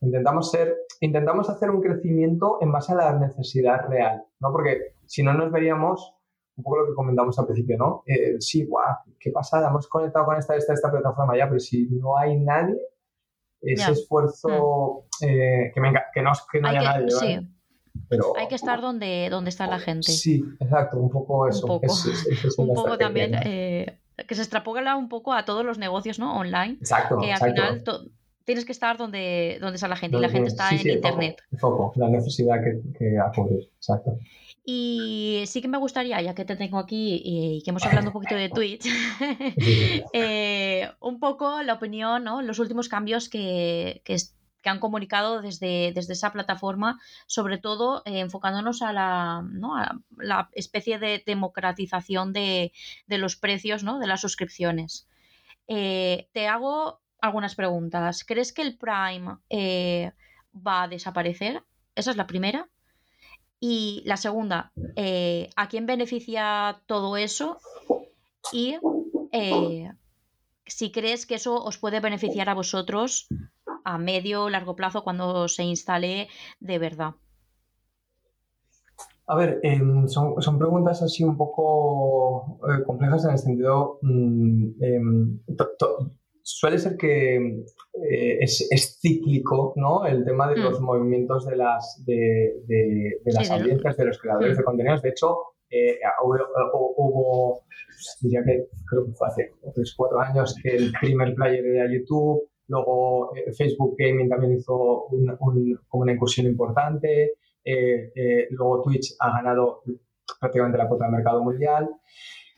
Intentamos 0.00 0.50
ser, 0.50 0.76
intentamos 1.00 1.48
hacer 1.50 1.70
un 1.70 1.80
crecimiento 1.80 2.58
en 2.60 2.72
base 2.72 2.92
a 2.92 2.96
la 2.96 3.18
necesidad 3.18 3.88
real, 3.88 4.24
¿no? 4.40 4.52
Porque 4.52 4.96
si 5.06 5.22
no 5.22 5.34
nos 5.34 5.50
veríamos 5.52 6.14
un 6.56 6.64
poco 6.64 6.78
lo 6.78 6.86
que 6.86 6.94
comentamos 6.94 7.38
al 7.38 7.46
principio, 7.46 7.78
¿no? 7.78 8.02
Eh, 8.06 8.36
sí, 8.40 8.64
guau, 8.64 8.96
qué 9.18 9.30
pasada, 9.30 9.68
hemos 9.68 9.86
conectado 9.88 10.26
con 10.26 10.36
esta, 10.36 10.56
esta, 10.56 10.74
esta 10.74 10.90
plataforma 10.90 11.36
ya, 11.36 11.48
pero 11.48 11.60
si 11.60 11.86
no 11.90 12.18
hay 12.18 12.36
nadie, 12.36 12.76
ese 13.60 13.92
esfuerzo, 13.92 15.04
mm. 15.20 15.24
eh, 15.24 15.70
que, 15.72 15.80
me, 15.80 15.92
que, 16.12 16.22
no, 16.22 16.32
que 16.50 16.60
no 16.60 16.68
haya 16.68 16.82
nadie, 16.82 17.06
¿vale? 17.14 17.40
Sí. 17.40 17.48
Pero, 18.08 18.32
hay 18.36 18.48
que 18.48 18.54
estar 18.54 18.80
donde, 18.80 19.28
donde 19.30 19.50
está 19.50 19.66
la 19.66 19.78
gente. 19.78 20.12
Sí, 20.12 20.44
exacto, 20.60 20.98
un 20.98 21.10
poco 21.10 21.48
eso. 21.48 21.66
Un 21.66 21.80
poco, 21.80 22.62
un 22.62 22.74
poco 22.74 22.98
también, 22.98 23.34
eh, 23.44 23.98
que 24.26 24.34
se 24.34 24.42
extrapola 24.42 24.96
un 24.96 25.08
poco 25.08 25.32
a 25.32 25.44
todos 25.44 25.64
los 25.64 25.78
negocios 25.78 26.18
¿no? 26.18 26.36
online. 26.36 26.76
Exacto. 26.80 27.18
Que 27.18 27.32
al 27.32 27.38
final 27.38 27.84
tienes 28.44 28.64
que 28.64 28.72
estar 28.72 28.96
donde, 28.96 29.58
donde 29.60 29.76
está 29.76 29.88
la 29.88 29.96
gente 29.96 30.16
y 30.16 30.20
la 30.20 30.30
gente 30.30 30.48
está 30.48 30.70
en 30.70 30.88
internet. 30.88 31.42
El 31.52 31.58
foco, 31.58 31.92
la 31.96 32.08
necesidad 32.08 32.56
que, 32.64 32.80
que 32.98 33.16
exacto. 33.76 34.18
Y 34.64 35.44
sí 35.46 35.62
que 35.62 35.68
me 35.68 35.78
gustaría, 35.78 36.20
ya 36.20 36.34
que 36.34 36.44
te 36.44 36.56
tengo 36.56 36.78
aquí 36.78 37.22
y 37.24 37.62
que 37.62 37.70
hemos 37.70 37.84
hablado 37.86 38.08
un 38.08 38.12
poquito 38.12 38.34
de 38.34 38.50
Twitch, 38.50 38.86
eh, 40.12 40.90
un 41.00 41.20
poco 41.20 41.62
la 41.62 41.74
opinión, 41.74 42.24
¿no? 42.24 42.42
los 42.42 42.58
últimos 42.58 42.88
cambios 42.88 43.30
que, 43.30 44.02
que, 44.62 44.68
han 44.68 44.80
comunicado 44.80 45.40
desde, 45.40 45.92
desde, 45.94 46.12
esa 46.12 46.32
plataforma, 46.32 47.00
sobre 47.26 47.58
todo 47.58 48.02
eh, 48.04 48.20
enfocándonos 48.20 48.82
a 48.82 48.92
la, 48.92 49.42
¿no? 49.50 49.76
a 49.76 49.98
la, 50.16 50.48
especie 50.52 50.98
de 50.98 51.22
democratización 51.24 52.32
de, 52.32 52.72
de 53.06 53.18
los 53.18 53.36
precios 53.36 53.82
¿no? 53.82 53.98
de 53.98 54.06
las 54.06 54.20
suscripciones. 54.20 55.08
Eh, 55.66 56.28
te 56.32 56.48
hago 56.48 57.00
algunas 57.20 57.54
preguntas. 57.54 58.24
¿Crees 58.24 58.52
que 58.52 58.62
el 58.62 58.76
Prime 58.78 59.36
eh, 59.50 60.12
va 60.54 60.84
a 60.84 60.88
desaparecer? 60.88 61.62
Esa 61.94 62.10
es 62.10 62.16
la 62.16 62.26
primera. 62.26 62.68
Y 63.60 64.02
la 64.04 64.16
segunda, 64.16 64.72
¿a 65.56 65.68
quién 65.68 65.86
beneficia 65.86 66.80
todo 66.86 67.16
eso? 67.16 67.58
Y 68.52 68.76
si 70.68 70.92
crees 70.92 71.26
que 71.26 71.34
eso 71.34 71.62
os 71.62 71.78
puede 71.78 72.00
beneficiar 72.00 72.48
a 72.48 72.54
vosotros 72.54 73.26
a 73.88 73.98
medio 73.98 74.44
o 74.44 74.50
largo 74.50 74.76
plazo 74.76 75.02
cuando 75.02 75.48
se 75.48 75.62
instale 75.64 76.28
de 76.60 76.78
verdad. 76.78 77.14
A 79.26 79.36
ver, 79.36 79.60
em, 79.62 80.06
son, 80.08 80.58
preguntas 80.58 81.02
así 81.02 81.22
un 81.22 81.36
poco 81.36 82.58
complejas 82.86 83.24
en 83.24 83.32
el 83.32 83.38
sentido, 83.38 83.98
mm, 84.02 84.82
em, 84.82 85.40
suele 86.42 86.78
ser 86.78 86.96
que 86.96 87.36
eh, 87.36 88.38
es, 88.40 88.98
cíclico, 89.00 89.74
¿no? 89.76 90.06
El 90.06 90.24
tema 90.24 90.48
de 90.48 90.56
los 90.56 90.80
mm. 90.80 90.84
movimientos 90.84 91.46
de 91.46 91.56
las, 91.56 92.02
de, 92.06 93.20
las 93.26 93.50
audiencias, 93.50 93.96
de 93.96 94.04
los 94.06 94.18
creadores 94.18 94.56
de 94.56 94.62
mm. 94.62 94.64
contenidos. 94.64 95.02
De 95.02 95.10
hecho, 95.10 95.36
eh, 95.70 95.98
hubo, 96.72 97.64
diría 98.22 98.42
que 98.44 98.68
creo 98.86 99.04
que 99.04 99.12
fue 99.12 99.28
hace 99.28 99.52
3 99.74 99.94
4 99.94 100.20
años 100.20 100.54
que 100.62 100.70
el 100.74 100.92
primer 101.00 101.34
player 101.34 101.66
era 101.66 101.92
YouTube, 101.92 102.48
luego 102.68 103.34
eh, 103.34 103.52
Facebook 103.52 103.96
Gaming 103.98 104.28
también 104.28 104.54
hizo 104.54 105.06
como 105.88 106.02
una 106.02 106.12
incursión 106.12 106.46
importante, 106.46 107.32
luego 108.50 108.82
Twitch 108.82 109.14
ha 109.18 109.30
ganado 109.32 109.82
prácticamente 110.40 110.78
la 110.78 110.88
cuota 110.88 111.06
de 111.06 111.12
mercado 111.12 111.42
mundial. 111.42 111.90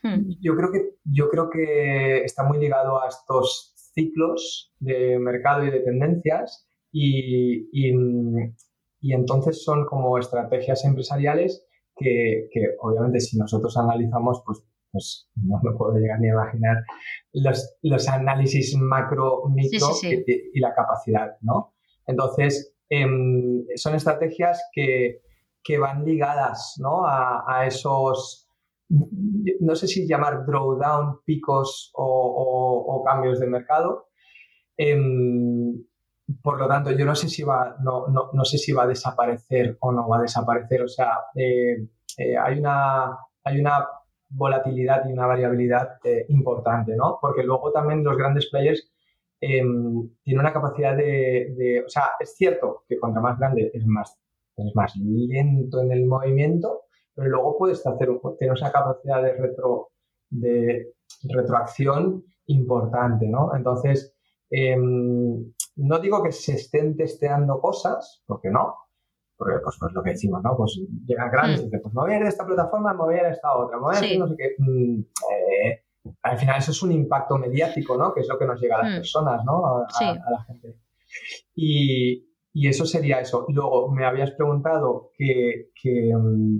Mm. 0.03 0.31
Yo 0.41 0.55
creo 0.55 0.71
que 0.71 0.95
yo 1.03 1.29
creo 1.29 1.49
que 1.49 2.23
está 2.23 2.43
muy 2.43 2.59
ligado 2.59 3.01
a 3.01 3.07
estos 3.07 3.73
ciclos 3.93 4.73
de 4.79 5.19
mercado 5.19 5.65
y 5.65 5.71
de 5.71 5.79
tendencias 5.81 6.67
y, 6.91 7.69
y, 7.71 7.93
entonces 9.13 9.63
son 9.63 9.85
como 9.85 10.17
estrategias 10.17 10.85
empresariales 10.85 11.65
que, 11.95 12.47
que, 12.51 12.61
obviamente 12.79 13.19
si 13.19 13.37
nosotros 13.37 13.75
analizamos, 13.77 14.41
pues, 14.45 14.63
pues 14.91 15.29
no 15.35 15.59
me 15.63 15.71
puedo 15.77 15.97
llegar 15.97 16.19
ni 16.19 16.29
a 16.29 16.33
imaginar 16.33 16.83
los, 17.33 17.77
los 17.81 18.07
análisis 18.07 18.75
macro, 18.77 19.43
micro 19.49 19.87
Y, 20.03 20.59
la 20.59 20.73
capacidad, 20.73 21.37
¿no? 21.41 21.73
Entonces, 22.05 22.75
em, 22.89 23.63
son 23.75 23.95
estrategias 23.95 24.61
que, 24.73 25.21
que, 25.63 25.77
van 25.77 26.03
ligadas 26.03 26.75
¿no? 26.79 27.05
a, 27.05 27.43
a 27.47 27.65
esos 27.65 28.41
no 29.61 29.75
sé 29.75 29.87
si 29.87 30.07
llamar 30.07 30.45
drawdown, 30.45 31.21
picos 31.23 31.91
o, 31.93 33.03
cambios 33.05 33.39
de 33.39 33.47
mercado. 33.47 34.07
Em, 34.77 35.83
por 36.41 36.59
lo 36.59 36.67
tanto, 36.67 36.91
yo 36.91 37.05
no 37.05 37.15
sé 37.15 37.29
si 37.29 37.43
va, 37.43 37.75
no, 37.81 38.07
no, 38.07 38.45
sé 38.45 38.57
si 38.57 38.71
va 38.71 38.83
a 38.83 38.87
desaparecer 38.87 39.77
o 39.79 39.91
no 39.91 40.07
va 40.07 40.19
a 40.19 40.21
desaparecer. 40.21 40.81
O 40.83 40.87
sea, 40.87 41.11
eh, 41.35 41.87
eh, 42.17 42.37
hay, 42.37 42.59
una, 42.59 43.17
hay 43.43 43.59
una 43.59 43.85
volatilidad 44.31 45.07
y 45.07 45.13
una 45.13 45.27
variabilidad 45.27 45.99
eh, 46.03 46.25
importante, 46.29 46.95
¿no? 46.95 47.19
Porque 47.21 47.43
luego 47.43 47.71
también 47.71 48.03
los 48.03 48.17
grandes 48.17 48.49
players 48.49 48.89
em, 49.39 50.09
tienen 50.23 50.41
una 50.41 50.53
capacidad 50.53 50.95
de, 50.95 51.83
O 51.85 51.89
sea, 51.89 52.11
es 52.19 52.35
cierto 52.35 52.83
que 52.87 52.97
contra 52.99 53.21
más 53.21 53.37
grande 53.39 53.71
es 53.73 53.85
más, 53.85 54.17
es 54.57 54.75
más 54.75 54.95
lento 54.95 55.81
en 55.81 55.91
el 55.91 56.05
movimiento, 56.05 56.83
pero 57.13 57.29
luego 57.29 57.57
puedes 57.57 57.85
hacer, 57.85 58.09
tener 58.39 58.55
esa 58.55 58.71
capacidad 58.71 59.21
de, 59.21 59.33
retro, 59.33 59.89
de 60.29 60.93
retroacción 61.23 62.23
importante, 62.47 63.27
¿no? 63.27 63.55
Entonces, 63.55 64.15
em, 64.49 65.53
no 65.75 65.99
digo 65.99 66.23
que 66.23 66.31
se 66.31 66.53
estén 66.53 66.95
testeando 66.95 67.59
cosas, 67.59 68.23
porque 68.25 68.49
no, 68.49 68.75
porque 69.41 69.57
pues, 69.63 69.75
pues 69.79 69.91
lo 69.93 70.03
que 70.03 70.11
decimos, 70.11 70.43
¿no? 70.43 70.55
Pues 70.55 70.79
llegan 71.07 71.31
grandes 71.31 71.61
y 71.61 71.63
hmm. 71.63 71.65
dicen, 71.65 71.81
pues 71.81 71.95
me 71.95 72.01
voy 72.01 72.11
a 72.11 72.17
ir 72.17 72.21
de 72.21 72.29
esta 72.29 72.45
plataforma, 72.45 72.93
me 72.93 72.99
voy 72.99 73.15
a 73.15 73.17
ir 73.21 73.25
a 73.25 73.31
esta 73.31 73.57
otra, 73.57 73.77
me 73.77 73.83
voy 73.83 73.95
a 73.95 74.05
ir 74.05 74.19
no 74.19 74.27
sé 74.27 74.35
qué. 74.37 74.55
Mm, 74.59 74.99
eh, 74.99 75.83
al 76.21 76.37
final 76.37 76.59
eso 76.59 76.69
es 76.69 76.83
un 76.83 76.91
impacto 76.91 77.39
mediático, 77.39 77.97
¿no? 77.97 78.13
Que 78.13 78.19
es 78.19 78.27
lo 78.27 78.37
que 78.37 78.45
nos 78.45 78.61
llega 78.61 78.75
a 78.75 78.83
las 78.83 78.91
hmm. 78.91 78.97
personas, 78.97 79.43
¿no? 79.43 79.65
A, 79.65 79.87
a 79.99 80.31
la 80.31 80.43
gente. 80.43 80.77
Y, 81.55 82.23
y 82.53 82.67
eso 82.67 82.85
sería 82.85 83.19
eso. 83.19 83.47
Luego 83.49 83.91
me 83.91 84.05
habías 84.05 84.29
preguntado 84.29 85.09
que, 85.17 85.71
mm, 86.13 86.57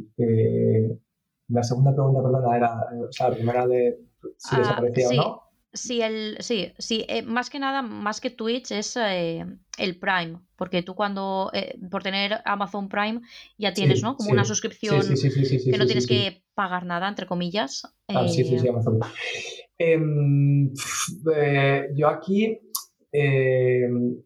la 1.49 1.61
segunda 1.61 1.93
pregunta, 1.93 2.23
perdona, 2.23 2.57
era, 2.57 2.79
o 3.07 3.11
sea, 3.11 3.29
la 3.29 3.35
primera 3.35 3.67
de 3.67 3.99
si 4.37 4.55
ah, 4.55 4.57
desaparecía 4.57 5.07
o 5.09 5.13
no. 5.13 5.41
Sí, 5.73 6.01
el, 6.01 6.35
sí, 6.41 6.73
sí 6.77 7.05
eh, 7.07 7.21
más 7.21 7.49
que 7.49 7.57
nada, 7.57 7.81
más 7.81 8.19
que 8.19 8.29
Twitch 8.29 8.71
es 8.71 8.97
eh, 8.97 9.45
el 9.77 9.97
Prime, 9.97 10.39
porque 10.57 10.83
tú 10.83 10.95
cuando, 10.95 11.49
eh, 11.53 11.79
por 11.89 12.03
tener 12.03 12.41
Amazon 12.43 12.89
Prime, 12.89 13.21
ya 13.57 13.73
tienes, 13.73 14.03
¿no? 14.03 14.17
Como 14.17 14.31
una 14.31 14.43
suscripción 14.43 15.01
que 15.01 15.77
no 15.77 15.85
tienes 15.85 16.07
que 16.07 16.43
pagar 16.55 16.85
nada, 16.85 17.07
entre 17.07 17.25
comillas. 17.25 17.83
Ah, 18.09 18.27
sí, 18.27 18.43
sí, 18.43 18.59
sí, 18.59 18.67
Amazon. 18.67 18.99
Em, 19.77 20.73
yo 21.95 22.07
aquí, 22.09 22.59
em, 23.13 24.17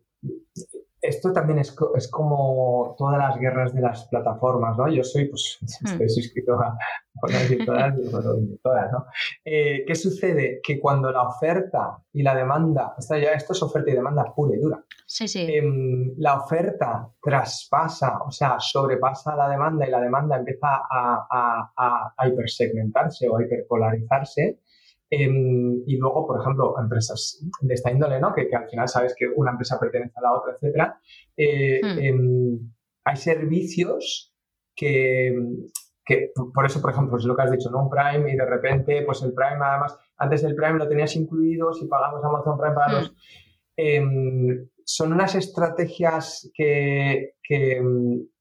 esto 1.07 1.31
también 1.31 1.59
es, 1.59 1.75
es, 1.95 2.07
como 2.07 2.95
todas 2.97 3.17
las 3.17 3.39
guerras 3.39 3.73
de 3.73 3.81
las 3.81 4.07
plataformas, 4.07 4.77
¿no? 4.77 4.87
Yo 4.87 5.03
soy, 5.03 5.25
pues, 5.25 5.57
hmm. 5.61 5.87
estoy 5.87 6.09
suscrito 6.09 6.53
a, 6.53 6.77
por 7.19 7.31
no 7.31 7.39
decir 7.39 7.65
todas, 7.65 7.95
todas 8.61 8.91
¿no? 8.91 9.05
Eh, 9.43 9.83
¿Qué 9.85 9.95
sucede? 9.95 10.59
Que 10.61 10.79
cuando 10.79 11.11
la 11.11 11.23
oferta 11.23 11.97
y 12.13 12.23
la 12.23 12.35
demanda, 12.35 12.95
esto, 12.97 13.17
ya, 13.17 13.31
esto 13.31 13.53
es 13.53 13.63
oferta 13.63 13.91
y 13.91 13.93
demanda 13.93 14.33
pura 14.35 14.55
y 14.55 14.59
dura. 14.59 14.83
Sí, 15.05 15.27
sí. 15.27 15.47
Em, 15.49 16.13
la 16.17 16.39
oferta 16.39 17.09
traspasa, 17.21 18.19
o 18.25 18.31
sea, 18.31 18.57
sobrepasa 18.59 19.35
la 19.35 19.49
demanda 19.49 19.87
y 19.87 19.91
la 19.91 20.01
demanda 20.01 20.37
empieza 20.37 20.67
a, 20.67 21.27
a, 21.75 22.13
a 22.17 22.27
hipersegmentarse 22.27 23.29
o 23.29 23.37
a 23.37 23.43
hiperpolarizarse, 23.43 24.59
Em, 25.09 25.83
y 25.85 25.97
luego, 25.97 26.25
por 26.25 26.41
ejemplo, 26.41 26.73
empresas 26.81 27.39
de 27.61 27.73
esta 27.73 27.91
índole, 27.91 28.19
¿no? 28.19 28.33
que, 28.33 28.49
al 28.55 28.67
final 28.67 28.87
sabes 28.87 29.15
que 29.17 29.27
una 29.35 29.51
empresa 29.51 29.79
pertenece 29.79 30.13
a 30.17 30.21
la 30.21 30.33
otra, 30.33 30.53
etcétera. 30.53 30.99
Eh, 31.37 31.79
hmm. 31.83 31.99
em, 31.99 32.73
hay 33.03 33.15
servicios 33.15 34.33
que, 34.75 35.35
que, 36.03 36.31
por 36.53 36.65
eso, 36.65 36.81
por 36.81 36.91
ejemplo, 36.91 37.17
es 37.17 37.25
lo 37.25 37.35
que 37.35 37.43
has 37.43 37.51
dicho, 37.51 37.69
¿no? 37.69 37.83
Un 37.83 37.89
Prime 37.89 38.31
y 38.31 38.35
de 38.35 38.45
repente, 38.45 39.03
pues 39.05 39.21
el 39.21 39.33
Prime, 39.33 39.63
además, 39.63 39.97
antes 40.17 40.43
el 40.43 40.55
Prime 40.55 40.79
lo 40.79 40.87
tenías 40.87 41.15
incluido, 41.15 41.71
si 41.71 41.85
pagamos 41.87 42.23
Amazon 42.23 42.57
Prime 42.57 42.75
para 42.75 42.87
hmm. 42.87 42.95
los... 42.95 43.15
Em, 43.77 44.69
son 44.87 45.13
unas 45.13 45.33
estrategias 45.35 46.49
que, 46.53 47.33
que 47.41 47.81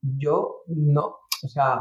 yo 0.02 0.62
no, 0.66 1.16
o 1.42 1.48
sea, 1.48 1.80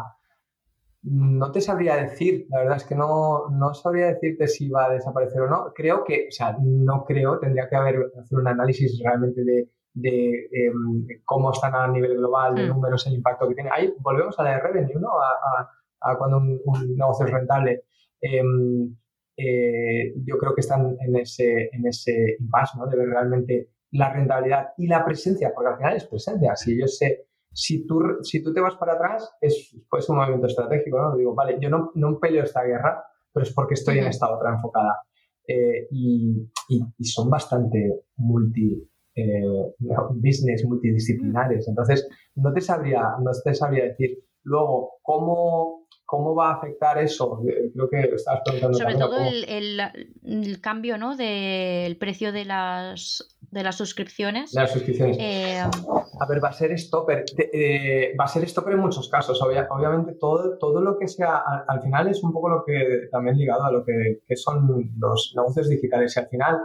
no 1.04 1.52
te 1.52 1.60
sabría 1.60 1.98
decir, 1.98 2.48
la 2.50 2.60
verdad 2.60 2.78
es 2.78 2.86
que 2.86 2.96
no, 2.96 3.50
no 3.50 3.74
sabría 3.74 4.08
decirte 4.08 4.48
si 4.48 4.70
va 4.70 4.86
a 4.86 4.94
desaparecer 4.94 5.42
o 5.42 5.50
no. 5.50 5.74
Creo 5.76 6.04
que, 6.04 6.28
o 6.30 6.32
sea, 6.32 6.56
no 6.62 7.04
creo, 7.04 7.40
tendría 7.40 7.68
que 7.68 7.76
haber 7.76 8.12
hacer 8.18 8.40
un 8.40 8.48
análisis 8.48 9.02
realmente 9.04 9.44
de, 9.44 9.70
de 9.94 10.48
em, 10.52 11.06
cómo 11.26 11.52
están 11.52 11.76
a 11.76 11.88
nivel 11.88 12.18
global, 12.18 12.56
de 12.56 12.64
hmm. 12.64 12.70
números, 12.70 13.06
el 13.08 13.16
impacto 13.16 13.50
que 13.50 13.56
tiene. 13.56 13.70
Ahí 13.74 13.94
volvemos 14.00 14.40
a 14.40 14.44
la 14.44 14.52
de 14.52 14.60
revenue, 14.62 15.00
¿no? 15.02 15.10
A, 15.10 15.70
a, 16.02 16.18
cuando 16.18 16.38
un, 16.38 16.62
negocio 16.96 17.26
es 17.26 17.32
rentable. 17.32 17.84
Em, 18.22 18.96
eh, 19.36 20.14
yo 20.26 20.38
creo 20.38 20.56
que 20.56 20.62
están 20.62 20.96
en 21.02 21.16
ese, 21.18 21.70
en 21.74 21.86
ese 21.86 22.38
impasse, 22.40 22.78
¿no? 22.78 22.88
De 22.88 22.98
ver 22.98 23.10
realmente 23.10 23.72
la 23.92 24.14
rentabilidad 24.14 24.70
y 24.78 24.88
la 24.88 25.04
presencia, 25.04 25.52
porque 25.54 25.72
al 25.72 25.78
final 25.78 25.96
es 25.98 26.06
presencia. 26.06 26.56
Si 26.56 26.80
yo 26.80 26.88
sé 26.88 27.28
si 27.54 27.86
tú, 27.86 28.00
si 28.22 28.44
tú 28.44 28.54
te 28.54 28.62
vas 28.62 28.76
para 28.76 28.94
atrás, 28.94 29.32
es 29.40 29.76
pues, 29.90 30.10
un 30.10 30.18
movimiento 30.18 30.48
estratégico, 30.48 31.00
¿no? 31.00 31.16
Digo, 31.16 31.36
vale, 31.36 31.58
yo 31.62 31.70
no, 31.70 31.92
no 31.96 32.20
peleo 32.20 32.44
esta 32.44 32.64
guerra, 32.64 33.04
pero 33.32 33.46
es 33.46 33.54
porque 33.54 33.76
estoy 33.76 34.00
en 34.00 34.08
esta 34.08 34.30
otra 34.34 34.54
enfocada. 34.54 35.02
Eh, 35.48 35.88
y, 35.92 36.50
y, 36.70 37.04
son 37.04 37.30
bastante 37.30 38.06
multi, 38.16 38.82
eh, 39.16 39.74
business, 40.16 40.66
multidisciplinares. 40.66 41.68
Entonces, 41.68 42.08
no 42.36 42.54
te 42.54 42.62
sabría, 42.62 43.02
no 43.22 43.32
te 43.44 43.54
sabría 43.54 43.86
decir. 43.86 44.24
Luego, 44.44 44.94
¿cómo, 45.02 45.83
¿Cómo 46.06 46.36
va 46.36 46.52
a 46.52 46.54
afectar 46.56 46.98
eso? 46.98 47.42
Eh, 47.48 47.72
creo 47.74 47.90
que 47.90 48.16
estabas 48.16 48.42
preguntando. 48.44 48.78
Sobre 48.78 48.96
todo 48.96 49.18
el, 49.20 49.80
el, 50.24 50.62
cambio 50.62 50.98
¿no? 50.98 51.16
del 51.16 51.98
precio 51.98 52.32
de 52.32 52.46
las, 52.46 53.38
de 53.42 53.64
las 53.64 53.78
suscripciones. 53.78 54.54
Las 54.54 54.72
suscripciones. 54.72 55.18
Eh, 55.20 55.60
a 55.60 56.26
ver, 56.28 56.44
va 56.44 56.50
a 56.50 56.54
ser 56.54 56.78
stopper. 56.78 57.24
Eh, 57.38 58.14
va 58.20 58.26
a 58.26 58.28
ser 58.28 58.48
stopper 58.48 58.74
en 58.74 58.82
muchos 58.82 59.10
casos. 59.10 59.42
obviamente, 59.42 60.16
todo, 60.20 60.58
todo 60.58 60.82
lo 60.82 60.98
que 60.98 61.08
sea. 61.08 61.42
Al, 61.68 61.82
final 61.82 62.08
es 62.10 62.24
un 62.24 62.34
poco 62.34 62.50
lo 62.50 62.64
que 62.66 63.08
también 63.12 63.38
ligado 63.38 63.64
a 63.64 63.72
lo 63.72 63.84
que, 63.84 64.22
que 64.28 64.36
son 64.36 64.92
los 65.00 65.34
negocios 65.36 65.70
digitales. 65.70 66.16
Y 66.16 66.20
al 66.20 66.28
final, 66.28 66.58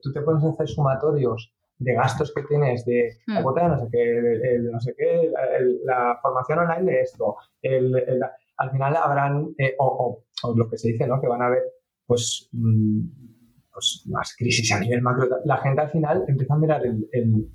tú 0.00 0.12
te 0.12 0.20
pones 0.22 0.44
a 0.44 0.50
hacer 0.50 0.68
sumatorios 0.68 1.52
de 1.78 1.94
gastos 1.94 2.32
que 2.34 2.42
tienes 2.42 2.84
de 2.84 3.10
la 3.26 3.40
hmm. 3.40 3.42
cuota 3.42 3.62
de 3.62 3.68
no 3.68 3.78
sé 3.78 3.88
qué, 3.90 4.50
el, 4.54 4.70
no 4.70 4.80
sé 4.80 4.94
qué, 4.96 5.30
la 5.84 6.18
formación 6.20 6.58
online 6.58 6.92
de 6.92 7.00
esto, 7.00 7.36
al 8.58 8.70
final 8.70 8.96
habrán, 8.96 9.54
eh, 9.58 9.74
o, 9.78 10.24
lo 10.56 10.68
que 10.68 10.76
se 10.76 10.88
dice, 10.88 11.06
¿no? 11.06 11.20
Que 11.20 11.28
van 11.28 11.42
a 11.42 11.46
haber, 11.46 11.62
pues, 12.06 12.48
mm, 12.52 13.00
pues, 13.72 14.04
más 14.08 14.34
crisis 14.36 14.72
a 14.72 14.80
nivel 14.80 15.02
macro. 15.02 15.28
La 15.44 15.58
gente 15.58 15.80
al 15.80 15.90
final 15.90 16.24
empieza 16.26 16.54
a 16.54 16.58
mirar 16.58 16.82
el, 16.84 17.50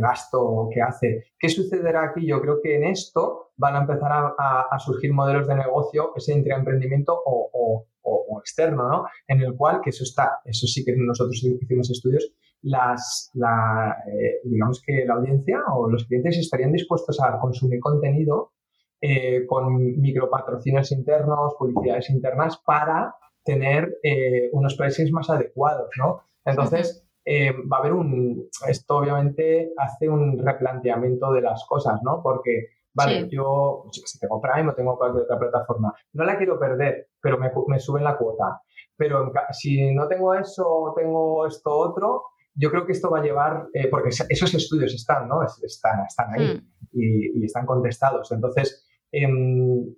gasto 0.00 0.68
que 0.72 0.80
hace. 0.80 1.24
¿Qué 1.36 1.48
sucederá 1.48 2.04
aquí? 2.04 2.24
Yo 2.24 2.40
creo 2.40 2.60
que 2.62 2.76
en 2.76 2.84
esto 2.84 3.52
van 3.56 3.74
a 3.74 3.80
empezar 3.80 4.12
a, 4.38 4.78
surgir 4.78 5.12
modelos 5.12 5.48
de 5.48 5.56
negocio, 5.56 6.12
ese 6.14 6.34
intraemprendimiento 6.34 7.12
o, 7.12 7.50
o, 7.52 7.86
o, 8.02 8.40
externo, 8.40 8.88
¿no? 8.88 9.06
En 9.26 9.40
el 9.40 9.56
cual, 9.56 9.80
que 9.82 9.90
eso 9.90 10.04
está, 10.04 10.40
eso 10.44 10.66
sí 10.68 10.84
que 10.84 10.94
nosotros 10.96 11.42
hicimos 11.42 11.90
estudios, 11.90 12.32
las, 12.62 13.30
la, 13.34 13.96
eh, 14.06 14.40
digamos 14.44 14.82
que 14.84 15.04
la 15.04 15.14
audiencia 15.14 15.60
o 15.74 15.88
los 15.90 16.06
clientes 16.06 16.38
estarían 16.38 16.72
dispuestos 16.72 17.20
a 17.20 17.38
consumir 17.38 17.80
contenido 17.80 18.52
eh, 19.00 19.44
con 19.46 20.00
micropatrocinios 20.00 20.92
internos, 20.92 21.54
publicidades 21.58 22.08
internas 22.10 22.62
para 22.64 23.14
tener 23.44 23.98
eh, 24.02 24.48
unos 24.52 24.76
precios 24.76 25.10
más 25.10 25.28
adecuados, 25.28 25.88
¿no? 25.98 26.20
Entonces, 26.44 27.04
va 27.26 27.76
a 27.76 27.80
haber 27.80 27.92
un, 27.92 28.48
esto 28.68 28.96
obviamente 28.96 29.72
hace 29.76 30.08
un 30.08 30.38
replanteamiento 30.38 31.32
de 31.32 31.40
las 31.40 31.64
cosas, 31.68 32.00
¿no? 32.02 32.20
Porque, 32.22 32.68
vale, 32.94 33.28
yo, 33.28 33.84
si 33.92 34.18
tengo 34.18 34.40
Prime 34.40 34.70
o 34.70 34.74
tengo 34.74 34.96
cualquier 34.96 35.24
otra 35.24 35.38
plataforma, 35.38 35.92
no 36.12 36.24
la 36.24 36.36
quiero 36.36 36.58
perder, 36.58 37.08
pero 37.20 37.38
me, 37.38 37.50
me 37.68 37.78
suben 37.80 38.04
la 38.04 38.16
cuota. 38.16 38.60
Pero 38.96 39.32
si 39.50 39.92
no 39.94 40.06
tengo 40.06 40.34
eso, 40.34 40.92
tengo 40.96 41.46
esto 41.46 41.70
otro, 41.70 42.22
yo 42.54 42.70
creo 42.70 42.86
que 42.86 42.92
esto 42.92 43.10
va 43.10 43.20
a 43.20 43.22
llevar, 43.22 43.66
eh, 43.72 43.88
porque 43.88 44.10
esos 44.10 44.54
estudios 44.54 44.94
están, 44.94 45.28
¿no? 45.28 45.42
Están, 45.42 46.04
están 46.06 46.34
ahí 46.34 46.54
hmm. 46.56 47.40
y, 47.40 47.44
están 47.44 47.66
contestados. 47.66 48.30
Entonces, 48.32 48.86
em, 49.10 49.94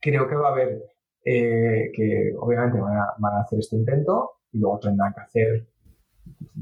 creo 0.00 0.28
que 0.28 0.34
va 0.34 0.48
a 0.48 0.52
haber 0.52 0.82
eh, 1.24 1.90
que 1.94 2.32
obviamente 2.38 2.80
van 2.80 2.96
a, 2.96 3.40
hacer 3.42 3.58
este 3.58 3.76
intento 3.76 4.30
y 4.52 4.58
luego 4.58 4.78
tendrán 4.80 5.12
que 5.14 5.20
hacer, 5.20 5.68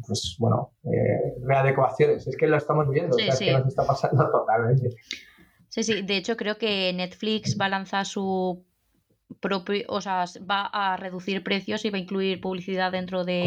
pues 0.07 0.37
bueno, 0.39 0.73
eh, 0.85 1.35
readecuaciones. 1.43 2.27
Es 2.27 2.37
que 2.37 2.47
lo 2.47 2.57
estamos 2.57 2.89
viendo, 2.89 3.17
es 3.19 3.39
que 3.39 3.53
nos 3.53 3.67
está 3.67 3.87
pasando 3.87 4.29
totalmente. 4.31 4.91
Sí, 5.69 5.83
sí, 5.83 6.03
de 6.03 6.17
hecho 6.17 6.37
creo 6.37 6.59
que 6.59 6.93
Netflix 6.95 7.59
va 7.61 7.67
a 7.67 7.71
lanzar 7.71 8.07
su 8.07 8.65
propio, 9.41 9.85
o 9.89 10.01
sea, 10.01 10.25
va 10.51 10.67
a 10.67 10.97
reducir 10.97 11.43
precios 11.43 11.85
y 11.85 11.91
va 11.91 11.99
a 11.99 12.01
incluir 12.01 12.41
publicidad 12.41 12.93
dentro 12.93 13.25
de, 13.25 13.45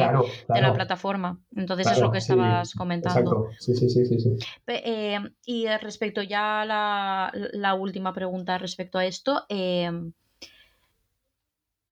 la 0.48 0.74
plataforma. 0.74 1.40
Entonces 1.56 1.92
es 1.92 2.00
lo 2.00 2.12
que 2.12 2.20
estabas 2.20 2.74
comentando. 2.74 3.50
Sí, 3.60 3.76
sí, 3.76 3.90
sí, 3.90 4.06
sí, 4.06 4.38
eh, 4.68 5.20
y 5.46 5.68
respecto 5.68 6.22
ya 6.22 6.62
a 6.62 6.66
la, 6.66 7.74
última 7.74 8.14
pregunta 8.14 8.58
respecto 8.58 8.98
a 8.98 9.06
esto, 9.06 9.46
em, 9.50 10.14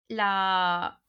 la 0.07 0.99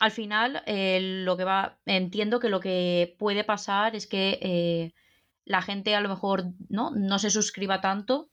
al 0.00 0.10
final 0.10 0.62
eh, 0.66 1.22
lo 1.24 1.36
que 1.36 1.44
va 1.44 1.78
entiendo 1.86 2.40
que 2.40 2.48
lo 2.48 2.58
que 2.58 3.14
puede 3.18 3.44
pasar 3.44 3.94
es 3.94 4.08
que 4.08 4.38
eh, 4.42 4.92
la 5.44 5.62
gente 5.62 5.94
a 5.94 6.00
lo 6.00 6.08
mejor 6.08 6.46
no, 6.68 6.90
no 6.90 7.18
se 7.20 7.30
suscriba 7.30 7.80
tanto 7.80 8.28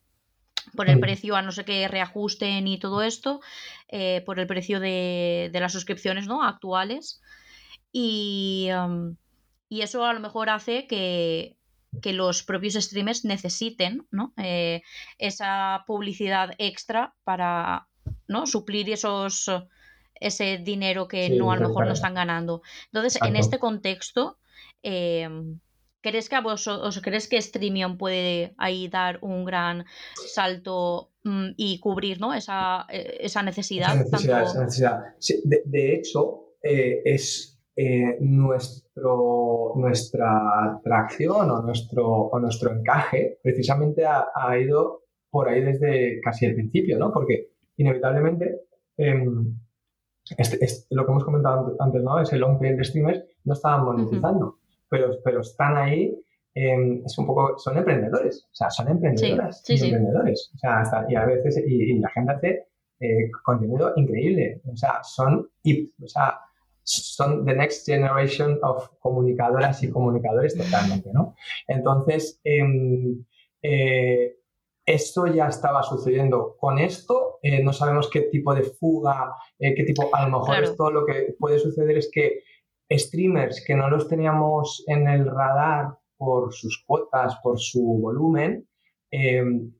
por 0.75 0.89
el 0.89 0.99
precio 0.99 1.35
a 1.35 1.41
no 1.41 1.51
sé 1.51 1.65
qué 1.65 1.87
reajusten 1.87 2.67
y 2.67 2.79
todo 2.79 3.01
esto, 3.01 3.41
eh, 3.87 4.21
por 4.25 4.39
el 4.39 4.47
precio 4.47 4.79
de, 4.79 5.49
las 5.53 5.73
suscripciones 5.73 6.27
¿no? 6.27 6.43
actuales. 6.43 7.21
Y, 7.91 8.69
y, 9.69 9.81
eso 9.81 10.05
a 10.05 10.13
lo 10.13 10.19
mejor 10.19 10.49
hace 10.49 10.87
que, 10.87 11.57
los 12.03 12.43
propios 12.43 12.75
streamers 12.75 13.25
necesiten 13.25 14.07
¿no? 14.11 14.33
Eh, 14.37 14.81
esa 15.17 15.83
publicidad 15.85 16.51
extra 16.57 17.13
para 17.25 17.87
¿no? 18.27 18.47
suplir 18.47 18.89
esos, 18.89 19.51
ese 20.15 20.57
dinero 20.57 21.07
que 21.07 21.29
no 21.31 21.51
a 21.51 21.57
lo 21.57 21.67
mejor 21.67 21.87
no 21.87 21.93
están 21.93 22.13
ganando. 22.13 22.61
Entonces, 22.85 23.21
en 23.21 23.35
este 23.35 23.59
contexto, 23.59 24.37
eh, 24.83 25.27
¿Crees 26.01 26.29
que 26.29 26.35
a 26.35 26.41
vosotros, 26.41 26.99
crees 27.03 27.27
que 27.27 27.39
Streamion 27.39 27.97
puede 27.97 28.55
ahí 28.57 28.87
dar 28.87 29.19
un 29.21 29.45
gran 29.45 29.85
salto 30.25 31.11
mm, 31.23 31.49
y 31.57 31.79
cubrir 31.79 32.19
¿no? 32.19 32.33
esa, 32.33 32.87
eh, 32.89 33.17
esa 33.21 33.43
necesidad? 33.43 33.95
Esa 34.01 34.61
necesidad, 34.63 35.03
de, 35.43 35.93
hecho, 35.93 36.55
eh, 36.63 37.01
es 37.05 37.59
eh, 37.75 38.17
nuestro, 38.19 39.73
nuestra 39.75 40.73
atracción 40.75 41.51
o 41.51 41.61
nuestro, 41.61 42.07
o 42.07 42.39
nuestro 42.39 42.71
encaje 42.71 43.39
precisamente 43.43 44.03
ha, 44.05 44.57
ido 44.57 45.03
por 45.29 45.49
ahí 45.49 45.61
desde 45.61 46.19
casi 46.21 46.47
el 46.47 46.55
principio, 46.55 46.97
¿no? 46.97 47.11
Porque 47.13 47.51
inevitablemente 47.77 48.61
em, 48.97 49.55
este, 50.35 50.63
este, 50.65 50.87
lo 50.95 51.05
que 51.05 51.11
hemos 51.11 51.23
comentado 51.23 51.75
antes, 51.79 52.03
¿no? 52.03 52.19
Es 52.19 52.33
el 52.33 52.39
long 52.39 52.59
tail 52.59 52.75
de 52.75 52.83
streamers 52.83 53.23
no 53.43 53.53
estaban 53.53 53.85
monetizando 53.85 54.60
pero, 54.91 55.17
pero 55.23 55.39
están 55.39 55.77
ahí, 55.77 56.13
em, 56.53 57.01
es 57.05 57.17
un 57.17 57.25
poco, 57.25 57.57
son 57.57 57.77
emprendedores, 57.77 58.45
o 58.51 58.53
sea, 58.53 58.69
son 58.69 58.89
emprendedoras, 58.89 59.63
y 59.69 59.81
emprendedores, 59.85 60.51
o 60.53 60.57
sea, 60.57 61.05
y 61.07 61.15
a 61.15 61.25
veces, 61.25 61.63
y, 61.65 61.97
la 61.97 62.09
gente 62.09 62.31
hace 62.33 62.65
contenido 63.43 63.93
increíble. 63.95 64.61
O 64.71 64.75
sea, 64.75 65.03
son, 65.03 65.49
y, 65.63 65.91
o 66.03 66.07
sea, 66.07 66.39
son 66.83 67.45
the 67.45 67.55
next 67.55 67.85
generation 67.85 68.59
of 68.63 68.89
comunicadoras 68.99 69.81
y 69.83 69.89
comunicadores 69.89 70.57
totalmente, 70.57 71.09
¿no? 71.13 71.35
Entonces, 71.67 72.39
em, 72.43 73.23
eh, 73.61 74.35
esto 74.85 75.27
ya 75.27 75.47
estaba 75.47 75.83
sucediendo. 75.83 76.57
Con 76.59 76.79
esto 76.79 77.39
eh, 77.41 77.63
no 77.63 77.71
sabemos 77.71 78.09
qué 78.09 78.21
tipo 78.21 78.53
de 78.53 78.63
fuga, 78.63 79.35
eh, 79.59 79.73
qué 79.75 79.83
tipo, 79.83 80.09
a 80.13 80.27
lo 80.27 80.39
mejor 80.39 80.63
esto 80.63 80.91
lo 80.91 81.05
que 81.05 81.35
puede 81.39 81.59
suceder 81.59 81.97
es 81.97 82.09
que 82.11 82.43
streamers 82.91 83.63
que 83.65 83.75
no 83.75 83.89
los 83.89 84.07
teníamos 84.07 84.83
en 84.87 85.07
el 85.07 85.25
radar 85.25 85.97
por 86.17 86.53
sus 86.53 86.83
cuotas, 86.85 87.37
por 87.41 87.59
su 87.59 87.99
volumen, 88.01 88.67
em, 89.09 89.71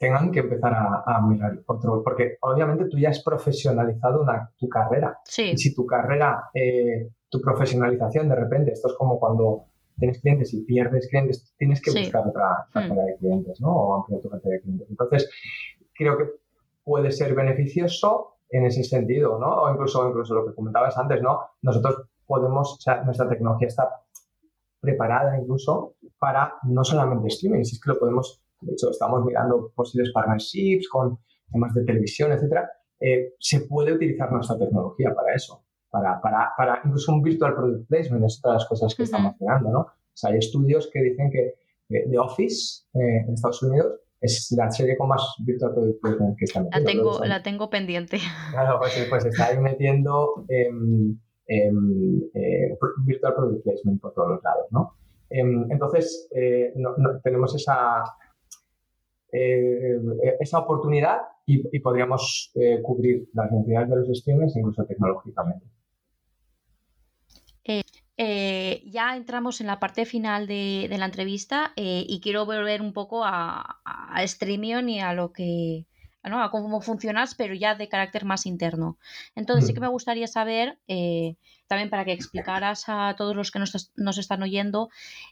tengan 0.00 0.32
que 0.32 0.40
empezar 0.40 0.72
a, 0.74 1.20
mirar 1.20 1.60
otro, 1.66 2.02
porque 2.02 2.38
obviamente 2.40 2.86
tú 2.86 2.98
ya 2.98 3.10
has 3.10 3.22
profesionalizado 3.22 4.22
una, 4.22 4.50
tu 4.56 4.66
carrera. 4.66 5.18
Sí. 5.24 5.50
Y 5.50 5.58
si 5.58 5.74
tu 5.74 5.84
carrera, 5.84 6.44
eh, 6.54 7.10
tu 7.28 7.38
profesionalización 7.40 8.28
de 8.30 8.34
repente, 8.34 8.72
esto 8.72 8.88
es 8.88 8.94
como 8.94 9.20
cuando 9.20 9.66
tienes 9.98 10.20
clientes 10.22 10.54
y 10.54 10.64
pierdes 10.64 11.06
clientes, 11.08 11.54
tienes 11.58 11.82
que 11.82 11.90
buscar 11.90 12.26
otra 12.26 12.66
cartera 12.72 13.04
de 13.04 13.16
clientes, 13.16 13.60
¿no? 13.60 13.76
O 13.76 13.94
ampliar 13.96 14.22
tu 14.22 14.30
cartera 14.30 14.54
de 14.54 14.62
clientes. 14.62 14.88
Entonces, 14.88 15.30
creo 15.94 16.16
que 16.16 16.24
puede 16.82 17.12
ser 17.12 17.34
beneficioso 17.34 18.36
en 18.50 18.66
ese 18.66 18.82
sentido, 18.84 19.38
¿no? 19.38 19.62
O 19.62 19.70
incluso, 19.70 20.08
incluso 20.08 20.34
lo 20.34 20.46
que 20.46 20.54
comentabas 20.54 20.96
antes, 20.98 21.22
¿no? 21.22 21.40
Nosotros 21.62 22.08
podemos, 22.26 22.74
o 22.74 22.80
sea, 22.80 23.02
nuestra 23.02 23.28
tecnología 23.28 23.68
está 23.68 23.88
preparada 24.80 25.38
incluso 25.38 25.96
para 26.18 26.54
no 26.64 26.84
solamente 26.84 27.28
streaming, 27.28 27.64
si 27.64 27.76
es 27.76 27.80
que 27.80 27.90
lo 27.90 27.98
podemos 27.98 28.42
de 28.60 28.72
hecho 28.72 28.90
estamos 28.90 29.24
mirando 29.24 29.72
posibles 29.74 30.12
partnerships 30.12 30.88
con 30.88 31.18
temas 31.50 31.74
de 31.74 31.84
televisión, 31.84 32.32
etcétera, 32.32 32.70
eh, 33.00 33.34
se 33.38 33.60
puede 33.62 33.92
utilizar 33.92 34.30
nuestra 34.30 34.58
tecnología 34.58 35.14
para 35.14 35.34
eso, 35.34 35.64
para, 35.90 36.20
para, 36.20 36.52
para 36.56 36.80
incluso 36.84 37.12
un 37.12 37.22
virtual 37.22 37.54
product 37.54 37.88
placement, 37.88 38.24
es 38.24 38.38
otra 38.38 38.52
de 38.52 38.58
las 38.58 38.66
cosas 38.66 38.94
que 38.94 39.04
estamos 39.04 39.34
mirando, 39.40 39.70
¿no? 39.70 39.80
O 39.80 40.14
sea, 40.14 40.30
hay 40.30 40.38
estudios 40.38 40.90
que 40.92 41.02
dicen 41.02 41.30
que 41.30 41.54
The 41.88 42.18
Office 42.18 42.84
eh, 42.94 43.24
en 43.26 43.34
Estados 43.34 43.62
Unidos 43.62 44.00
es 44.20 44.54
la 44.56 44.70
serie 44.70 44.96
con 44.96 45.08
más 45.08 45.22
virtual 45.44 45.72
product 45.74 46.00
placement 46.00 46.38
que 46.38 46.44
está 46.44 46.60
metiendo. 46.60 46.86
La 46.86 46.92
tengo, 46.92 47.24
la 47.24 47.42
tengo 47.42 47.70
pendiente. 47.70 48.18
Claro, 48.50 48.78
pues, 48.78 49.06
pues 49.08 49.24
está 49.24 49.46
ahí 49.46 49.58
metiendo 49.58 50.44
eh, 50.48 50.70
virtual 53.04 53.34
product 53.34 53.64
placement 53.64 54.00
por 54.00 54.12
todos 54.12 54.30
los 54.30 54.42
lados, 54.42 54.66
¿no? 54.70 54.94
Em, 55.30 55.70
entonces, 55.70 56.28
eh, 56.34 56.72
no, 56.74 56.94
tenemos 57.22 57.54
esa, 57.54 58.02
eh, 59.32 59.96
esa 60.40 60.58
oportunidad 60.58 61.18
y, 61.46 61.78
podríamos 61.80 62.52
eh, 62.54 62.80
cubrir 62.82 63.28
las 63.32 63.50
necesidades 63.50 63.90
de 63.90 63.96
los 63.96 64.18
streamers 64.18 64.56
incluso 64.56 64.84
tecnológicamente. 64.84 65.66
Eh, 68.22 68.82
ya 68.84 69.16
entramos 69.16 69.62
en 69.62 69.66
la 69.66 69.80
parte 69.80 70.04
final 70.04 70.46
de, 70.46 70.86
la 70.90 71.06
entrevista 71.06 71.72
y 71.76 72.20
quiero 72.22 72.44
volver 72.44 72.82
un 72.82 72.92
poco 72.92 73.24
a, 73.24 73.80
a 73.82 74.26
Streamion 74.26 74.90
y 74.90 75.00
a 75.00 75.14
lo 75.14 75.32
que 75.32 75.86
¿no? 76.28 76.42
a 76.42 76.50
cómo 76.50 76.80
funcionas, 76.80 77.34
pero 77.34 77.54
ya 77.54 77.74
de 77.74 77.88
carácter 77.88 78.24
más 78.24 78.46
interno. 78.46 78.98
Entonces 79.34 79.66
sí 79.66 79.74
que 79.74 79.80
mm. 79.80 79.84
me 79.84 79.88
gustaría 79.88 80.26
saber, 80.26 80.78
eh, 80.86 81.36
también 81.66 81.88
para 81.88 82.04
que 82.04 82.12
explicaras 82.12 82.84
a 82.88 83.14
todos 83.16 83.34
los 83.34 83.50
que 83.50 83.58
nos, 83.58 83.92
nos 83.96 84.18
están 84.18 84.42
oyendo, 84.42 84.90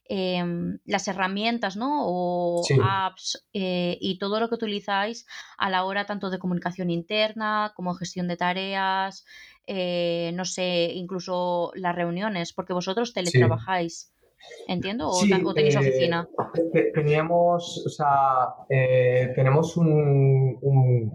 em, 0.09 0.79
las 0.85 1.09
herramientas 1.09 1.77
¿no? 1.77 2.05
o 2.07 2.63
apps 2.83 3.45
eh, 3.53 3.99
y 4.01 4.19
todo 4.19 4.41
lo 4.41 4.49
que 4.49 4.55
utilizáis 4.55 5.27
a 5.59 5.69
la 5.69 5.85
hora 5.85 6.07
tanto 6.07 6.31
de 6.31 6.39
comunicación 6.39 6.91
interna 6.91 7.73
como 7.75 7.95
gestión 7.95 8.29
de 8.29 8.37
tareas, 8.37 9.27
eh, 9.67 10.31
no 10.35 10.47
sé, 10.47 10.93
incluso 10.95 11.73
las 11.75 11.95
reuniones, 11.95 12.53
porque 12.55 12.73
vosotros 12.73 13.13
teletrabajáis. 13.13 14.13
¿Entiendo? 14.67 15.09
¿O, 15.09 15.55
tenéis 15.55 15.75
eh, 15.77 15.79
oficina? 15.79 16.29
Teníamos, 16.95 17.85
o 17.87 17.89
sea, 17.89 18.55
eh, 18.69 19.33
tenemos 19.35 19.77
un, 19.77 20.59
un 20.61 21.13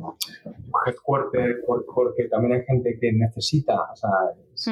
headquarter 0.85 1.63
porque 1.65 2.25
también 2.29 2.53
hay 2.53 2.65
gente 2.65 2.97
que 2.99 3.11
necesita, 3.13 3.75
o 3.91 3.95
sea, 3.95 4.09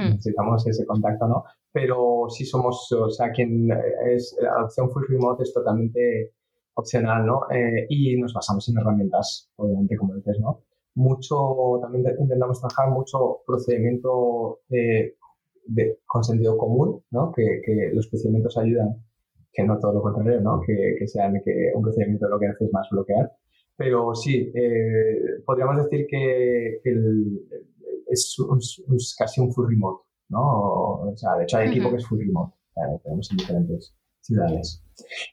hmm. 0.02 0.10
necesitamos 0.12 0.68
ese 0.68 0.86
contacto, 0.86 1.28
¿no? 1.28 1.44
Pero 1.72 2.26
sí 2.30 2.46
somos, 2.46 2.92
o 2.92 3.10
sea, 3.10 3.32
quien 3.32 3.70
es, 4.08 4.36
la 4.42 4.66
opción 4.66 4.90
full 4.92 5.04
remote 5.08 5.44
es 5.44 5.54
totalmente 5.54 6.34
opcional, 6.74 7.26
¿no? 7.26 7.44
Eh, 7.50 7.86
y 7.90 8.18
nos 8.18 8.34
basamos 8.34 8.68
en 8.70 8.78
herramientas, 8.78 9.50
obviamente, 9.56 9.96
como 9.98 10.16
dices, 10.16 10.40
¿no? 10.40 10.64
Mucho, 10.96 11.80
también 11.82 12.06
intentamos 12.20 12.60
trabajar 12.60 12.90
mucho 12.90 13.42
procedimiento 13.46 14.60
con 16.06 16.24
sentido 16.24 16.58
común, 16.58 17.04
¿no? 17.12 17.32
Que, 17.32 17.62
los 17.94 18.08
procedimientos 18.08 18.58
ayudan, 18.58 18.96
que 19.52 19.64
no 19.64 19.80
todo 19.80 19.94
lo 19.94 20.02
contrario, 20.02 20.42
¿no? 20.42 20.62
Que, 20.66 20.96
que 20.98 21.08
sean 21.08 21.42
que 21.44 21.72
un 21.74 21.82
procedimiento 21.82 22.28
lo 22.28 22.40
que 22.40 22.48
hace 22.48 22.66
es 22.66 22.74
más 22.74 22.88
bloquear. 22.90 23.32
Pero 23.76 24.14
sí, 24.14 24.52
eh, 24.54 25.42
podríamos 25.46 25.84
decir 25.84 26.06
que, 26.08 26.82
es, 28.08 29.16
casi 29.18 29.42
un 29.42 29.52
full 29.52 29.70
remote, 29.70 30.04
¿no? 30.30 30.42
O 30.42 31.14
sea, 31.16 31.36
de 31.36 31.44
hecho 31.44 31.58
hay 31.58 31.70
equipo 31.70 31.90
que 31.90 31.98
es 31.98 32.08
full 32.08 32.20
remote, 32.20 32.56
tenemos 33.04 33.32
en 33.32 33.38
diferentes 33.38 33.96
ciudades. 34.20 34.84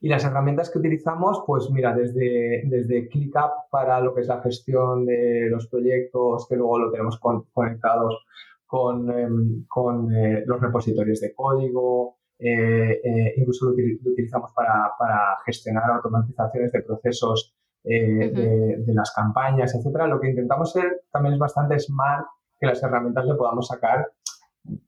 Y 0.00 0.08
las 0.08 0.24
herramientas 0.24 0.70
que 0.70 0.78
utilizamos, 0.78 1.42
pues 1.46 1.68
mira, 1.70 1.94
desde, 1.94 2.62
desde 2.64 3.08
ClickUp 3.08 3.68
para 3.70 4.00
lo 4.00 4.14
que 4.14 4.22
es 4.22 4.28
la 4.28 4.40
gestión 4.40 5.04
de 5.04 5.48
los 5.50 5.68
proyectos, 5.68 6.46
que 6.48 6.56
luego 6.56 6.78
lo 6.78 6.90
tenemos 6.90 7.20
conectados 7.52 8.24
con, 8.68 9.10
em, 9.10 9.64
con 9.66 10.14
eh, 10.14 10.44
los 10.46 10.60
repositorios 10.60 11.20
de 11.20 11.34
código, 11.34 12.18
eh, 12.38 13.00
eh, 13.02 13.34
incluso 13.38 13.64
lo, 13.66 13.72
utilizamos 13.72 14.52
para, 14.54 14.92
para, 14.98 15.38
gestionar 15.46 15.90
automatizaciones 15.90 16.70
de 16.72 16.82
procesos 16.82 17.56
de, 17.82 18.84
las 18.88 19.12
campañas, 19.14 19.74
etcétera. 19.74 20.06
Lo 20.06 20.20
que 20.20 20.28
intentamos 20.28 20.72
ser 20.72 21.04
también 21.10 21.34
es 21.34 21.40
bastante 21.40 21.78
smart, 21.78 22.26
que 22.60 22.66
las 22.66 22.82
herramientas 22.82 23.24
le 23.24 23.34
podamos 23.36 23.66
sacar 23.66 24.12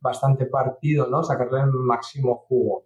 bastante 0.01 0.45
partido, 0.45 1.09
¿no? 1.09 1.23
Sacarle 1.23 1.61
el 1.61 1.71
máximo 1.71 2.45
jugo. 2.47 2.85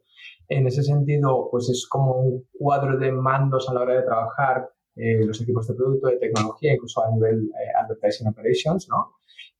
En 0.48 0.68
ese 0.68 0.84
sentido, 0.84 1.48
pues 1.50 1.68
es 1.70 1.88
como 1.88 2.12
un 2.12 2.44
cuadro 2.52 2.96
de 2.98 3.10
mandos 3.10 3.68
a 3.68 3.74
la 3.74 3.80
hora 3.80 3.94
de 3.94 4.02
trabajar 4.02 4.70
los 4.96 5.40
equipos 5.40 5.66
de 5.66 5.74
producto, 5.74 6.08
de 6.08 6.18
tecnología, 6.18 6.74
incluso 6.74 7.04
a 7.04 7.10
nivel 7.10 7.50
advertising 7.80 8.28
operations, 8.28 8.88
¿no? 8.88 9.14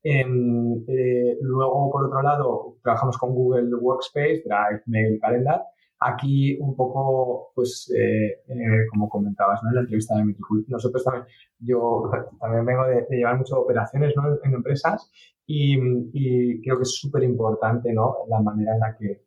Em, 0.07 0.85
eh, 0.87 1.39
luego, 1.41 1.91
por 1.91 2.05
otro 2.05 2.23
lado, 2.23 2.77
trabajamos 2.83 3.17
con 3.17 3.35
Google 3.35 3.75
Workspace, 3.75 4.43
Drive, 4.45 4.83
Mail, 4.87 5.19
Calendar. 5.19 5.63
Aquí 5.99 6.59
un 6.61 6.77
poco, 6.77 7.53
pues, 7.55 7.91
eh, 7.97 8.43
eh, 8.47 8.87
como 8.91 9.09
comentabas 9.09 9.61
en 9.63 9.75
la 9.75 9.81
entrevista 9.81 10.15
de 10.17 10.25
Metricool, 10.25 10.67
nosotros 10.69 11.03
también, 11.03 11.25
yo 11.59 12.03
también 12.39 12.67
vengo 12.67 12.85
de, 12.85 13.07
llevar 13.17 13.39
muchas 13.39 13.57
operaciones 13.57 14.13
¿no? 14.15 14.25
en, 14.45 14.53
empresas 14.55 15.11
y, 15.47 15.79
y, 16.13 16.61
creo 16.61 16.77
que 16.77 16.83
es 16.83 16.95
súper 16.95 17.23
importante 17.23 17.91
¿no? 17.95 18.17
la 18.29 18.41
manera 18.41 18.75
en 18.75 18.81
la 18.81 18.97
que 18.99 19.23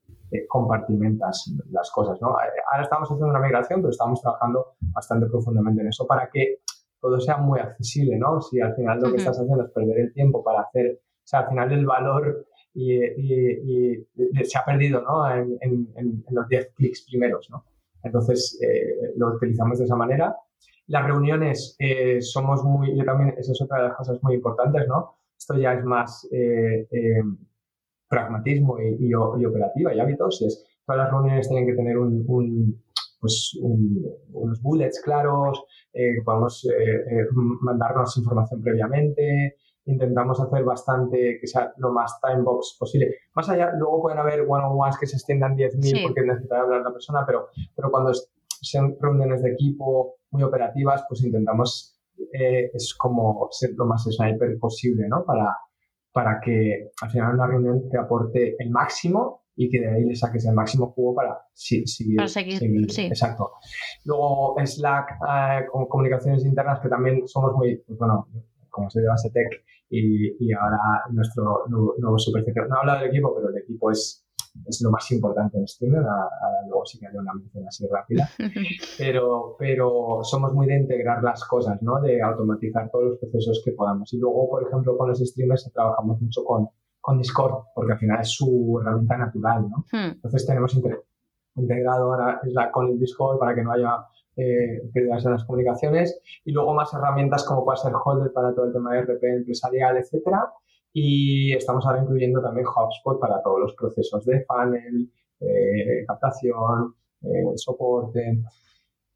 compartimentas 0.47 1.51
las 1.71 1.89
cosas. 1.91 2.19
¿no? 2.21 2.29
Ahora 2.29 2.83
estamos 2.83 3.07
haciendo 3.07 3.29
una 3.29 3.39
migración, 3.39 3.81
pero 3.81 3.91
estamos 3.91 4.21
trabajando 4.21 4.75
bastante 4.79 5.27
profundamente 5.27 5.81
en 5.81 5.87
eso 5.87 6.05
para 6.05 6.29
que 6.29 6.59
todo 6.99 7.19
sea 7.19 7.37
muy 7.37 7.59
accesible, 7.59 8.17
¿no? 8.17 8.41
Si 8.41 8.59
al 8.59 8.75
final 8.75 8.99
lo 8.99 9.11
que 9.11 9.17
estás 9.17 9.39
haciendo 9.39 9.63
es 9.63 9.71
perder 9.71 9.99
el 9.99 10.13
tiempo 10.13 10.43
para 10.43 10.61
hacer, 10.61 10.99
o 10.99 11.27
sea, 11.27 11.41
al 11.41 11.49
final 11.49 11.71
el 11.71 11.85
valor 11.85 12.47
y, 12.73 12.99
se 14.43 14.57
ha 14.57 14.65
perdido, 14.65 15.01
¿no? 15.01 15.29
En, 15.31 15.57
en, 15.61 16.23
los 16.29 16.47
10 16.47 16.73
clics 16.75 17.05
primeros, 17.07 17.49
¿no? 17.49 17.65
Entonces, 18.03 18.59
eh, 18.61 19.13
lo 19.15 19.35
utilizamos 19.35 19.79
de 19.79 19.85
esa 19.85 19.95
manera. 19.95 20.35
Las 20.87 21.05
reuniones 21.05 21.75
eh, 21.79 22.21
somos 22.21 22.63
muy, 22.63 22.97
yo 22.97 23.03
también, 23.03 23.35
eso 23.37 23.51
es 23.51 23.61
otra 23.61 23.77
de 23.77 23.87
las 23.89 23.97
cosas 23.97 24.21
muy 24.21 24.35
importantes, 24.35 24.87
¿no? 24.87 25.17
Esto 25.37 25.55
ya 25.55 25.73
es 25.73 25.83
más 25.83 26.27
eh, 26.31 26.87
pragmatismo 28.07 28.77
y, 28.79 29.13
operativa 29.13 29.93
y 29.93 29.99
hábitos, 29.99 30.41
y 30.41 30.45
es, 30.45 30.65
todas 30.85 31.03
las 31.03 31.11
reuniones 31.11 31.47
tienen 31.47 31.67
que 31.67 31.75
tener 31.75 31.97
un 31.97 32.25
pues, 33.19 33.57
unos 33.61 34.61
bullets 34.61 35.01
claros, 35.01 35.63
eh, 35.93 36.21
podamos 36.23 36.65
eh, 36.65 36.71
eh, 36.71 37.25
mandarnos 37.61 38.17
información 38.17 38.61
previamente, 38.61 39.57
intentamos 39.85 40.39
hacer 40.39 40.63
bastante 40.63 41.37
que 41.39 41.47
sea 41.47 41.73
lo 41.77 41.91
más 41.91 42.19
time 42.21 42.43
box 42.43 42.77
posible. 42.79 43.15
Más 43.33 43.49
allá, 43.49 43.71
luego 43.77 44.01
pueden 44.03 44.19
haber 44.19 44.41
one-on-ones 44.41 44.97
que 44.97 45.07
se 45.07 45.15
extiendan 45.15 45.55
10.000 45.55 46.03
porque 46.03 46.21
necesita 46.21 46.61
hablar 46.61 46.81
la 46.81 46.91
persona, 46.91 47.23
pero, 47.25 47.47
pero 47.75 47.89
cuando 47.89 48.11
sean 48.61 48.95
reuniones 48.99 49.41
de 49.41 49.51
equipo 49.51 50.15
muy 50.31 50.43
operativas, 50.43 51.03
pues 51.07 51.23
intentamos 51.23 51.93
es 52.31 52.95
como 52.97 53.47
ser 53.51 53.71
lo 53.77 53.85
más 53.85 54.03
sniper 54.03 54.57
posible, 54.59 55.07
¿no? 55.07 55.23
Para, 55.23 55.55
para 56.17 56.41
que 56.41 56.89
al 56.99 57.11
final 57.11 57.35
una 57.35 57.45
reunión 57.45 57.87
te 57.91 57.99
aporte 57.99 58.55
el 58.57 58.71
máximo 58.71 59.43
y 59.55 59.69
que 59.69 59.79
de 59.79 59.87
ahí 59.87 60.03
le 60.03 60.15
saques 60.15 60.47
el 60.47 60.55
máximo 60.55 60.87
jugo 60.87 61.13
para, 61.13 61.37
seguir. 61.53 62.27
seguir, 62.27 62.91
Sí. 62.91 63.03
Exacto. 63.03 63.51
Luego 64.03 64.55
Slack, 64.65 65.11
eh, 65.11 65.65
con 65.71 65.85
comunicaciones 65.85 66.43
internas 66.43 66.79
que 66.79 66.89
también 66.89 67.27
somos 67.27 67.53
muy, 67.53 67.83
pues 67.85 67.99
bueno, 67.99 68.27
como 68.71 68.89
soy 68.89 69.03
de 69.03 69.09
base 69.09 69.29
tech 69.29 69.63
y, 69.91 70.51
ahora 70.53 70.79
nuestro 71.11 71.65
nuevo, 71.69 71.93
nuevo 71.99 72.17
No 72.67 72.79
habla 72.79 72.97
del 72.97 73.09
equipo, 73.09 73.35
pero 73.35 73.49
el 73.49 73.61
equipo 73.61 73.91
es, 73.91 74.26
es 74.65 74.81
lo 74.81 74.91
más 74.91 75.09
importante 75.11 75.57
en 75.57 75.67
streamer. 75.67 76.03
luego 76.67 76.85
sí 76.85 76.99
que 76.99 77.07
haré 77.07 77.19
una 77.19 77.33
mención 77.33 77.67
así 77.67 77.87
rápida. 77.87 78.29
Pero, 78.97 79.55
pero 79.59 80.19
somos 80.23 80.53
muy 80.53 80.65
de 80.67 80.77
integrar 80.77 81.23
las 81.23 81.43
cosas, 81.45 81.81
¿no? 81.81 82.01
De 82.01 82.21
automatizar 82.21 82.89
todos 82.89 83.05
los 83.05 83.19
procesos 83.19 83.61
que 83.63 83.71
podamos. 83.71 84.11
Y 84.13 84.17
luego, 84.17 84.49
por 84.49 84.67
ejemplo, 84.67 84.97
con 84.97 85.09
los 85.09 85.19
streamers 85.19 85.71
trabajamos 85.73 86.21
mucho 86.21 86.43
con, 86.43 86.69
con 86.99 87.17
Discord, 87.17 87.65
porque 87.75 87.93
al 87.93 87.99
final 87.99 88.21
es 88.21 88.31
su 88.31 88.79
herramienta 88.81 89.17
natural, 89.17 89.69
¿no? 89.69 89.85
Hmm. 89.91 90.11
Entonces 90.15 90.45
tenemos 90.45 90.75
integrado 91.55 92.11
ahora 92.11 92.41
la, 92.45 92.71
con 92.71 92.87
el 92.87 92.99
Discord 92.99 93.39
para 93.39 93.55
que 93.55 93.63
no 93.63 93.71
haya 93.71 93.97
eh, 94.35 94.81
pérdidas 94.93 95.25
en 95.25 95.31
las 95.31 95.45
comunicaciones 95.45 96.21
y 96.45 96.51
luego 96.51 96.73
más 96.73 96.93
herramientas 96.93 97.43
como 97.43 97.65
puede 97.65 97.77
ser 97.77 97.91
Holder 98.03 98.31
para 98.31 98.53
todo 98.53 98.65
el 98.65 98.73
tema 98.73 98.93
de 98.93 99.01
RP 99.01 99.23
empresarial, 99.23 99.97
etcétera. 99.97 100.51
Y 100.93 101.53
estamos 101.53 101.85
ahora 101.85 102.01
incluyendo 102.01 102.41
también 102.41 102.65
HubSpot 102.65 103.19
para 103.19 103.41
todos 103.41 103.59
los 103.59 103.73
procesos 103.75 104.25
de 104.25 104.45
funnel, 104.45 105.11
eh, 105.39 106.05
captación, 106.07 106.95
eh, 107.21 107.43
soporte. 107.55 108.39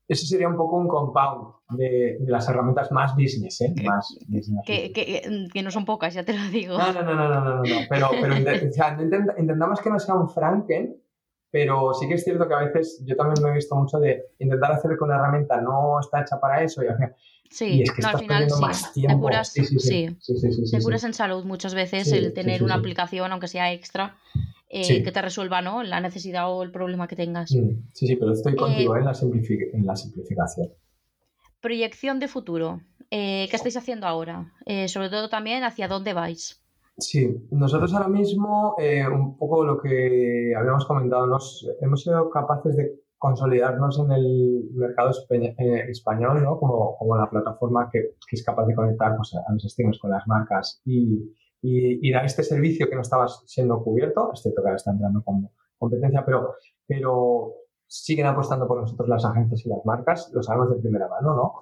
Ese 0.07 0.25
sería 0.25 0.49
un 0.49 0.57
poco 0.57 0.75
un 0.75 0.87
compound 0.87 1.53
de, 1.69 2.17
las 2.27 2.47
herramientas 2.49 2.91
más 2.91 3.15
business, 3.15 3.61
¿eh? 3.61 3.73
Más 3.85 4.19
Que, 4.65 4.91
que, 4.91 5.63
no 5.63 5.71
son 5.71 5.85
pocas, 5.85 6.13
ya 6.13 6.25
te 6.25 6.33
lo 6.33 6.43
digo. 6.49 6.77
No, 6.77 6.91
no, 6.91 7.01
no, 7.01 7.15
no, 7.15 7.29
no, 7.29 7.43
no, 7.45 7.55
no. 7.63 7.75
Pero, 7.89 8.09
pero 8.19 8.35
intentamos 9.37 9.79
que 9.79 9.89
no 9.89 9.99
sea 9.99 10.15
un 10.15 10.29
Franken, 10.29 11.00
pero 11.51 11.93
sí 11.93 12.07
que 12.07 12.15
es 12.15 12.23
cierto 12.23 12.47
que 12.47 12.53
a 12.53 12.59
veces 12.59 13.03
yo 13.05 13.15
también 13.15 13.43
me 13.43 13.49
he 13.51 13.53
visto 13.53 13.75
mucho 13.75 13.99
de 13.99 14.31
intentar 14.39 14.71
hacer 14.71 14.91
que 14.97 15.03
una 15.03 15.15
herramienta 15.15 15.59
no 15.59 15.99
está 15.99 16.21
hecha 16.21 16.39
para 16.39 16.63
eso 16.63 16.83
y 16.83 16.87
al 16.87 16.95
final... 16.95 17.15
Sí, 17.49 17.81
es 17.81 17.91
que 17.91 18.05
al 18.05 18.17
final 18.17 18.49
sí. 18.49 18.61
Más 18.61 18.93
tiempo. 18.93 19.17
Te 19.17 19.21
curas, 19.21 19.51
sí, 19.51 19.65
sí, 19.65 19.77
sí. 19.77 20.71
te 20.71 20.81
curas 20.81 21.03
en 21.03 21.13
salud 21.13 21.43
muchas 21.43 21.75
veces 21.75 22.09
el 22.13 22.33
tener 22.33 22.63
una 22.63 22.75
aplicación, 22.75 23.29
aunque 23.29 23.49
sea 23.49 23.73
extra, 23.73 24.15
eh, 24.69 25.03
que 25.03 25.11
te 25.11 25.21
resuelva 25.21 25.61
¿no? 25.61 25.83
la 25.83 25.99
necesidad 25.99 26.49
o 26.49 26.63
el 26.63 26.71
problema 26.71 27.09
que 27.09 27.17
tengas. 27.17 27.51
Mm, 27.51 27.89
sí, 27.91 28.07
sí, 28.07 28.15
pero 28.15 28.31
estoy 28.31 28.55
contigo 28.55 28.95
eh, 28.95 28.99
en, 28.99 29.05
la 29.05 29.11
en, 29.73 29.85
la 29.85 29.95
simplificación. 29.97 30.69
Proyección 31.59 32.19
de 32.21 32.29
futuro. 32.29 32.79
Eh, 33.09 33.47
¿Qué 33.49 33.55
estáis 33.57 33.75
haciendo 33.75 34.07
ahora? 34.07 34.53
sobre 34.87 35.09
todo 35.09 35.27
también, 35.27 35.65
¿hacia 35.65 35.89
dónde 35.89 36.13
vais? 36.13 36.60
Sí, 37.01 37.47
nosotros 37.49 37.93
ahora 37.95 38.07
mismo, 38.07 38.75
eh, 38.77 39.07
un 39.07 39.35
poco 39.35 39.63
lo 39.65 39.81
que 39.81 40.53
habíamos 40.55 40.85
comentado, 40.85 41.25
nos, 41.25 41.67
hemos 41.81 42.03
sido 42.03 42.29
capaces 42.29 42.75
de 42.75 42.93
consolidarnos 43.17 43.99
en 43.99 44.11
el 44.11 44.69
mercado 44.73 45.09
eh, 45.31 45.85
español, 45.89 46.43
¿no? 46.43 46.59
Como, 46.59 46.95
como 46.97 47.17
la 47.17 47.27
plataforma 47.27 47.89
que, 47.91 48.15
es 48.31 48.43
capaz 48.43 48.67
de 48.67 48.75
conectar 48.75 49.15
pues, 49.15 49.33
a 49.33 49.51
los 49.51 49.63
streamers 49.63 49.99
con 49.99 50.11
las 50.11 50.27
marcas 50.27 50.79
y, 50.85 51.35
y, 51.63 52.11
dar 52.11 52.25
este 52.25 52.43
servicio 52.43 52.87
que 52.87 52.95
no 52.95 53.01
estaba 53.01 53.27
siendo 53.27 53.83
cubierto, 53.83 54.29
excepto 54.31 54.61
que 54.61 54.67
ahora 54.67 54.77
está 54.77 54.91
entrando 54.91 55.23
como 55.23 55.51
competencia, 55.79 56.23
pero, 56.23 56.53
pero 56.85 57.53
siguen 57.87 58.27
apostando 58.27 58.67
por 58.67 58.79
nosotros 58.79 59.09
las 59.09 59.25
agencias 59.25 59.65
y 59.65 59.69
las 59.69 59.83
marcas, 59.85 60.31
lo 60.33 60.43
sabemos 60.43 60.69
de 60.69 60.81
primera 60.81 61.07
mano, 61.07 61.35
¿no? 61.35 61.53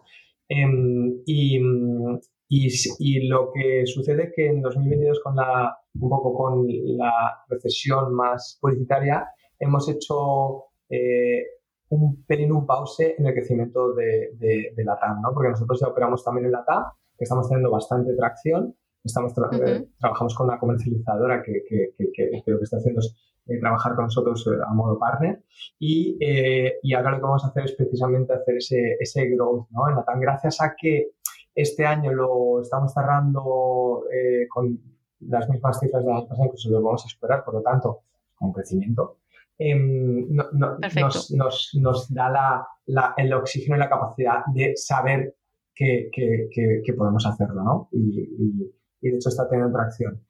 Em, 0.49 1.21
y, 1.25 1.59
y, 2.51 3.27
lo 3.27 3.51
que 3.53 3.85
sucede 3.85 4.23
es 4.23 4.33
que 4.35 4.47
en 4.47 4.61
2022, 4.61 5.19
con 5.23 5.35
la, 5.35 5.77
un 5.93 6.09
poco 6.09 6.33
con 6.33 6.65
la 6.67 7.43
recesión 7.47 8.13
más 8.15 8.57
publicitaria, 8.59 9.27
hemos 9.59 9.87
hecho 9.87 10.65
eh, 10.89 11.45
un 11.89 12.23
pelín 12.25 12.51
un 12.51 12.65
pause 12.65 13.15
en 13.17 13.27
el 13.27 13.33
crecimiento 13.33 13.93
de, 13.93 14.31
de, 14.39 14.83
la 14.83 14.97
TAM, 14.97 15.21
¿no? 15.21 15.31
Porque 15.31 15.49
nosotros 15.49 15.79
ya 15.79 15.87
operamos 15.89 16.23
también 16.23 16.47
en 16.47 16.53
la 16.53 16.65
TAM, 16.65 16.85
que 17.15 17.25
estamos 17.25 17.47
teniendo 17.47 17.69
bastante 17.69 18.15
tracción, 18.15 18.75
estamos 19.03 19.31
eh, 19.53 19.87
trabajamos 19.99 20.33
con 20.33 20.47
una 20.47 20.59
comercializadora 20.59 21.43
que, 21.43 21.63
que, 21.67 21.93
que, 22.13 22.43
lo 22.47 22.57
que 22.57 22.63
está 22.63 22.77
haciendo 22.77 22.99
es 22.99 23.15
eh, 23.45 23.59
trabajar 23.59 23.95
con 23.95 24.05
nosotros 24.05 24.45
a 24.47 24.73
modo 24.73 24.99
partner 24.99 25.43
y, 25.79 26.17
y, 26.83 26.93
ahora 26.93 27.11
lo 27.11 27.17
que 27.17 27.23
vamos 27.23 27.45
a 27.45 27.47
hacer 27.47 27.63
es 27.65 27.71
precisamente 27.73 28.33
hacer 28.33 28.57
ese, 28.57 28.97
ese 28.99 29.29
growth 29.29 29.67
¿no? 29.71 29.87
en 29.89 29.95
la 29.95 30.03
TAM 30.03 30.19
gracias 30.19 30.61
a 30.61 30.75
que 30.79 31.11
este 31.61 31.85
año 31.85 32.11
lo 32.13 32.61
estamos 32.61 32.93
cerrando 32.93 34.03
eh, 34.11 34.47
con 34.47 34.79
las 35.21 35.49
mismas 35.49 35.79
cifras 35.79 36.05
de 36.05 36.11
las 36.11 36.23
pasadas, 36.23 36.47
incluso 36.47 36.69
lo 36.69 36.81
vamos 36.81 37.03
a 37.03 37.07
esperar, 37.07 37.43
por 37.43 37.55
lo 37.55 37.61
tanto, 37.61 38.03
con 38.35 38.53
crecimiento. 38.53 39.17
Em, 39.57 40.27
nos, 40.33 41.31
nos, 41.31 41.75
nos, 41.75 42.13
da 42.13 42.65
la, 42.85 43.13
el 43.17 43.33
oxígeno 43.33 43.75
y 43.75 43.79
la 43.79 43.89
capacidad 43.89 44.45
de 44.53 44.73
saber 44.77 45.35
que, 45.75 46.09
que, 46.13 46.47
que, 46.85 46.93
podemos 46.93 47.25
hacerlo, 47.25 47.63
¿no? 47.63 47.89
Y, 47.91 48.21
y, 48.21 48.73
y, 49.01 49.09
de 49.09 49.17
hecho 49.17 49.29
está 49.29 49.49
teniendo 49.49 49.73
tracción. 49.73 50.25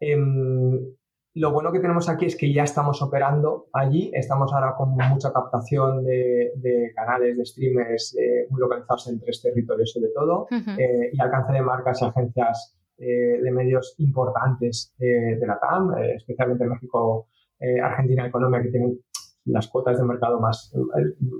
Em, 0.00 0.80
lo 1.36 1.52
bueno 1.52 1.70
que 1.70 1.80
tenemos 1.80 2.08
aquí 2.08 2.24
es 2.24 2.36
que 2.36 2.50
ya 2.50 2.62
estamos 2.62 3.02
operando 3.02 3.68
allí, 3.74 4.10
estamos 4.14 4.54
ahora 4.54 4.74
con 4.74 4.96
mucha 4.96 5.34
captación 5.34 6.02
de, 6.02 6.92
canales, 6.94 7.36
de 7.36 7.44
streamers 7.44 8.16
eh, 8.18 8.46
muy 8.48 8.58
localizados 8.58 9.08
en 9.08 9.20
tres 9.20 9.42
territorios 9.42 9.92
sobre 9.92 10.08
todo, 10.14 10.46
eh, 10.50 11.10
y 11.12 11.20
alcance 11.20 11.52
de 11.52 11.60
marcas 11.60 12.00
y 12.00 12.06
agencias 12.06 12.74
eh, 12.96 13.38
de 13.42 13.50
medios 13.52 13.94
importantes 13.98 14.94
de 14.98 15.46
la 15.46 15.60
TAM, 15.60 15.94
especialmente 16.16 16.64
en 16.64 16.70
México, 16.70 17.28
Argentina 17.82 18.26
y 18.26 18.30
Colombia, 18.30 18.62
que 18.62 18.70
tienen 18.70 18.98
las 19.44 19.68
cuotas 19.68 19.98
de 19.98 20.04
mercado 20.04 20.40
más, 20.40 20.72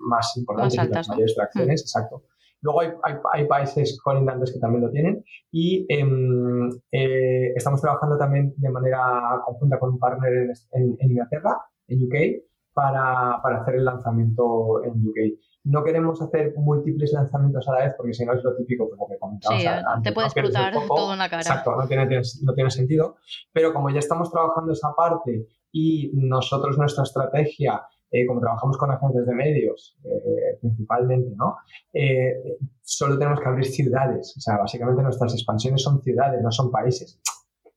más 0.02 0.36
importantes 0.36 0.74
y 0.74 0.89
las 0.93 1.09
mayores 1.09 1.35
tracciones, 1.35 1.81
exacto. 1.81 2.23
Luego 2.62 2.81
hay, 2.81 2.89
hay, 3.03 3.15
hay, 3.33 3.47
países 3.47 4.01
colindantes 4.03 4.53
que 4.53 4.59
también 4.59 4.85
lo 4.85 4.91
tienen 4.91 5.24
y 5.53 5.87
em, 5.89 6.70
eh, 6.91 7.53
estamos 7.55 7.81
trabajando 7.81 8.16
también 8.16 8.55
de 8.57 8.70
manera 8.70 9.41
conjunta 9.45 9.78
con 9.78 9.91
un 9.91 9.99
partner 9.99 10.51
en, 10.73 10.97
en, 10.99 11.11
Inglaterra, 11.11 11.61
en 11.89 12.05
UK, 12.05 12.43
para, 12.73 13.41
para, 13.43 13.62
hacer 13.62 13.77
el 13.77 13.85
lanzamiento 13.85 14.85
en 14.85 14.93
UK. 14.93 15.39
No 15.65 15.83
queremos 15.83 16.20
hacer 16.23 16.55
múltiples 16.57 17.12
lanzamientos 17.12 17.69
a 17.69 17.73
la 17.73 17.85
vez 17.85 17.95
porque 17.97 18.15
si 18.15 18.24
no 18.24 18.35
es 18.35 18.45
lo 18.45 18.55
típico, 18.57 18.89
como 18.89 19.09
que 19.09 19.19
comentamos. 19.19 19.61
Sí, 19.61 19.69
te 20.03 20.12
puede 20.12 20.28
explotar 20.28 20.74
todo 20.87 21.12
en 21.12 21.19
la 21.19 21.28
cara. 21.28 21.43
Exacto, 21.43 21.74
no 21.74 21.87
tiene, 21.87 22.07
no 22.43 22.55
tiene 22.55 22.70
sentido. 22.70 23.16
Pero 23.53 23.73
como 23.73 23.91
ya 23.91 23.99
estamos 23.99 24.31
trabajando 24.31 24.73
esa 24.73 24.95
parte 24.97 25.47
y 25.73 26.11
nosotros 26.15 26.78
nuestra 26.78 27.03
estrategia 27.03 27.83
eh, 28.17 28.27
como 28.27 28.41
trabajamos 28.41 28.79
con 28.79 28.91
agencias 28.91 29.27
de 29.27 29.35
medios, 29.35 29.99
eh, 30.05 30.57
principalmente, 30.61 31.35
¿no? 31.37 31.57
Eh, 31.93 32.59
solo 32.81 33.19
tenemos 33.19 33.41
que 33.41 33.49
abrir 33.49 33.67
ciudades. 33.67 34.35
O 34.37 34.41
sea, 34.41 34.57
básicamente 34.57 35.03
nuestras 35.03 35.35
expansiones 35.35 35.83
son 35.83 36.01
ciudades, 36.03 36.41
no 36.43 36.51
son 36.51 36.71
países. 36.71 37.21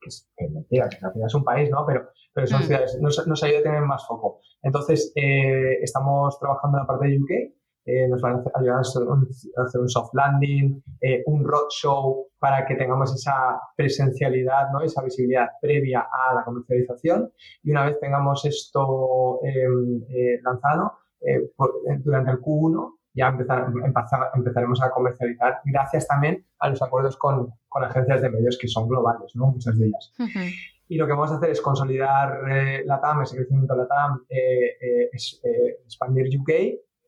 Que 0.01 0.07
es, 0.07 0.29
mentira, 0.49 0.87
que 0.87 0.97
al 1.05 1.11
final 1.11 1.27
es 1.27 1.35
un 1.35 1.43
país, 1.43 1.69
¿no? 1.69 1.85
Pero, 1.85 2.07
pero 2.33 2.47
son 2.47 2.61
mm. 2.61 2.63
ciudades. 2.63 2.97
Nos, 3.01 3.27
nos, 3.27 3.43
ayuda 3.43 3.59
a 3.59 3.63
tener 3.63 3.81
más 3.81 4.07
foco. 4.07 4.39
Entonces, 4.61 5.11
estamos 5.81 6.39
trabajando 6.39 6.77
en 6.77 6.83
la 6.83 6.87
parte 6.87 7.07
de 7.07 7.17
UK 7.17 7.58
eh, 7.89 8.07
nos 8.07 8.21
van 8.21 8.35
a 8.35 8.59
ayudar 8.59 8.77
a 8.77 8.81
hacer 8.81 9.81
un 9.81 9.89
soft 9.89 10.13
landing, 10.13 10.83
eh, 11.01 11.23
un 11.25 11.43
roadshow 11.43 12.27
para 12.37 12.63
que 12.67 12.75
tengamos 12.75 13.15
esa 13.15 13.59
presencialidad, 13.75 14.69
¿no? 14.71 14.81
esa 14.81 15.01
visibilidad 15.01 15.47
previa 15.59 16.01
a 16.01 16.35
la 16.35 16.43
comercialización. 16.43 17.31
Y 17.63 17.71
una 17.71 17.85
vez 17.85 17.99
tengamos 17.99 18.45
esto 18.45 19.39
em, 19.43 20.03
eh, 20.09 20.39
lanzado, 20.43 20.93
durante 22.03 22.31
el 22.31 22.39
Q1 22.39 22.93
ya 23.13 23.27
empezar, 23.27 23.67
empezaremos 24.35 24.81
a 24.81 24.91
comercializar 24.91 25.59
gracias 25.65 26.07
también 26.07 26.45
a 26.59 26.69
los 26.69 26.81
acuerdos 26.81 27.17
con, 27.17 27.51
con 27.67 27.83
agencias 27.83 28.21
de 28.21 28.29
medios 28.29 28.57
que 28.57 28.67
son 28.67 28.87
globales, 28.87 29.35
¿no? 29.35 29.47
muchas 29.47 29.77
de 29.77 29.87
ellas. 29.87 30.13
Y 30.87 30.95
lo 30.95 31.05
que 31.07 31.13
vamos 31.13 31.31
a 31.31 31.35
hacer 31.35 31.49
es 31.49 31.59
consolidar 31.59 32.39
la 32.85 33.01
TAM, 33.01 33.23
ese 33.23 33.35
crecimiento 33.35 33.73
de 33.73 33.81
la 33.81 33.87
TAM, 33.87 34.25
expandir 35.83 36.39
UK 36.39 36.49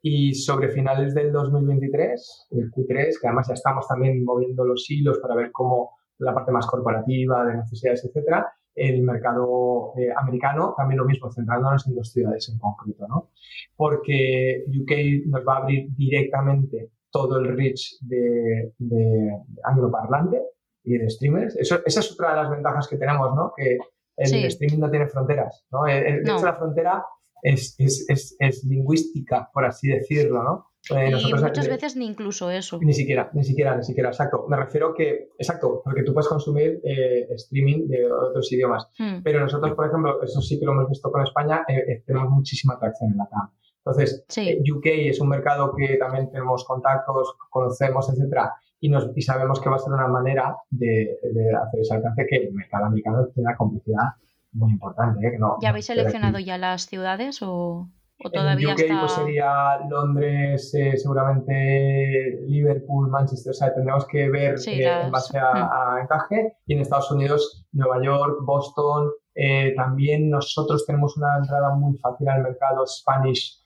y 0.02 0.34
sobre 0.34 0.70
finales 0.70 1.14
del 1.14 1.32
2023, 1.32 2.48
el 2.52 2.72
Q3, 2.72 3.20
que 3.20 3.28
además 3.28 3.48
ya 3.48 3.54
estamos 3.54 3.88
también 3.88 4.24
moviendo 4.24 4.66
los 4.66 4.90
hilos 4.90 5.20
para 5.20 5.36
ver 5.36 5.52
cómo 5.52 5.92
la 6.18 6.34
parte 6.34 6.52
más 6.52 6.66
corporativa, 6.66 7.46
de 7.46 7.58
necesidades, 7.58 8.06
etcétera, 8.06 8.52
el 8.74 9.04
mercado 9.04 9.94
eh, 9.98 10.10
americano 10.16 10.74
también 10.78 11.00
lo 11.00 11.06
mismo, 11.06 11.32
centrándonos 11.32 11.86
en 11.88 11.96
dos 11.96 12.12
ciudades 12.12 12.50
en 12.50 12.58
concreto, 12.58 13.08
¿no? 13.08 13.30
Porque 13.76 14.64
UK 14.68 15.28
nos 15.28 15.46
va 15.46 15.56
a 15.56 15.58
abrir 15.58 15.90
directamente 15.96 16.92
todo 17.12 17.40
el 17.40 17.56
reach 17.58 18.00
de, 18.02 18.74
de 18.78 19.32
angloparlante 19.64 20.42
y 20.84 20.98
de 20.98 21.10
streamers. 21.10 21.56
Eso, 21.58 21.80
esa 21.86 22.00
es 22.00 22.12
otra 22.14 22.30
de 22.30 22.36
las 22.38 22.50
ventajas 22.50 22.88
que 22.88 22.98
tenemos, 22.98 23.36
¿no? 23.36 23.54
Que 23.56 23.78
el 24.16 24.46
streaming 24.46 24.80
no 24.80 24.90
tiene 24.90 25.08
fronteras, 25.08 25.66
¿no? 25.72 25.84
De 25.84 26.22
hecho, 26.22 26.46
la 26.46 26.56
frontera 26.56 27.04
es, 27.42 27.76
es, 27.78 28.06
es, 28.08 28.36
es 28.40 28.64
lingüística, 28.64 29.50
por 29.54 29.66
así 29.66 29.88
decirlo, 29.88 30.44
¿no? 30.44 30.72
Eh, 30.90 31.12
y 31.12 31.34
muchas 31.34 31.68
veces 31.68 31.96
ni 31.96 32.08
incluso 32.08 32.50
eso. 32.50 32.80
Ni 32.82 32.94
siquiera, 32.94 33.30
ni 33.34 33.44
siquiera, 33.44 33.76
ni 33.76 33.84
siquiera, 33.84 34.10
exacto. 34.10 34.46
Me 34.50 34.58
refiero 34.58 34.94
que, 34.94 35.30
exacto, 35.38 35.82
porque 35.84 36.04
tú 36.04 36.14
puedes 36.14 36.28
consumir 36.28 36.82
eh, 36.84 37.28
streaming 37.36 37.88
de 37.88 38.12
otros 38.12 38.52
idiomas. 38.52 38.88
Hmm. 38.98 39.22
Pero 39.24 39.40
nosotros, 39.42 39.74
por 39.76 39.88
ejemplo, 39.88 40.22
eso 40.24 40.42
sí 40.42 40.60
que 40.60 40.66
lo 40.66 40.72
hemos 40.72 40.90
visto 40.90 41.12
con 41.12 41.22
España, 41.22 41.64
eh, 41.68 42.04
tenemos 42.06 42.30
muchísima 42.32 42.74
atracción 42.76 43.12
en 43.12 43.18
la 43.18 43.28
TAM. 43.28 43.52
Entonces, 43.84 44.26
UK 44.30 44.86
es 44.86 45.20
un 45.20 45.30
mercado 45.30 45.74
que 45.76 45.98
también 45.98 46.32
tenemos 46.32 46.64
contactos, 46.66 47.36
conocemos, 47.50 48.08
etcétera, 48.10 48.54
y, 48.80 48.90
nos, 48.90 49.10
y 49.16 49.22
sabemos 49.22 49.60
que 49.60 49.70
va 49.70 49.76
a 49.76 49.80
ser 49.80 49.94
una 49.94 50.08
manera 50.08 50.56
de, 50.70 51.18
de 51.24 51.56
hacer 51.56 51.80
ese 51.80 51.96
alcance 51.96 52.26
que 52.28 52.38
el 52.38 52.54
mercado 52.54 52.86
americano 52.86 53.28
tiene 53.34 53.50
una 53.50 53.58
complejidad 53.58 54.10
muy 54.52 54.72
importante. 54.72 55.28
¿eh? 55.28 55.40
¿Ya 55.62 55.70
habéis 55.70 55.86
seleccionado 55.86 56.40
ya 56.40 56.58
las 56.58 56.86
ciudades 56.86 57.42
o, 57.42 57.90
o 58.24 58.30
todavía 58.30 58.74
en 58.78 58.94
UK, 58.94 59.00
pues 59.00 59.12
sería 59.14 59.80
Londres, 59.90 60.74
eh, 60.76 60.98
seguramente 60.98 62.40
Liverpool, 62.48 63.10
Manchester, 63.10 63.52
o 63.52 63.54
sea, 63.54 63.74
tendremos 63.74 64.06
que 64.08 64.30
ver 64.30 64.56
eh, 64.68 65.04
en 65.04 65.12
base 65.12 65.38
a, 65.38 65.54
mm. 65.54 65.70
a, 65.72 66.02
encaje. 66.02 66.58
Y 66.68 66.74
en 66.74 66.82
Estados 66.82 67.12
Unidos, 67.12 67.66
Nueva 67.72 68.04
York, 68.04 68.40
Boston. 68.44 69.12
Eh, 69.34 69.74
también 69.76 70.30
nosotros 70.30 70.86
tenemos 70.86 71.18
una 71.18 71.38
entrada 71.38 71.74
muy 71.76 71.98
fácil 71.98 72.28
al 72.30 72.44
mercado 72.44 72.86
Spanish, 72.86 73.60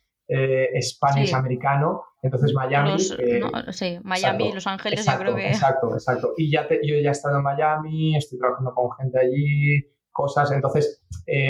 Spanish 0.81 1.33
americano. 1.33 2.03
Entonces 2.21 2.53
Miami. 2.53 2.97
sí, 2.99 3.99
Miami, 4.03 4.51
Los 4.53 4.65
Ángeles, 4.65 5.05
yo 5.05 5.17
creo 5.17 5.35
que. 5.35 5.47
Exacto, 5.47 5.93
exacto. 5.93 6.33
Y 6.37 6.51
ya 6.51 6.67
yo 6.69 6.95
ya 6.95 7.09
he 7.09 7.11
estado 7.11 7.37
en 7.37 7.43
Miami, 7.43 8.15
estoy 8.15 8.39
trabajando 8.39 8.73
con 8.73 8.91
gente 8.97 9.19
allí, 9.19 9.94
cosas. 10.15 10.51
Entonces 10.51 11.03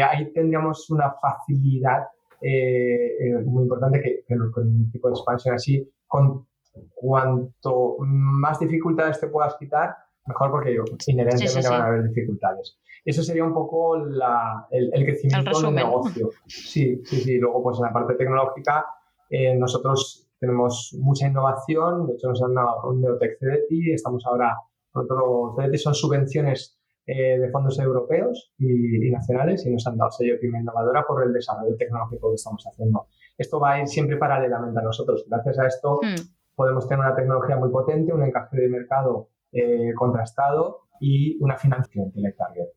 ahí 0.09 0.33
tendríamos 0.33 0.89
una 0.89 1.13
facilidad 1.21 2.05
eh, 2.41 3.17
eh, 3.19 3.43
muy 3.43 3.63
importante 3.63 4.01
que, 4.01 4.35
con 4.51 4.67
un 4.67 4.91
tipo 4.91 5.07
de 5.07 5.13
expansión 5.13 5.55
así, 5.55 5.89
con 6.05 6.45
cuanto 6.93 7.95
más 7.99 8.59
dificultades 8.59 9.19
te 9.19 9.27
puedas 9.27 9.55
quitar, 9.55 9.95
mejor 10.25 10.51
porque 10.51 10.77
inherentemente 11.07 11.69
van 11.69 11.81
a 11.81 11.85
haber 11.85 12.09
dificultades. 12.09 12.77
Eso 13.03 13.23
sería 13.23 13.43
un 13.43 13.53
poco 13.53 13.97
la, 13.97 14.67
el, 14.71 14.91
crecimiento 15.05 15.59
del 15.59 15.73
negocio. 15.73 16.29
Sí, 16.45 17.01
sí, 17.05 17.21
sí. 17.21 17.37
Luego, 17.37 17.63
pues 17.63 17.77
en 17.77 17.85
la 17.85 17.93
parte 17.93 18.15
tecnológica, 18.15 18.85
eh, 19.29 19.55
nosotros 19.55 20.27
tenemos 20.39 20.95
mucha 20.99 21.27
innovación. 21.27 22.07
De 22.07 22.13
hecho, 22.13 22.29
nos 22.29 22.41
han 22.41 22.55
dado 22.55 22.89
un 22.89 23.01
Neotech 23.01 23.39
CDT. 23.39 23.93
Estamos 23.93 24.25
ahora, 24.25 24.55
nosotros, 24.93 25.55
CDT 25.55 25.77
son 25.77 25.93
subvenciones 25.93 26.79
eh, 27.07 27.37
de 27.37 27.49
fondos 27.51 27.77
europeos 27.79 28.51
y, 28.57 29.11
nacionales 29.11 29.65
y 29.65 29.71
nos 29.71 29.85
han 29.85 29.97
dado 29.97 30.11
sello 30.11 30.39
Pyme 30.39 30.59
Innovadora 30.59 31.05
por 31.05 31.23
el 31.23 31.33
desarrollo 31.33 31.75
tecnológico 31.77 32.29
que 32.29 32.35
estamos 32.35 32.65
haciendo. 32.65 33.07
Esto 33.37 33.59
va 33.59 33.73
a 33.73 33.81
ir 33.81 33.87
siempre 33.87 34.17
paralelamente 34.17 34.79
a 34.79 34.83
nosotros. 34.83 35.25
Gracias 35.29 35.59
a 35.59 35.67
esto 35.67 35.99
hmm. 36.01 36.55
podemos 36.55 36.87
tener 36.87 37.05
una 37.05 37.15
tecnología 37.15 37.57
muy 37.57 37.69
potente, 37.69 38.11
un 38.11 38.23
encaje 38.23 38.57
de 38.57 38.69
mercado 38.69 39.29
eh, 39.51 39.93
contrastado 39.95 40.87
y 40.99 41.37
una 41.41 41.57
financiación 41.57 42.11
target. 42.37 42.69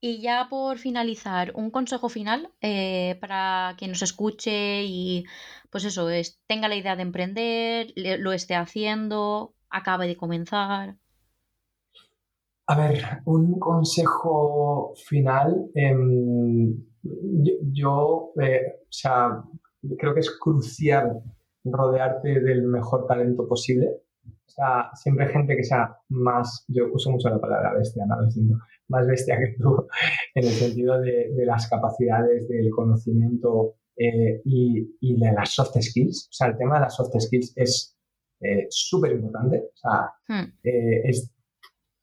Y 0.00 0.20
ya 0.20 0.48
por 0.50 0.78
finalizar, 0.78 1.52
un 1.54 1.70
consejo 1.70 2.08
final 2.08 2.50
eh, 2.60 3.16
para 3.20 3.76
quien 3.78 3.92
nos 3.92 4.02
escuche 4.02 4.82
y 4.82 5.24
pues 5.70 5.84
eso, 5.84 6.10
es, 6.10 6.40
tenga 6.48 6.66
la 6.66 6.74
idea 6.74 6.96
de 6.96 7.02
emprender, 7.02 7.92
lo 7.94 8.32
esté 8.32 8.56
haciendo, 8.56 9.54
acabe 9.70 10.08
de 10.08 10.16
comenzar. 10.16 10.96
A 12.66 12.76
ver, 12.76 13.02
un 13.24 13.58
consejo 13.58 14.94
final. 15.06 15.70
Em, 15.74 16.74
yo, 17.72 18.32
eh, 18.40 18.62
o 18.82 18.86
sea, 18.92 19.42
creo 19.98 20.14
que 20.14 20.20
es 20.20 20.30
crucial 20.38 21.22
rodearte 21.64 22.40
del 22.40 22.62
mejor 22.62 23.06
talento 23.06 23.48
posible. 23.48 23.88
O 24.24 24.48
sea, 24.54 24.90
siempre 24.94 25.28
gente 25.28 25.56
que 25.56 25.64
sea 25.64 25.96
más, 26.10 26.64
yo 26.68 26.92
uso 26.92 27.10
mucho 27.10 27.30
la 27.30 27.40
palabra 27.40 27.74
bestia, 27.74 28.04
¿no? 28.06 28.16
más 28.88 29.06
bestia 29.06 29.38
que 29.38 29.56
tú, 29.58 29.86
en 30.34 30.44
el 30.44 30.50
sentido 30.50 31.00
de, 31.00 31.32
las 31.44 31.68
capacidades, 31.68 32.46
del 32.48 32.70
conocimiento 32.70 33.76
eh, 33.96 34.40
y, 34.44 35.20
de 35.20 35.32
las 35.32 35.54
soft 35.54 35.80
skills. 35.80 36.28
O 36.30 36.32
sea, 36.32 36.48
el 36.48 36.58
tema 36.58 36.74
de 36.74 36.80
las 36.82 36.94
soft 36.94 37.18
skills 37.18 37.54
es 37.56 37.98
eh, 38.40 38.66
súper 38.68 39.12
importante. 39.12 39.70
O 39.74 39.76
sea, 39.76 40.12
hmm. 40.28 40.52
es 40.62 41.32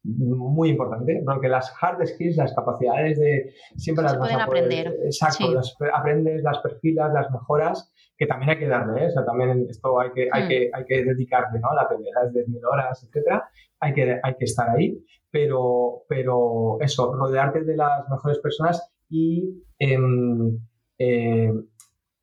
muy 0.04 0.70
importante, 0.70 1.22
porque 1.26 1.50
las 1.50 1.74
hard 1.80 2.06
skills, 2.06 2.38
las 2.38 2.54
capacidades 2.54 3.20
de 3.20 3.54
siempre 3.76 4.04
las 4.04 4.18
vas 4.18 4.32
a 4.32 4.44
aprender. 4.44 4.96
Exacto, 5.04 5.54
las, 5.54 5.76
aprendes, 5.94 6.42
las 6.42 6.60
perfilas, 6.60 7.14
las 7.14 7.30
mejoras, 7.32 7.92
que 8.18 8.26
también 8.26 8.52
hay 8.52 8.60
que 8.60 8.68
darle, 8.68 9.04
¿eh? 9.04 9.08
o 9.08 9.12
sea, 9.12 9.26
también 9.26 9.66
esto 9.70 10.00
hay 10.00 10.12
que, 10.12 10.30
hay 10.32 10.44
hmm. 10.44 10.48
que, 10.48 10.72
hay 10.74 10.86
que 10.86 11.04
dedicarle, 11.04 11.60
¿no? 11.60 11.74
La 11.74 11.88
teoría 11.88 12.14
es 12.26 12.34
de 12.34 12.46
mil 12.48 12.66
horas, 12.66 13.04
etcétera, 13.04 13.50
hay 13.80 13.94
que, 13.94 14.20
hay 14.22 14.36
que 14.36 14.46
estar 14.46 14.70
ahí, 14.70 15.04
pero, 15.32 16.04
pero 16.08 16.78
eso, 16.82 17.14
rodearte 17.14 17.64
de 17.64 17.76
las 17.76 18.10
mejores 18.10 18.40
personas 18.40 18.92
y 19.10 19.64
em, 19.80 20.60
eh, 20.98 21.52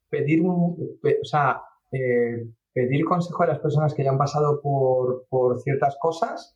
pedir 0.09 0.43
un, 0.43 0.98
o 1.03 1.24
sea, 1.24 1.62
eh, 1.93 2.47
pedir 2.73 3.05
consejo 3.05 3.43
a 3.43 3.48
las 3.48 3.59
personas 3.59 3.94
que 3.94 4.05
ya 4.05 4.11
han 4.11 4.19
pasado 4.19 4.61
por, 4.62 5.27
por 5.28 5.61
ciertas 5.61 5.97
cosas 6.01 6.56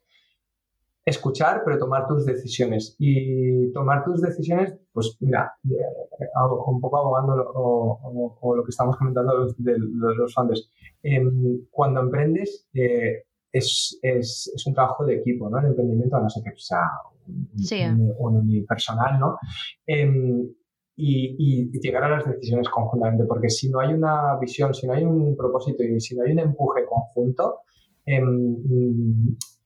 escuchar, 1.05 1.63
pero 1.65 1.79
tomar 1.79 2.07
tus 2.07 2.25
decisiones. 2.27 2.95
Y 2.99 3.73
tomar 3.73 4.05
tus 4.05 4.21
decisiones, 4.21 4.75
pues 4.93 5.17
mira, 5.21 5.53
eh, 5.65 6.27
un 6.67 6.81
poco 6.81 6.99
abogando 6.99 7.53
o, 7.55 8.55
lo 8.55 8.65
que 8.65 8.71
estamos 8.71 8.97
comentando 8.97 9.53
de, 9.57 9.79
los 9.79 10.35
funders. 10.35 10.71
Em, 11.03 11.67
cuando 11.71 12.01
emprendes, 12.01 12.69
eh, 12.75 13.25
es, 13.53 13.99
es, 14.03 14.53
es, 14.55 14.67
un 14.67 14.75
trabajo 14.75 15.05
de 15.05 15.17
equipo, 15.17 15.49
¿no? 15.49 15.59
El 15.59 15.67
emprendimiento, 15.67 16.17
a 16.17 16.21
no 16.21 16.31
ser 16.31 16.45
que 16.45 16.53
sea 16.57 16.87
un, 17.27 18.15
unipersonal, 18.19 19.19
¿no? 19.19 19.39
Em, 19.87 20.49
y, 20.97 21.71
y, 21.73 21.81
llegar 21.81 22.05
a 22.05 22.11
las 22.11 22.27
decisiones 22.27 22.69
conjuntamente, 22.69 23.25
porque 23.25 23.49
si 23.49 23.71
no 23.71 23.81
hay 23.81 23.95
una 23.95 24.39
visión, 24.39 24.75
si 24.75 24.87
no 24.87 24.93
hay 24.93 25.05
un 25.05 25.35
propósito 25.37 25.83
y 25.83 25.99
si 26.01 26.15
no 26.15 26.25
hay 26.25 26.33
un 26.33 26.41
empuje 26.41 26.85
conjunto, 26.85 27.61
em, 28.05 28.57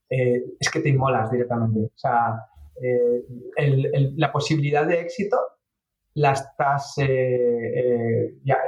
eh, 0.08 0.44
es 0.58 0.70
que 0.70 0.80
te 0.80 0.88
inmolas 0.88 1.30
directamente. 1.30 1.80
O 1.80 1.98
sea, 1.98 2.40
eh, 2.80 3.24
la 4.16 4.32
posibilidad 4.32 4.86
de 4.86 5.00
éxito 5.00 5.36
la 6.14 6.32
estás, 6.32 6.94
eh, 6.98 8.38
ya, 8.44 8.58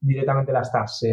directamente 0.00 0.52
la 0.52 0.60
estás, 0.60 1.04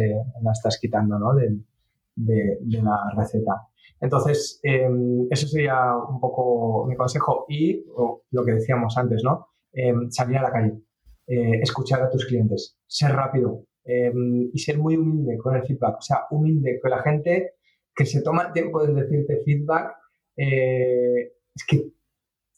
la 0.42 0.52
estás 0.52 0.78
quitando 0.80 1.18
¿no? 1.18 1.34
de, 1.34 2.58
la 2.82 3.12
receta. 3.16 3.68
Entonces, 4.00 4.60
em, 4.62 5.26
eso 5.30 5.46
sería 5.46 5.94
un 5.96 6.18
poco 6.20 6.86
mi 6.86 6.96
consejo 6.96 7.46
y 7.48 7.84
lo 8.30 8.44
que 8.44 8.52
decíamos 8.52 8.96
antes, 8.96 9.22
¿no? 9.22 9.48
Em, 9.72 10.10
salir 10.10 10.38
a 10.38 10.42
la 10.42 10.50
calle, 10.50 10.80
escuchar 11.26 12.02
a 12.02 12.10
tus 12.10 12.26
clientes, 12.26 12.76
ser 12.86 13.12
rápido 13.12 13.64
em, 13.84 14.50
y 14.52 14.58
ser 14.58 14.78
muy 14.78 14.96
humilde 14.96 15.38
con 15.38 15.54
el 15.56 15.62
feedback. 15.62 15.98
O 15.98 16.02
sea, 16.02 16.26
humilde, 16.30 16.80
que 16.82 16.88
la 16.88 17.02
gente 17.02 17.54
que 17.94 18.06
se 18.06 18.22
toma 18.22 18.44
el 18.44 18.52
tiempo 18.52 18.84
de 18.84 18.94
decirte 18.94 19.42
feedback, 19.44 19.94
eh, 20.36 21.32
es 21.54 21.66
que 21.66 21.92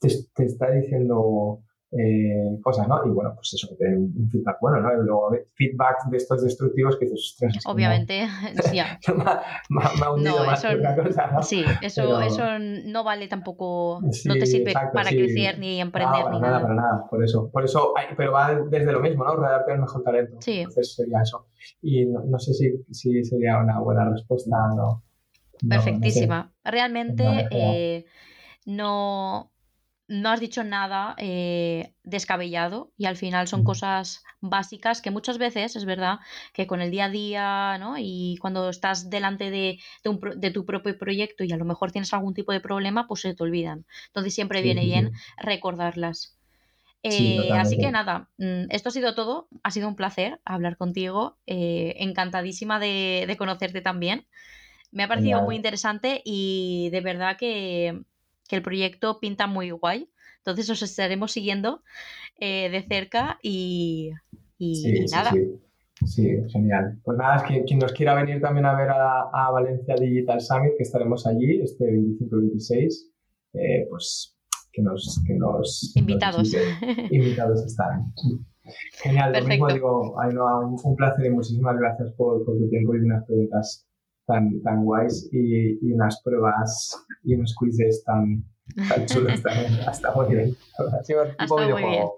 te, 0.00 0.44
está 0.44 0.70
diciendo 0.70 1.60
eh, 1.96 2.58
cosas, 2.62 2.88
¿no? 2.88 3.06
Y 3.06 3.10
bueno, 3.10 3.32
pues 3.34 3.54
eso, 3.54 3.68
que 3.68 3.76
te 3.76 3.96
un 3.96 4.28
feedback 4.30 4.58
bueno, 4.60 4.80
¿no? 4.80 4.92
Y 4.92 5.04
luego 5.04 5.30
feedback 5.54 6.06
de 6.10 6.16
estos 6.16 6.42
destructivos 6.42 6.96
que 6.98 7.06
dices, 7.06 7.36
Obviamente, 7.66 8.26
sí. 8.64 8.80
no. 10.16 11.42
Sí, 11.42 11.64
eso, 11.82 12.20
eso 12.20 12.44
no 12.58 13.04
vale 13.04 13.28
tampoco, 13.28 14.00
no 14.02 14.34
te 14.34 14.46
sirve 14.46 14.72
para 14.72 15.10
crecer 15.10 15.58
ni 15.58 15.80
emprender 15.80 16.30
ni 16.30 16.40
nada. 16.40 16.58
nada. 16.58 16.62
Para 16.62 16.74
nada, 16.74 17.06
por 17.08 17.22
eso. 17.22 17.50
Por 17.50 17.64
eso, 17.64 17.94
pero 18.16 18.32
va 18.32 18.54
desde 18.54 18.92
lo 18.92 19.00
mismo, 19.00 19.24
¿no? 19.24 19.36
Rodearte 19.36 19.70
del 19.72 19.80
mejor 19.80 20.02
talento. 20.02 20.36
Sí. 20.40 20.58
Entonces 20.58 20.94
sería 20.94 21.20
eso. 21.22 21.46
Y 21.80 22.06
no, 22.06 22.24
no 22.24 22.38
sé 22.38 22.54
si, 22.54 22.84
si 22.90 23.24
sería 23.24 23.58
una 23.58 23.78
buena 23.80 24.10
respuesta, 24.10 24.56
¿no? 24.76 25.04
Perfectísima. 25.68 26.52
Realmente 26.64 27.24
eh, 27.50 28.06
no, 28.64 29.52
no, 30.08 30.30
has 30.30 30.40
dicho 30.40 30.64
nada 30.64 31.14
eh, 31.18 31.94
descabellado 32.02 32.92
y 32.96 33.06
al 33.06 33.16
final 33.16 33.48
son 33.48 33.64
cosas 33.64 34.22
básicas 34.40 35.00
que 35.00 35.10
muchas 35.10 35.38
veces 35.38 35.76
es 35.76 35.84
verdad 35.84 36.18
que 36.52 36.66
con 36.66 36.80
el 36.80 36.90
día 36.90 37.06
a 37.06 37.10
día 37.10 37.78
¿no? 37.78 37.96
y 37.98 38.36
cuando 38.40 38.68
estás 38.68 39.10
delante 39.10 39.50
de, 39.50 39.78
de, 40.36 40.50
tu 40.50 40.66
propio 40.66 40.98
proyecto 40.98 41.44
y 41.44 41.52
a 41.52 41.56
lo 41.56 41.64
mejor 41.64 41.92
tienes 41.92 42.12
algún 42.12 42.34
tipo 42.34 42.52
de 42.52 42.60
problema, 42.60 43.06
pues 43.06 43.20
se 43.22 43.34
te 43.34 43.42
olvidan. 43.42 43.86
Entonces 44.08 44.34
siempre 44.34 44.62
viene 44.62 44.84
bien 44.84 45.12
recordarlas. 45.38 46.36
Eh, 47.06 47.50
así 47.52 47.76
que 47.78 47.90
nada, 47.90 48.30
mm, 48.38 48.64
esto 48.70 48.88
ha 48.88 48.92
sido 48.92 49.14
todo. 49.14 49.48
Ha 49.62 49.70
sido 49.70 49.88
un 49.88 49.96
placer 49.96 50.40
hablar 50.44 50.78
contigo. 50.78 51.38
encantadísima 51.46 52.78
de, 52.78 53.24
de 53.26 53.36
conocerte 53.36 53.82
también. 53.82 54.26
Me 54.94 55.02
ha 55.02 55.08
parecido 55.08 55.42
muy 55.42 55.56
interesante 55.56 56.22
y 56.24 56.88
de 56.90 57.00
verdad 57.00 57.36
que, 57.36 58.00
el 58.50 58.62
proyecto 58.62 59.18
pinta 59.18 59.48
muy 59.48 59.72
guay. 59.72 60.08
Entonces 60.38 60.70
os 60.70 60.80
estaremos 60.82 61.32
siguiendo 61.32 61.82
eh, 62.38 62.70
de 62.70 62.82
cerca 62.82 63.38
y, 63.42 64.12
nada. 65.10 65.32
Sí, 66.06 66.28
genial. 66.52 67.00
Pues 67.02 67.18
nada, 67.18 67.36
es 67.36 67.42
que 67.42 67.64
quien 67.64 67.80
nos 67.80 67.92
quiera 67.92 68.14
venir 68.14 68.40
también 68.40 68.66
a 68.66 68.76
ver 68.76 68.88
a, 68.90 69.50
Valencia 69.50 69.96
Digital 69.96 70.40
Summit, 70.40 70.76
que 70.76 70.84
estaremos 70.84 71.26
allí 71.26 71.60
este 71.60 71.84
25-26, 71.86 73.10
eh, 73.54 73.86
pues 73.90 74.38
que 74.72 74.82
nos, 74.82 75.20
que 75.26 75.34
nos 75.34 75.96
invitados. 75.96 76.54
invitados 77.10 77.66
están. 77.66 78.12
Genial, 79.02 79.32
lo 79.32 79.44
mismo 79.44 79.66
digo, 79.66 80.16
un, 80.84 80.96
placer 80.96 81.26
y 81.26 81.30
muchísimas 81.30 81.76
gracias 81.76 82.12
por, 82.12 82.44
por 82.44 82.56
tu 82.58 82.68
tiempo 82.68 82.94
y 82.94 83.00
unas 83.00 83.24
preguntas 83.24 83.88
tan, 84.26 84.62
tan 84.62 84.84
guays 84.84 85.28
y, 85.32 85.78
y 85.86 85.92
unas 85.92 86.20
pruebas 86.22 87.06
y 87.22 87.34
unos 87.34 87.54
quizzes 87.58 88.02
tan, 88.04 88.44
tan 88.88 89.06
chulos 89.06 89.42
también. 89.42 89.72
Hasta 89.86 90.12
muy 90.14 90.34
bien. 90.34 90.56
Ha 91.00 91.04
sido 91.04 91.24
tipo 91.38 91.56
videojuego. 91.56 92.16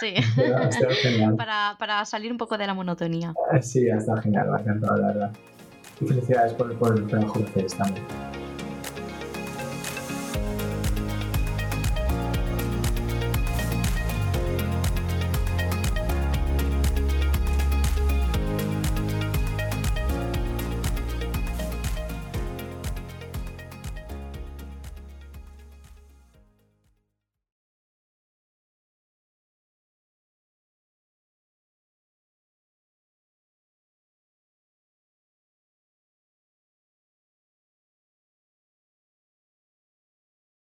Sí. 0.00 0.14
para, 1.36 1.76
para, 1.78 2.04
salir 2.04 2.30
un 2.30 2.38
poco 2.38 2.56
de 2.56 2.66
la 2.66 2.74
monotonía. 2.74 3.34
Sí, 3.60 3.90
ha 3.90 3.96
estado 3.96 4.22
genial, 4.22 4.48
me 4.50 4.56
ha 4.56 4.60
encantado, 4.60 4.96
la 4.96 5.06
verdad. 5.08 5.32
Y 6.00 6.06
felicidades 6.06 6.52
por, 6.54 6.72
por 6.78 6.96
el 6.96 7.06
trabajo 7.06 7.40
que 7.40 7.44
hacéis 7.44 7.76
también. 7.76 8.04